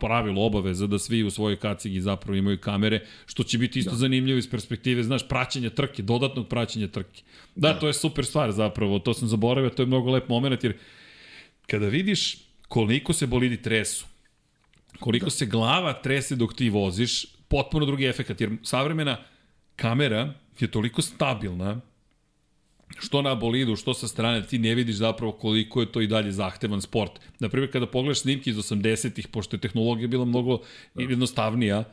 [0.00, 3.96] pravilo obaveza da svi u svojoj kacigi zapravo imaju kamere, što će biti isto da.
[3.96, 7.22] zanimljivo iz perspektive, znaš, praćenja trke, dodatnog praćenja trke.
[7.54, 10.64] Da, da, to je super stvar zapravo, to sam zaboravio, to je mnogo lep moment,
[10.64, 10.76] jer
[11.66, 12.36] kada vidiš
[12.68, 14.06] koliko se bolidi tresu,
[15.00, 15.30] koliko da.
[15.30, 19.16] se glava trese dok ti voziš, potpuno drugi efekt, jer savremena
[19.76, 21.80] kamera je toliko stabilna
[22.98, 26.32] što na bolidu, što sa strane, ti ne vidiš zapravo koliko je to i dalje
[26.32, 27.12] zahtevan sport.
[27.38, 30.58] Naprimjer, kada pogledaš snimke iz 80-ih, pošto je tehnologija bila mnogo
[30.94, 31.84] jednostavnija,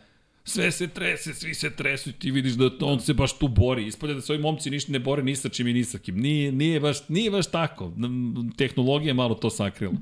[0.44, 3.88] sve se trese, svi se tresu i ti vidiš da on se baš tu bori.
[3.88, 6.18] Ispolje da se ovi momci ništa ne bore ni sa čim i ni sa kim.
[6.20, 7.94] Nije, nije, baš, nije baš tako.
[8.58, 9.94] Tehnologija malo to sakrila.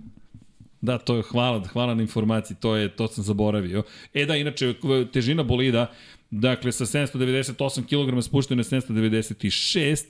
[0.83, 3.83] Da, to je hvala, hvala na informaciji, to je to sam zaboravio.
[4.13, 4.73] E da, inače
[5.13, 5.87] težina bolida
[6.33, 10.05] Dakle, sa 798 kg spušteno na 796,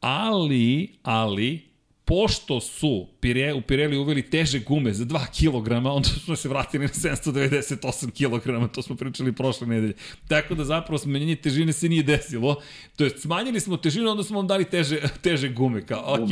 [0.00, 1.62] ali, ali,
[2.04, 6.84] pošto su Pire, u Pirelli uveli teže gume za 2 kg, onda smo se vratili
[6.84, 9.94] na 798 kg, to smo pričali prošle nedelje.
[10.28, 12.56] Tako da zapravo smanjenje težine se nije desilo.
[12.96, 16.30] To je, smanjili smo težinu, onda smo vam dali teže, teže gume, kao, ok.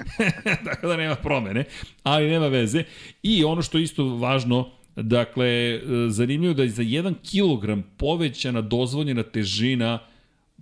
[0.66, 1.64] Tako da nema promene,
[2.02, 2.84] ali nema veze.
[3.22, 9.22] I ono što je isto važno, Dakle, zanimljivo da je za 1 kg povećana dozvoljena
[9.22, 9.98] težina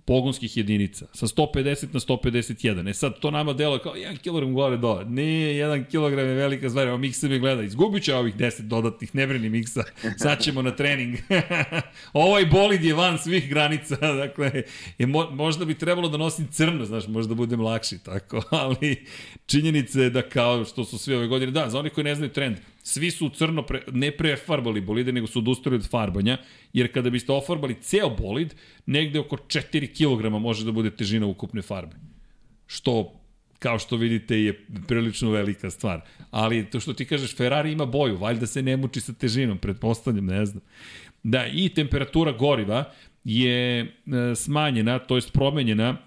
[0.09, 2.89] pogonskih jedinica, sa 150 na 151.
[2.89, 5.05] E sad, to nama delo kao 1 kg gore dole.
[5.05, 9.15] Nije, 1 kg je velika stvar, evo Miksa mi gleda, izgubit će ovih 10 dodatnih,
[9.15, 9.83] ne Miksa,
[10.17, 11.17] sad ćemo na trening.
[12.13, 14.63] ovaj bolid je van svih granica, dakle,
[14.97, 19.05] je, mo, možda bi trebalo da nosim crno, znaš, možda budem lakši, tako, ali
[19.45, 22.31] činjenica je da kao što su sve ove godine, da, za onih koji ne znaju
[22.31, 22.57] trend,
[22.89, 26.37] svi su crno pre, ne prefarbali bolide, nego su odustali od farbanja,
[26.73, 31.61] jer kada biste ofarbali ceo bolid, negde oko 4 kg može da bude težina ukupne
[31.61, 31.95] farbe.
[32.67, 33.15] Što
[33.59, 36.01] kao što vidite je prilično velika stvar.
[36.31, 40.25] Ali to što ti kažeš, Ferrari ima boju, valjda se ne muči sa težinom, pretpostavljam,
[40.25, 40.63] ne znam.
[41.23, 42.83] Da, i temperatura goriva
[43.23, 43.87] je e,
[44.35, 45.97] smanjena, to jest promenjena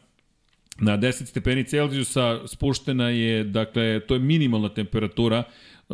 [0.79, 5.45] na 10 stepeni Celzijusa, spuštena je, dakle, to je minimalna temperatura,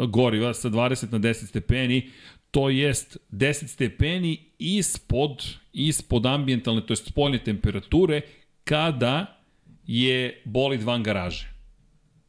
[0.07, 2.11] goriva sa 20 na 10 stepeni,
[2.51, 8.23] to jest 10 stepeni ispod, ispod ambientalne, to jest spoljne temperature,
[8.65, 9.39] kada
[9.87, 11.49] je bolid van garaže.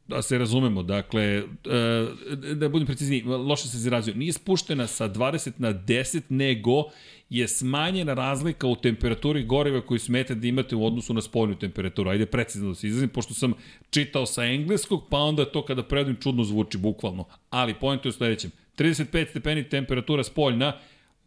[0.08, 5.52] Da se razumemo, dakle, e, da budem precizni, loše se izrazio, nije spuštena sa 20
[5.58, 6.84] na 10, nego
[7.30, 12.10] je smanjena razlika u temperaturi goriva koju smete da imate u odnosu na spoljnu temperaturu.
[12.10, 13.54] Ajde precizno da se izrazim, pošto sam
[13.90, 17.26] čitao sa engleskog, pa onda to kada predim čudno zvuči bukvalno.
[17.50, 18.52] Ali pojent je u sledećem.
[18.78, 20.74] 35 stepeni temperatura spoljna,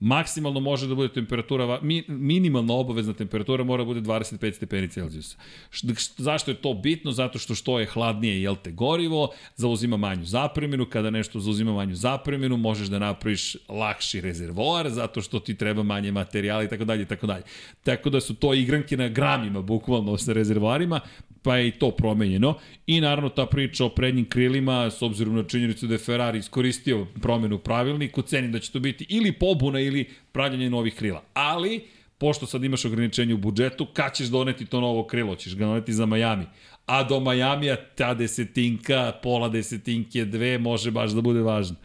[0.02, 5.36] maksimalno može da bude temperatura, mi, minimalna obavezna temperatura mora da bude 25 stepeni Celzijusa.
[6.16, 7.12] Zašto je to bitno?
[7.12, 11.94] Zato što što je hladnije, jel te, gorivo, zauzima manju zapreminu, kada nešto zauzima manju
[11.94, 17.04] zapreminu, možeš da napraviš lakši rezervoar, zato što ti treba manje materijala i tako dalje
[17.04, 17.42] tako dalje.
[17.82, 21.00] Tako da su to igranke na gramima, bukvalno, sa rezervoarima,
[21.42, 22.54] pa je i to promenjeno.
[22.86, 27.06] I naravno ta priča o prednjim krilima, s obzirom na činjenicu da je Ferrari iskoristio
[27.22, 29.91] promenu pravilniku, cenim da će to biti ili pobuna ili
[30.32, 31.22] pravljanje novih krila.
[31.34, 31.84] Ali,
[32.18, 35.36] pošto sad imaš ograničenje u budžetu, kad ćeš doneti to novo krilo?
[35.36, 36.46] Ćeš ga doneti za Miami.
[36.86, 41.76] A do Majamija ta desetinka, pola desetinke, dve, može baš da bude važno.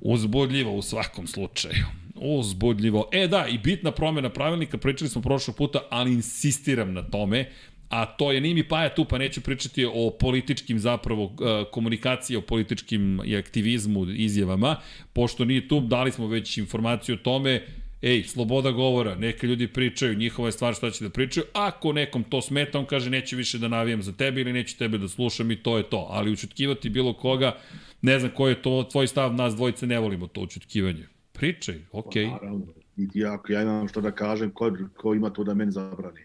[0.00, 1.84] Uzbudljivo u svakom slučaju.
[2.14, 3.08] Uzbudljivo.
[3.12, 7.50] E da, i bitna promjena pravilnika, pričali smo prošlog puta, ali insistiram na tome,
[7.88, 12.40] a to je Nimi Paja tu, pa neću pričati o političkim zapravo e, komunikaciji, o
[12.40, 14.76] političkim i aktivizmu, izjavama,
[15.12, 17.62] pošto nije tu, dali smo već informaciju o tome,
[18.02, 22.24] ej, sloboda govora, neke ljudi pričaju, njihova je stvar šta će da pričaju, ako nekom
[22.24, 25.50] to smeta, on kaže neću više da navijam za tebe ili neću tebe da slušam
[25.50, 27.56] i to je to, ali učutkivati bilo koga,
[28.02, 31.06] ne znam koji je to tvoj stav, nas dvojice ne volimo to učutkivanje.
[31.32, 32.24] Pričaj, okej.
[32.24, 32.32] Okay.
[32.32, 32.66] Naravno.
[32.96, 36.20] Niti ja, ja imam što da kažem, ko, ko ima to da meni zabrani?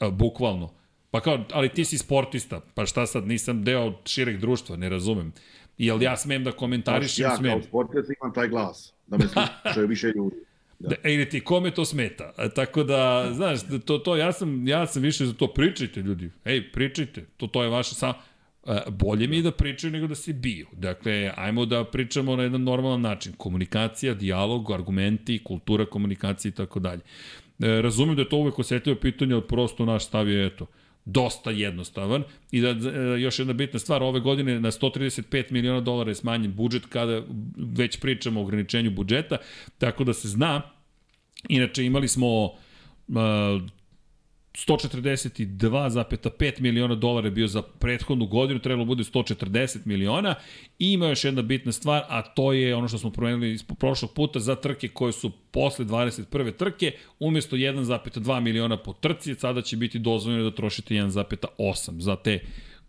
[0.00, 0.72] A, bukvalno.
[1.10, 5.32] Pa kao, ali ti si sportista, pa šta sad, nisam deo šireg društva, ne razumem.
[5.78, 7.22] Jel ja smem da komentarišem?
[7.22, 7.52] ja smem.
[7.52, 10.36] kao sportista imam taj glas, da me slušaju više ljudi.
[10.80, 10.88] Da.
[10.88, 12.32] da ili ti kome to smeta.
[12.36, 15.46] A, tako da, znaš, to, to ja, sam, ja sam više za to.
[15.46, 16.30] Pričajte, ljudi.
[16.44, 17.26] Ej, pričajte.
[17.36, 18.12] To, to je vaše sam...
[18.88, 20.66] Bolje mi je da pričaju nego da se biju.
[20.72, 23.32] Dakle, ajmo da pričamo na jedan normalan način.
[23.32, 27.00] Komunikacija, dijalog, argumenti, kultura komunikacije i tako dalje.
[27.60, 30.66] E, razumem da je to uvek osetljivo pitanje, ali prosto naš stav je, eto,
[31.04, 32.24] dosta jednostavan.
[32.50, 36.54] I da e, još jedna bitna stvar ove godine na 135 miliona dolara je smanjen
[36.54, 37.22] budžet kada
[37.56, 39.36] već pričamo o ograničenju budžeta
[39.78, 40.62] tako da se zna.
[41.48, 42.54] Inače imali smo uh,
[44.66, 50.34] 142,5 miliona dolara je bio za prethodnu godinu, trebalo bude 140 miliona
[50.78, 54.14] i ima još jedna bitna stvar, a to je ono što smo promenili iz prošlog
[54.14, 56.56] puta za trke koje su posle 21.
[56.56, 62.40] trke, umjesto 1,2 miliona po trci, sada će biti dozvoljeno da trošite 1,8 za te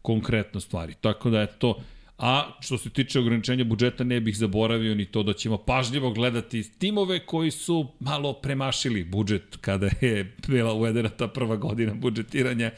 [0.02, 0.94] konkretne stvari.
[1.02, 1.82] Tako da je to
[2.22, 6.80] A što se tiče ograničenja budžeta, ne bih zaboravio ni to da ćemo pažljivo gledati
[6.80, 12.72] timove koji su malo premašili budžet kada je bila uvedena ta prva godina budžetiranja.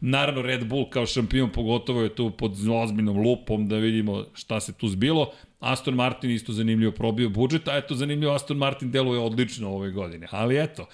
[0.00, 4.72] Naravno, Red Bull kao šampion pogotovo je tu pod ozbiljnom lupom da vidimo šta se
[4.72, 5.32] tu zbilo.
[5.60, 10.26] Aston Martin isto zanimljivo probio budžet, a eto zanimljivo Aston Martin deluje odlično ove godine.
[10.30, 10.88] Ali eto,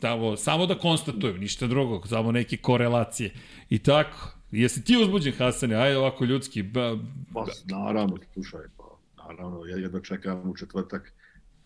[0.00, 3.30] tamo, samo da konstatujem, ništa drugo, samo neke korelacije.
[3.70, 5.74] I tako, Jesi ti uzbuđen, Hasane?
[5.74, 6.62] Ajde ovako ljudski.
[6.62, 7.44] Ba, ba.
[7.44, 8.84] Pa, naravno, slušaj, pa,
[9.22, 11.12] naravno, ja jedno čekam u četvrtak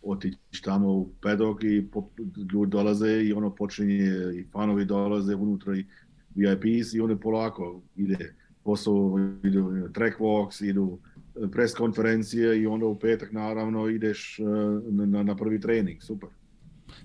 [0.03, 2.09] otići tamo u pedok i po,
[2.53, 5.85] ljudi dolaze i ono počinje i fanovi dolaze unutra i
[6.35, 8.35] VIPs i one polako ide
[8.65, 10.99] posao, idu track walks, idu
[11.53, 14.45] pres konferencije i onda u petak naravno ideš eh,
[14.91, 16.29] na, na prvi trening, super.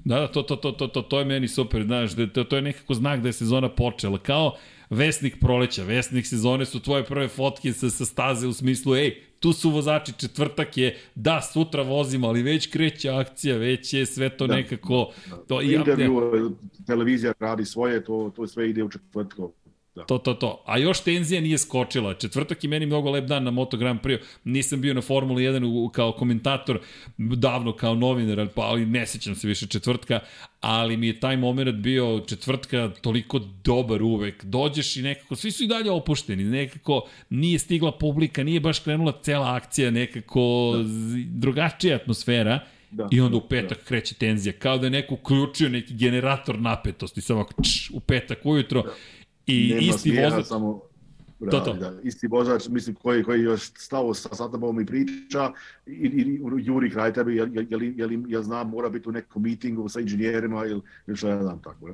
[0.06, 2.56] Da, da, to, to, to, to, to, to je meni super, znaš, da, to, to
[2.56, 4.56] je nekako znak da je sezona počela, kao
[4.94, 9.54] vesnik proleća, vesnik sezone su tvoje prve fotke sa, sa staze u smislu, ej, tu
[9.54, 14.48] su vozači, četvrtak je, da, sutra vozimo, ali već kreće akcija, već je sve to
[14.48, 15.12] da, nekako...
[15.48, 19.52] To, Intervju, ja, televizija radi svoje, to, to sve ide u četvrtkom.
[19.96, 20.04] Da.
[20.06, 20.64] To, to, to.
[20.66, 22.14] A još tenzija nije skočila.
[22.14, 24.20] Četvrtak je meni mnogo lep dan na Moto Grand Prix.
[24.44, 26.80] Nisam bio na Formuli 1 kao komentator,
[27.18, 30.20] davno kao novinar, pa, ali ne sećam se više četvrtka,
[30.60, 34.46] ali mi je taj moment bio četvrtka toliko dobar uvek.
[34.46, 39.20] Dođeš i nekako, svi su i dalje opušteni, nekako nije stigla publika, nije baš krenula
[39.22, 40.84] cela akcija, nekako da.
[41.28, 42.60] drugačija atmosfera.
[42.92, 43.84] Da, I onda u petak da.
[43.84, 48.82] kreće tenzija, kao da je neko uključio neki generator napetosti, samo č, u petak ujutro.
[48.82, 48.94] Da
[49.48, 50.46] I Nema isti smijeha, vozač...
[50.46, 50.82] Samo,
[51.40, 51.74] da, to, to.
[51.74, 55.52] Da, isti vozač, mislim, koji, koji još stao sa, sa tobom i priča
[55.86, 59.44] i, i juri kraj tebe, jel, jel, jel, jel, jel zna, mora biti u nekom
[59.44, 61.94] mitingu sa inženjerima ili, ili što ja znam tako, je.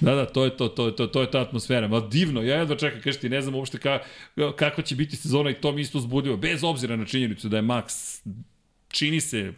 [0.00, 1.88] Da, da, to je to, to, to, to je ta atmosfera.
[1.88, 3.98] Ma divno, ja jedva čekam, kažeš ti, ne znam uopšte ka,
[4.56, 7.62] kako će biti sezona i to mi isto zbudilo, bez obzira na činjenicu da je
[7.62, 8.20] Max
[8.88, 9.52] čini se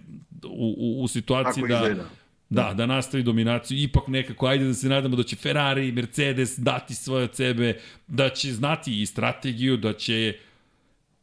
[0.44, 1.74] u, u, u situaciji da...
[1.74, 2.08] Izgleda
[2.50, 6.58] Da, da nastavi dominaciju, ipak nekako, ajde da se nadamo da će Ferrari i Mercedes
[6.58, 10.34] dati svoje od sebe, da će znati i strategiju, da će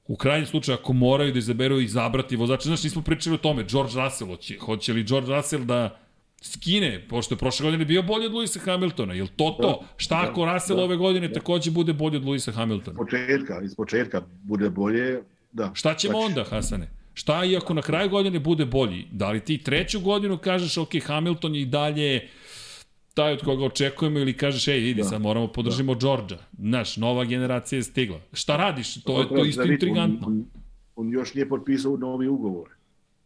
[0.08, 3.64] u krajnjem slučaju ako moraju da izaberu i zabrati vozača, znaš, nismo pričali o tome,
[3.64, 6.00] George Russell, hoće, hoće li George Russell da
[6.42, 9.80] skine, pošto je prošle godine bio bolji od Luisa Hamiltona, je to to?
[9.82, 11.34] Da, Šta da, ako Russell da, ove godine da.
[11.34, 12.94] takođe bude bolji od Luisa Hamiltona?
[12.94, 15.22] Iz početka, iz početka bude bolje,
[15.52, 15.72] da.
[15.74, 16.88] Šta ćemo znači, onda, Hasane?
[17.16, 19.06] Šta i ako na kraju godine bude bolji?
[19.11, 22.27] Da li ti treću godinu kažeš, ok, Hamilton je i dalje
[23.14, 25.08] taj od koga očekujemo ili kažeš, ej, vidi, da.
[25.08, 26.00] sad moramo podržimo da.
[26.00, 26.38] Đorđa.
[26.60, 28.19] Znaš, nova generacija je stigla.
[28.34, 29.03] Šta radiš?
[29.03, 30.27] To je to isto da intrigantno.
[30.27, 30.45] On, on,
[30.95, 32.69] on još nije potpisao novi ugovor.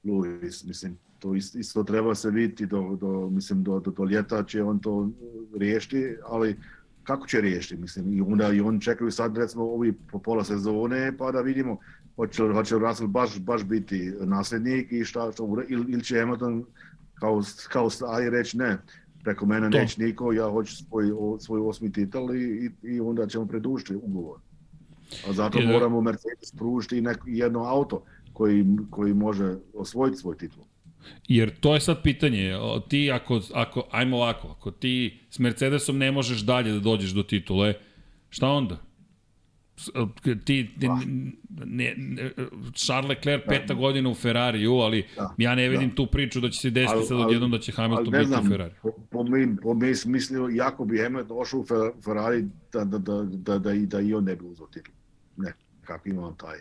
[0.03, 4.43] Luis, mislim, to isto, isto treba se vidjeti do, do, mislim, do, do, do ljeta
[4.43, 5.09] će on to
[5.55, 6.55] riješiti, ali
[7.03, 11.17] kako će riješiti, mislim, i onda i on čekaju sad recimo ovi po pola sezone,
[11.17, 11.77] pa da vidimo
[12.19, 16.65] hoće, hoće Russell baš, baš biti naslednik i šta, šta ili, ili će Hamilton
[17.13, 18.77] kao, kao stari reći ne,
[19.23, 19.77] preko mene to.
[19.77, 21.05] neće niko, ja hoću svoj,
[21.39, 24.37] svoj osmi titel i, i onda ćemo predužiti ugovor.
[25.29, 30.63] A zato moramo Mercedes pružiti neko, jedno auto koji, koji može osvojiti svoj titul.
[31.27, 32.53] Jer to je sad pitanje,
[32.87, 37.23] ti ako, ako, ajmo ovako, ako ti s Mercedesom ne možeš dalje da dođeš do
[37.23, 37.73] titule,
[38.29, 38.88] šta onda?
[39.79, 39.89] S-
[40.23, 40.87] Ti, ti
[41.57, 42.31] ne, ne,
[42.75, 45.95] Charles Leclerc peta godina u Ferrariju, ali Da, ja ne vidim da.
[45.95, 48.27] tu priču da će se desiti Ali- sad odjednom da će Hamilton ne biti u
[48.27, 48.73] znam, Ferrari.
[48.81, 52.41] po, po, mi, po mi smislio, jako bi Hamilton došao u Fer- Ferrari
[52.73, 54.93] da, da, da, da, da, i, da i on ne bi uzeo titul.
[55.37, 56.57] Ne, kako imam taj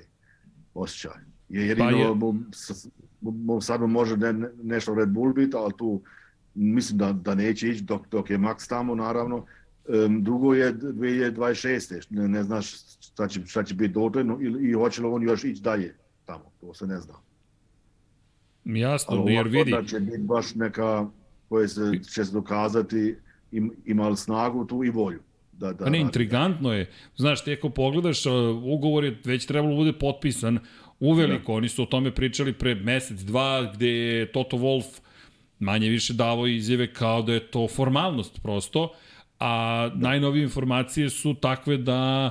[0.74, 1.12] osjećaj.
[1.48, 1.88] Je jedino,
[2.20, 2.86] Pa je- s,
[3.22, 6.02] mo- sad može ne, ne- nešto Red Bull biti, ali tu
[6.54, 9.44] mislim da, da neće ići dok, dok je Max tamo, naravno.
[10.06, 11.70] Um, drugo je 2026.
[12.10, 12.70] Ne, ne znaš
[13.18, 15.96] šta će, šta će biti dotle no, ili i hoće li on još ići dalje
[16.24, 17.14] tamo, to se ne zna.
[18.64, 21.06] Jasno, Ali jer vidi, da će biti baš neka
[21.48, 21.80] koja se,
[22.14, 23.16] će se dokazati
[23.52, 25.20] im, ima li snagu tu i volju.
[25.52, 26.90] Da, da, Pa ne, intrigantno je.
[27.16, 28.26] Znaš, ti ako pogledaš,
[28.64, 30.58] ugovor je već trebalo da bude potpisan
[31.00, 31.54] uveliko.
[31.54, 35.00] Oni su o tome pričali pre mesec, dva, gde je Toto Wolff
[35.58, 38.92] manje više davao izjave kao da je to formalnost prosto,
[39.40, 42.30] a najnovije informacije su takve da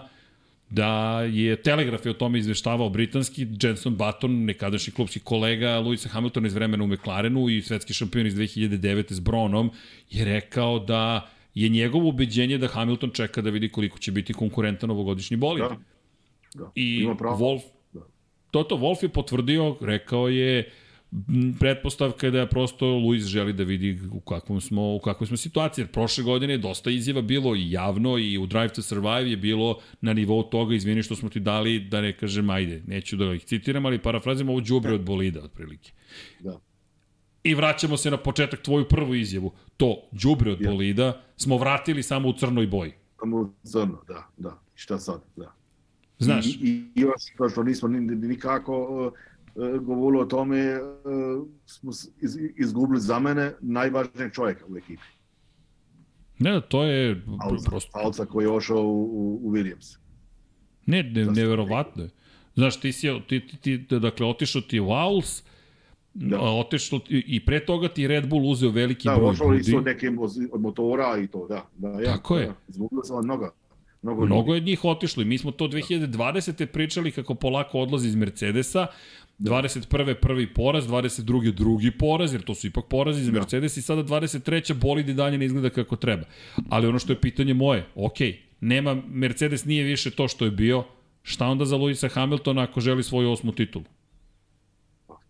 [0.69, 6.47] da je Telegraf je o tome izveštavao britanski, Jenson Button, nekadašnji klubski kolega Lewisa Hamiltona
[6.47, 9.13] iz vremena u McLarenu i svetski šampion iz 2009.
[9.13, 9.71] s Bronom,
[10.09, 14.91] je rekao da je njegovo ubeđenje da Hamilton čeka da vidi koliko će biti konkurentan
[14.91, 15.63] ovogodišnji bolid.
[15.63, 15.77] Da.
[16.55, 16.71] Da.
[16.75, 17.05] I.
[17.19, 17.61] Wolf,
[17.93, 18.01] Da.
[18.51, 20.69] Toto Wolf je potvrdio, rekao je, m,
[21.59, 25.83] pretpostavka je da prosto Luis želi da vidi u kakvom smo, u kakvoj smo situaciji.
[25.83, 29.37] Jer prošle godine je dosta izjava bilo i javno i u Drive to Survive je
[29.37, 33.33] bilo na nivou toga, izvini što smo ti dali, da ne kažem, ajde, neću da
[33.33, 35.91] ih citiram, ali parafrazim ovo džubre od bolida, otprilike.
[36.39, 36.59] Da.
[37.43, 39.51] I vraćamo se na početak tvoju prvu izjavu.
[39.77, 40.71] To, đubre od Ja.
[40.71, 42.91] bolida, smo vratili samo u crnoj boji.
[43.19, 44.49] Samo crno, da, da.
[44.49, 45.53] I šta sad, da.
[46.19, 49.13] Znaš, I, i, i još to što nismo ni, ni- nikako uh,
[49.57, 51.91] uh, govorili o tome, uh, smo
[52.57, 55.03] izgubili za mene najvažnijeg čovjeka u ekipi.
[56.39, 59.97] ne, to je Alca, prosto Alca koji je ošao u, u, u Williams.
[60.85, 61.41] Ne, ne Zašto?
[61.41, 62.09] neverovatno je.
[62.55, 65.43] Znaš, ti si, ti, ti, ti dakle, otišao ti u Auls,
[66.13, 66.37] da.
[66.37, 66.41] Da.
[66.41, 69.63] otišao ti, i pre toga ti Red Bull uzeo veliki Da, broj ošao i ljudi.
[69.63, 71.65] su nekim od, motora i to, da.
[71.77, 72.47] da ja, Tako je.
[72.47, 73.49] Da, izgubili smo mnogo.
[74.01, 76.65] Mnogo, Mnogo je njih otišlo i mi smo to 2020.
[76.65, 78.87] pričali kako polako odlazi iz Mercedesa,
[79.39, 80.13] 21.
[80.21, 81.51] prvi poraz, 22.
[81.51, 83.39] drugi poraz, jer to su ipak porazi za Da.
[83.39, 84.73] Mercedes i sada 23.
[84.73, 86.23] bolid i dalje ne izgleda kako treba.
[86.69, 88.17] Ali ono što je pitanje moje, ok,
[88.61, 90.83] nema, Mercedes nije više to što je bio,
[91.23, 93.85] šta onda za Luisa Hamiltona ako želi svoju osmu titulu?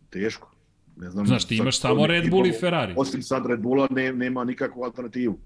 [0.10, 0.52] Teško.
[0.98, 2.94] Ne znam, Znaš, ti imaš samo Red Bull i Ferrari.
[2.98, 5.38] Osim sad Red Bulla ne, nema nikakvu alternativu.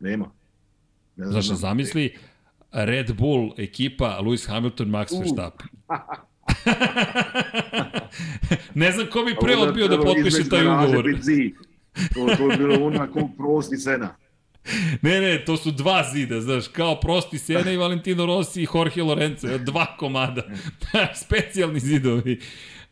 [0.00, 0.30] Nema.
[1.16, 2.16] Ne znam, Znaš, zamisli
[2.72, 5.18] Red Bull ekipa Lewis Hamilton, Max.
[5.18, 5.66] Verstappen.
[8.74, 11.04] ne znam ko bi pre odbio da potpiše taj ugovor.
[12.14, 14.16] To, to je bilo onako prosti sena.
[15.02, 19.02] Ne, ne, to su dva zida, znaš, kao prosti Sena i Valentino Rossi i Jorge
[19.02, 20.42] Lorenzo, dva komada.
[21.24, 22.40] Specijalni zidovi.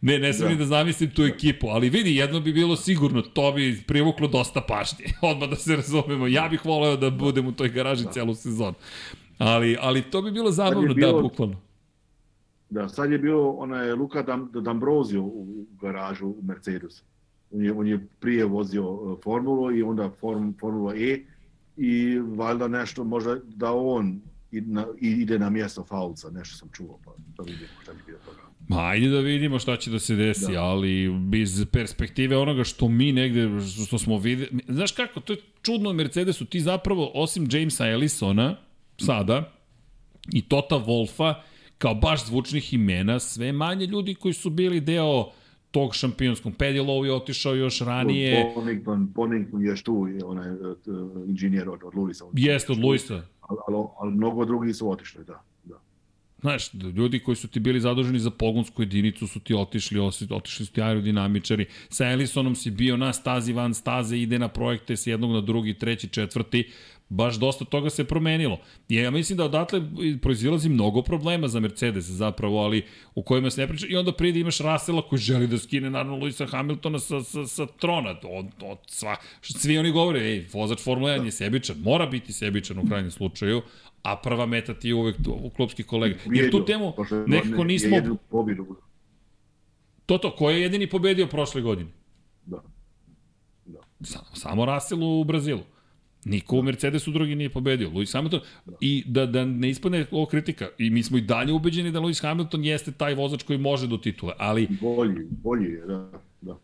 [0.00, 0.48] Ne, ne sam Da.
[0.48, 4.60] ni da zamislim tu ekipu, ali vidi, jedno bi bilo sigurno, to bi privuklo dosta
[4.60, 5.04] pažnje.
[5.22, 8.74] Odmah da se razumemo, ja bih voleo da budem u toj garaži celu sezonu.
[9.38, 11.60] Ali, ali to bi bilo zabavno, bilo- da, bukvalno.
[12.74, 17.04] Da, sad je bio onaj Luka Dam, D'Ambrosio u, garažu u Mercedesu.
[17.52, 21.18] On je, on je prije vozio uh, Formulu i onda form, Formula E
[21.76, 24.20] i valjda nešto možda da on
[24.50, 28.38] na, ide na mjesto Faulca, nešto sam čuo, pa da vidimo šta će biti toga.
[28.68, 30.52] Ma, ajde da vidimo šta će da se desi.
[30.52, 30.62] Da.
[30.62, 33.48] ali iz perspektive onoga što mi negde,
[33.86, 38.56] što smo videli, znaš kako, to je čudno u Mercedesu, ti zapravo, osim Jamesa Ellisona,
[38.98, 39.52] sada,
[40.32, 41.34] i Tota Wolfa,
[41.84, 45.30] kao baš zvučnih imena, sve manje ljudi koji su bili deo
[45.70, 46.52] tog šampionskog.
[46.58, 50.76] Lowe je otišao još ranije, Bonington, Bonington je tu, je onaj uh,
[51.26, 52.24] inženjer od, od Luisa.
[52.32, 53.14] jeste od Luisa.
[53.40, 55.42] Ali, ali, ali mnogo drugi su otišli, da.
[55.64, 55.80] da.
[56.40, 60.72] Znaš, ljudi koji su ti bili zaduženi za pogonsku jedinicu su ti otišli, otišli su
[60.72, 61.66] ti aerodinamičari.
[61.88, 65.78] Sa Ellisonom si bio na stazi van staze, ide na projekte s jednog na drugi,
[65.78, 66.70] treći, četvrti.
[67.08, 68.58] Baš dosta toga se promenilo.
[68.88, 69.82] I ja mislim da odatle
[70.22, 72.82] proizilazi mnogo problema za Mercedes zapravo, ali
[73.14, 73.86] u kojima se ne priča.
[73.88, 77.66] I onda pride imaš Rasela koji želi da skine naravno Luisa Hamiltona sa, sa, sa
[77.66, 78.10] trona.
[78.10, 82.78] Od, od sva, svi oni govore, ej, vozač Formula 1 je sebičan, mora biti sebičan
[82.78, 83.62] u krajnjem slučaju,
[84.02, 86.18] a prva meta ti je uvek u klubski kolega.
[86.26, 86.94] Jer tu temu
[87.26, 87.96] nekako nismo...
[87.96, 88.76] Je jednu pobjedu.
[90.06, 91.90] To to, ko je jedini pobedio prošle godine?
[92.46, 92.62] Da.
[94.02, 95.62] Samo, samo Russell u Brazilu.
[96.24, 97.90] Niko u Mercedesu drugi nije pobedio.
[97.90, 98.40] Lewis Hamilton.
[98.80, 100.68] I da, da ne ispadne ovo kritika.
[100.78, 103.96] I mi smo i dalje ubeđeni da Lewis Hamilton jeste taj vozač koji može do
[103.96, 104.32] titule.
[104.38, 106.10] Ali Bolji, bolji je, da.
[106.40, 106.58] da.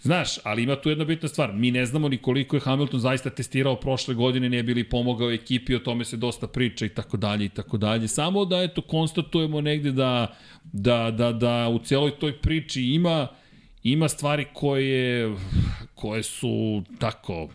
[0.00, 1.52] Znaš, ali ima tu jedna bitna stvar.
[1.52, 5.74] Mi ne znamo ni koliko je Hamilton zaista testirao prošle godine, ne bili pomogao ekipi,
[5.74, 8.08] o tome se dosta priča i tako dalje i tako dalje.
[8.08, 10.36] Samo da eto konstatujemo negde da,
[10.72, 13.28] da, da, da u celoj toj priči ima
[13.82, 15.36] ima stvari koje
[15.94, 17.48] koje su tako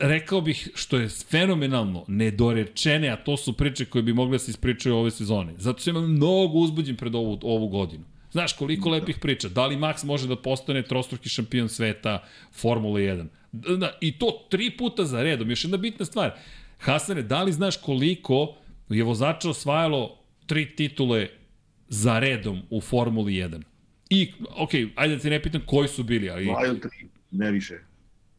[0.00, 4.50] rekao bih što je fenomenalno nedorečene, a to su priče koje bi mogle da se
[4.50, 5.54] ispričaju ove sezone.
[5.58, 8.04] Zato imam mnogo uzbuđen pred ovu, ovu godinu.
[8.32, 9.48] Znaš koliko lepih priča.
[9.48, 13.26] Da li Max može da postane trostruki šampion sveta Formule 1?
[13.52, 15.50] Da, I to tri puta za redom.
[15.50, 16.38] Još jedna bitna stvar.
[16.78, 18.54] Hasane, da li znaš koliko
[18.88, 21.28] je vozača osvajalo tri titule
[21.88, 23.62] za redom u Formuli 1?
[24.10, 26.48] I, ok, ajde da ti ne pitam koji su bili, ali...
[26.80, 27.78] Tri, ne više.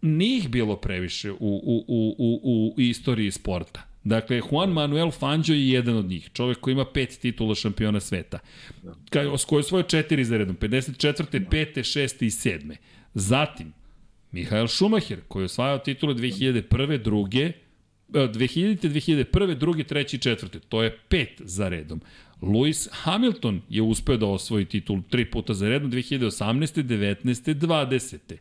[0.01, 3.83] Nije ih bilo previše u, u, u, u, u istoriji sporta.
[4.03, 6.29] Dakle, Juan Manuel Fangio je jedan od njih.
[6.33, 8.39] Čovek koji ima pet titula šampiona sveta.
[9.09, 10.55] Kao, s koje svoje četiri za redom.
[10.55, 11.49] 54.
[11.49, 11.77] 5.
[11.77, 12.25] 6.
[12.25, 12.75] i 7.
[13.13, 13.73] Zatim,
[14.31, 17.03] Mihael Schumacher, koji je osvajao titule 2001.
[17.03, 17.51] 2.
[18.09, 18.89] 2000.
[18.89, 19.57] 2001.
[19.57, 19.83] 2.
[19.83, 20.29] 3.
[20.29, 20.59] 4.
[20.69, 22.01] To je pet za redom.
[22.41, 26.83] Lewis Hamilton je uspeo da osvoji titul tri puta za redom 2018.
[26.83, 27.53] 19.
[27.53, 28.37] 20.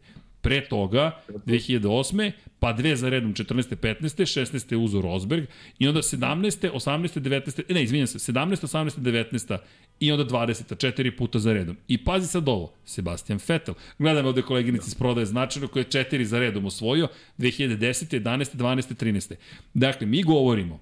[0.46, 1.10] Pre toga,
[1.46, 2.32] 2008.
[2.58, 3.76] pa dve za redom 14.
[3.76, 4.22] 15.
[4.22, 4.76] 16.
[4.76, 5.44] uzo Rosberg
[5.78, 6.70] i onda 17.
[6.70, 7.20] 18.
[7.20, 7.74] 19.
[7.74, 8.66] ne, izvinjam se, 17.
[8.66, 8.98] 18.
[8.98, 9.58] 19.
[10.00, 10.78] i onda 20.
[10.78, 11.76] četiri puta za redom.
[11.88, 13.74] I pazi sad ovo, Sebastian Vettel.
[13.98, 17.08] Gledam ovde koleginici iz prodaje značajno koje je četiri za redom osvojio
[17.38, 18.20] 2010.
[18.20, 18.56] 11.
[18.56, 18.94] 12.
[18.94, 19.34] 13.
[19.74, 20.80] Dakle, mi govorimo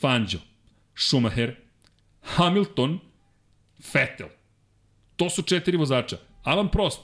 [0.00, 0.40] Fangio,
[0.96, 1.54] Schumacher,
[2.22, 2.98] Hamilton,
[3.94, 4.28] Vettel.
[5.16, 6.16] To su četiri vozača.
[6.42, 7.00] Alan Prost,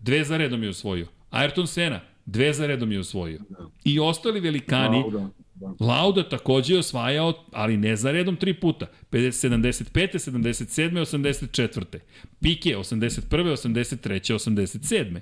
[0.00, 1.19] dve za redom je osvojio.
[1.30, 3.40] Ayrton Senna, dve za redom je osvojio.
[3.84, 5.74] I ostali velikani, Lauda, da.
[5.80, 8.86] Lauda takođe je osvajao, ali ne za redom tri puta.
[9.10, 10.30] 50, 75.
[10.30, 11.00] 77.
[11.00, 11.98] 84.
[12.40, 13.22] Pike 81.
[13.30, 14.34] 83.
[14.34, 15.20] 87.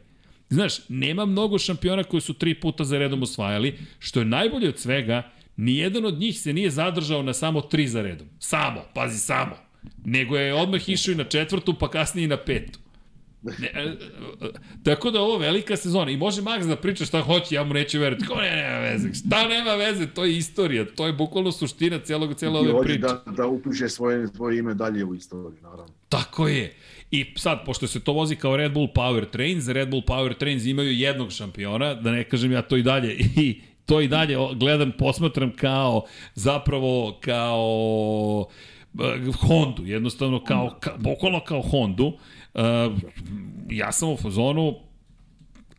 [0.51, 4.79] Znaš, nema mnogo šampiona koji su tri puta za redom osvajali, što je najbolje od
[4.79, 8.27] svega, nijedan od njih se nije zadržao na samo tri za redom.
[8.39, 9.57] Samo, pazi, samo.
[10.05, 12.79] Nego je odmah išao i na četvrtu, pa kasnije i na petu.
[13.43, 14.49] Ne, e, e,
[14.85, 18.01] tako da ovo velika sezona i može Max da priča šta hoće, ja mu neću
[18.01, 18.27] veriti.
[18.27, 19.15] Ko ne, nema veze.
[19.15, 20.07] Šta nema veze?
[20.07, 22.99] To je istorija, to je bukvalno suština celog cele I ove priče.
[22.99, 25.95] da, da upiše svoje, svoje ime dalje u istoriju, naravno.
[26.09, 26.75] Tako je.
[27.11, 30.65] I sad, pošto se to vozi kao Red Bull Power Trains, Red Bull Power Trains
[30.65, 34.93] imaju jednog šampiona, da ne kažem ja to i dalje, i to i dalje gledam,
[34.99, 38.47] posmatram kao, zapravo kao
[39.01, 42.07] eh, Hondu, jednostavno kao, ka, bukvalno kao Hondu.
[42.07, 42.21] Uh,
[43.71, 44.75] ja sam u fazonu,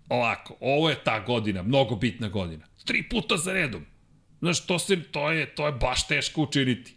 [0.10, 2.66] ovako, ovo je ta godina, mnogo bitna godina.
[2.86, 3.86] Tri puta za redom.
[4.40, 6.96] Znaš, to, se, to, je, to je baš teško učiniti.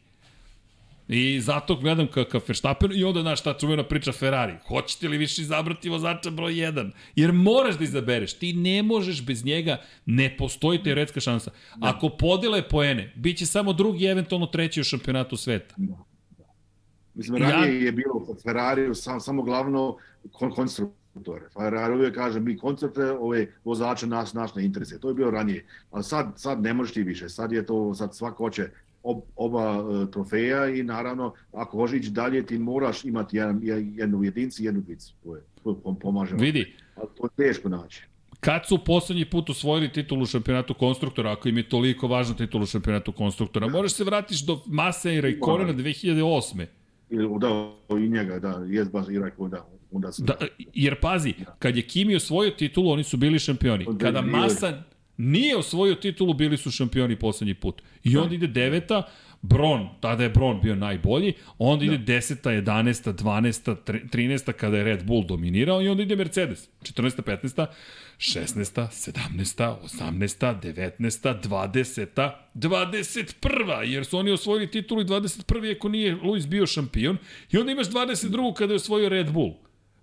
[1.08, 4.54] I zato gledam ka, ka Verstappen i onda, znaš, ta čuvena priča Ferrari.
[4.66, 6.90] Hoćete li više izabrati vozača broj 1?
[7.16, 8.32] Jer moraš da izabereš.
[8.38, 11.50] Ti ne možeš bez njega, ne postoji teoretska šansa.
[11.80, 15.74] Ako podele poene, bit će samo drugi, eventualno treći u šampionatu sveta.
[17.14, 19.96] Mislim, Ja- ranije je bilo u Ferrariju sam, samo glavno
[20.32, 21.44] kon, konstruktore.
[21.52, 25.00] Ferrari uvijek kaže, mi konstrukte, ove vozače nas, nas ne interesuje.
[25.00, 25.64] To je bilo ranije.
[25.90, 27.28] Ali sad, sad ne možeš ti više.
[27.28, 28.70] Sad je to, sad svako hoće
[29.02, 33.60] ob, oba uh, trofeja i naravno, ako hoćeš ići dalje, ti moraš imati jedan,
[33.94, 35.14] jednu jedinci i jednu dvicu.
[35.24, 36.34] To je, to pom- pomaže.
[36.36, 38.02] Vidi, Ali to je teško naći.
[38.40, 43.12] kad su poslednji put osvojili titulu šampionatu konstruktora, ako im je toliko važna titulu šampionatu
[43.12, 46.66] konstruktora, moraš se vratiš do Mase i Raikkonena 2008.
[47.12, 50.22] Ili, da, i njega, da, jest baš i rekao, da, onda su...
[50.22, 50.34] Da,
[50.74, 53.86] jer pazi, kad je Kimi osvojio titulu, oni su bili šampioni.
[54.00, 54.82] Kada Masa
[55.16, 57.82] nije osvojio titulu, bili su šampioni poslednji put.
[58.04, 59.02] I onda ide deveta,
[59.42, 62.62] Bron, tada je Bron bio najbolji, onda ide 10.
[62.62, 63.12] 11.
[63.12, 63.76] 12.
[63.84, 64.52] tre- 13.
[64.52, 66.68] kada je Red Bull dominirao i onda ide Mercedes.
[66.82, 67.22] 14.
[67.22, 67.66] 15.
[68.18, 68.88] 16.
[68.90, 69.76] 17.
[69.84, 70.60] 18.
[70.60, 71.40] 19.
[71.42, 72.30] 20.
[72.54, 73.80] 21.
[73.82, 75.76] Jer su oni osvojili titulu i 21.
[75.76, 77.16] ako nije Luis bio šampion.
[77.52, 78.54] I onda imaš 22.
[78.54, 79.54] kada je osvojio Red Bull.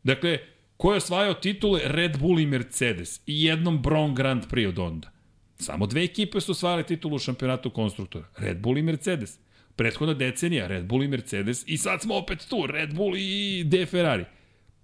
[0.03, 0.37] Dakle,
[0.77, 1.81] ko je osvajao titule?
[1.83, 3.21] Red Bull i Mercedes.
[3.25, 5.11] I jednom Bron Grand Prix od onda.
[5.59, 8.25] Samo dve ekipe su osvajale titulu u šampionatu konstruktora.
[8.37, 9.39] Red Bull i Mercedes.
[9.75, 11.63] Prethodna decenija, Red Bull i Mercedes.
[11.67, 14.25] I sad smo opet tu, Red Bull i De Ferrari.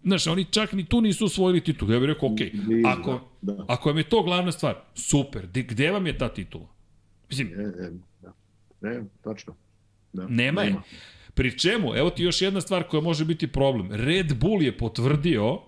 [0.04, 1.94] Znaš, oni čak ni tu nisu osvojili titulu.
[1.94, 3.66] Ja bih rekao, ok, Blizu, ako, da, da.
[3.68, 6.68] ako vam je to glavna stvar, super, de, gde vam je ta titula?
[7.30, 8.34] Mislim, E, e, da.
[8.82, 9.56] Ne, tačno.
[10.14, 10.28] Da.
[10.28, 10.76] Nema je.
[11.34, 13.92] Pri čemu, evo ti još jedna stvar koja može biti problem.
[13.92, 15.60] Red Bull je potvrdio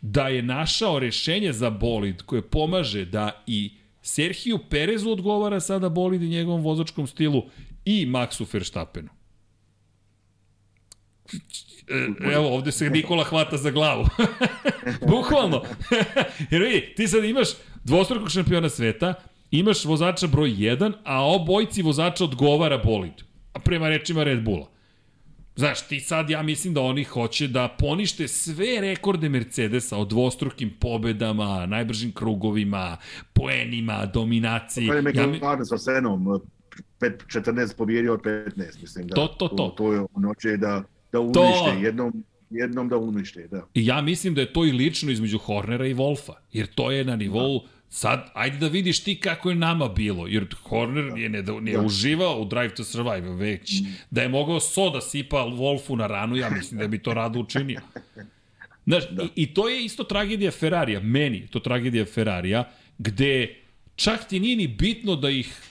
[0.00, 3.72] da je našao rešenje za bolid koje pomaže da i
[4.06, 7.42] Serhiju Perezu odgovara sada bolid i njegovom vozačkom stilu
[7.84, 9.08] i Maxu Verstappenu.
[11.88, 14.06] E, Evo, ovde se Nikola hvata za glavu.
[15.10, 15.62] Bukvalno.
[16.50, 17.48] Jer vidi, ti sad imaš
[17.84, 19.14] dvostrukog šampiona sveta,
[19.50, 23.22] imaš vozača broj 1, a obojci vozača odgovara bolid.
[23.52, 24.70] A prema rečima Red Bulla.
[25.56, 30.70] Znaš, ti sad, ja mislim da oni hoće da ponište sve rekorde Mercedesa o dvostrukim
[30.80, 32.96] pobedama, najbržim krugovima,
[33.32, 34.88] poenima, dominaciji.
[34.88, 36.40] Kada je Ja, McLaren sa Senom,
[36.98, 39.14] pet, 14 pobjedio od 15, mislim da.
[39.14, 39.56] To, to, to.
[39.56, 43.66] To, to je ono će da, da unište, jednom, jednom da unište, da.
[43.74, 47.04] I ja mislim da je to i lično između Hornera i Wolfa, jer to je
[47.04, 47.60] na nivou
[47.90, 51.80] Sad, ajde da vidiš ti kako je nama bilo, jer Horner je ne, ne Da.
[51.80, 56.36] uživao u Drive to Survive, već da je mogao so da sipa Wolfu na ranu,
[56.36, 57.80] ja mislim da bi to rado učinio.
[58.86, 59.22] Znaš, da.
[59.22, 63.56] i, i to je isto tragedija Ferrarija, meni to tragedija Ferrarija, gde
[63.96, 65.62] čak ti nije ni bitno da ih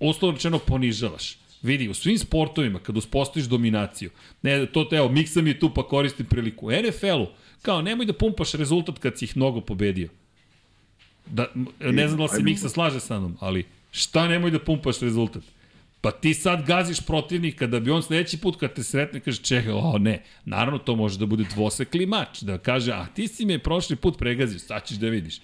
[0.00, 1.38] uslovno rečeno ponižavaš.
[1.62, 4.10] Vidi, u svim sportovima, kad uspostaviš dominaciju,
[4.42, 6.66] ne, to, evo, miksa mi je tu pa koristim priliku.
[6.66, 7.26] U NFL-u,
[7.62, 10.08] kao, nemoj da pumpaš rezultat kad si ih mnogo pobedio.
[11.26, 11.46] Da,
[11.80, 12.42] ne znam da li se.
[12.42, 15.42] Miksa slaže sa mnom, ali šta nemoj da pumpaš rezultat?
[16.02, 19.72] Pa ti sad gaziš protivnika da bi on sledeći put kad te sretne kaže čekaj,
[19.72, 23.58] o ne, naravno to može da bude dvosekli mač, da kaže a ti si me
[23.58, 25.40] prošli put pregazio, sad ćeš da vidiš.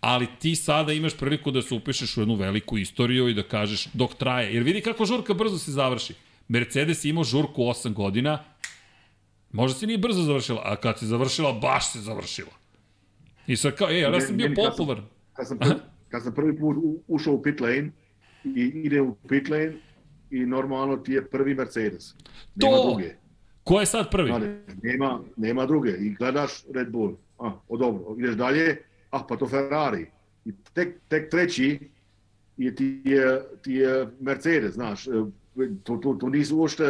[0.00, 3.86] Ali ti sada imaš priliku da se upišeš u jednu veliku istoriju i da kažeš
[3.92, 4.54] dok traje.
[4.54, 6.14] Jer vidi kako žurka brzo se završi.
[6.48, 8.44] Mercedes je imao žurku 8 godina,
[9.52, 12.52] možda se nije brzo završila, a kad se završila, baš se završila.
[13.46, 15.04] I sad kao, ej, ali ja sam bio popularan.
[15.32, 15.74] Kad sam, prvi,
[16.08, 16.76] kad sam prvi put
[17.08, 17.90] ušao u pit lane
[18.44, 19.72] i ide u pit lane
[20.30, 22.14] i normalno ti je prvi Mercedes.
[22.56, 22.86] Nema To!
[22.86, 23.14] druge.
[23.64, 24.28] Ko je sad prvi?
[24.28, 25.90] Znate, nema, nema druge.
[25.90, 27.16] I gledaš Red Bull.
[27.38, 28.76] A, o dobro, ideš dalje,
[29.10, 30.06] ah, pa to Ferrari.
[30.44, 31.78] I tek, tek treći
[32.56, 35.06] je ti, je, ti je Mercedes, znaš.
[35.06, 35.10] E,
[35.84, 36.84] To, to, to nisu uopšte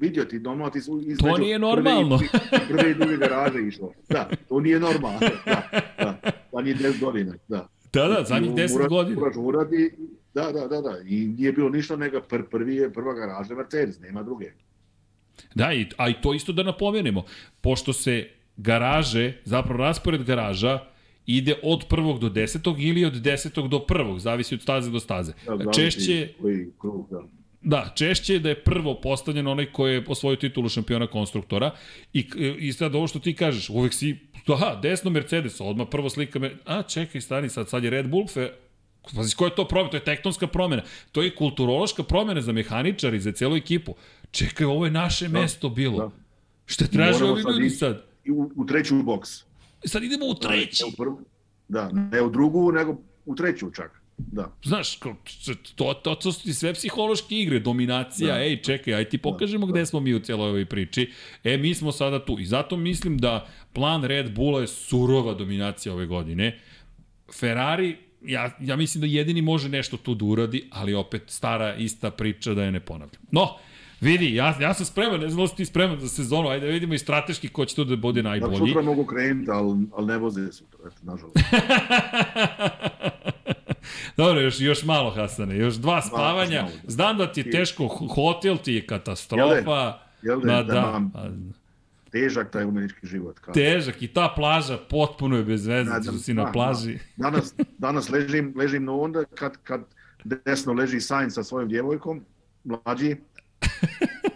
[0.00, 2.18] vidio ti, normalno ti su između To nije normalno.
[2.18, 2.28] Prve,
[2.58, 3.92] i- prve i druge garaže išlo.
[4.08, 5.18] Da, to nije normalno.
[5.46, 5.62] Da,
[5.98, 6.20] da.
[6.52, 7.68] Da nije 10 godina, da.
[7.92, 9.20] Da, da, zadnjih 10 Mora- godina.
[9.20, 9.90] Moraš uradi,
[10.34, 10.98] da, da, da, da.
[11.06, 14.52] I nije bilo ništa nego pr, prvi je prva garaža Mercedes, nema druge.
[15.54, 17.24] Da, i, a i to isto da napomenemo.
[17.60, 20.78] Pošto se garaže, zapravo raspored garaža,
[21.26, 25.32] ide od prvog do desetog ili od desetog do prvog, zavisi od staze do staze.
[25.46, 27.22] Da, Češće, Koji krug, da.
[27.62, 31.70] da, češće je da je prvo postavljen onaj koji je osvojio titulu šampiona konstruktora
[32.12, 32.26] i,
[32.58, 34.16] i sad ovo što ti kažeš, uvek si,
[34.52, 38.26] aha, desno Mercedes, odmah prvo slika, me, a čekaj, stani sad, sad je Red Bull,
[38.26, 38.50] fe,
[39.16, 39.90] Pazi, koja je to promena?
[39.90, 40.82] To je tektonska promena.
[41.12, 43.94] To je kulturološka promena za mehaničar i za celu ekipu.
[44.30, 45.98] Čekaj, ovo je naše da, mesto bilo.
[45.98, 46.10] da.
[46.66, 48.04] Šta traže ovi ljudi sad?
[48.24, 49.30] I u, u treću boks.
[49.84, 50.82] Sad idemo u treći.
[50.82, 51.20] Ne u prvu,
[51.68, 52.96] da, ne u drugu, nego
[53.26, 53.97] u treću čak.
[54.18, 54.52] Da.
[54.64, 55.16] Znaš, kao,
[55.74, 58.40] to, to, to su ti sve psihološke igre, dominacija, da.
[58.42, 61.10] ej, čekaj, aj ti pokažemo da, gde smo mi u cijeloj ovoj priči.
[61.44, 62.38] E, mi smo sada tu.
[62.38, 66.58] I zato mislim da plan Red Bulla je surova dominacija ove godine.
[67.40, 72.10] Ferrari, ja, ja mislim da jedini može nešto tu da uradi, ali opet stara ista
[72.10, 73.22] priča da je ne ponavljam.
[73.30, 73.48] No,
[74.00, 76.72] vidi, ja, ja sam spreman, ne znam da si ti spreman za sezonu, ajde da
[76.72, 78.56] vidimo i strateški ko će tu da bude Da, najbolji.
[78.58, 81.36] sutra mogu krenuti, ali, ali ne voze sutra, eto, nažalost.
[84.16, 86.62] Dobro, još, još malo, Hasane, još dva spavanja.
[86.62, 86.90] malo, da.
[86.90, 89.98] Znam da ti je teško, hotel ti je katastrofa.
[90.22, 91.30] Jel da, da, da, mam a,
[92.10, 93.38] težak taj umenički život.
[93.38, 93.54] Kao.
[93.54, 96.98] težak i ta plaža potpuno je bez veze, Da, da, si na da, plaži.
[97.16, 99.80] Danas, danas ležim, ležim na onda kad, kad
[100.24, 102.24] desno leži Sainz sa svojom djevojkom,
[102.64, 103.16] mlađi.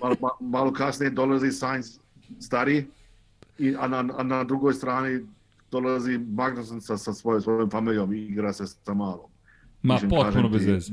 [0.03, 1.99] Malo, ma- malo kasnije dolazi Sainz
[2.41, 2.87] stari,
[3.59, 5.21] i, a, na, a na drugoj strani
[5.71, 9.32] dolazi Magnussen sa, sa svojom, svojom familijom i igra se sa malom.
[9.83, 10.93] Ma potpuno bez veze.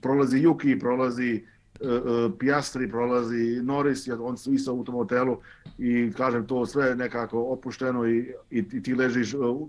[0.00, 1.44] Prolazi Yuki, prolazi
[1.80, 5.38] uh, uh, Piastri, prolazi Norris, on su isto u tom hotelu
[5.78, 8.18] i kažem to sve nekako opušteno i,
[8.50, 9.68] i, i ti ležiš uh,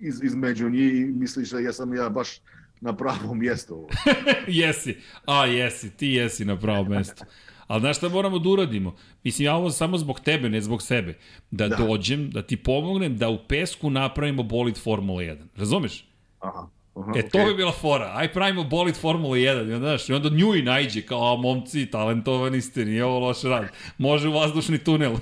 [0.00, 2.40] iz, između njih i misliš da jesam ja baš
[2.80, 3.88] na pravom mjestu.
[4.46, 7.24] jesi, a jesi, ti jesi na pravo mesto.
[7.66, 8.94] Ali znaš šta moramo da uradimo?
[9.24, 11.18] Mislim, ja ovo samo zbog tebe, ne zbog sebe.
[11.50, 11.76] Da, da.
[11.76, 11.84] Da.
[11.84, 15.36] dođem, da ti pomognem da u pesku napravimo bolid Formula 1.
[15.56, 16.08] Razumeš?
[16.40, 16.68] Aha.
[16.96, 18.12] Aha, E, to bi bila fora.
[18.14, 21.36] Aj pravimo bolid Formula 1, i onda, znaš, i onda nju i najđe, kao, a,
[21.36, 23.64] momci, talentovani ste, nije ovo loš rad.
[23.98, 25.14] Može u vazdušni tunel.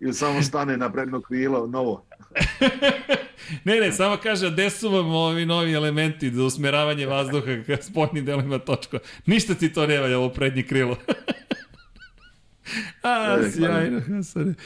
[0.00, 2.04] Ili samo stane na predno krilo, novo.
[3.64, 8.24] ne, ne, samo kaže, gde su vam ovi novi elementi za usmeravanje vazduha ka spoljnim
[8.24, 8.98] delima točka.
[9.26, 10.96] Ništa ti to ne valja, ovo prednje krilo.
[13.02, 14.00] a, E, sjajno.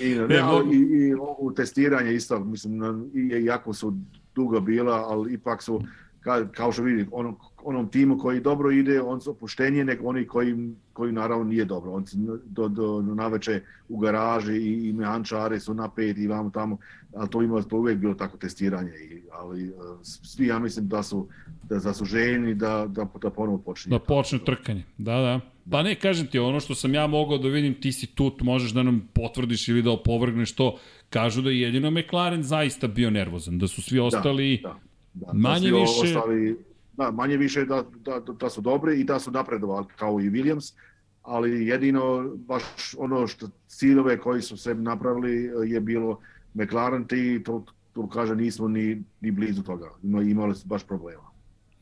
[0.00, 2.82] I, ne, Ne, mogu- i, i ovo testiranje isto, mislim,
[3.15, 3.94] i, jako su
[4.35, 5.83] dugo bila, ali ipak su
[6.23, 10.27] ka, kao što vidi, onom, onom timu koji dobro ide, on su opuštenije nego oni
[10.27, 11.93] koji, koji naravno nije dobro.
[11.93, 16.78] On do, do, do naveče u garaži i, i mehančari su napeti i vamo tamo,
[17.17, 18.91] ali to ima to uvijek bilo tako testiranje.
[18.91, 21.28] I, ali uh, svi ja mislim da su,
[21.62, 23.91] da, da su željeni da, da, da ponovo počne.
[23.91, 25.41] Da počne trkanje, da, da.
[25.70, 28.70] Pa ne, kažem ti, ono što sam ja mogao da vidim, ti si tu, možeš
[28.70, 30.78] da nam potvrdiš ili da opovrgneš to,
[31.12, 34.78] kažu da je jedino McLaren zaista bio nervozan, da su svi ostali da,
[35.15, 36.16] da, da, manje da više...
[36.16, 36.57] Ostali,
[36.92, 40.74] da, manje više da, da, da su dobri i da su napredovali kao i Williams,
[41.23, 42.62] ali jedino baš
[42.99, 46.18] ono što ciljeve koji su se napravili je bilo
[46.55, 49.91] McLaren ti to, to kaže nismo ni, ni blizu toga.
[50.02, 51.32] Imali su baš problema.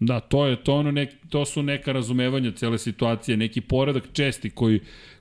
[0.00, 4.50] Da, to je to ono nek, to su neka razumevanja cele situacije, neki poredak česti
[4.50, 4.80] koji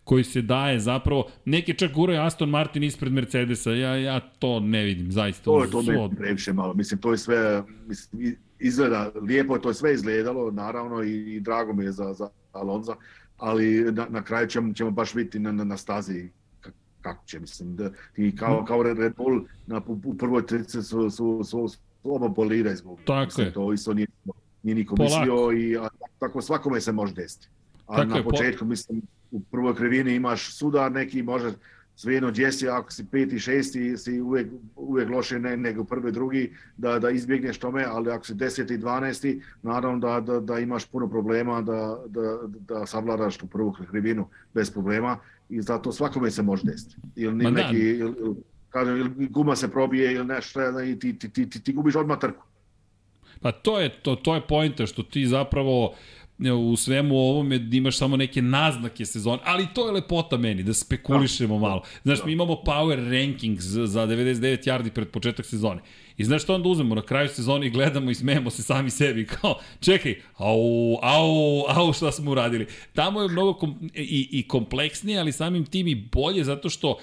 [0.09, 4.83] koji se daje zapravo, neki čak guraju Aston Martin ispred Mercedesa, ja, ja to ne
[4.83, 5.43] vidim, zaista.
[5.43, 9.73] To je to me previše malo, mislim, to je sve, mislim, izgleda, lijepo je to
[9.73, 12.95] sve izgledalo, naravno, i, i drago mi je za, za Alonza,
[13.37, 16.29] ali na, na kraju ćemo, ćemo baš vidjeti na, na, na stazi
[17.01, 21.43] kako će, mislim, da ti kao, kao Red Bull na, u prvoj trici su, su,
[21.43, 23.05] su, su oba bolira izgubili.
[23.05, 23.53] Tako mislim, je.
[23.53, 24.07] To isto nije,
[24.63, 25.87] nije niko mislio i a,
[26.19, 27.47] tako svakome se može desiti.
[27.87, 29.01] A Tako na je, po- početku, mislim,
[29.31, 31.51] u prvoj krivini imaš sudar neki, može
[31.99, 36.55] svejedno gdje si, ako si peti, šesti, si uvijek, uvijek loše ne, nego prvi, drugi,
[36.77, 41.09] da, da izbjegneš tome, ali ako si deseti, dvanesti, naravno da, da, da imaš puno
[41.09, 45.17] problema da, da, da savladaš tu prvu krivinu bez problema
[45.49, 46.95] i zato svakome se može desiti.
[47.15, 47.61] Ili Ma da.
[47.61, 48.35] neki, ili, ili,
[48.69, 52.19] kažem, ili guma se probije ili nešto i ti, ti, ti, ti, ti gubiš odmah
[52.19, 52.43] trku.
[53.41, 55.93] Pa to je, to, to je pojenta što ti zapravo
[56.71, 61.59] u svemu ovome imaš samo neke naznake sezone, ali to je lepota meni, da spekulišemo
[61.59, 61.83] malo.
[62.03, 65.81] Znaš, mi imamo power rankings za 99 yardi pred početak sezone.
[66.17, 69.25] I znaš što onda uzmemo na kraju sezone i gledamo i smejemo se sami sebi
[69.25, 72.67] kao, čekaj, au, au, au, šta smo uradili.
[72.93, 76.97] Tamo je mnogo kom, i, i kompleksnije, ali samim tim i bolje zato što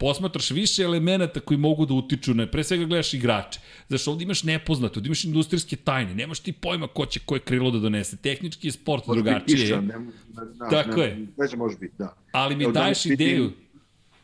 [0.00, 3.60] posmatraš više elemenata koji mogu da utiču na, pre svega gledaš igrače.
[3.88, 7.70] Znaš, ovde imaš nepoznato, ovde imaš industrijske tajne, nemaš ti pojma ko će koje krilo
[7.70, 8.16] da donese.
[8.16, 11.26] Tehnički je sport Može drugačije, kiša, ne, ne, Tako ne, je.
[11.34, 12.16] Sve će može biti, da.
[12.32, 13.52] ali mi Evo, daješ danas vidim- ideju.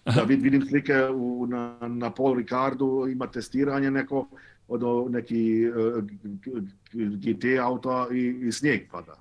[0.05, 4.29] Da vid, vidim slike u, na, na Paul Ricardu, ima testiranje neko
[4.69, 6.05] od neki uh,
[6.93, 9.15] GT auta i, i snijeg pada.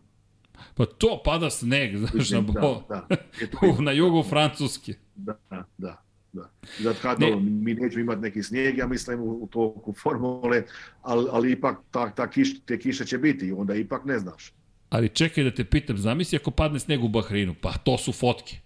[0.75, 3.07] Pa to pada sneg, znaš, na, da, bo, da,
[3.51, 4.93] to, na jugu Francuske.
[5.15, 5.37] da,
[5.77, 6.01] da,
[6.33, 6.49] da.
[6.79, 7.29] Zato kad Ne.
[7.29, 7.35] ne.
[7.35, 10.63] mi nećemo imati neki snijeg, ja mislim, u, u toku formule,
[11.01, 14.53] ali, ali ipak ta, ta kiš, te kiše će biti, onda ipak ne znaš.
[14.89, 18.57] Ali čekaj da te pitam, zamisli ako padne sneg u Bahreinu, pa to su fotke.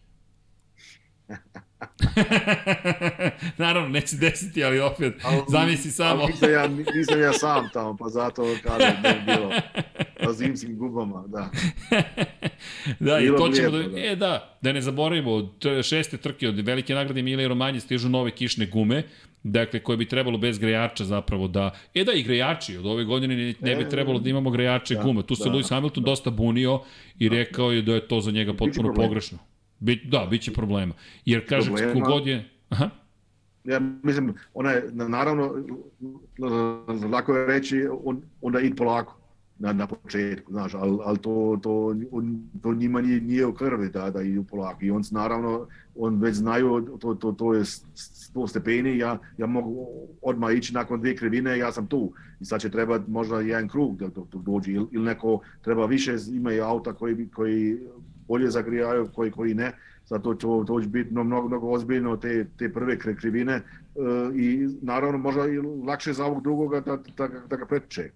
[3.58, 6.22] Naravno, neće desiti, ali opet, Ali, zamisli samo.
[6.22, 9.50] Ali nisam ja, nisam ja sam tamo, pa zato kažem da je bilo
[10.24, 11.50] na zimskim gubama, da.
[13.10, 14.06] da, i to ćemo lijepo, da, da.
[14.06, 18.66] E, da, da ne zaboravimo, šeste trke od velike nagrade Milija Romanje stižu nove kišne
[18.66, 19.04] gume,
[19.44, 21.72] dakle, koje bi trebalo bez grejača zapravo da...
[21.94, 24.96] E da, i grejači, od ove godine ne, ne bi E, trebalo da imamo grejače
[24.96, 25.24] da, gume.
[25.24, 26.82] Tu se da, Lewis Hamilton dosta bunio
[27.20, 29.38] i rekao je da je to za njega potpuno pogrešno.
[29.80, 30.94] Bi, da, bit će problema.
[31.26, 32.06] Jer, kažem, Problema.
[32.06, 32.50] kogod je...
[32.70, 32.90] Aha.
[33.64, 35.54] Ja mislim, ona je, na- naravno,
[37.12, 39.18] lako je reći, on, onda id polako
[39.60, 41.72] na, na početku, znaš, ali, ali to, to,
[42.12, 44.86] on, to njima nije, nije u krvi da, da idu polako.
[44.86, 49.46] I on naravno, on već znaju, to, to, to je s- sto stepeni, ja, ja
[49.46, 49.88] mogu
[50.22, 52.12] odmah ići nakon dvije krivine, ja sam tu.
[52.40, 55.86] I sad će treba možda jedan krug da, da, da dođe, ili, ili neko treba
[55.86, 57.78] više, imaju auta koji, koji
[58.28, 59.72] bolje zagrijaju, koji, koji ne
[60.10, 63.62] zato to, to će biti mnogo, mnogo, ozbiljno te, te prve krivine e,
[64.36, 65.58] i naravno možda i
[65.88, 68.10] lakše za ovog drugoga da, da, da ga pretiče.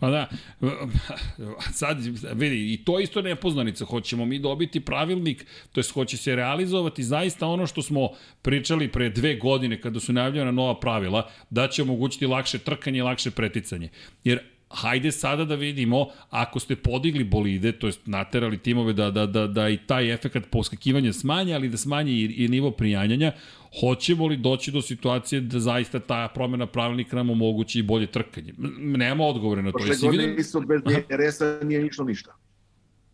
[0.00, 0.28] Pa da,
[1.80, 1.98] sad
[2.34, 7.46] vidi, i to isto nepoznanica, hoćemo mi dobiti pravilnik, to jest hoće se realizovati zaista
[7.46, 8.08] ono što smo
[8.42, 13.02] pričali pre dve godine kada su najavljena nova pravila, da će omogućiti lakše trkanje i
[13.02, 13.88] lakše preticanje.
[14.24, 14.40] Jer
[14.70, 19.46] hajde sada da vidimo, ako ste podigli bolide, to jest naterali timove da, da, da,
[19.46, 23.32] da i taj efekat poskakivanja smanje, ali da smanje i, i nivo prijanjanja,
[23.80, 28.52] hoćemo li doći do situacije da zaista ta promena pravilnika nam omogući i bolje trkanje?
[28.78, 29.78] Nema odgovore na to.
[29.78, 30.40] Prošle godine vidio?
[30.40, 32.36] isto bez DRS-a nije išlo ništa.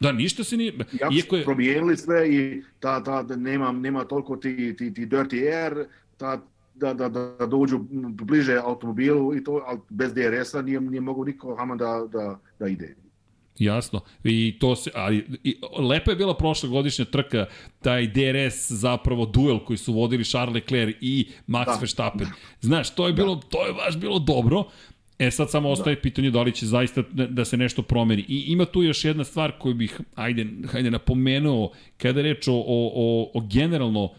[0.00, 0.72] Da, ništa se nije...
[1.00, 1.44] Jako Iako je...
[1.44, 5.86] promijenili sve i ta, ta, da nema, nema toliko ti, ti, ti dirty air,
[6.16, 6.42] ta,
[6.76, 7.78] da, da, da, da dođu
[8.10, 12.68] bliže automobilu i to, ali bez DRS-a nije, nije mogu niko Haman da, da, da
[12.68, 12.96] ide.
[13.58, 14.00] Jasno.
[14.24, 17.46] I to se, ali, i, lepa je bila prošla godišnja trka,
[17.82, 21.78] taj DRS zapravo duel koji su vodili Charles Leclerc i Max Da.
[21.80, 22.26] Verstappen.
[22.60, 24.64] Znaš, to je bilo, to je baš bilo dobro,
[25.18, 26.02] E sad samo ostaje da.
[26.02, 28.24] pitanje da li će zaista da, da se nešto promeni.
[28.28, 32.52] I ima tu još jedna stvar koju bih, ajde, ajde napomenuo, kada je reč o,
[32.52, 34.10] o, o, o generalno,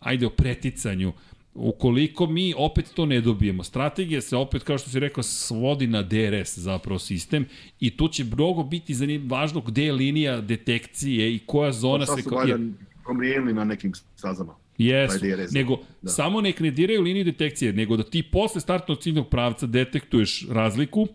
[0.00, 1.12] ajde o preticanju,
[1.56, 6.02] ukoliko mi opet to ne dobijemo, strategija se opet, kao što si rekao, svodi na
[6.02, 7.46] DRS zapravo sistem
[7.80, 12.06] i tu će mnogo biti za njim važno gde je linija detekcije i koja zona
[12.06, 12.22] pa, se...
[12.22, 12.70] Sad su
[13.04, 14.54] promijenili na nekim stazama.
[14.78, 15.18] Jesu,
[15.50, 16.10] nego da.
[16.10, 21.08] samo nek ne diraju liniju detekcije, nego da ti posle startnog ciljnog pravca detektuješ razliku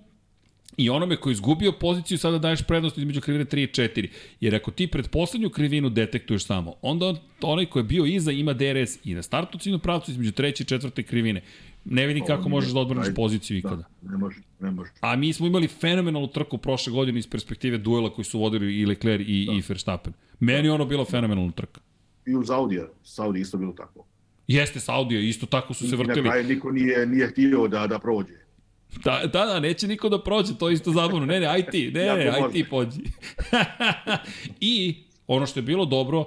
[0.78, 4.08] i onome ko je izgubio poziciju sada daješ prednost između krivine 3 i 4.
[4.40, 8.54] Jer ako ti pred poslednju krivinu detektuješ samo, onda onaj ko je bio iza ima
[8.54, 11.42] DRS i na startu ciljnog pravca između treće i četvrte krivine.
[11.86, 13.84] Ne vidim kako možeš da odbraniš poziciju ikada.
[14.02, 14.92] Da, ne može, ne može.
[15.02, 18.86] A mi smo imali fenomenalnu trku prošle godine iz perspektive duela koji su vodili i
[18.86, 19.54] Leclerc i, da.
[19.54, 20.14] i Verstappen.
[20.40, 21.82] Meni ono bilo fenomenalna trka
[22.26, 22.88] i uz Audija.
[23.04, 24.06] Saudi isto bilo tako.
[24.48, 26.22] Jeste, Saudija, isto tako su se vrtili.
[26.22, 28.34] Na kraju niko nije, nije htio da, da prođe.
[29.04, 31.26] Da, da, da, neće niko da prođe, to je isto zabavno.
[31.26, 33.00] Ne, ne, aj ti, ne, ne, aj ti pođi.
[34.60, 36.26] I ono što je bilo dobro,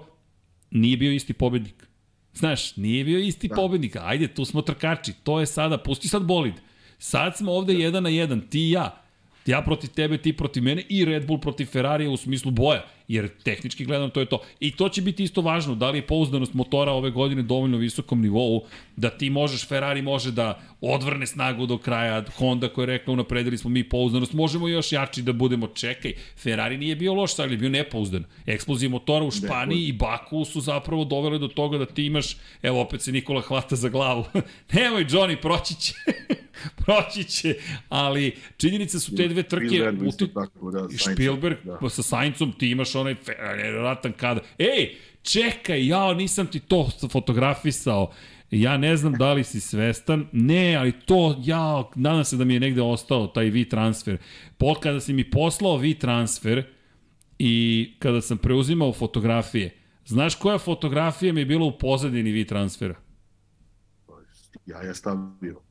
[0.71, 1.87] nije bio isti pobednik.
[2.35, 3.55] Znaš, nije bio isti da.
[3.55, 3.97] pobednik.
[4.01, 5.13] Ajde, tu smo trkači.
[5.25, 6.55] To je sada, pusti sad bolid.
[6.99, 7.79] Sad smo ovde da.
[7.79, 9.01] jedan na jedan, ti i ja.
[9.47, 13.29] Ja protiv tebe, ti protiv mene i Red Bull protiv Ferrarija u smislu boja jer
[13.43, 14.41] tehnički gledano to je to.
[14.61, 18.21] I to će biti isto važno, da li je pouzdanost motora ove godine dovoljno visokom
[18.21, 18.65] nivou,
[18.97, 23.59] da ti možeš, Ferrari može da odvrne snagu do kraja, Honda koja je rekla unapredili
[23.59, 27.59] smo mi pouzdanost, možemo još jači da budemo, čekaj, Ferrari nije bio loš, ali je
[27.59, 28.25] bio nepouzdan.
[28.47, 32.81] Eksplozija motora u Španiji i Baku su zapravo dovele do toga da ti imaš, evo
[32.81, 34.25] opet se Nikola hvata za glavu,
[34.73, 35.93] nemoj Johnny, proći će.
[36.85, 37.55] proći će,
[37.89, 40.29] ali činjenice su te dve trke Spielberg, uti...
[40.35, 41.89] tako, da, Spielberg da.
[41.91, 43.17] sa Saincom ti imaš onaj
[43.79, 44.41] ratan kada.
[44.59, 48.13] Ej, čekaj, ja nisam ti to fotografisao.
[48.51, 50.27] Ja ne znam da li si svestan.
[50.33, 54.19] Ne, ali to, ja, nadam se da mi je negde ostao taj V-transfer.
[54.59, 56.63] Po, kada si mi poslao V-transfer
[57.39, 59.71] i kada sam preuzimao fotografije,
[60.07, 62.95] znaš koja fotografija mi je bila u pozadini V-transfera?
[64.67, 65.64] Ja je stavio.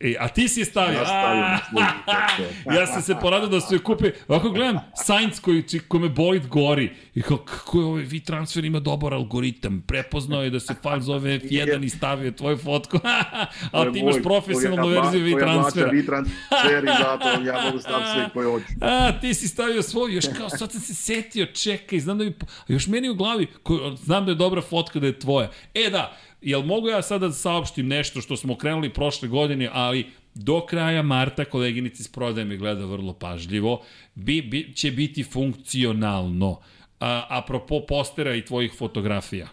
[0.00, 0.98] E, a ti si je stavio.
[0.98, 2.48] Ja, stavio
[2.80, 4.10] ja sam se poradio da su je kupe.
[4.28, 6.96] Ovako gledam Sainz koji, kome bolid gori.
[7.14, 9.84] I kao, kako je ovaj vi transfer ima dobar algoritam.
[9.86, 12.98] Prepoznao je da se fajl zove F1 i stavio tvoju fotku.
[13.72, 15.90] a ti imaš profesionalnu verziju vi transfera.
[15.90, 18.64] Vi transfer i zato ja mogu staviti sve koje hoću.
[18.80, 20.14] A, ti si stavio svoj.
[20.14, 22.34] Još kao, sad sam se setio, čekaj, znam da mi...
[22.68, 25.50] Još meni u glavi, ko, znam da je dobra fotka da je tvoja.
[25.74, 30.06] E da, Jel mogu ja sada da saopštim nešto što smo krenuli prošle godine, ali
[30.34, 33.82] do kraja marta koleginici iz prodaje me gleda vrlo pažljivo,
[34.14, 36.60] bi, bi, će biti funkcionalno.
[37.00, 39.48] A, apropo postera i tvojih fotografija.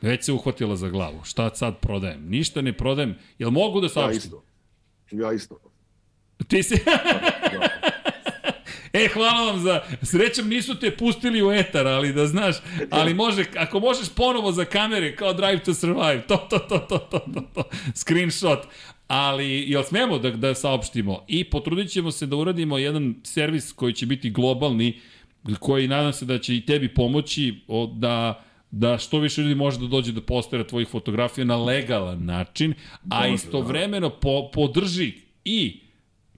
[0.00, 1.24] Već se uhvatila za glavu.
[1.24, 2.28] Šta sad prodajem?
[2.28, 3.18] Ništa ne prodajem.
[3.38, 4.32] Jel mogu da saopštim?
[4.32, 4.44] Ja isto.
[5.10, 5.58] Ja isto.
[6.48, 6.74] Ti si...
[8.92, 9.04] da, da.
[9.04, 9.80] E, hvala vam za...
[10.02, 12.56] Srećom nisu te pustili u etar, ali da znaš,
[12.90, 16.98] ali može, ako možeš ponovo za kamere, kao Drive to Survive, to, to, to, to,
[16.98, 17.62] to, to, to.
[17.94, 18.58] screenshot.
[19.08, 21.24] Ali, jel smemo da, da saopštimo?
[21.28, 25.00] I potrudit ćemo se da uradimo jedan servis koji će biti globalni,
[25.58, 27.54] koji nadam se da će i tebi pomoći
[27.94, 32.74] da da što više ljudi može da dođe do postera tvojih fotografija na legalan način,
[33.10, 35.12] a istovremeno po, podrži
[35.44, 35.80] i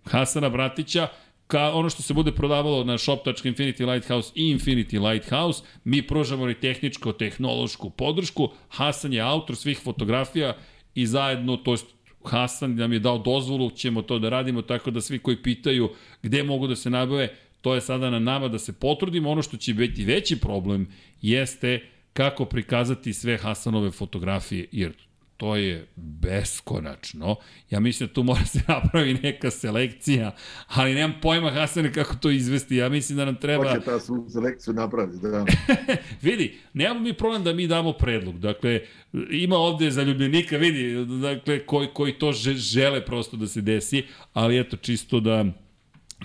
[0.05, 1.09] Hasana Bratića
[1.51, 6.55] ka ono što se bude prodavalo na shop.infinity lighthouse i Infinity Lighthouse, mi pružamo i
[6.55, 8.49] tehničko-tehnološku podršku.
[8.69, 10.57] Hasan je autor svih fotografija
[10.95, 11.87] i zajedno, to jest
[12.25, 15.91] Hasan nam je dao dozvolu, ćemo to da radimo, tako da svi koji pitaju
[16.23, 17.29] gde mogu da se nabave,
[17.61, 19.31] to je sada na nama da se potrudimo.
[19.31, 20.89] Ono što će biti veći problem
[21.23, 21.81] jeste
[22.13, 24.93] kako prikazati sve Hasanove fotografije, jer
[25.41, 27.37] to je beskonačno.
[27.71, 30.35] Ja mislim da tu mora se napravi neka selekcija,
[30.67, 32.77] ali nemam pojma Hasane kako to izvesti.
[32.77, 33.69] Ja mislim da nam treba...
[33.69, 35.45] Hoće ta svu selekciju napraviti, da.
[36.23, 38.39] vidi, nemamo mi problem da mi damo predlog.
[38.39, 38.81] Dakle,
[39.31, 44.77] ima ovde zaljubljenika, vidi, dakle, koji, koji to žele prosto da se desi, ali eto,
[44.77, 45.45] čisto da,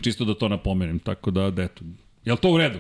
[0.02, 1.00] čisto da to napomenem.
[1.00, 1.84] Tako da, da eto,
[2.26, 2.80] je li to u redu?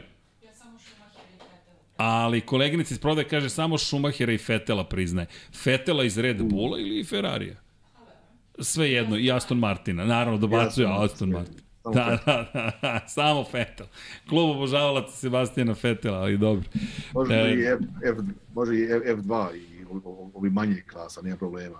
[1.97, 5.27] Ali koleginica iz prodaje kaže samo Šumahera i Fetela priznaje.
[5.63, 7.55] Fetela iz Red Bulla ili Ferrarija?
[8.59, 10.05] Sve jedno, i Aston Martina.
[10.05, 11.65] Naravno, dobacuje Aston Martin.
[11.93, 13.85] Da, da, da, da, samo Fetel.
[14.29, 16.69] Klub obožavalaca Sebastijana Fetela, ali dobro.
[17.13, 18.17] Može e, i F, F,
[18.53, 19.85] može i F2 i
[20.33, 21.79] ovi manji klasa, nema problema.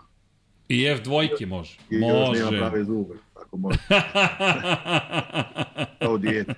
[0.69, 1.77] I F2 može.
[1.90, 2.42] I može.
[2.42, 3.77] još nema prave zube, tako može.
[6.00, 6.53] Kao dijete.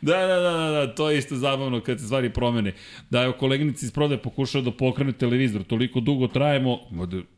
[0.00, 2.72] Da, da, da, da, da, to je isto zabavno kad se stvari promene.
[3.10, 6.78] Da je koleginici iz prodaje pokušao da pokrene televizor, toliko dugo trajemo,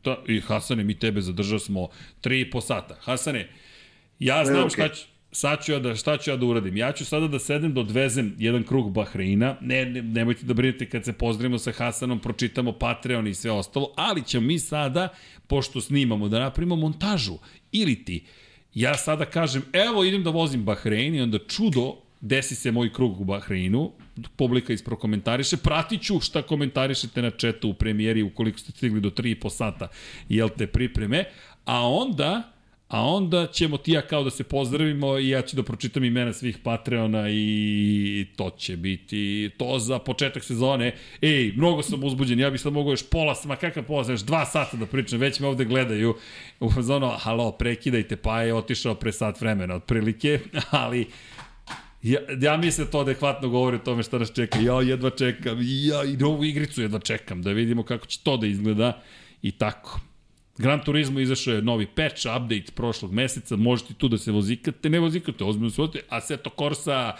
[0.03, 1.87] da, i Hasane, mi tebe zadržao smo
[2.21, 2.95] 3,5 sata.
[3.01, 3.49] Hasane,
[4.21, 4.69] Ja znam okej.
[4.69, 6.77] šta ću, sad ću ja da, šta ću ja da uradim.
[6.77, 9.55] Ja ću sada da sedem da odvezem jedan krug Bahreina.
[9.61, 13.93] Ne, ne, nemojte da brinete kad se pozdravimo sa Hasanom, pročitamo Patreon i sve ostalo,
[13.95, 15.07] ali ćemo mi sada,
[15.47, 17.37] pošto snimamo, da napravimo montažu.
[17.71, 18.23] Ili ti,
[18.73, 23.21] ja sada kažem, evo idem da vozim Bahrein i onda čudo, desi se moj krug
[23.21, 23.91] u Bahreinu,
[24.35, 29.49] publika isprokomentariše, pratit ću šta komentarišete na četu u premijeri ukoliko ste stigli do 3,5
[29.49, 29.87] sata,
[30.29, 31.25] jel te pripreme,
[31.65, 32.51] a onda
[32.91, 36.33] A onda ćemo ti ja kao da se pozdravimo i ja ću da pročitam imena
[36.33, 40.95] svih Patreona i to će biti to za početak sezone.
[41.21, 44.45] Ej, mnogo sam uzbuđen, ja bih sad mogao još pola, ma kakav pola, još dva
[44.45, 46.15] sata da pričam, već me ovde gledaju.
[46.59, 50.39] U fazonu, halo, prekidajte, pa je otišao pre sat vremena otprilike,
[50.71, 51.07] ali
[52.03, 54.59] Ja, ja mislim da to adekvatno govori o tome šta nas čeka.
[54.59, 58.47] Ja jedva čekam, ja i novu igricu jedva čekam, da vidimo kako će to da
[58.47, 59.01] izgleda
[59.41, 59.99] i tako.
[60.57, 64.99] Gran Turismo izašao je novi patch, update prošlog meseca, možete tu da se vozikate, ne
[64.99, 67.15] vozikate, ozbiljno se vozite, Assetto Corsa,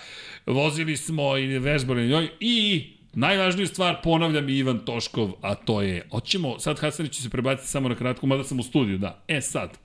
[0.46, 6.08] vozili smo i vežbali njoj i najvažniju stvar ponavljam i Ivan Toškov, a to je,
[6.12, 9.24] hoćemo, sad Hasanić će se prebaciti samo na kratko, mada sam u studiju, da.
[9.28, 9.78] E sad,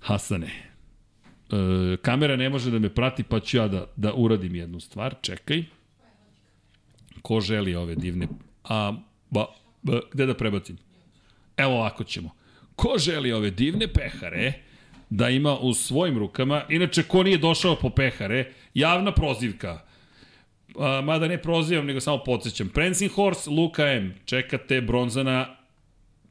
[0.00, 0.73] Hasane,
[1.54, 5.14] e, kamera ne može da me prati, pa ću ja da, da uradim jednu stvar,
[5.20, 5.64] čekaj.
[7.22, 8.28] Ko želi ove divne...
[8.64, 8.92] A,
[9.30, 9.46] ba,
[9.82, 10.76] ba, gde da prebacim?
[11.56, 12.30] Evo ovako ćemo.
[12.76, 14.52] Ko želi ove divne pehare
[15.10, 19.80] da ima u svojim rukama, inače ko nije došao po pehare, javna prozivka.
[20.78, 22.68] A, mada ne prozivam, nego samo podsjećam.
[22.68, 25.56] Prancing Horse, Luka M, čekate bronzana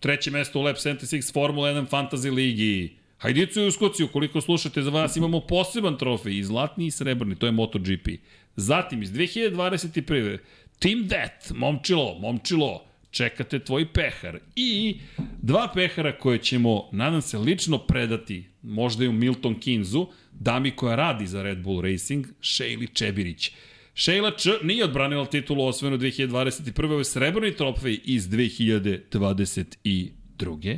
[0.03, 2.97] treće mesto u Lab 76 Formula 1 Fantasy Ligi.
[3.23, 7.45] Hajdicu i uskoci, ukoliko slušate za vas, imamo poseban trofej, i zlatni i srebrni, to
[7.45, 8.07] je MotoGP.
[8.55, 10.37] Zatim, iz 2021.
[10.79, 14.39] Team Death, momčilo, momčilo, čekate tvoj pehar.
[14.55, 14.99] I
[15.41, 20.95] dva pehara koje ćemo, nadam se, lično predati, možda i u Milton Kinzu, dami koja
[20.95, 23.51] radi za Red Bull Racing, Šejli Čebirić.
[23.95, 26.85] Šejla Č nije odbranila titulu osvojenu 2021.
[26.85, 30.77] Ovo je srebrni trofej iz 2022.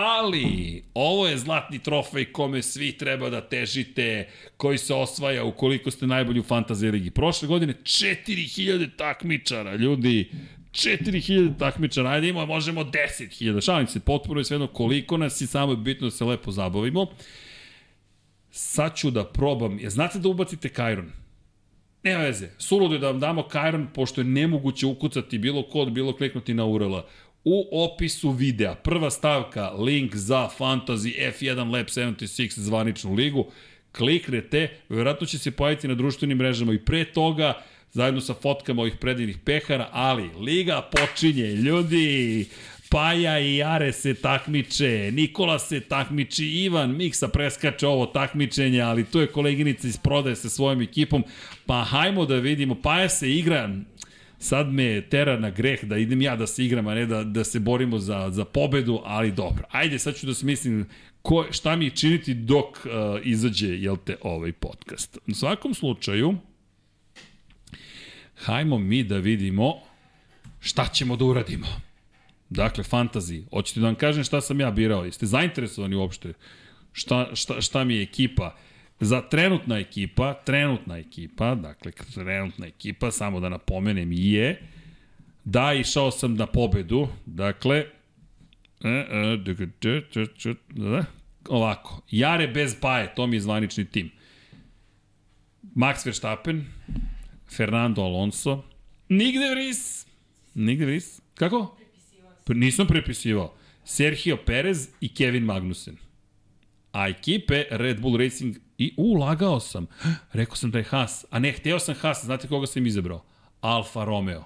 [0.00, 6.06] Ali, ovo je zlatni trofej kome svi treba da težite, koji se osvaja ukoliko ste
[6.06, 7.10] najbolji u fantasy ligi.
[7.10, 10.30] Prošle godine 4000 takmičara, ljudi,
[10.72, 15.46] 4000 takmičara, ajde imamo, možemo 10.000, šalim se, potpuno je sve jedno koliko nas i
[15.46, 17.06] samo je bitno da se lepo zabavimo.
[18.50, 21.12] Sad ću da probam, ja znate da ubacite Kajron?
[22.02, 26.16] Nema veze, suludo je da vam damo Kajron, pošto je nemoguće ukucati bilo kod, bilo
[26.16, 26.96] kliknuti na URL.
[27.44, 33.46] U opisu videa, prva stavka, link za Fantasy F1 Lab 76 zvaničnu ligu,
[33.92, 38.96] kliknete, verovatno će se pojaviti na društvenim mrežama i pre toga, zajedno sa fotkama ovih
[39.00, 42.46] predivnih pehara, ali Liga počinje, ljudi,
[42.90, 49.20] Paja i Jare se takmiče, Nikola se takmiči, Ivan Miksa preskače ovo takmičenje, ali tu
[49.20, 51.24] je koleginica iz prodaje sa svojom ekipom,
[51.66, 53.70] pa hajmo da vidimo, Paja se igra,
[54.38, 57.44] sad me tera na greh da idem ja da se igram, a ne da, da
[57.44, 59.64] se borimo za, za pobedu, ali dobro.
[59.70, 60.86] Ajde, sad ću da smislim
[61.22, 62.90] ko, šta mi činiti dok uh,
[63.22, 65.18] izađe, jel te, ovaj podcast.
[65.26, 66.34] U svakom slučaju,
[68.34, 69.74] hajmo mi da vidimo
[70.60, 71.66] šta ćemo da uradimo.
[72.50, 73.42] Dakle, fantazi.
[73.50, 75.04] Hoćete da vam kažem šta sam ja birao?
[75.04, 76.32] Jeste zainteresovani uopšte?
[76.92, 78.56] Šta, šta, šta mi je ekipa?
[79.00, 84.62] Za trenutna ekipa, trenutna ekipa, dakle, trenutna ekipa, samo da napomenem, je
[85.44, 87.84] da išao sam na pobedu, dakle,
[88.84, 89.38] e, e,
[91.48, 94.10] ovako, Jare bez Paje, to mi je zvanični tim.
[95.74, 96.66] Max Verstappen,
[97.56, 98.64] Fernando Alonso,
[99.08, 100.06] Nigde Vries,
[100.54, 101.76] Nigde Vries, kako?
[102.48, 103.54] Nisam prepisivao.
[103.84, 105.96] Sergio Perez i Kevin Magnussen.
[106.92, 109.86] A ekipe Red Bull Racing i ulagao sam.
[110.32, 111.24] Rekao sam da je Haas.
[111.30, 112.24] A ne, hteo sam Haas.
[112.24, 113.24] Znate koga sam izabrao?
[113.60, 114.44] Alfa Romeo.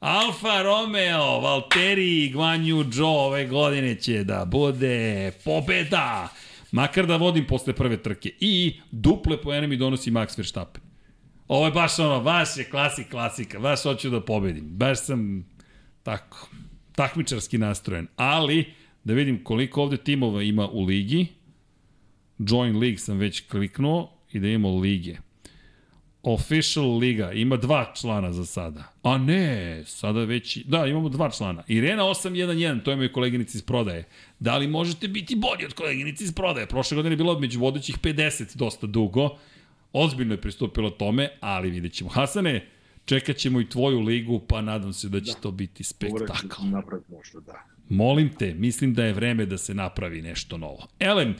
[0.00, 6.28] Alfa Romeo, Valtteri i Guan Yu Zhou ove godine će da bude pobeda.
[6.72, 8.30] Makar da vodim posle prve trke.
[8.40, 10.82] I duple poene mi donosi Max Verstappen.
[11.48, 13.58] Ovo je baš ono, baš je klasik, klasika.
[13.58, 14.64] Baš hoću da pobedim.
[14.64, 15.46] Baš sam
[16.02, 16.48] tako,
[16.94, 18.06] takmičarski nastrojen.
[18.16, 18.72] Ali,
[19.04, 21.26] da vidim koliko ovde timova ima u ligi.
[22.38, 25.16] Join League sam već kliknuo i da imamo lige.
[26.22, 28.92] Official liga, ima dva člana za sada.
[29.02, 31.62] A ne, sada već, da, imamo dva člana.
[31.68, 34.04] Irena 811, to je moj koleginici iz prodaje.
[34.38, 36.66] Da li možete biti bolji od koleginici iz prodaje?
[36.66, 39.38] Prošle godine je bilo među vodećih 50 dosta dugo.
[39.92, 42.10] Ozbiljno je pristupilo tome, ali vidjet ćemo.
[42.10, 42.66] Hasane,
[43.04, 45.38] čekat ćemo i tvoju ligu, pa nadam se da će da.
[45.38, 46.62] to biti spektakl.
[46.64, 47.64] Napraviti možda, da.
[47.88, 50.86] Molim te, mislim da je vreme da se napravi nešto novo.
[50.98, 51.34] Elem,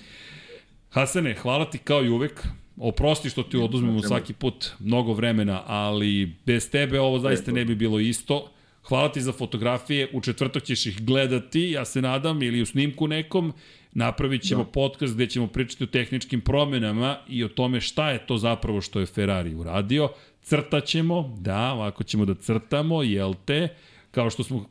[0.99, 2.47] Hasane, hvala ti kao i uvek.
[2.77, 7.75] Oprosti što ti oduzmemo svaki put mnogo vremena, ali bez tebe ovo zaista ne bi
[7.75, 8.51] bilo isto.
[8.83, 13.09] Hvala ti za fotografije, u četvrtak ćeš ih gledati, ja se nadam, ili u snimku
[13.09, 13.53] nekom.
[13.93, 14.71] Napravit ćemo da.
[14.71, 19.01] podcast gde ćemo pričati o tehničkim promenama i o tome šta je to zapravo što
[19.01, 20.09] je Ferrari uradio.
[20.43, 23.69] Crtaćemo, da, ovako ćemo da crtamo, jel te,
[24.11, 24.67] kao što smo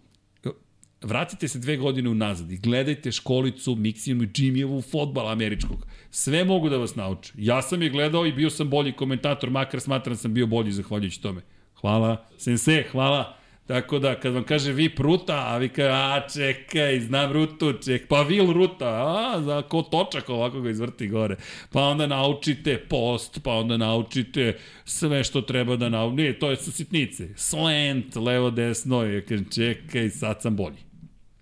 [1.02, 5.88] vratite se dve godine unazad i gledajte školicu Mixinu i Jimmyevu fotbala američkog.
[6.12, 7.34] Sve mogu da vas nauče.
[7.38, 11.22] Ja sam je gledao i bio sam bolji komentator, makar smatram sam bio bolji zahvaljujući
[11.22, 11.42] tome.
[11.82, 12.26] Hvala.
[12.38, 13.38] Sense, hvala.
[13.68, 18.08] Tako da, kad vam kaže vi pruta, a vi kaže, a čekaj, znam rutu, ček,
[18.08, 21.36] pa vil ruta, a, za ko točak ovako ga izvrti gore.
[21.72, 26.22] Pa onda naučite post, pa onda naučite sve što treba da naučite.
[26.22, 27.28] Nije, to je sa sitnice.
[27.36, 30.87] Slant, levo, desno, je, kaže, čekaj, sad sam bolji.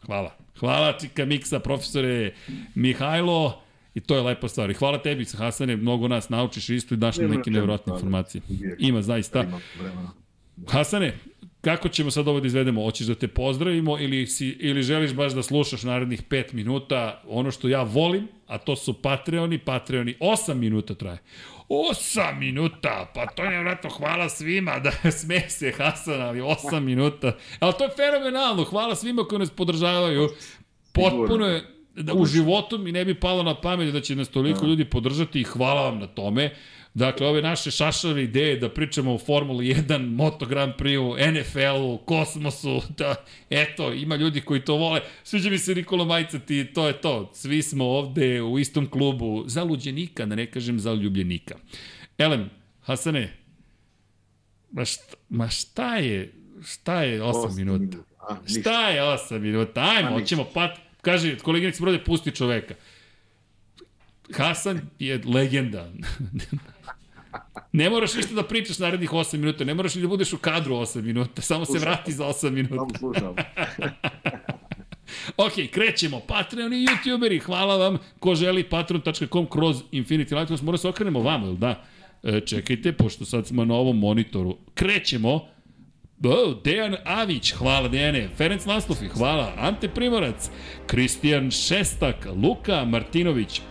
[0.05, 0.35] Hvala.
[0.59, 2.33] Hvala Čika Miksa, profesore
[2.75, 3.61] Mihajlo.
[3.95, 4.71] I to je lepa stvar.
[4.71, 8.41] I hvala tebi, Hasane, mnogo nas naučiš isto i daš nam neke nevjerojatne informacije.
[8.79, 9.45] Ima, zaista.
[10.67, 11.13] Hasane,
[11.65, 12.83] Kako ćemo sad ovo da izvedemo?
[12.83, 17.51] Hoćeš da te pozdravimo ili, si, ili želiš baš da slušaš narednih 5 minuta ono
[17.51, 21.17] što ja volim, a to su Patreoni, Patreoni 8 minuta traje.
[21.69, 27.31] 8 minuta, pa to je vratno hvala svima, da sme se Hasan, ali 8 minuta.
[27.59, 30.29] Ali to je fenomenalno, hvala svima koji nas podržavaju.
[30.91, 31.63] Potpuno je,
[31.95, 34.67] da u životu mi ne bi palo na pamet da će nas toliko da.
[34.67, 36.55] ljudi podržati i hvala vam na tome.
[36.95, 42.81] Dakle, ove naše šašave ideje da pričamo o Formuli 1, Moto Grand Prix, NFL-u, kosmosu,
[42.97, 43.15] da,
[43.49, 45.01] eto, ima ljudi koji to vole.
[45.23, 47.31] Sviđa mi se Nikola Majca, ti, to je to.
[47.33, 51.55] Svi smo ovde u istom klubu, za luđenika, da ne kažem za ljubljenika.
[52.17, 52.49] Elem,
[52.81, 53.37] Hasane,
[54.71, 56.33] ma šta, ma šta je,
[56.65, 57.97] šta je 8, 8 minuta?
[58.29, 59.81] A, šta je 8 minuta?
[59.81, 62.73] Ajmo, hoćemo pat, kaže, koleginica Brode, pusti čoveka.
[64.33, 65.91] Hasan je legenda.
[67.75, 70.75] Ne moraš ništa da pričaš narednih 8 minuta, ne moraš ni da budeš u kadru
[70.75, 72.75] 8 minuta, samo se vrati za 8 minuta.
[72.75, 73.35] Samo slušam.
[75.45, 76.19] ok, krećemo.
[76.19, 77.97] Patreon i youtuberi, hvala vam.
[78.19, 81.83] Ko želi patreon.com kroz Infinity Lighthouse, mora se okrenemo vamo, ili da?
[82.23, 84.57] E, čekajte, pošto sad smo na ovom monitoru.
[84.73, 85.33] Krećemo.
[86.23, 88.29] Oh, Dejan Avić, hvala Dejane.
[88.37, 89.53] Ferenc Naslofi, hvala.
[89.57, 90.49] Ante Primorac,
[90.87, 93.61] Kristijan Šestak, Luka Martinović,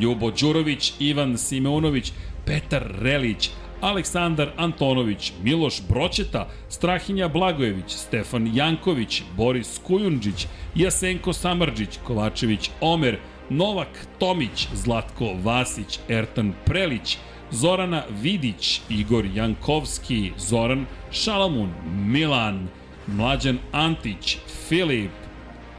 [0.00, 2.12] Ljubo Đurović, Ivan Simeunović,
[2.48, 12.70] Petar Relić, Aleksandar Antonović, Miloš Broćeta, Strahinja Blagojević, Stefan Janković, Boris Kujundžić, Jasenko Samarđić, Kovačević
[12.80, 13.18] Omer,
[13.50, 17.18] Novak Tomić, Zlatko Vasić, Ertan Prelić,
[17.50, 21.70] Zorana Vidić, Igor Jankovski, Zoran Šalamun,
[22.06, 22.68] Milan,
[23.06, 24.36] Mlađan Antić,
[24.68, 25.12] Filip,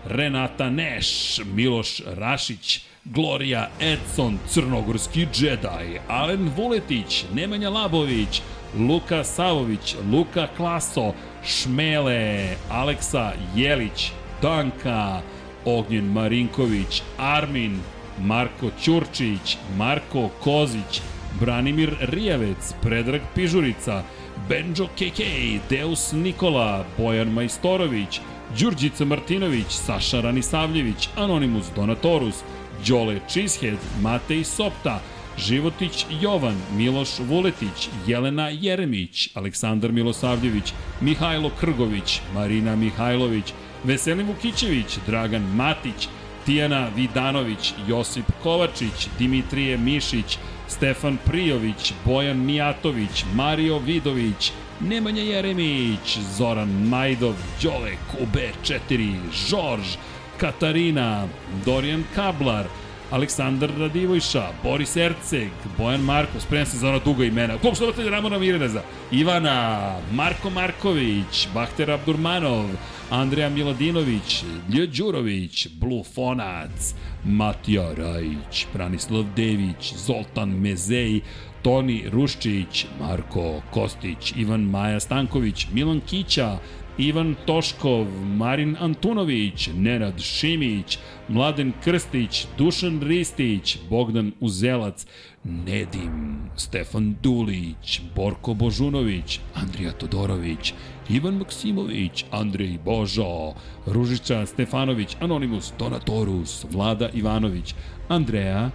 [0.05, 8.41] Renata Neš, Miloš Rašić, Gloria Edson, Crnogorski džedaj, Alen Vuletić, Nemanja Labović,
[8.79, 11.13] Luka Savović, Luka Klaso,
[11.43, 15.21] Šmele, Aleksa Jelić, Danka,
[15.65, 17.79] Ognjen Marinković, Armin,
[18.19, 21.01] Marko Ćurčić, Marko Kozić,
[21.39, 24.03] Branimir Rijavec, Predrag Pižurica,
[24.49, 25.21] Benjo KK,
[25.69, 28.21] Deus Nikola, Bojan Majstorović,
[28.59, 32.43] Đurđica Martinović, Saša Ranisavljević, Anonimus Donatorus,
[32.87, 34.99] Đole Cheesehead, Matej Sopta,
[35.37, 45.43] Životić Jovan, Miloš Vuletić, Jelena Jeremić, Aleksandar Milosavljević, Mihajlo Krgović, Marina Mihajlović, Veselin Vukićević, Dragan
[45.55, 46.07] Matić,
[46.45, 56.69] Tijana Vidanović, Josip Kovačić, Dimitrije Mišić, Stefan Prijović, Bojan Mijatović, Mario Vidović, Nemanja Jeremić, Zoran
[56.87, 59.15] Majdov, Đole Kube 4,
[59.49, 59.97] Žorž,
[60.39, 61.27] Katarina,
[61.65, 62.65] Dorijan Kablar,
[63.11, 68.39] Aleksandar Radivojša, Boris Erceg, Bojan Marko, spremam se za ona duga imena, klub štovatelja Ramona
[68.39, 72.65] Mirneza, Ivana, Marko Marković, Bahter Abdurmanov,
[73.09, 74.43] Andreja Miladinović,
[74.73, 76.93] Lje Đurović, Blufonac,
[77.25, 81.21] Matija Rajić, Branislav Dević, Zoltan Mezej,
[81.61, 86.57] Toni Ruščić, Marko Kostić, Ivan Maja Stanković, Milan Kića,
[86.99, 90.97] Ivan Toškov, Marin Antunović, Nenad Šimić,
[91.29, 95.05] Mladen Krstić, Dušan Ristić, Bogdan Uzelac,
[95.43, 100.73] Nedim, Stefan Dulić, Borko Božunović, Andrija Todorović,
[101.09, 103.53] Ivan Maksimović, Andrej Božo,
[103.85, 107.75] Ružića Stefanović, Anonimus Donatorus, Vlada Ivanović,
[108.09, 108.71] Andreja,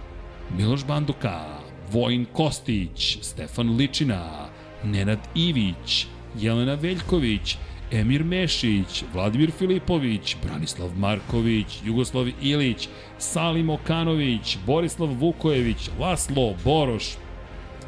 [0.57, 1.59] Miloš Banduka,
[1.91, 4.47] Vojn Kostić, Stefan Ličina,
[4.83, 6.07] Nenad Ivić,
[6.39, 7.57] Jelena Veljković,
[7.95, 17.05] Emir Mešić, Vladimir Filipović, Branislav Marković, Jugoslav Ilić, Salim Okanović, Borislav Vukojević, Laslo Boroš,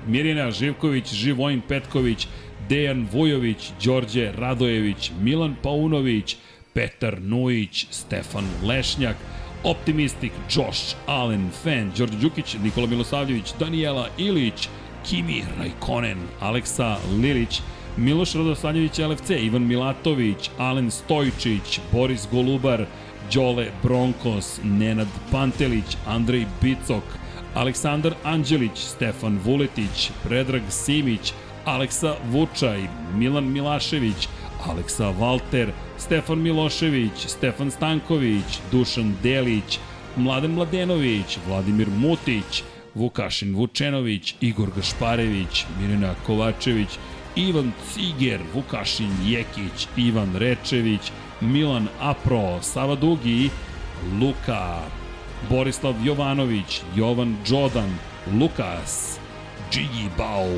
[0.08, 2.27] Mirjana Živković, Živojin Petković,
[2.69, 6.38] Dejan Vujović, Đorđe Radojević, Milan Paunović,
[6.74, 9.16] Petar Nujić, Stefan Lešnjak,
[9.64, 14.69] Optimistik, Josh Allen, Fan, Đorđe Đukić, Nikola Milosavljević, Daniela Ilić,
[15.10, 17.61] Kimi Rajkonen, Aleksa Lilić,
[17.98, 22.85] Miloš Radosanjević LFC, Ivan Milatović, Alen Stojčić, Boris Golubar,
[23.34, 27.03] Đole Bronkos, Nenad Pantelić, Andrej Bicok,
[27.53, 31.34] Aleksandar Anđelić, Stefan Vuletić, Predrag Simić,
[31.66, 34.27] Aleksa Vučaj, Milan Milašević,
[34.67, 39.80] Aleksa Valter, Stefan Milošević, Stefan Stanković, Dušan Delić,
[40.16, 42.64] Mladen Mladenović, Vladimir Mutić,
[42.95, 46.90] Vukašin Vučenović, Igor Gašparević, Mirina Kovačević,
[47.38, 53.49] Ivan Ciger, Vukašin Jekić, Ivan Rečević, Milan Apro, Sava Dugi,
[54.22, 54.82] Luka,
[55.49, 57.98] Borislav Jovanović, Jovan Đodan,
[58.40, 59.19] Lukas,
[59.72, 60.49] Gigi Bau,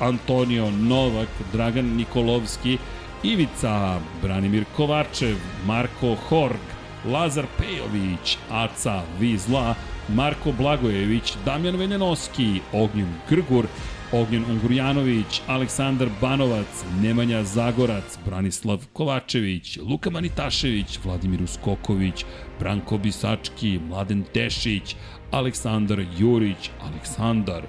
[0.00, 2.78] Antonio Novak, Dragan Nikolovski,
[3.22, 5.36] Ivica, Branimir Kovačev,
[5.66, 6.64] Marko Horg,
[7.04, 9.74] Lazar Pejović, Aca Vizla,
[10.08, 13.66] Marko Blagojević, Damjan Venjanoski, Ognjen Grgur,
[14.12, 22.24] Ognjen Ungurjanović, Aleksandar Banovac, Nemanja Zagorac, Branislav Kovačević, Luka Manitašević, Vladimir Uskoković,
[22.58, 24.96] Branko Bisački, Mladen Tešić,
[25.30, 27.62] Aleksandar Jurić, Aleksandar,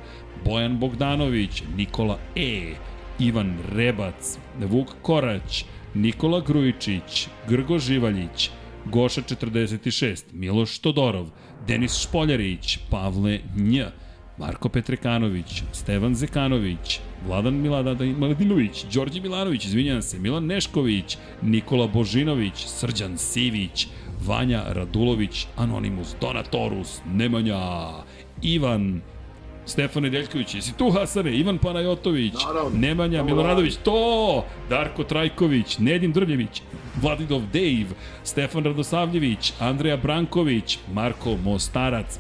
[0.45, 2.75] Bojan Bogdanović, Nikola E,
[3.19, 5.65] Ivan Rebac, Vuk Korać,
[5.95, 8.49] Nikola Grujičić, Grgo Živaljić,
[8.85, 11.27] Goša 46, Miloš Todorov,
[11.67, 13.83] Denis Špoljarić, Pavle Nj,
[14.37, 22.53] Marko Petrekanović, Stevan Zekanović, Vladan Milada Miladinović, Đorđe Milanović, izvinjam se, Milan Nešković, Nikola Božinović,
[22.65, 23.87] Srđan Sivić,
[24.25, 27.89] Vanja Radulović, Anonimus Donatorus, Nemanja,
[28.41, 29.01] Ivan,
[29.65, 32.79] Stefan Nedeljković, jesi tu Hasane, Ivan Panajotović, Naravno.
[32.79, 36.61] Nemanja Miloradović, to, Darko Trajković, Nedim Drljević,
[37.01, 42.19] Vladidov Dave, Stefan Radosavljević, Andreja Branković, Marko Mostarac,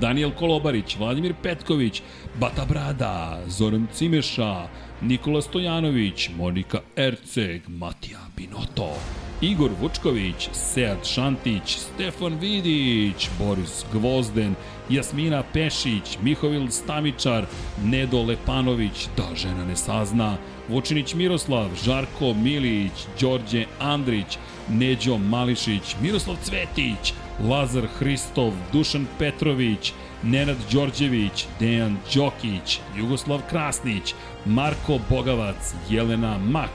[0.00, 2.02] Daniel Kolobarić, Vladimir Petković,
[2.40, 4.68] Bata Brada, Zoran Cimeša,
[5.02, 8.92] Nikola Stojanović, Monika Erceg, Matija Binoto,
[9.40, 14.54] Igor Vučković, Sead Šantić, Stefan Vidić, Boris Gvozden,
[14.90, 17.46] Jasmina Pešić, Mihovil Stamičar,
[17.84, 20.36] Nedo Lepanović, da žena ne sazna,
[20.68, 30.56] Vučinić Miroslav, Žarko Milić, Đorđe Andrić, Neđo Mališić, Miroslav Cvetić, Lazar Hristov, Dušan Petrović, Nenad
[30.72, 34.14] Đorđević, Dejan Đokić, Jugoslav Krasnić,
[34.44, 36.70] Marko Bogavac, Jelena Mak,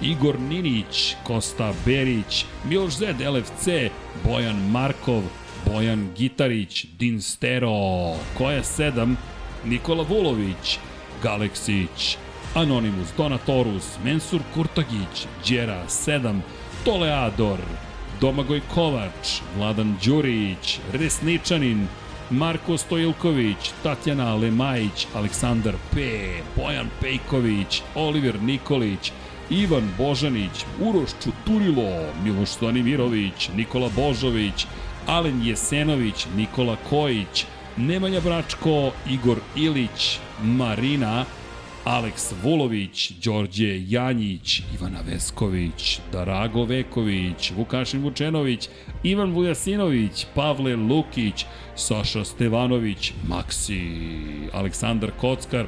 [0.00, 3.68] Igor Ninić, Kosta Berić, Miloš Zed, LFC,
[4.24, 5.22] Bojan Markov,
[5.66, 9.16] Bojan Gitarić, Din Stero, Koja 7,
[9.64, 10.78] Nikola Vulović,
[11.22, 12.16] Galeksić,
[12.54, 16.40] Anonimus, Donatorus, Mensur Kurtagić, Đera 7,
[16.84, 17.58] Toleador,
[18.22, 21.86] Domagoj Kovač, Vladan Đurić, Resničanin,
[22.30, 26.00] Marko Stojilković, Tatjana Lemajić, Aleksandar P,
[26.56, 29.12] Bojan Pejković, Oliver Nikolić,
[29.50, 31.90] Ivan Božanić, Uroš Čuturilo,
[32.24, 34.66] Miloš Stanimirović, Nikola Božović,
[35.06, 41.24] Alen Jesenović, Nikola Kojić, Nemanja Bračko, Igor Ilić, Marina,
[41.84, 48.68] Aleks Vulović, Đorđe Janjić, Ivana Vesković, Darago Veković, Vukašin Vučenović,
[49.02, 51.44] Ivan Vujasinović, Pavle Lukić,
[51.76, 53.80] Saša Stevanović, Maksi,
[54.52, 55.66] Aleksandar Kockar,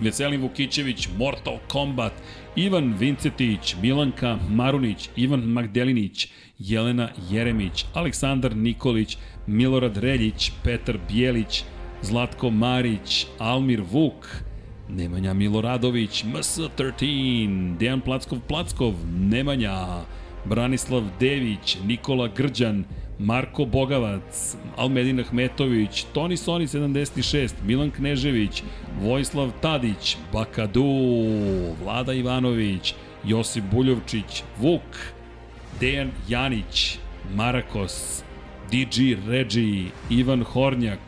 [0.00, 2.12] Veselin Vukićević, Mortal Kombat,
[2.56, 11.64] Ivan Vincetić, Milanka Marunić, Ivan Magdelinić, Jelena Jeremić, Aleksandar Nikolić, Milorad Reljić, Petar Bijelić,
[12.02, 14.45] Zlatko Marić, Almir Vuk,
[14.88, 20.04] Nemanja Miloradović, MS13, Dejan Plackov Plackov, Nemanja,
[20.44, 22.84] Branislav Dević, Nikola Grđan,
[23.18, 28.62] Marko Bogavac, Almedin Ahmetović, Toni Soni 76, Milan Knežević,
[29.00, 30.84] Vojislav Tadić, Bakadu,
[31.82, 35.12] Vlada Ivanović, Josip Buljovčić, Vuk,
[35.80, 36.98] Dejan Janić,
[37.34, 38.22] Marakos,
[38.70, 40.98] DG Regi, Ivan Hornjak,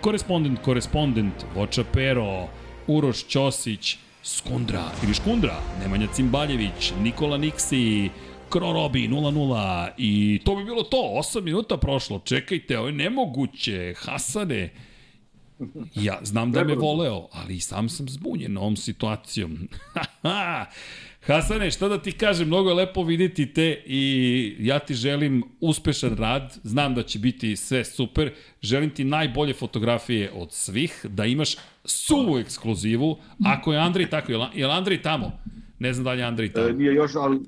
[0.00, 2.48] korespondent, korespondent, Voča Pero,
[2.86, 8.10] Uroš Ćosić, Skundra ili Škundra, Nemanja Cimbaljević, Nikola Niksi,
[8.50, 14.70] Krorobi 0-0 i to bi bilo to, 8 minuta prošlo, čekajte, ovo je nemoguće, Hasane,
[15.94, 19.68] Ja znam da me voleo, ali i sam sam zbunjen ovom situacijom.
[21.26, 24.02] Hasane, šta da ti kažem, mnogo je lepo videti te i
[24.58, 28.32] ja ti želim uspešan rad, znam da će biti sve super,
[28.62, 34.38] želim ti najbolje fotografije od svih, da imaš suvu ekskluzivu, ako je Andrej tako, je
[34.38, 35.32] li- Andrej tamo?
[35.78, 36.66] Ne znam da li je Andrej tamo.
[36.66, 37.40] E, nije još, ali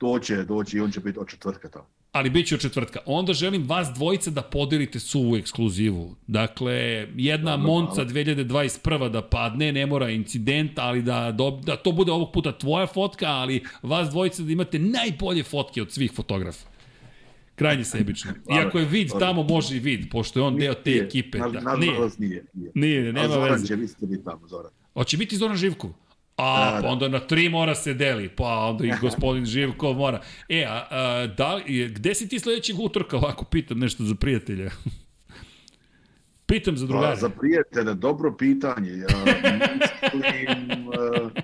[0.00, 1.86] doće, doći i on će biti od četvrtka tamo.
[2.16, 2.98] Ali bit će od četvrtka.
[3.06, 6.14] Onda želim vas dvojice da podelite suvu ekskluzivu.
[6.26, 8.10] Dakle, jedna Dobro, Monca hvala.
[8.10, 9.08] 2021.
[9.10, 13.64] da padne, ne mora incident, ali da, da to bude ovog puta tvoja fotka, ali
[13.82, 16.66] vas dvojice da imate najbolje fotke od svih fotografa.
[17.54, 18.32] Krajnje sebično.
[18.56, 21.38] Iako je vid tamo, može i vid, pošto je on deo te ekipe.
[21.38, 22.44] Da, nije, nije.
[22.74, 23.66] Nije, nema Zoran veze.
[23.66, 24.70] će isto biti tamo, Zoran.
[24.94, 25.90] Hoće biti Zoran Živkov?
[26.36, 26.88] A, Da, pa da.
[26.88, 30.20] onda na tri mora se deli, pa onda i gospodin Živkov mora.
[30.48, 34.70] E, a, a da gde si ti sledećeg utorka, ovako pitam nešto za prijatelja?
[36.46, 37.16] pitam za Pa, drugare.
[37.16, 38.90] za prijatelja, dobro pitanje.
[38.90, 39.06] Ja
[40.14, 41.40] mislim e,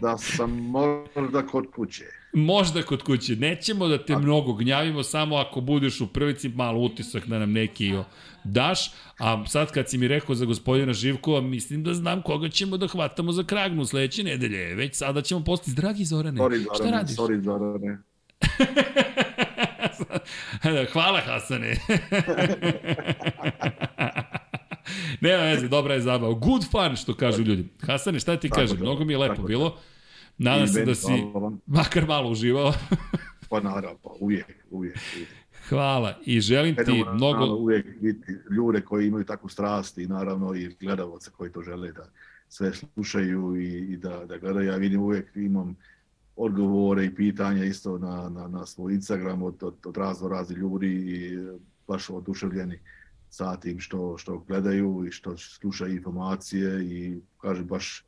[0.00, 2.04] da sam možda kod kuće.
[2.32, 3.36] Možda kod kuće.
[3.36, 7.92] Nećemo da te mnogo gnjavimo, samo ako budeš u prilici malo utisak da nam neki
[8.44, 8.90] daš.
[9.18, 12.86] A sad kad si mi rekao za gospodina Živkova, mislim da znam koga ćemo da
[12.86, 14.74] hvatamo za kragnu sledeće nedelje.
[14.74, 15.76] Već sada ćemo postiti.
[15.76, 17.16] Dragi Zorane, Sorry, šta Zorane, radiš?
[17.16, 17.98] sorry, Zorane.
[20.92, 21.76] Hvala Hasane.
[25.20, 26.32] Nema veze, dobra je zabava.
[26.34, 27.68] Good fun, što kažu ljudi.
[27.86, 28.76] Hasane, šta ti Tako kažem?
[28.76, 29.78] da, Mnogo mi je lepo tako bilo.
[30.38, 31.12] Nadam se da si
[31.66, 32.72] makar malo uživao.
[33.48, 34.98] Pa naravno, pa uvijek, uvijek.
[35.14, 35.28] uvijek.
[35.68, 37.54] Hvala i želim ti Fenomenalno mnogo...
[37.54, 42.10] uvijek biti ljude koji imaju takvu strast i naravno i gledalce koji to žele da
[42.48, 44.68] sve slušaju i, i da, da gledaju.
[44.68, 45.76] Ja vidim uvijek imam
[46.36, 50.88] odgovore i pitanja isto na, na, na svoj Instagram od, od, od razno raznih ljudi
[50.88, 51.38] i
[51.88, 52.78] baš oduševljeni
[53.30, 58.04] sa tim što, što gledaju i što slušaju informacije i kažem baš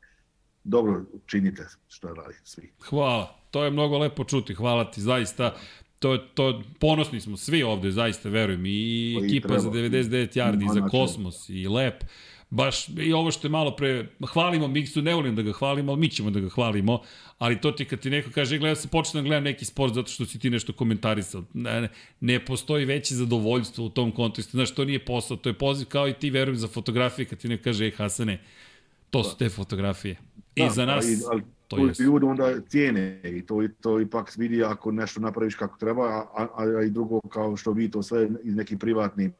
[0.63, 2.71] dobro činite što radite svi.
[2.89, 3.35] Hvala.
[3.51, 4.53] To je mnogo lepo čuti.
[4.53, 5.55] Hvala ti, zaista.
[5.99, 8.65] To, to, ponosni smo svi ovde, zaista verujem.
[8.65, 9.61] I Pa i ekipa treba.
[9.61, 10.89] za 99 yardi, i za način.
[10.89, 12.03] Kosmos, i Lep.
[12.49, 15.99] Baš, i ovo što je malo pre, hvalimo Miksu, ne volim da ga hvalimo, ali
[16.01, 17.01] mi ćemo da ga hvalimo,
[17.37, 20.11] ali to ti kad ti neko kaže, gledam se, počnem da gledam neki sport zato
[20.11, 21.43] što si ti nešto komentarisao.
[21.53, 24.57] Ne, ne, ne postoji veće zadovoljstvo u tom kontekstu.
[24.57, 27.47] Znaš, to nije posao, to je poziv kao i ti, verujem, za fotografije, kad ti
[27.49, 28.41] neko kaže, ej Hasane,
[29.09, 30.15] to su te fotografije.
[30.55, 32.03] I Da, za nas, ali, ali to jesu.
[32.03, 36.27] ljudi onda cijene i to, i to ipak vidi ako nešto napraviš kako treba, a,
[36.35, 39.33] a, a i drugo kao što vi to sve iz nekim privatnim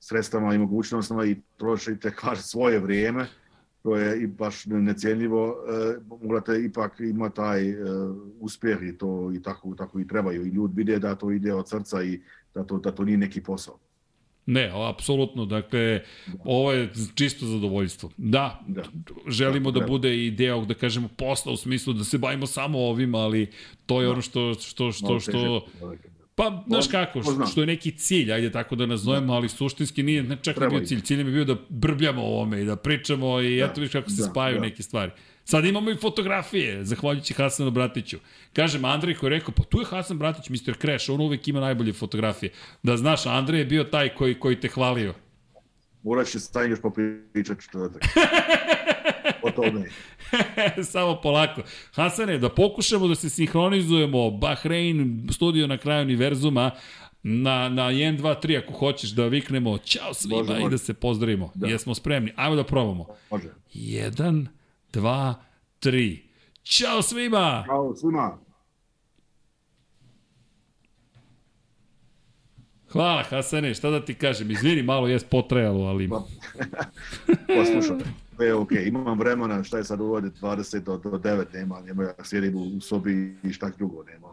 [0.00, 3.26] sredstvama i mogućnostima i trošite kaže svoje vrijeme,
[3.82, 7.76] to je i baš necjenljivo, e, morate ipak ima taj e,
[8.40, 11.68] uspjeh i to i tako, tako i trebaju i ljudi vide da to ide od
[11.68, 12.20] srca i
[12.54, 13.78] da to, da to nije neki posao.
[14.50, 16.02] Ne, apsolutno, dakle,
[16.44, 18.10] ovo je čisto zadovoljstvo.
[18.16, 18.82] Da, Da.
[19.26, 22.78] želimo da Tako bude i deo, da kažemo, posla u smislu da se bavimo samo
[22.78, 23.50] ovim, ali
[23.86, 24.12] to je Da.
[24.12, 25.66] ono što, što, što, što,
[26.34, 30.36] pa, znaš kako, što je neki cilj, ajde tako da nazovemo, ali suštinski nije, ne
[30.42, 33.58] čak Treba bio cilj, cilj je bio da brbljamo o ovome i da pričamo i
[33.58, 34.66] Da, eto viš kako se da, spajaju da.
[34.66, 35.12] neke stvari.
[35.50, 38.18] Sad imamo i fotografije, zahvaljujući Hasanu Bratiću.
[38.52, 40.76] Kažem, Andrej koji je rekao, pa tu je Hasan Bratić, Mr.
[40.80, 42.52] Crash, on uvek ima najbolje fotografije.
[42.82, 45.14] Da znaš, Andrej je bio taj koji, koji te hvalio.
[46.02, 48.02] Morat će stajnje još popričati četvrtak.
[49.42, 49.88] o tome.
[50.92, 51.62] Samo polako.
[51.92, 56.70] Hasane, da pokušamo da se sinhronizujemo Bahrein, studio na kraju univerzuma,
[57.22, 60.70] na, na 1, 2, 3, ako hoćeš da viknemo ćao svima Može, i može.
[60.70, 61.52] da se pozdravimo.
[61.54, 61.66] Da.
[61.66, 61.72] Da.
[61.72, 62.32] Jesmo spremni.
[62.36, 63.06] Ajmo da probamo.
[63.30, 63.48] Može.
[63.74, 64.46] 1,
[64.92, 65.34] 2,
[65.80, 66.22] 3.
[66.62, 67.64] Ćao svima!
[67.66, 68.38] Ćao svima.
[72.92, 76.08] Hvala Hasane, šta da ti kažem, izvini, malo jes potrajalo, ali...
[76.08, 76.16] Pa,
[77.56, 77.96] pa slušaj,
[78.36, 82.02] sve je okej, imam vremena, šta je sad uvode 20 do, do 9, nema, nema,
[82.02, 84.28] ja sjedim u, u sobi i šta drugo nema.